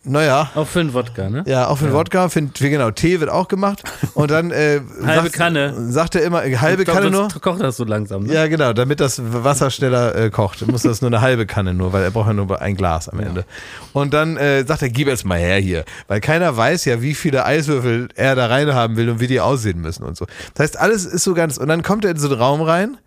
Naja. 0.08 0.50
Auch 0.56 0.68
für 0.68 0.80
einen 0.80 0.94
Wodka, 0.94 1.30
ne? 1.30 1.44
Ja, 1.46 1.68
auch 1.68 1.78
für 1.78 1.86
den 1.86 1.94
Wodka, 1.94 2.30
find, 2.30 2.62
wie 2.62 2.70
genau, 2.70 2.92
Tee 2.92 3.20
wird 3.20 3.30
auch 3.30 3.48
gemacht. 3.48 3.84
Und 4.14 4.32
dann 4.32 4.52
äh, 4.52 4.80
Halbe 5.06 5.24
sagt, 5.24 5.34
Kanne. 5.34 5.92
sagt 5.92 6.16
er 6.16 6.24
immer, 6.24 6.42
halbe 6.42 6.86
glaub, 6.86 6.98
Kanne 6.98 7.12
nur. 7.12 7.28
kocht 7.42 7.62
das 7.62 7.78
so 7.78 7.84
langsam, 7.84 8.24
ne? 8.24 8.34
Ja, 8.34 8.48
genau, 8.48 8.74
damit 8.74 9.00
das 9.00 9.22
Wasser 9.24 9.70
schneller 9.70 10.16
äh, 10.16 10.30
kocht, 10.30 10.66
muss 10.68 10.84
das 10.84 11.02
nur 11.02 11.10
eine 11.10 11.22
halbe 11.22 11.46
Kanne 11.46 11.74
nur, 11.74 11.94
weil 11.94 12.04
er 12.04 12.12
braucht 12.12 12.28
ja 12.28 12.34
nur 12.34 12.62
ein 12.62 12.76
Glas 12.76 13.10
am 13.10 13.20
Ende. 13.20 13.46
Und 13.94 14.14
dann 14.14 14.38
äh, 14.38 14.66
sagt 14.66 14.82
er, 14.82 14.90
gib 14.90 15.08
jetzt 15.08 15.26
mal 15.26 15.40
her 15.40 15.58
hier, 15.58 15.84
weil 16.08 16.22
keiner 16.22 16.56
weiß 16.56 16.86
ja, 16.86 17.02
wie 17.02 17.14
viele 17.14 17.46
Eiswürfel 17.46 18.10
er 18.16 18.36
da 18.36 18.48
rein 18.48 18.74
haben 18.74 18.96
will 18.96 19.10
und 19.10 19.20
wie 19.20 19.28
die 19.28 19.42
aussehen 19.42 19.82
müssen 19.82 20.04
und 20.04 20.18
so. 20.18 20.26
Das 20.54 20.64
heißt, 20.64 20.80
alles 20.80 21.06
ist 21.06 21.24
so 21.24 21.34
ganz, 21.34 21.58
und 21.58 21.68
dann 21.68 21.84
kommt 21.84 22.06
er 22.06 22.12
in 22.12 22.18
so 22.18 22.30
einen 22.30 22.40
Raum 22.40 22.62
rein 22.62 22.98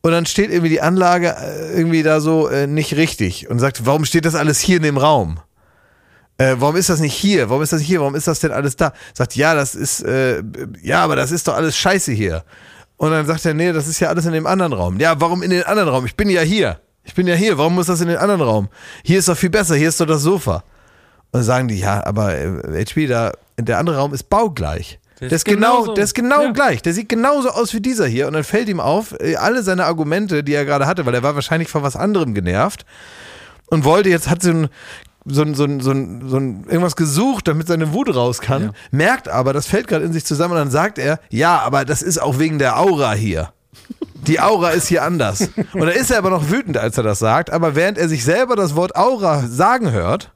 und 0.00 0.12
dann 0.12 0.26
steht 0.26 0.50
irgendwie 0.50 0.70
die 0.70 0.80
Anlage 0.80 1.34
äh, 1.36 1.76
irgendwie 1.76 2.02
da 2.02 2.20
so 2.20 2.48
äh, 2.48 2.66
nicht 2.66 2.96
richtig 2.96 3.50
und 3.50 3.58
sagt, 3.58 3.84
warum 3.86 4.04
steht 4.04 4.24
das 4.24 4.34
alles 4.34 4.60
hier 4.60 4.76
in 4.76 4.82
dem 4.82 4.96
Raum? 4.96 5.40
Äh, 6.38 6.54
warum 6.58 6.76
ist 6.76 6.88
das 6.88 7.00
nicht 7.00 7.14
hier? 7.14 7.50
Warum 7.50 7.62
ist 7.62 7.72
das 7.72 7.80
nicht 7.80 7.88
hier? 7.88 8.00
Warum 8.00 8.14
ist 8.14 8.28
das 8.28 8.38
denn 8.40 8.52
alles 8.52 8.76
da? 8.76 8.92
Sagt, 9.12 9.34
ja, 9.34 9.54
das 9.54 9.74
ist, 9.74 10.02
äh, 10.02 10.42
ja, 10.82 11.02
aber 11.02 11.16
das 11.16 11.32
ist 11.32 11.48
doch 11.48 11.54
alles 11.56 11.76
scheiße 11.76 12.12
hier. 12.12 12.44
Und 12.96 13.10
dann 13.10 13.26
sagt 13.26 13.44
er, 13.44 13.54
nee, 13.54 13.72
das 13.72 13.88
ist 13.88 14.00
ja 14.00 14.08
alles 14.08 14.24
in 14.26 14.32
dem 14.32 14.46
anderen 14.46 14.72
Raum. 14.72 14.98
Ja, 15.00 15.20
warum 15.20 15.42
in 15.42 15.50
den 15.50 15.64
anderen 15.64 15.88
Raum? 15.88 16.06
Ich 16.06 16.16
bin 16.16 16.28
ja 16.30 16.40
hier. 16.42 16.80
Ich 17.04 17.14
bin 17.14 17.26
ja 17.26 17.34
hier. 17.34 17.58
Warum 17.58 17.74
muss 17.74 17.86
das 17.86 18.00
in 18.00 18.08
den 18.08 18.18
anderen 18.18 18.40
Raum? 18.40 18.68
Hier 19.02 19.18
ist 19.18 19.28
doch 19.28 19.36
viel 19.36 19.50
besser. 19.50 19.74
Hier 19.74 19.88
ist 19.88 20.00
doch 20.00 20.06
das 20.06 20.22
Sofa. 20.22 20.56
Und 20.56 20.62
dann 21.32 21.42
sagen 21.42 21.68
die, 21.68 21.78
ja, 21.78 22.04
aber 22.06 22.36
äh, 22.36 22.84
HP, 22.84 23.06
da, 23.06 23.32
der 23.58 23.78
andere 23.78 23.96
Raum 23.96 24.14
ist 24.14 24.28
baugleich. 24.30 24.98
Der 25.20 25.32
ist, 25.32 25.44
genau, 25.44 25.80
genauso. 25.82 25.94
der 25.94 26.04
ist 26.04 26.14
genau 26.14 26.42
Ja. 26.42 26.50
gleich. 26.52 26.82
Der 26.82 26.92
sieht 26.92 27.08
genauso 27.08 27.50
aus 27.50 27.74
wie 27.74 27.80
dieser 27.80 28.06
hier. 28.06 28.28
Und 28.28 28.34
dann 28.34 28.44
fällt 28.44 28.68
ihm 28.68 28.78
auf, 28.78 29.14
äh, 29.20 29.34
alle 29.36 29.64
seine 29.64 29.86
Argumente, 29.86 30.44
die 30.44 30.54
er 30.54 30.64
gerade 30.64 30.86
hatte, 30.86 31.04
weil 31.06 31.14
er 31.14 31.22
war 31.24 31.34
wahrscheinlich 31.34 31.68
von 31.68 31.82
was 31.82 31.96
anderem 31.96 32.34
genervt 32.34 32.84
und 33.66 33.84
wollte 33.84 34.08
jetzt, 34.10 34.28
hat 34.30 34.42
so 34.42 34.50
ein, 34.50 34.68
so 35.24 35.42
ein, 35.42 35.54
so 35.54 35.64
ein, 35.64 35.80
so 35.80 35.90
ein, 35.90 36.28
so 36.28 36.36
ein 36.38 36.64
irgendwas 36.68 36.96
gesucht, 36.96 37.48
damit 37.48 37.66
seine 37.68 37.92
Wut 37.92 38.14
raus 38.14 38.40
kann, 38.40 38.62
Ja. 38.62 38.70
merkt 38.90 39.28
aber, 39.28 39.52
das 39.52 39.66
fällt 39.66 39.88
gerade 39.88 40.04
in 40.04 40.12
sich 40.12 40.24
zusammen 40.24 40.52
und 40.52 40.58
dann 40.58 40.70
sagt 40.70 40.98
er, 40.98 41.20
ja, 41.30 41.58
aber 41.60 41.84
das 41.84 42.02
ist 42.02 42.18
auch 42.20 42.38
wegen 42.38 42.58
der 42.58 42.78
Aura 42.78 43.12
hier. 43.12 43.52
Die 44.26 44.40
Aura 44.40 44.70
ist 44.70 44.88
hier 44.88 45.04
anders. 45.04 45.48
Und 45.72 45.80
da 45.82 45.88
ist 45.90 46.10
er 46.10 46.18
aber 46.18 46.30
noch 46.30 46.50
wütend, 46.50 46.76
als 46.76 46.96
er 46.98 47.04
das 47.04 47.18
sagt, 47.18 47.50
aber 47.50 47.74
während 47.74 47.98
er 47.98 48.08
sich 48.08 48.24
selber 48.24 48.56
das 48.56 48.74
Wort 48.74 48.96
Aura 48.96 49.46
sagen 49.46 49.92
hört, 49.92 50.32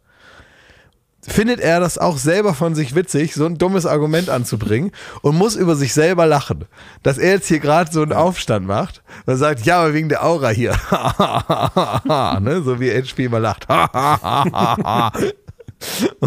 findet 1.26 1.60
er 1.60 1.80
das 1.80 1.98
auch 1.98 2.18
selber 2.18 2.54
von 2.54 2.74
sich 2.74 2.94
witzig, 2.94 3.34
so 3.34 3.46
ein 3.46 3.58
dummes 3.58 3.86
Argument 3.86 4.28
anzubringen 4.28 4.92
und 5.22 5.36
muss 5.36 5.54
über 5.56 5.76
sich 5.76 5.94
selber 5.94 6.26
lachen. 6.26 6.64
Dass 7.02 7.18
er 7.18 7.30
jetzt 7.32 7.48
hier 7.48 7.60
gerade 7.60 7.92
so 7.92 8.02
einen 8.02 8.12
Aufstand 8.12 8.66
macht 8.66 9.02
und 9.26 9.36
sagt, 9.36 9.64
ja, 9.64 9.80
aber 9.80 9.94
wegen 9.94 10.08
der 10.08 10.24
Aura 10.24 10.48
hier. 10.48 10.72
ne? 12.40 12.62
So 12.64 12.80
wie 12.80 12.90
HP 12.90 13.24
immer 13.26 13.40
lacht. 13.40 13.66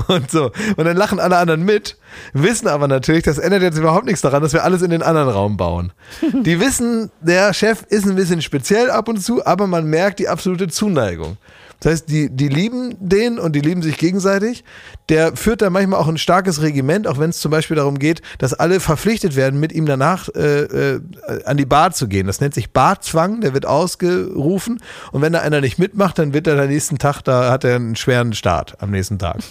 Und 0.08 0.30
so. 0.30 0.52
Und 0.76 0.86
dann 0.86 0.98
lachen 0.98 1.20
alle 1.20 1.38
anderen 1.38 1.64
mit, 1.64 1.98
wissen 2.34 2.68
aber 2.68 2.88
natürlich, 2.88 3.24
das 3.24 3.38
ändert 3.38 3.62
jetzt 3.62 3.78
überhaupt 3.78 4.06
nichts 4.06 4.22
daran, 4.22 4.42
dass 4.42 4.52
wir 4.54 4.64
alles 4.64 4.82
in 4.82 4.90
den 4.90 5.02
anderen 5.02 5.30
Raum 5.30 5.56
bauen. 5.58 5.94
Die 6.22 6.60
wissen, 6.60 7.10
der 7.22 7.54
Chef 7.54 7.84
ist 7.88 8.06
ein 8.06 8.16
bisschen 8.16 8.42
speziell 8.42 8.92
ab 8.92 9.08
und 9.08 9.22
zu, 9.22 9.46
aber 9.46 9.68
man 9.68 9.86
merkt 9.90 10.20
die 10.20 10.28
absolute 10.28 10.68
Zuneigung. 10.68 11.38
Das 11.80 11.92
heißt, 11.92 12.10
die, 12.10 12.30
die 12.30 12.48
lieben 12.48 12.96
den 13.00 13.38
und 13.40 13.56
die 13.56 13.62
lieben 13.62 13.82
sich 13.82 13.98
gegenseitig. 13.98 14.64
Der 15.10 15.36
führt 15.36 15.62
dann 15.62 15.74
manchmal 15.74 16.00
auch 16.00 16.08
ein 16.08 16.18
starkes 16.18 16.62
Regiment, 16.62 17.08
auch 17.08 17.20
wenn 17.20 17.30
es 17.30 17.40
zum 17.40 17.52
Beispiel 17.52 17.78
darum 17.78 18.00
geht, 18.00 18.22
dass 18.38 18.54
alle 18.54 18.80
verpflichtet 18.80 19.36
werden, 19.36 19.60
mit 19.60 19.72
ihm 19.72 19.86
danach 19.86 20.30
äh, 20.30 20.62
äh, 20.62 21.02
an 21.46 21.58
die 21.58 21.66
Bar 21.66 21.92
zu 21.92 22.08
gehen. 22.08 22.28
Das 22.28 22.42
nennt 22.42 22.54
sich 22.54 22.72
Barzwang, 22.72 23.42
der 23.42 23.54
wird 23.54 23.66
ausgerufen. 23.66 24.80
Und 25.12 25.22
wenn 25.22 25.34
da 25.34 25.42
einer 25.42 25.62
nicht 25.62 25.78
mitmacht, 25.78 26.18
dann 26.18 26.34
wird 26.34 26.48
er 26.48 26.60
am 26.60 26.68
nächsten 26.68 26.98
Tag, 26.98 27.22
da 27.22 27.52
hat 27.52 27.64
er 27.64 27.76
einen 27.76 27.96
schweren 27.96 28.34
Start 28.34 28.82
am 28.82 28.92
nächsten 28.92 29.20
Tag. 29.20 29.38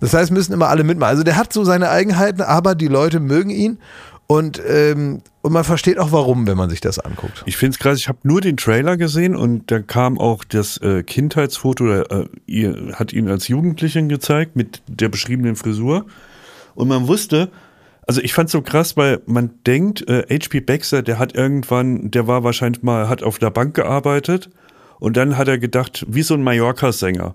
Das 0.00 0.14
heißt, 0.14 0.30
müssen 0.30 0.54
immer 0.54 0.68
alle 0.68 0.82
mitmachen. 0.82 1.10
Also 1.10 1.22
der 1.22 1.36
hat 1.36 1.52
so 1.52 1.62
seine 1.62 1.90
Eigenheiten, 1.90 2.40
aber 2.40 2.74
die 2.74 2.88
Leute 2.88 3.20
mögen 3.20 3.50
ihn. 3.50 3.78
Und, 4.30 4.62
ähm, 4.64 5.22
und 5.42 5.52
man 5.52 5.64
versteht 5.64 5.98
auch 5.98 6.12
warum, 6.12 6.46
wenn 6.46 6.56
man 6.56 6.70
sich 6.70 6.80
das 6.80 7.00
anguckt. 7.00 7.42
Ich 7.46 7.56
finde 7.56 7.74
es 7.74 7.80
krass, 7.80 7.98
ich 7.98 8.06
habe 8.06 8.20
nur 8.22 8.40
den 8.40 8.56
Trailer 8.56 8.96
gesehen 8.96 9.34
und 9.34 9.72
da 9.72 9.80
kam 9.80 10.20
auch 10.20 10.44
das 10.44 10.76
äh, 10.76 11.02
Kindheitsfoto, 11.02 11.90
äh, 11.90 12.28
ihr 12.46 12.92
hat 12.92 13.12
ihn 13.12 13.28
als 13.28 13.48
Jugendlichen 13.48 14.08
gezeigt 14.08 14.54
mit 14.54 14.82
der 14.86 15.08
beschriebenen 15.08 15.56
Frisur. 15.56 16.06
Und 16.76 16.86
man 16.86 17.08
wusste, 17.08 17.50
also 18.06 18.20
ich 18.20 18.32
fand 18.32 18.50
so 18.50 18.62
krass, 18.62 18.96
weil 18.96 19.20
man 19.26 19.50
denkt, 19.66 20.08
äh, 20.08 20.22
H.P. 20.30 20.60
Baxter, 20.60 21.02
der 21.02 21.18
hat 21.18 21.34
irgendwann, 21.34 22.12
der 22.12 22.28
war 22.28 22.44
wahrscheinlich 22.44 22.84
mal, 22.84 23.08
hat 23.08 23.24
auf 23.24 23.40
der 23.40 23.50
Bank 23.50 23.74
gearbeitet 23.74 24.48
und 25.00 25.16
dann 25.16 25.38
hat 25.38 25.48
er 25.48 25.58
gedacht, 25.58 26.06
wie 26.08 26.22
so 26.22 26.34
ein 26.34 26.44
Mallorca-Sänger. 26.44 27.34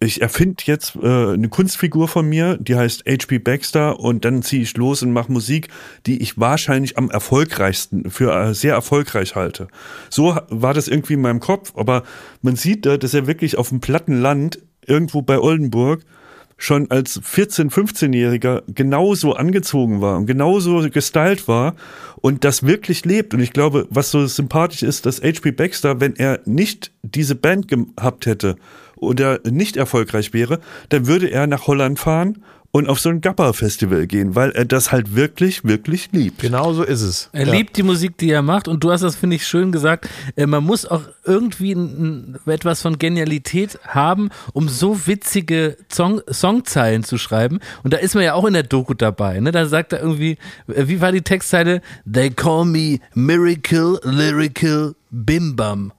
Ich 0.00 0.20
erfinde 0.20 0.64
jetzt 0.66 0.96
äh, 0.96 1.32
eine 1.32 1.48
Kunstfigur 1.48 2.08
von 2.08 2.28
mir, 2.28 2.58
die 2.58 2.76
heißt 2.76 3.04
H.P. 3.06 3.38
Baxter 3.38 4.00
und 4.00 4.24
dann 4.24 4.42
ziehe 4.42 4.62
ich 4.62 4.76
los 4.76 5.02
und 5.02 5.12
mache 5.12 5.32
Musik, 5.32 5.68
die 6.06 6.20
ich 6.20 6.38
wahrscheinlich 6.38 6.98
am 6.98 7.10
erfolgreichsten, 7.10 8.10
für 8.10 8.34
äh, 8.34 8.54
sehr 8.54 8.74
erfolgreich 8.74 9.34
halte. 9.34 9.68
So 10.10 10.36
war 10.48 10.74
das 10.74 10.88
irgendwie 10.88 11.14
in 11.14 11.20
meinem 11.20 11.40
Kopf, 11.40 11.72
aber 11.76 12.02
man 12.42 12.56
sieht 12.56 12.84
da, 12.86 12.96
dass 12.96 13.14
er 13.14 13.26
wirklich 13.26 13.56
auf 13.56 13.70
dem 13.70 13.80
platten 13.80 14.20
Land, 14.20 14.58
irgendwo 14.86 15.22
bei 15.22 15.38
Oldenburg, 15.38 16.02
schon 16.56 16.90
als 16.90 17.20
14-, 17.20 17.70
15-Jähriger 17.70 18.62
genauso 18.68 19.34
angezogen 19.34 20.00
war 20.00 20.16
und 20.16 20.26
genauso 20.26 20.88
gestylt 20.90 21.48
war 21.48 21.74
und 22.20 22.44
das 22.44 22.64
wirklich 22.64 23.04
lebt. 23.04 23.34
Und 23.34 23.40
ich 23.40 23.52
glaube, 23.52 23.86
was 23.90 24.10
so 24.10 24.26
sympathisch 24.26 24.82
ist, 24.82 25.06
dass 25.06 25.22
H.P. 25.22 25.52
Baxter, 25.52 26.00
wenn 26.00 26.14
er 26.16 26.40
nicht 26.44 26.92
diese 27.02 27.34
Band 27.34 27.68
gehabt 27.68 28.26
hätte 28.26 28.56
oder 28.96 29.40
nicht 29.48 29.76
erfolgreich 29.76 30.32
wäre, 30.32 30.60
dann 30.88 31.06
würde 31.06 31.28
er 31.30 31.46
nach 31.46 31.66
Holland 31.66 31.98
fahren 31.98 32.42
und 32.70 32.88
auf 32.88 32.98
so 32.98 33.08
ein 33.08 33.20
Gappa-Festival 33.20 34.08
gehen, 34.08 34.34
weil 34.34 34.50
er 34.50 34.64
das 34.64 34.90
halt 34.90 35.14
wirklich, 35.14 35.62
wirklich 35.62 36.08
liebt. 36.10 36.40
Genau 36.40 36.72
so 36.72 36.82
ist 36.82 37.02
es. 37.02 37.30
Er 37.32 37.46
Ja. 37.46 37.52
liebt 37.52 37.76
die 37.76 37.84
Musik, 37.84 38.18
die 38.18 38.30
er 38.30 38.42
macht 38.42 38.66
und 38.66 38.82
du 38.82 38.90
hast 38.90 39.02
das, 39.02 39.14
finde 39.14 39.36
ich, 39.36 39.46
schön 39.46 39.70
gesagt. 39.70 40.08
Äh, 40.34 40.46
Man 40.46 40.64
muss 40.64 40.84
auch 40.84 41.02
irgendwie 41.24 41.70
ein, 41.70 42.34
ein, 42.44 42.50
etwas 42.52 42.82
von 42.82 42.98
Genialität 42.98 43.78
haben, 43.86 44.30
um 44.54 44.68
so 44.68 45.06
witzige 45.06 45.76
Song, 45.88 46.20
Songzeilen 46.28 47.04
zu 47.04 47.16
schreiben. 47.16 47.60
Und 47.84 47.92
da 47.94 47.98
ist 47.98 48.16
man 48.16 48.24
ja 48.24 48.34
auch 48.34 48.44
in 48.44 48.54
der 48.54 48.64
Doku 48.64 48.94
dabei. 48.94 49.38
Ne? 49.38 49.52
Da 49.52 49.66
sagt 49.66 49.92
er 49.92 50.00
irgendwie, 50.00 50.36
äh, 50.66 50.88
wie 50.88 51.00
war 51.00 51.12
die 51.12 51.22
Textzeile? 51.22 51.80
They 52.12 52.30
call 52.30 52.64
me 52.64 52.98
Miracle, 53.14 54.00
Lyrical, 54.02 54.96
Bim 55.14 55.54
Bam. 55.56 55.92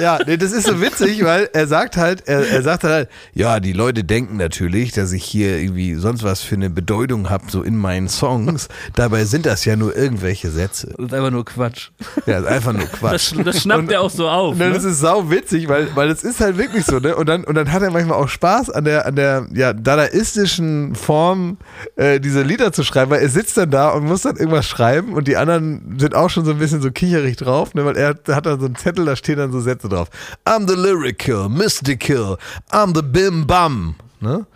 Ja, 0.00 0.18
nee, 0.26 0.36
das 0.36 0.50
ist 0.50 0.66
so 0.66 0.80
witzig, 0.80 1.22
weil 1.24 1.48
er 1.52 1.68
sagt 1.68 1.96
halt, 1.96 2.26
er, 2.26 2.48
er 2.48 2.62
sagt 2.62 2.82
halt, 2.82 3.08
ja, 3.32 3.60
die 3.60 3.72
Leute 3.72 4.02
denken 4.02 4.36
natürlich, 4.38 4.90
dass 4.90 5.12
ich 5.12 5.22
hier 5.22 5.58
irgendwie 5.60 5.94
sonst 5.94 6.24
was 6.24 6.40
für 6.40 6.56
eine 6.56 6.68
Bedeutung 6.68 7.30
habe, 7.30 7.44
so 7.48 7.62
in 7.62 7.76
meinen 7.76 8.08
Songs. 8.08 8.66
Dabei 8.96 9.24
sind 9.24 9.46
das 9.46 9.64
ja 9.64 9.76
nur 9.76 9.94
irgendwelche 9.96 10.50
Sätze. 10.50 10.92
Das 10.96 11.06
ist 11.06 11.14
einfach 11.14 11.30
nur 11.30 11.44
Quatsch. 11.44 11.90
Ja, 12.26 12.38
ist 12.38 12.46
einfach 12.46 12.72
nur 12.72 12.86
Quatsch. 12.86 13.34
Das, 13.36 13.44
das 13.44 13.62
schnappt 13.62 13.92
er 13.92 14.00
auch 14.00 14.10
so 14.10 14.28
auf. 14.28 14.54
Und 14.54 14.58
Ne? 14.58 14.74
ist 14.74 14.82
es 14.82 14.98
sau 14.98 15.30
witzig, 15.30 15.68
weil, 15.68 15.94
weil 15.94 16.10
es 16.10 16.24
ist 16.24 16.40
halt 16.40 16.58
wirklich 16.58 16.84
so, 16.86 16.98
ne? 16.98 17.14
Und 17.14 17.28
dann, 17.28 17.44
und 17.44 17.54
dann 17.54 17.70
hat 17.70 17.82
er 17.82 17.92
manchmal 17.92 18.18
auch 18.18 18.28
Spaß 18.28 18.70
an 18.70 18.84
der, 18.84 19.06
an 19.06 19.14
der, 19.14 19.46
ja, 19.54 19.72
dadaistischen 19.74 20.94
Form, 20.94 21.58
äh, 21.96 22.18
diese 22.20 22.42
Lieder 22.42 22.72
zu 22.72 22.82
schreiben, 22.82 23.10
weil 23.10 23.20
er 23.20 23.28
sitzt 23.28 23.56
dann 23.56 23.70
da 23.70 23.90
und 23.90 24.04
muss 24.06 24.22
dann 24.22 24.36
irgendwas 24.36 24.66
schreiben 24.66 25.12
und 25.12 25.28
die 25.28 25.36
anderen 25.36 25.96
sind 25.98 26.14
auch 26.14 26.30
schon 26.30 26.44
so 26.44 26.50
ein 26.52 26.58
bisschen 26.58 26.82
so 26.82 26.90
kicherig 26.90 27.36
drauf, 27.36 27.74
ne? 27.74 27.84
Weil 27.84 27.96
er 27.96 28.16
hat 28.34 28.46
dann 28.54 28.60
so 28.60 28.66
einen 28.66 28.76
Zettel, 28.76 29.04
da 29.04 29.16
stehen 29.16 29.36
dann 29.36 29.52
so 29.52 29.60
Sätze 29.60 29.88
drauf. 29.88 30.08
I'm 30.46 30.66
the 30.66 30.74
lyrical, 30.74 31.48
mystical, 31.48 32.38
I'm 32.72 32.94
the 32.94 33.02
bim 33.02 33.46
bam, 33.46 33.96
ne? 34.20 34.46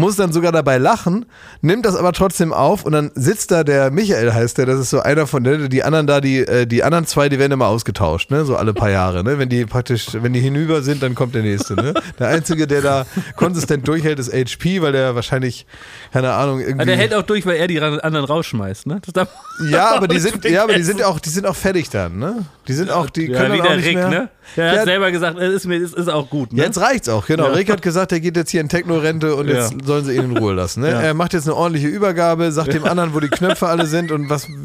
Muss 0.00 0.16
dann 0.16 0.32
sogar 0.32 0.50
dabei 0.52 0.78
lachen, 0.78 1.26
nimmt 1.60 1.84
das 1.86 1.94
aber 1.94 2.12
trotzdem 2.12 2.52
auf 2.52 2.84
und 2.84 2.92
dann 2.92 3.10
sitzt 3.14 3.50
da 3.50 3.62
der 3.64 3.90
Michael 3.90 4.32
heißt 4.32 4.58
der, 4.58 4.66
das 4.66 4.80
ist 4.80 4.90
so 4.90 5.00
einer 5.00 5.26
von 5.26 5.44
denen, 5.44 5.68
die 5.68 5.82
anderen 5.82 6.06
da, 6.06 6.20
die, 6.20 6.38
äh, 6.38 6.66
die 6.66 6.82
anderen 6.82 7.06
zwei, 7.06 7.28
die 7.28 7.38
werden 7.38 7.52
immer 7.52 7.66
ausgetauscht, 7.68 8.30
ne, 8.30 8.44
so 8.44 8.56
alle 8.56 8.72
paar 8.74 8.90
Jahre, 8.90 9.22
ne, 9.22 9.38
wenn 9.38 9.48
die 9.48 9.64
praktisch, 9.66 10.08
wenn 10.12 10.32
die 10.32 10.40
hinüber 10.40 10.82
sind, 10.82 11.02
dann 11.02 11.14
kommt 11.14 11.34
der 11.34 11.42
nächste, 11.42 11.74
ne. 11.74 11.94
Der 12.18 12.28
einzige, 12.28 12.66
der 12.66 12.82
da 12.82 13.06
konsistent 13.36 13.86
durchhält, 13.86 14.18
ist 14.18 14.32
HP, 14.32 14.82
weil 14.82 14.92
der 14.92 15.14
wahrscheinlich, 15.14 15.66
keine 16.12 16.32
Ahnung, 16.32 16.58
irgendwie. 16.60 16.74
Aber 16.74 16.86
der 16.86 16.96
hält 16.96 17.14
auch 17.14 17.22
durch, 17.22 17.46
weil 17.46 17.56
er 17.56 17.66
die 17.68 17.80
anderen 17.80 18.24
rausschmeißt. 18.26 18.86
Ne? 18.86 19.00
Ja, 19.70 19.94
aber 19.94 20.08
die 20.08 20.18
sind, 20.18 20.44
ja, 20.44 20.64
aber 20.64 20.74
die 20.74 20.82
sind 20.82 21.02
auch, 21.02 21.20
die 21.20 21.28
sind 21.30 21.46
auch 21.46 21.56
fertig 21.56 21.90
dann, 21.90 22.18
ne. 22.18 22.44
Die 22.68 22.72
sind 22.72 22.90
auch, 22.90 23.10
die 23.10 23.26
Ja, 23.26 23.38
können 23.38 23.50
dann 23.58 23.60
auch 23.60 23.66
der 23.66 23.76
nicht 23.76 23.86
Rick, 23.86 23.94
mehr. 23.96 24.08
ne? 24.08 24.28
Der 24.56 24.72
Ja, 24.72 24.78
hat 24.80 24.84
selber 24.86 25.10
gesagt, 25.12 25.38
es 25.38 25.64
ist, 25.64 25.94
ist 25.94 26.08
auch 26.08 26.28
gut. 26.30 26.52
Ne? 26.52 26.62
Jetzt 26.62 26.80
reicht's 26.80 27.08
auch, 27.08 27.26
genau. 27.26 27.46
Ja. 27.48 27.52
Rick 27.52 27.70
hat 27.70 27.82
gesagt, 27.82 28.12
er 28.12 28.20
geht 28.20 28.36
jetzt 28.36 28.50
hier 28.50 28.60
in 28.60 28.68
Techno-Rente 28.68 29.34
und 29.36 29.48
jetzt 29.48 29.72
Ja. 29.72 29.78
Sollen 29.90 30.04
sie 30.04 30.14
ihn 30.14 30.24
in 30.30 30.36
Ruhe 30.36 30.54
lassen. 30.54 30.82
Ne? 30.82 30.90
Ja. 30.90 31.00
Er 31.00 31.14
macht 31.14 31.32
jetzt 31.32 31.46
eine 31.48 31.56
ordentliche 31.56 31.88
Übergabe, 31.88 32.52
sagt 32.52 32.72
dem 32.72 32.84
anderen, 32.84 33.12
wo 33.14 33.20
die 33.20 33.28
Knöpfe 33.28 33.66
alle 33.66 33.86
sind 33.86 34.12
und 34.12 34.30
was. 34.30 34.46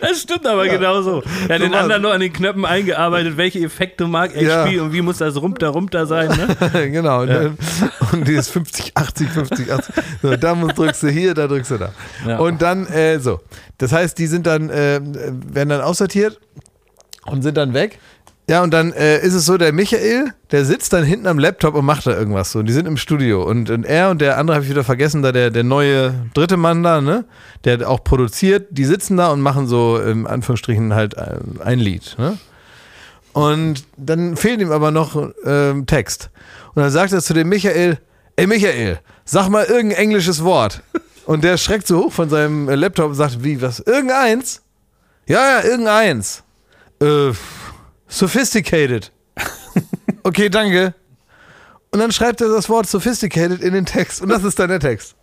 Das 0.00 0.22
stimmt 0.22 0.46
aber 0.46 0.66
genauso. 0.66 1.22
Er 1.48 1.56
hat 1.56 1.62
So 1.62 1.66
den 1.68 1.74
anderen 1.74 2.02
nur 2.02 2.12
an 2.12 2.20
den 2.20 2.32
Knöpfen 2.32 2.64
eingearbeitet, 2.64 3.36
welche 3.36 3.60
Effekte 3.60 4.06
mag 4.06 4.30
HP 4.34 4.44
Ja. 4.44 4.82
und 4.82 4.92
wie 4.92 5.02
muss 5.02 5.18
das 5.18 5.36
rumter 5.40 5.68
rumter 5.68 6.06
sein. 6.06 6.28
Ne? 6.28 6.90
genau. 6.90 7.24
Ne? 7.24 7.54
Und 8.12 8.26
die 8.26 8.32
ist 8.34 8.48
50, 8.50 8.96
80, 8.96 9.28
50, 9.28 9.72
80. 9.72 9.94
So, 10.22 10.36
da 10.36 10.54
drückst 10.54 11.02
du 11.02 11.08
hier, 11.08 11.34
da 11.34 11.46
drückst 11.48 11.72
du 11.72 11.78
da. 11.78 11.92
Ja. 12.26 12.38
Und 12.38 12.62
dann, 12.62 12.86
äh, 12.86 13.18
so. 13.18 13.40
Das 13.78 13.92
heißt, 13.92 14.16
die 14.18 14.26
sind 14.26 14.46
dann, 14.46 14.70
äh, 14.70 15.00
werden 15.02 15.68
dann 15.68 15.80
aussortiert 15.82 16.40
und 17.26 17.42
sind 17.42 17.56
dann 17.56 17.74
weg. 17.74 17.98
Ja, 18.48 18.62
und 18.62 18.72
dann 18.74 18.92
äh, 18.92 19.24
ist 19.24 19.34
es 19.34 19.46
so, 19.46 19.56
der 19.56 19.72
Michael, 19.72 20.32
der 20.50 20.64
sitzt 20.64 20.92
dann 20.92 21.04
hinten 21.04 21.28
am 21.28 21.38
Laptop 21.38 21.74
und 21.74 21.84
macht 21.84 22.06
da 22.06 22.16
irgendwas 22.16 22.52
so. 22.52 22.58
Und 22.58 22.66
die 22.66 22.72
sind 22.72 22.86
im 22.86 22.96
Studio. 22.96 23.44
Und, 23.44 23.70
und 23.70 23.84
er 23.84 24.10
und 24.10 24.20
der 24.20 24.36
andere 24.36 24.56
habe 24.56 24.64
ich 24.64 24.70
wieder 24.70 24.84
vergessen, 24.84 25.22
da 25.22 25.30
der, 25.30 25.50
der 25.50 25.62
neue 25.62 26.14
dritte 26.34 26.56
Mann 26.56 26.82
da, 26.82 27.00
ne, 27.00 27.24
der 27.64 27.88
auch 27.88 28.02
produziert, 28.02 28.66
die 28.70 28.84
sitzen 28.84 29.16
da 29.16 29.30
und 29.30 29.40
machen 29.40 29.68
so, 29.68 29.96
in 29.98 30.26
Anführungsstrichen, 30.26 30.92
halt 30.92 31.14
äh, 31.14 31.36
ein 31.64 31.78
Lied, 31.78 32.16
ne? 32.18 32.38
Und 33.32 33.84
dann 33.96 34.36
fehlt 34.36 34.60
ihm 34.60 34.72
aber 34.72 34.90
noch 34.90 35.30
ähm, 35.44 35.86
Text. 35.86 36.28
Und 36.74 36.82
dann 36.82 36.90
sagt 36.90 37.12
er 37.12 37.22
zu 37.22 37.32
dem 37.32 37.48
Michael, 37.48 37.98
ey 38.36 38.46
Michael, 38.46 38.98
sag 39.24 39.48
mal 39.48 39.64
irgendein 39.64 39.98
englisches 39.98 40.44
Wort. 40.44 40.82
Und 41.24 41.44
der 41.44 41.56
schreckt 41.56 41.86
so 41.86 42.04
hoch 42.04 42.12
von 42.12 42.28
seinem 42.28 42.68
äh, 42.68 42.74
Laptop 42.74 43.10
und 43.10 43.14
sagt, 43.14 43.42
wie, 43.42 43.62
was? 43.62 43.80
Irgendeins? 43.80 44.60
Ja, 45.26 45.60
ja, 45.60 45.64
irgendeins. 45.64 46.42
Äh, 47.00 47.30
sophisticated. 48.12 49.10
Okay, 50.24 50.48
danke. 50.48 50.94
Und 51.90 51.98
dann 51.98 52.12
schreibt 52.12 52.40
er 52.40 52.48
das 52.48 52.68
Wort 52.68 52.88
sophisticated 52.88 53.60
in 53.60 53.74
den 53.74 53.84
Text. 53.86 54.22
Und 54.22 54.28
das 54.28 54.44
ist 54.44 54.56
dann 54.56 54.68
der 54.68 54.78
Text. 54.78 55.16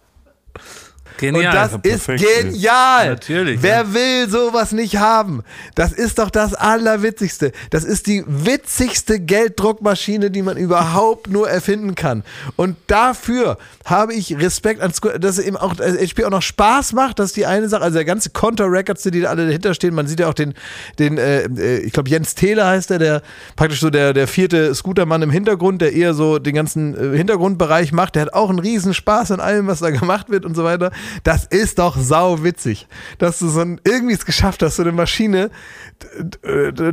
Genial. 1.19 1.69
Und 1.73 1.85
das 1.85 2.07
Ja, 2.07 2.15
ist 2.15 2.23
genial. 2.51 3.09
Natürlich, 3.09 3.61
Wer 3.61 3.93
will 3.93 4.29
sowas 4.29 4.71
nicht 4.71 4.97
haben? 4.97 5.43
Das 5.75 5.91
ist 5.91 6.17
doch 6.19 6.29
das 6.29 6.53
Allerwitzigste. 6.53 7.51
Das 7.69 7.83
ist 7.83 8.07
die 8.07 8.23
witzigste 8.25 9.19
Gelddruckmaschine, 9.19 10.31
die 10.31 10.41
man 10.41 10.57
überhaupt 10.57 11.29
nur 11.29 11.49
erfinden 11.49 11.95
kann. 11.95 12.23
Und 12.55 12.77
dafür 12.87 13.57
habe 13.85 14.13
ich 14.13 14.37
Respekt 14.37 14.81
an 14.81 14.93
Square, 14.93 15.19
dass 15.19 15.37
es 15.37 15.45
eben 15.45 15.57
auch 15.57 15.75
das 15.75 15.97
HP 15.97 16.23
auch 16.25 16.29
noch 16.29 16.41
Spaß 16.41 16.93
macht, 16.93 17.19
dass 17.19 17.33
die 17.33 17.45
eine 17.45 17.67
Sache, 17.67 17.83
also 17.83 17.95
der 17.95 18.05
ganze 18.05 18.29
Contour 18.29 18.71
Records, 18.71 19.03
die 19.03 19.21
da 19.21 19.29
alle 19.29 19.45
dahinter 19.45 19.73
stehen, 19.73 19.93
man 19.93 20.07
sieht 20.07 20.19
ja 20.19 20.27
auch 20.29 20.33
den, 20.33 20.53
den 20.99 21.17
äh, 21.17 21.43
äh, 21.43 21.79
ich 21.79 21.93
glaube 21.93 22.09
Jens 22.09 22.35
Thele 22.35 22.65
heißt 22.65 22.89
der, 22.89 22.99
der 22.99 23.21
praktisch 23.55 23.79
so 23.81 23.89
der, 23.89 24.13
der 24.13 24.27
vierte 24.27 24.73
Scootermann 24.73 25.21
im 25.21 25.31
Hintergrund, 25.31 25.81
der 25.81 25.93
eher 25.93 26.13
so 26.13 26.39
den 26.39 26.55
ganzen 26.55 27.13
äh, 27.13 27.17
Hintergrundbereich 27.17 27.91
macht, 27.91 28.15
der 28.15 28.23
hat 28.23 28.33
auch 28.33 28.49
einen 28.49 28.59
riesen 28.59 28.93
Spaß 28.93 29.31
an 29.31 29.39
allem, 29.39 29.67
was 29.67 29.79
da 29.79 29.89
gemacht 29.89 30.29
wird 30.29 30.45
und 30.45 30.55
so 30.55 30.63
weiter. 30.63 30.91
Das 31.23 31.45
ist 31.45 31.79
doch 31.79 31.97
sau 31.97 32.43
witzig, 32.43 32.87
dass 33.17 33.39
du 33.39 33.49
so 33.49 33.61
ein, 33.61 33.81
irgendwie 33.83 34.13
es 34.13 34.25
geschafft 34.25 34.61
hast, 34.63 34.77
so 34.77 34.83
eine 34.83 34.91
Maschine 34.91 35.51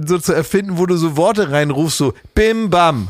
so 0.07 0.19
zu 0.19 0.33
erfinden, 0.33 0.79
wo 0.79 0.87
du 0.87 0.97
so 0.97 1.17
Worte 1.17 1.51
reinrufst, 1.51 1.99
so 1.99 2.15
bim 2.35 2.71
bam. 2.71 3.09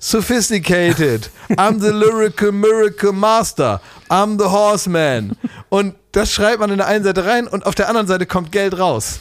Sophisticated. 0.00 1.30
I'm 1.50 1.80
the 1.80 1.92
lyrical 1.92 2.52
miracle 2.52 3.12
master. 3.12 3.80
I'm 4.08 4.38
the 4.38 4.48
horseman. 4.50 5.36
Und 5.68 5.94
das 6.12 6.32
schreibt 6.32 6.60
man 6.60 6.70
in 6.70 6.78
der 6.78 6.86
einen 6.86 7.04
Seite 7.04 7.24
rein 7.24 7.46
und 7.46 7.64
auf 7.64 7.74
der 7.74 7.88
anderen 7.88 8.06
Seite 8.06 8.26
kommt 8.26 8.50
Geld 8.50 8.78
raus. 8.78 9.20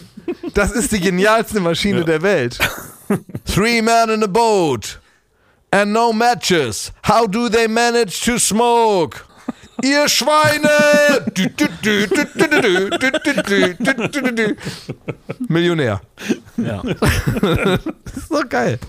Das 0.53 0.71
ist 0.71 0.91
die 0.91 0.99
genialste 0.99 1.59
Maschine 1.59 2.03
der 2.03 2.21
Welt. 2.21 2.57
Three 3.45 3.81
men 3.81 4.09
in 4.09 4.23
a 4.23 4.27
boat 4.27 4.99
and 5.71 5.91
no 5.91 6.11
matches. 6.11 6.91
How 7.07 7.27
do 7.27 7.49
they 7.49 7.67
manage 7.67 8.21
to 8.25 8.37
smoke? 8.39 9.26
Ihr 9.83 10.07
Schweine! 10.09 10.69
Millionär. 15.47 16.01
Ja. 16.57 16.81
so 18.29 18.41
geil. 18.49 18.79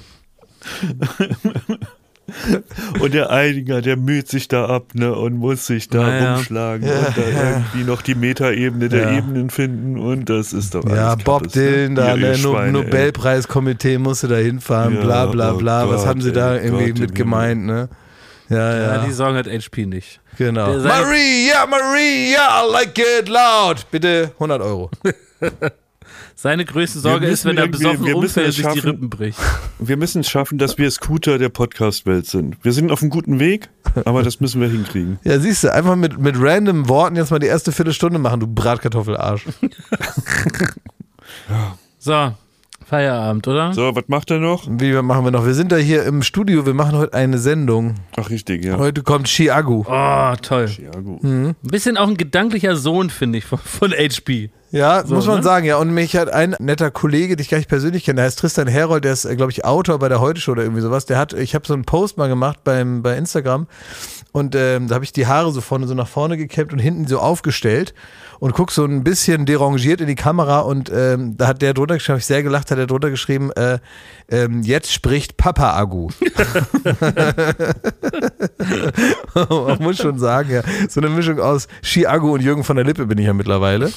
und 3.01 3.15
der 3.15 3.31
Einiger, 3.31 3.81
der 3.81 3.97
müht 3.97 4.29
sich 4.29 4.49
da 4.49 4.67
ab 4.67 4.95
ne, 4.95 5.15
und 5.15 5.37
muss 5.37 5.67
sich 5.67 5.89
da 5.89 6.03
naja. 6.03 6.35
rumschlagen 6.35 6.87
ja, 6.87 6.99
und 6.99 7.17
da 7.17 7.23
irgendwie 7.23 7.85
noch 7.85 8.03
die 8.03 8.15
Metaebene 8.15 8.89
der 8.89 9.13
ja. 9.13 9.19
Ebenen 9.19 9.51
finden 9.51 9.99
und 9.99 10.29
das 10.29 10.53
ist 10.53 10.75
doch 10.75 10.85
alles 10.85 10.97
Ja, 10.97 11.15
Bob 11.15 11.51
Dylan, 11.51 11.95
da 11.95 12.17
der 12.17 12.37
no 12.39 12.61
Nobelpreiskomitee 12.67 13.99
musste 13.99 14.29
da 14.29 14.37
hinfahren, 14.37 15.01
bla 15.01 15.27
bla 15.27 15.55
bla. 15.55 15.85
Oh 15.85 15.87
Gott, 15.87 15.97
was 15.97 16.07
haben 16.07 16.21
sie 16.21 16.33
da 16.33 16.57
irgendwie 16.57 16.91
Gott, 16.91 17.01
mit 17.01 17.15
gemeint, 17.15 17.65
ne? 17.65 17.89
Ja, 18.49 18.77
ja. 18.77 18.97
ja, 18.97 19.05
die 19.05 19.13
Song 19.13 19.35
hat 19.35 19.47
HP 19.47 19.87
nicht. 19.87 20.21
genau. 20.37 20.73
ja, 20.73 21.67
Marie, 21.67 22.33
ja, 22.33 22.63
I 22.65 22.73
like 22.73 22.99
it 22.99 23.29
loud. 23.29 23.91
Bitte 23.91 24.33
100 24.35 24.63
Euro. 24.63 24.91
Seine 26.35 26.65
größte 26.65 27.01
Sorge 27.01 27.27
ist, 27.27 27.45
wenn 27.45 27.59
er 27.59 27.67
besoffen 27.67 28.07
wir 28.07 28.17
müssen 28.17 28.39
umfällt 28.41 28.55
sich 28.55 28.67
die. 28.67 28.79
Rippen 28.79 29.11
bricht. 29.11 29.39
Wir 29.81 29.97
müssen 29.97 30.21
es 30.21 30.29
schaffen, 30.31 30.57
dass 30.57 30.79
wir 30.79 30.89
Scooter 30.91 31.37
der 31.37 31.49
Podcast-Welt 31.49 32.27
sind. 32.27 32.57
Wir 32.63 32.73
sind 32.73 32.93
auf 32.93 33.03
einem 33.03 33.11
guten 33.11 33.41
Weg, 33.41 33.69
aber 34.05 34.23
das 34.23 34.39
müssen 34.41 34.61
wir 34.61 34.69
hinkriegen. 34.69 35.19
Ja, 35.25 35.39
siehst 35.41 35.65
du, 35.65 35.73
einfach 35.73 35.97
mit, 35.97 36.19
mit 36.19 36.37
random 36.39 36.89
Worten 36.89 37.17
jetzt 37.17 37.31
mal 37.31 37.39
die 37.41 37.47
erste 37.49 37.73
Viertelstunde 37.73 38.19
machen, 38.21 38.41
du 38.41 38.47
Bratkartoffelarsch. 38.47 39.47
So, 41.99 42.33
Feierabend, 42.89 43.47
oder? 43.47 43.75
So, 43.75 43.95
was 43.95 44.05
macht 44.07 44.31
er 44.31 44.39
noch? 44.39 44.67
Wie 44.67 44.93
machen 45.03 45.23
wir 45.25 45.31
noch? 45.31 45.45
Wir 45.45 45.53
sind 45.53 45.71
da 45.73 45.77
hier 45.77 46.05
im 46.05 46.23
Studio, 46.23 46.65
wir 46.65 46.73
machen 46.73 46.97
heute 46.97 47.13
eine 47.13 47.37
Sendung. 47.37 47.97
Ach, 48.17 48.31
richtig, 48.31 48.65
ja. 48.65 48.79
Heute 48.79 49.03
kommt 49.03 49.27
Chiagu. 49.29 49.85
Oh, 49.87 50.35
toll. 50.41 50.71
Ja, 50.83 50.99
gut. 50.99 51.23
Ein 51.23 51.55
bisschen 51.61 51.99
auch 51.99 52.09
ein 52.09 52.17
gedanklicher 52.17 52.77
Sohn, 52.77 53.11
finde 53.11 53.37
ich, 53.39 53.45
von, 53.45 53.59
von 53.59 53.93
HP. 53.93 54.49
Ja, 54.71 55.05
So, 55.05 55.15
muss 55.15 55.27
man 55.27 55.39
ne? 55.39 55.43
sagen, 55.43 55.67
ja. 55.67 55.77
Und 55.77 55.91
mich 55.93 56.17
hat 56.17 56.31
ein 56.31 56.57
netter 56.61 56.91
Kollege, 56.91 57.37
den 57.37 57.43
ich 57.43 57.51
gar 57.51 57.59
nicht 57.59 57.69
persönlich 57.69 58.05
kenne, 58.05 58.17
der 58.17 58.25
heißt 58.25 58.39
Tristan 58.39 58.67
Herold, 58.69 59.05
der 59.05 59.13
ist, 59.13 59.29
glaube 59.37 59.53
ich, 59.53 59.67
Autor 59.67 59.99
bei 59.99 60.09
der 60.09 60.21
Heute 60.23 60.41
Show 60.41 60.53
oder 60.53 60.63
irgendwie 60.63 60.81
sowas. 60.83 61.05
Der 61.05 61.19
hat, 61.19 61.35
ich 61.35 61.55
habe 61.55 61.67
so 61.67 61.75
einen 61.75 61.85
Post 61.85 62.17
mal 62.17 62.29
gemacht 62.29 62.61
beim, 62.65 63.03
bei 63.03 63.19
Instagram 63.19 63.67
und 64.33 64.55
ähm, 64.55 64.89
da 64.89 64.95
habe 64.95 65.05
ich 65.05 65.13
die 65.13 65.27
Haare 65.27 65.51
so 65.53 65.61
vorne 65.61 65.87
so 65.87 65.95
nach 65.95 66.09
vorne 66.09 66.37
gekämmt 66.37 66.73
und 66.73 66.79
hinten 66.79 67.07
so 67.07 67.19
aufgestellt 67.19 67.95
und 68.41 68.53
guck 68.53 68.71
so 68.71 68.85
ein 68.85 69.03
bisschen 69.03 69.47
derangiert 69.47 70.01
in 70.01 70.07
die 70.07 70.15
Kamera 70.15 70.61
und 70.61 70.91
ähm, 70.95 71.37
da 71.37 71.49
hat 71.49 71.63
der 71.63 71.75
drunter 71.75 71.95
geschrieben, 71.95 72.15
habe 72.15 72.21
ich 72.21 72.27
sehr 72.27 72.43
gelacht, 72.43 72.71
hat 72.71 72.79
er 72.79 72.87
drunter 72.87 73.11
geschrieben, 73.11 73.51
äh, 73.53 73.79
ähm, 74.31 74.63
jetzt 74.63 74.93
spricht 74.93 75.37
Papa 75.37 75.73
Agu. 75.73 76.11
Man 79.35 79.83
muss 79.83 79.97
schon 79.97 80.19
sagen, 80.19 80.51
ja. 80.51 80.63
So 80.89 81.01
eine 81.01 81.11
Mischung 81.11 81.41
aus 81.41 81.67
Ski-Agu 81.83 82.35
und 82.35 82.43
Jürgen 82.43 82.65
von 82.65 82.77
der 82.77 82.85
Lippe 82.85 83.07
bin 83.07 83.19
ich 83.19 83.27
ja 83.27 83.33
mittlerweile. 83.33 83.91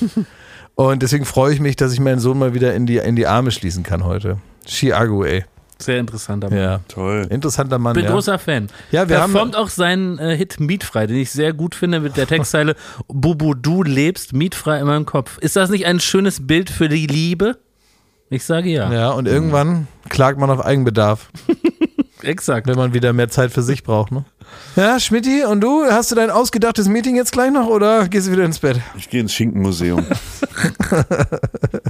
Und 0.76 1.04
deswegen 1.04 1.26
freue 1.26 1.54
ich 1.54 1.60
mich, 1.60 1.76
dass 1.76 1.92
ich 1.94 2.00
meinen 2.00 2.20
Sohn 2.20 2.40
mal 2.40 2.54
wieder 2.54 2.74
in 2.74 2.86
die, 2.86 2.98
in 2.98 3.16
die 3.18 3.28
Arme 3.28 3.52
schließen 3.52 3.84
kann 3.84 4.06
heute. 4.06 4.38
Ski-Agu, 4.66 5.24
ey. 5.24 5.44
Sehr 5.82 6.00
interessanter 6.00 6.50
Mann. 6.50 6.58
Ja. 6.60 6.80
Toll. 6.88 7.28
Interessanter 7.30 7.78
Mann, 7.80 7.94
Bin 7.94 8.06
ja. 8.06 8.12
großer 8.12 8.40
Fan. 8.40 8.68
Ja, 8.92 9.10
wir 9.10 9.20
haben- 9.22 9.32
Performt 9.34 9.56
auch 9.56 9.70
seinen 9.70 10.18
äh, 10.20 10.36
Hit 10.38 10.60
Mietfrei, 10.60 11.08
den 11.08 11.18
ich 11.18 11.32
sehr 11.32 11.54
gut 11.54 11.76
finde 11.76 12.00
mit 12.00 12.18
der 12.18 12.28
Textzeile 12.28 12.76
Bubu, 13.08 13.54
du 13.54 13.84
lebst 13.84 14.34
mietfrei 14.34 14.80
in 14.80 14.88
meinem 14.88 15.06
Kopf. 15.06 15.38
Ist 15.40 15.56
das 15.56 15.70
nicht 15.70 15.86
ein 15.86 16.00
schönes 16.00 16.46
Bild 16.48 16.70
für 16.70 16.88
die 16.90 17.08
Liebe? 17.08 17.58
Ich 18.30 18.46
sage 18.46 18.70
ja. 18.70 18.92
Ja, 18.94 19.10
und 19.12 19.28
irgendwann 19.28 19.88
klagt 20.08 20.40
man 20.40 20.50
auf 20.50 20.64
Eigenbedarf, 20.64 21.30
Exakt. 22.24 22.68
wenn 22.68 22.78
man 22.78 22.94
wieder 22.94 23.12
mehr 23.14 23.28
Zeit 23.30 23.52
für 23.52 23.62
sich 23.62 23.84
braucht, 23.84 24.12
ne? 24.12 24.24
Ja, 24.76 25.00
Schmidti, 25.00 25.44
und 25.46 25.62
du, 25.62 25.84
hast 25.90 26.12
du 26.12 26.16
dein 26.16 26.30
ausgedachtes 26.30 26.88
Meeting 26.88 27.16
jetzt 27.16 27.32
gleich 27.32 27.52
noch 27.52 27.68
oder 27.68 28.08
gehst 28.08 28.28
du 28.28 28.32
wieder 28.32 28.44
ins 28.46 28.60
Bett? 28.60 28.80
Ich 28.98 29.10
gehe 29.10 29.20
ins 29.22 29.34
Schinkenmuseum. 29.34 30.06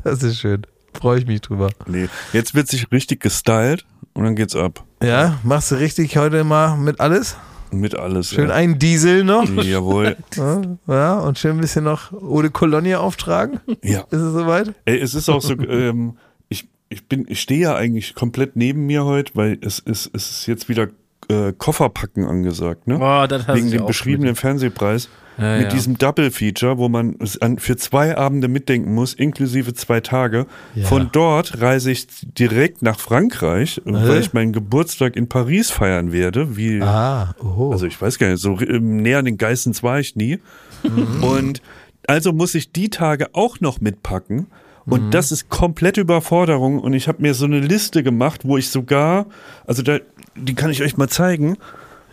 Das 0.03 0.23
ist 0.23 0.37
schön. 0.39 0.63
Freue 0.93 1.19
ich 1.19 1.25
mich 1.25 1.41
drüber. 1.41 1.69
nee. 1.87 2.07
Jetzt 2.33 2.55
wird 2.55 2.67
sich 2.67 2.91
richtig 2.91 3.21
gestylt 3.21 3.85
und 4.13 4.23
dann 4.23 4.35
geht's 4.35 4.55
ab. 4.55 4.83
Ja, 5.01 5.39
machst 5.43 5.71
du 5.71 5.75
richtig 5.75 6.17
heute 6.17 6.43
mal 6.43 6.77
mit 6.77 6.99
alles? 6.99 7.37
Mit 7.71 7.95
alles. 7.95 8.29
Schön 8.29 8.49
ja. 8.49 8.55
einen 8.55 8.79
Diesel 8.79 9.23
noch. 9.23 9.49
Jawohl. 9.49 10.17
Ja, 10.87 11.19
und 11.19 11.39
schön 11.39 11.51
ein 11.51 11.61
bisschen 11.61 11.85
noch 11.85 12.11
Eau 12.11 12.41
de 12.41 12.51
Cologne 12.51 12.99
auftragen. 12.99 13.61
Ja. 13.81 14.01
Ist 14.09 14.19
es 14.19 14.33
soweit? 14.33 14.73
Ey, 14.85 14.99
es 14.99 15.13
ist 15.13 15.29
auch 15.29 15.41
so, 15.41 15.53
ähm, 15.69 16.17
ich, 16.49 16.67
ich 16.89 17.07
bin, 17.07 17.25
ich 17.29 17.41
stehe 17.41 17.61
ja 17.61 17.75
eigentlich 17.75 18.13
komplett 18.13 18.55
neben 18.55 18.85
mir 18.85 19.05
heute, 19.05 19.31
weil 19.35 19.57
es 19.61 19.79
ist, 19.79 20.09
es 20.13 20.29
ist 20.29 20.47
jetzt 20.47 20.67
wieder 20.67 20.89
äh, 21.29 21.53
Kofferpacken 21.57 22.25
angesagt, 22.25 22.87
ne? 22.87 22.97
Boah, 22.97 23.27
das 23.27 23.47
hast 23.47 23.55
Wegen 23.55 23.71
dem 23.71 23.85
beschriebenen 23.85 24.35
Fernsehpreis. 24.35 25.07
Ja, 25.41 25.55
mit 25.57 25.63
ja. 25.65 25.69
diesem 25.69 25.97
Double-Feature, 25.97 26.77
wo 26.77 26.87
man 26.87 27.15
für 27.57 27.75
zwei 27.75 28.15
Abende 28.15 28.47
mitdenken 28.47 28.93
muss, 28.93 29.13
inklusive 29.13 29.73
zwei 29.73 29.99
Tage. 29.99 30.45
Ja. 30.75 30.85
Von 30.85 31.09
dort 31.11 31.59
reise 31.61 31.91
ich 31.91 32.07
direkt 32.37 32.81
nach 32.83 32.99
Frankreich, 32.99 33.81
weil 33.85 34.19
ich 34.21 34.33
meinen 34.33 34.53
Geburtstag 34.53 35.15
in 35.15 35.27
Paris 35.27 35.71
feiern 35.71 36.11
werde. 36.11 36.55
Wie, 36.57 36.81
Ah, 36.81 37.33
oh. 37.43 37.71
also 37.71 37.85
ich 37.87 37.99
weiß 38.01 38.19
gar 38.19 38.29
nicht, 38.29 38.41
so 38.41 38.59
ähm, 38.61 38.97
näher 38.97 39.19
an 39.19 39.25
den 39.25 39.37
Geistens 39.37 39.81
war 39.83 39.99
ich 39.99 40.15
nie. 40.15 40.39
Mhm. 40.83 41.23
Und 41.23 41.61
also 42.07 42.33
muss 42.33 42.55
ich 42.55 42.71
die 42.71 42.89
Tage 42.89 43.29
auch 43.33 43.59
noch 43.59 43.81
mitpacken. 43.81 44.47
Und 44.85 45.05
Mhm. 45.07 45.11
das 45.11 45.31
ist 45.31 45.49
komplette 45.49 46.01
Überforderung. 46.01 46.79
Und 46.79 46.93
ich 46.93 47.07
habe 47.07 47.21
mir 47.21 47.33
so 47.35 47.45
eine 47.45 47.59
Liste 47.59 48.01
gemacht, 48.03 48.41
wo 48.45 48.57
ich 48.57 48.69
sogar, 48.69 49.27
also 49.67 49.83
da, 49.83 49.99
die 50.35 50.55
kann 50.55 50.71
ich 50.71 50.81
euch 50.81 50.97
mal 50.97 51.07
zeigen. 51.09 51.57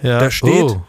ja. 0.02 0.18
da 0.20 0.30
steht- 0.30 0.62
Oh. 0.70 0.82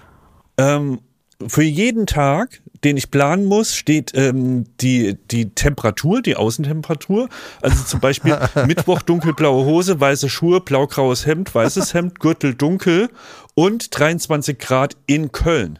Ähm, 0.58 1.00
für 1.48 1.64
jeden 1.64 2.06
Tag, 2.06 2.62
den 2.84 2.98
ich 2.98 3.12
planen 3.12 3.46
muss, 3.46 3.76
steht 3.76 4.12
ähm, 4.16 4.66
die, 4.82 5.18
die 5.32 5.50
Temperatur, 5.52 6.22
die 6.22 6.36
Außentemperatur. 6.36 7.30
Also 7.62 7.84
zum 7.84 8.00
Beispiel 8.00 8.38
Mittwoch 8.68 9.02
dunkelblaue 9.02 9.66
Hose, 9.66 10.00
weiße 10.00 10.30
Schuhe, 10.30 10.60
blaugraues 10.62 11.26
Hemd, 11.26 11.54
weißes 11.54 11.94
Hemd, 11.94 12.20
Gürtel 12.20 12.56
dunkel 12.56 13.10
und 13.56 13.98
23 13.98 14.58
Grad 14.60 14.98
in 15.08 15.32
Köln. 15.32 15.80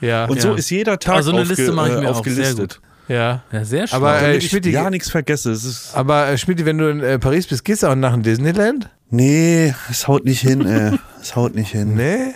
Ja. 0.00 0.26
Und 0.26 0.36
Ja. 0.36 0.42
so 0.42 0.54
ist 0.54 0.70
jeder 0.70 0.98
Tag 0.98 1.16
Also 1.16 1.30
eine 1.32 1.42
aufge- 1.42 1.48
Liste 1.48 1.72
mache 1.72 1.88
ich 1.90 1.94
äh, 1.96 2.00
mir 2.00 2.10
aufgelistet. 2.10 2.80
gut. 2.80 2.80
ja. 3.08 3.42
Ja, 3.52 3.64
sehr 3.64 3.86
schön. 3.86 3.96
Aber, 3.96 4.18
äh, 4.18 4.38
Damit 4.38 4.66
ich 4.66 4.72
ja 4.72 4.88
nichts 4.90 5.10
vergesse. 5.10 5.50
Es 5.52 5.64
ist, 5.64 5.94
Aber 5.94 6.28
äh, 6.28 6.38
Schmidt, 6.38 6.64
wenn 6.64 6.78
du 6.78 6.90
in 6.90 7.00
äh, 7.00 7.18
Paris 7.18 7.46
bist, 7.46 7.64
gehst 7.64 7.82
du 7.82 7.86
auch 7.88 7.94
nach 7.94 8.12
dem 8.12 8.22
Disneyland? 8.22 8.88
nee, 9.12 9.74
es 9.90 10.06
haut 10.06 10.24
nicht 10.24 10.40
hin, 10.40 10.64
ey. 10.66 10.96
Es 11.20 11.34
haut 11.36 11.54
nicht 11.54 11.72
hin. 11.72 11.96
Nee. 11.96 12.32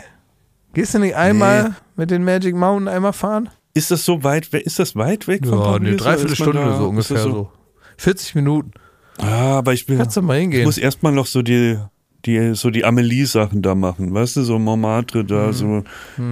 Gehst 0.75 0.93
du 0.95 0.99
nicht 0.99 1.15
einmal 1.15 1.77
mit 1.97 2.11
den 2.11 2.25
Magic 2.25 2.55
Mountain 2.55 2.89
einmal 2.89 3.13
fahren? 3.13 3.49
Ist 3.75 3.91
das 3.91 4.05
so 4.05 4.23
weit 4.23 4.53
weg? 4.53 4.65
Ist 4.67 4.79
das 4.79 4.95
weit 4.97 5.27
weg 5.27 5.47
von 5.47 5.59
Ja, 5.59 5.65
Paris? 5.65 5.81
eine 5.89 5.97
Dreiviertelstunde 5.97 6.61
da- 6.61 6.79
so 6.79 6.89
ungefähr 6.89 7.17
das 7.17 7.25
so. 7.25 7.51
40 7.97 8.35
Minuten. 8.37 8.73
Ah, 9.19 9.59
aber 9.59 9.73
ich 9.73 9.89
will. 9.89 9.97
Kannst 9.99 10.17
du 10.17 10.23
mal 10.23 10.35
Ich 10.37 10.43
hingehen. 10.43 10.65
muss 10.65 10.79
erstmal 10.79 11.13
noch 11.13 11.27
so 11.27 11.43
die, 11.43 11.79
die, 12.25 12.55
so 12.55 12.71
die 12.71 12.85
Amelie-Sachen 12.85 13.63
da 13.63 13.75
machen, 13.77 14.13
weißt 14.15 14.37
du, 14.37 14.43
so 14.43 14.59
Montmartre 14.59 15.25
da, 15.25 15.53
so 15.53 15.85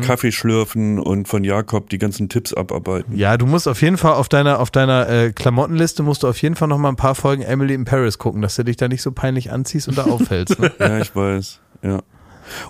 Kaffee 0.03 0.33
schlürfen 0.33 0.99
und 0.99 1.29
von 1.29 1.45
Jakob 1.45 1.91
die 1.91 1.99
ganzen 1.99 2.29
Tipps 2.29 2.53
abarbeiten. 2.55 3.17
Ja, 3.17 3.37
du 3.37 3.47
musst 3.47 3.69
auf 3.69 3.83
jeden 3.83 3.99
Fall 3.99 4.15
auf 4.15 4.29
deiner, 4.29 4.59
auf 4.59 4.71
deiner 4.73 5.09
äh, 5.09 5.33
Klamottenliste 5.33 6.03
musst 6.03 6.23
du 6.25 6.29
auf 6.29 6.41
jeden 6.43 6.57
Fall 6.57 6.67
noch 6.69 6.79
mal 6.79 6.89
ein 6.89 6.97
paar 6.97 7.15
Folgen 7.15 7.43
Emily 7.43 7.75
in 7.75 7.85
Paris 7.85 8.19
gucken, 8.19 8.41
dass 8.43 8.57
du 8.57 8.65
dich 8.65 8.77
da 8.77 8.89
nicht 8.89 9.03
so 9.03 9.13
peinlich 9.13 9.53
anziehst 9.53 9.87
und 9.89 9.97
da 9.99 10.05
auffällst. 10.05 10.59
Ne? 10.59 10.73
Ja, 10.81 10.99
ich 10.99 11.15
weiß, 11.15 11.61
ja. 11.83 12.01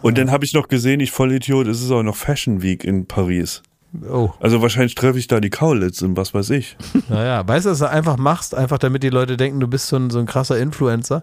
Und 0.00 0.18
dann 0.18 0.30
habe 0.30 0.44
ich 0.44 0.52
noch 0.52 0.68
gesehen, 0.68 1.00
ich 1.00 1.10
Vollidiot, 1.10 1.66
es 1.66 1.82
ist 1.82 1.90
auch 1.90 2.02
noch 2.02 2.16
Fashion 2.16 2.62
Week 2.62 2.84
in 2.84 3.06
Paris. 3.06 3.62
Oh, 4.10 4.30
Also 4.40 4.62
wahrscheinlich 4.62 4.94
treffe 4.94 5.18
ich 5.18 5.26
da 5.26 5.38
die 5.38 5.50
Kaulitz 5.50 6.00
und 6.00 6.16
was 6.16 6.32
weiß 6.32 6.48
ich. 6.50 6.76
naja. 7.10 7.46
Weißt 7.46 7.66
du, 7.66 7.70
was 7.70 7.78
du 7.80 7.90
einfach 7.90 8.16
machst, 8.16 8.54
einfach 8.54 8.78
damit 8.78 9.02
die 9.02 9.10
Leute 9.10 9.36
denken, 9.36 9.60
du 9.60 9.68
bist 9.68 9.88
so 9.88 9.96
ein, 9.96 10.08
so 10.08 10.18
ein 10.18 10.24
krasser 10.24 10.58
Influencer. 10.58 11.22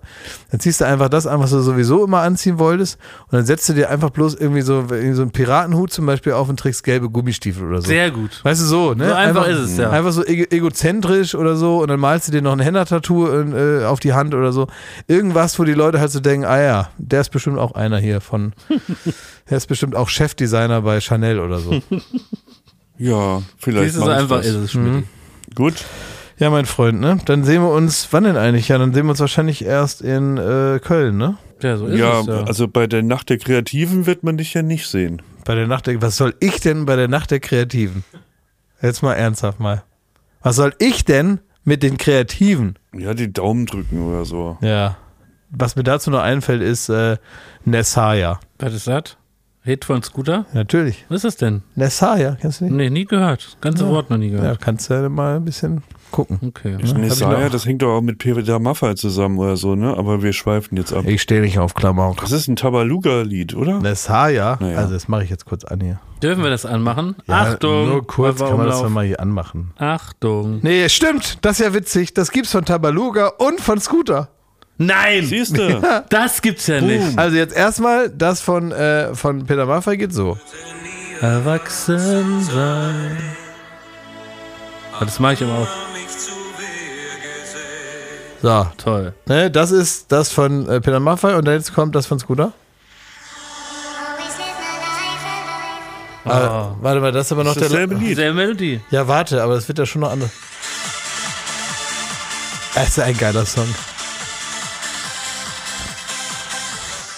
Dann 0.51 0.59
ziehst 0.59 0.79
du 0.81 0.85
einfach 0.85 1.09
das 1.09 1.25
an, 1.25 1.39
was 1.39 1.49
du 1.49 1.61
sowieso 1.61 2.03
immer 2.05 2.19
anziehen 2.19 2.59
wolltest 2.59 2.99
und 3.25 3.33
dann 3.33 3.45
setzt 3.45 3.67
du 3.69 3.73
dir 3.73 3.89
einfach 3.89 4.11
bloß 4.11 4.35
irgendwie 4.35 4.61
so, 4.61 4.85
irgendwie 4.89 5.13
so 5.13 5.23
einen 5.23 5.31
Piratenhut 5.31 5.91
zum 5.91 6.05
Beispiel 6.05 6.33
auf 6.33 6.47
und 6.47 6.59
trägst 6.59 6.83
gelbe 6.83 7.09
Gummistiefel 7.09 7.67
oder 7.67 7.81
so. 7.81 7.87
sehr 7.87 8.11
gut. 8.11 8.39
Weißt 8.43 8.61
du, 8.61 8.65
so, 8.65 8.93
ne? 8.93 9.07
So 9.09 9.13
einfach 9.15 9.47
ist 9.47 9.59
es, 9.59 9.77
ja. 9.77 9.89
Einfach 9.89 10.11
so 10.11 10.23
ego 10.23 10.45
egozentrisch 10.51 11.33
oder 11.33 11.55
so 11.55 11.79
und 11.81 11.87
dann 11.87 11.99
malst 11.99 12.27
du 12.27 12.31
dir 12.31 12.41
noch 12.43 12.51
ein 12.53 12.59
Henna-Tattoo 12.59 13.27
äh, 13.27 13.85
auf 13.85 13.99
die 13.99 14.13
Hand 14.13 14.35
oder 14.35 14.51
so. 14.51 14.67
Irgendwas, 15.07 15.57
wo 15.57 15.63
die 15.63 15.73
Leute 15.73 15.99
halt 15.99 16.11
so 16.11 16.19
denken, 16.19 16.45
ah 16.45 16.61
ja, 16.61 16.89
der 16.99 17.21
ist 17.21 17.29
bestimmt 17.29 17.57
auch 17.57 17.71
einer 17.73 17.97
hier 17.97 18.21
von, 18.21 18.53
der 19.49 19.57
ist 19.57 19.67
bestimmt 19.67 19.95
auch 19.95 20.09
Chefdesigner 20.09 20.81
bei 20.83 21.01
Chanel 21.01 21.39
oder 21.39 21.57
so. 21.59 21.81
Ja, 22.99 23.41
vielleicht 23.57 23.93
Siehst 23.93 23.97
du, 23.97 24.05
so 24.05 24.11
einfach 24.11 24.37
das. 24.37 24.47
ist 24.47 24.55
es, 24.55 24.71
Schmidt. 24.71 25.05
Gut. 25.55 25.85
Ja, 26.37 26.49
mein 26.49 26.65
Freund, 26.65 26.99
ne? 26.99 27.17
Dann 27.25 27.43
sehen 27.43 27.61
wir 27.63 27.71
uns, 27.71 28.07
wann 28.11 28.23
denn 28.25 28.37
eigentlich? 28.37 28.67
Ja, 28.69 28.77
dann 28.77 28.93
sehen 28.93 29.05
wir 29.05 29.09
uns 29.11 29.19
wahrscheinlich 29.19 29.65
erst 29.65 30.01
in 30.01 30.37
äh, 30.37 30.79
Köln, 30.83 31.17
ne? 31.17 31.37
Ja, 31.61 31.75
so 31.77 31.87
ist 31.87 31.97
Ja, 31.99 32.19
es. 32.21 32.27
Ja. 32.27 32.43
also 32.43 32.67
bei 32.67 32.87
der 32.87 33.03
Nacht 33.03 33.29
der 33.29 33.37
Kreativen 33.39 34.05
wird 34.05 34.23
man 34.23 34.37
dich 34.37 34.53
ja 34.53 34.61
nicht 34.61 34.87
sehen. 34.87 35.21
Bei 35.45 35.55
der 35.55 35.67
Nacht 35.67 35.87
der, 35.87 36.01
was 36.01 36.15
soll 36.15 36.35
ich 36.39 36.61
denn 36.61 36.85
bei 36.85 36.95
der 36.95 37.07
Nacht 37.09 37.31
der 37.31 37.39
Kreativen? 37.41 38.03
Jetzt 38.81 39.01
mal 39.01 39.13
ernsthaft 39.15 39.59
mal. 39.59 39.83
Was 40.41 40.55
soll 40.55 40.73
ich 40.79 41.03
denn 41.03 41.39
mit 41.65 41.83
den 41.83 41.97
Kreativen? 41.97 42.77
Ja, 42.97 43.13
die 43.13 43.31
Daumen 43.33 43.65
drücken 43.65 44.01
oder 44.07 44.23
so. 44.23 44.57
Ja. 44.61 44.97
Was 45.49 45.75
mir 45.75 45.83
dazu 45.83 46.11
noch 46.11 46.21
einfällt, 46.21 46.61
ist 46.61 46.87
äh, 46.89 47.17
Nessaya. 47.65 48.39
Was 48.59 48.73
ist 48.73 48.87
das? 48.87 49.17
Hit 49.69 49.85
von 49.85 50.01
Scooter? 50.01 50.45
Natürlich. 50.53 51.05
Was 51.09 51.17
ist 51.17 51.25
das 51.25 51.37
denn? 51.37 51.61
Nessaya, 51.75 52.35
kennst 52.41 52.59
du 52.61 52.65
nicht? 52.65 52.73
Nee, 52.73 52.89
nie 52.89 53.05
gehört. 53.05 53.45
Das 53.45 53.61
ganze 53.61 53.83
Ja. 53.85 53.91
Wort 53.91 54.09
noch 54.09 54.17
nie 54.17 54.29
Ja, 54.31 54.37
gehört. 54.39 54.61
kannst 54.61 54.89
du 54.89 54.95
ja 54.95 55.07
mal 55.09 55.35
ein 55.35 55.45
bisschen 55.45 55.83
gucken. 56.09 56.39
Okay. 56.47 56.75
Nesaya, 56.97 57.43
noch. 57.45 57.49
das 57.51 57.67
hängt 57.67 57.83
doch 57.83 57.97
auch 57.97 58.01
mit 58.01 58.17
Peter 58.17 58.57
Maffay 58.57 58.95
zusammen 58.95 59.37
oder 59.37 59.57
so, 59.57 59.75
ne? 59.75 59.95
Aber 59.95 60.23
wir 60.23 60.33
schweifen 60.33 60.75
jetzt 60.77 60.91
ab. 60.91 61.05
Ich 61.05 61.21
stehe 61.21 61.41
nicht 61.41 61.59
auf 61.59 61.75
Klamauk. 61.75 62.17
Das 62.21 62.31
ist 62.31 62.47
ein 62.47 62.55
Tabaluga-Lied, 62.55 63.53
oder? 63.55 63.79
Nessaya, 63.79 64.57
Naja. 64.59 64.79
also 64.79 64.93
das 64.93 65.07
mache 65.07 65.23
ich 65.23 65.29
jetzt 65.29 65.45
kurz 65.45 65.63
an 65.65 65.81
hier. 65.81 65.99
Dürfen 66.23 66.41
wir 66.43 66.49
das 66.49 66.65
anmachen? 66.65 67.15
Ja, 67.27 67.35
Achtung. 67.35 67.89
Nur 67.89 68.07
kurz 68.07 68.39
kann 68.39 68.57
man 68.57 68.65
das 68.65 68.81
dann 68.81 68.91
mal 68.91 69.05
hier 69.05 69.19
anmachen. 69.19 69.71
Achtung. 69.77 70.59
Nee, 70.63 70.89
stimmt, 70.89 71.37
das 71.45 71.59
ist 71.59 71.65
ja 71.67 71.73
witzig. 71.75 72.15
Das 72.15 72.31
gibt's 72.31 72.51
von 72.51 72.65
Tabaluga 72.65 73.27
und 73.37 73.61
von 73.61 73.79
Scooter. 73.79 74.29
Nein! 74.81 75.25
Siehst 75.25 75.57
du? 75.57 75.81
Das 76.09 76.41
gibt's 76.41 76.65
ja 76.67 76.79
nicht. 76.81 77.17
Also 77.17 77.35
jetzt 77.35 77.53
erstmal, 77.53 78.09
das 78.09 78.39
von, 78.41 78.71
äh, 78.71 79.13
von 79.13 79.45
Peter 79.45 79.65
Maffay 79.65 79.97
geht 79.97 80.13
so. 80.13 80.37
Erwachsen 81.21 82.41
sein. 82.43 83.17
Ah, 84.97 85.03
Das 85.05 85.19
mache 85.19 85.33
ich 85.33 85.41
immer 85.41 85.59
auch. 85.59 85.67
So, 88.41 88.67
Toll. 88.77 89.13
ne, 89.25 89.51
das 89.51 89.71
ist 89.71 90.09
das 90.13 90.31
von 90.31 90.67
äh, 90.69 90.79
Peter 90.79 91.01
Maffay 91.01 91.33
und 91.35 91.45
jetzt 91.45 91.73
kommt 91.73 91.93
das 91.93 92.05
von 92.05 92.19
Scooter. 92.19 92.53
Oh. 96.23 96.29
Ah, 96.29 96.75
warte 96.79 97.01
mal, 97.01 97.11
das 97.11 97.25
ist 97.25 97.31
aber 97.33 97.43
noch 97.43 97.53
Das 97.55 97.63
ist 97.63 97.71
der... 97.73 97.85
dasselbe 97.87 97.95
Lied. 98.05 98.15
Sehr 98.15 98.33
Melodie. 98.33 98.79
Ja, 98.91 99.07
warte, 99.09 99.43
aber 99.43 99.55
das 99.55 99.67
wird 99.67 99.77
ja 99.79 99.85
schon 99.85 100.01
noch 100.01 100.11
anders. 100.11 100.29
Das 102.75 102.87
ist 102.89 102.99
ein 102.99 103.17
geiler 103.17 103.45
Song. 103.45 103.67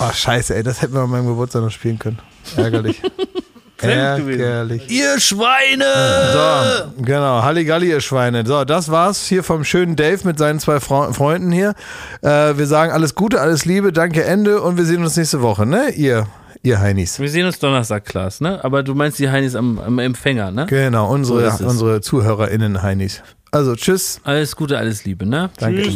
Oh, 0.01 0.11
scheiße, 0.13 0.55
ey, 0.55 0.63
das 0.63 0.81
hätten 0.81 0.93
wir 0.93 1.01
an 1.01 1.09
meinem 1.09 1.27
Geburtstag 1.27 1.61
noch 1.61 1.71
spielen 1.71 1.99
können. 1.99 2.19
Ärgerlich. 2.55 3.01
Ärgerlich. 3.81 4.89
Ihr 4.89 5.19
Schweine! 5.19 5.85
So, 6.33 7.03
genau. 7.03 7.41
Halligalli, 7.41 7.89
ihr 7.89 8.01
Schweine. 8.01 8.45
So, 8.45 8.63
das 8.63 8.89
war's 8.91 9.25
hier 9.27 9.43
vom 9.43 9.63
schönen 9.63 9.95
Dave 9.95 10.19
mit 10.23 10.37
seinen 10.37 10.59
zwei 10.59 10.79
Fre 10.79 11.13
Freunden 11.13 11.51
hier. 11.51 11.73
Äh, 12.21 12.57
wir 12.57 12.67
sagen 12.67 12.91
alles 12.91 13.15
Gute, 13.15 13.41
alles 13.41 13.65
Liebe, 13.65 13.91
danke, 13.91 14.23
Ende 14.23 14.61
und 14.61 14.77
wir 14.77 14.85
sehen 14.85 15.03
uns 15.03 15.17
nächste 15.17 15.41
Woche, 15.41 15.65
ne? 15.65 15.89
Ihr, 15.89 16.27
ihr 16.61 16.79
Heinis. 16.79 17.19
Wir 17.19 17.29
sehen 17.29 17.45
uns 17.47 17.59
Donnerstag, 17.59 18.05
Klaas, 18.05 18.39
ne? 18.39 18.63
Aber 18.63 18.83
du 18.83 18.93
meinst 18.93 19.17
die 19.19 19.29
Heinis 19.29 19.55
am, 19.55 19.79
am 19.79 19.99
Empfänger, 19.99 20.51
ne? 20.51 20.67
Genau, 20.67 21.09
unsere, 21.11 21.51
So 21.51 21.65
unsere 21.65 22.01
ZuhörerInnen 22.01 22.83
Heinis. 22.83 23.23
Also, 23.51 23.75
tschüss. 23.75 24.21
Alles 24.23 24.55
Gute, 24.55 24.77
alles 24.77 25.05
Liebe, 25.05 25.25
ne? 25.25 25.49
Danke. 25.57 25.81
Tschüss. 25.83 25.95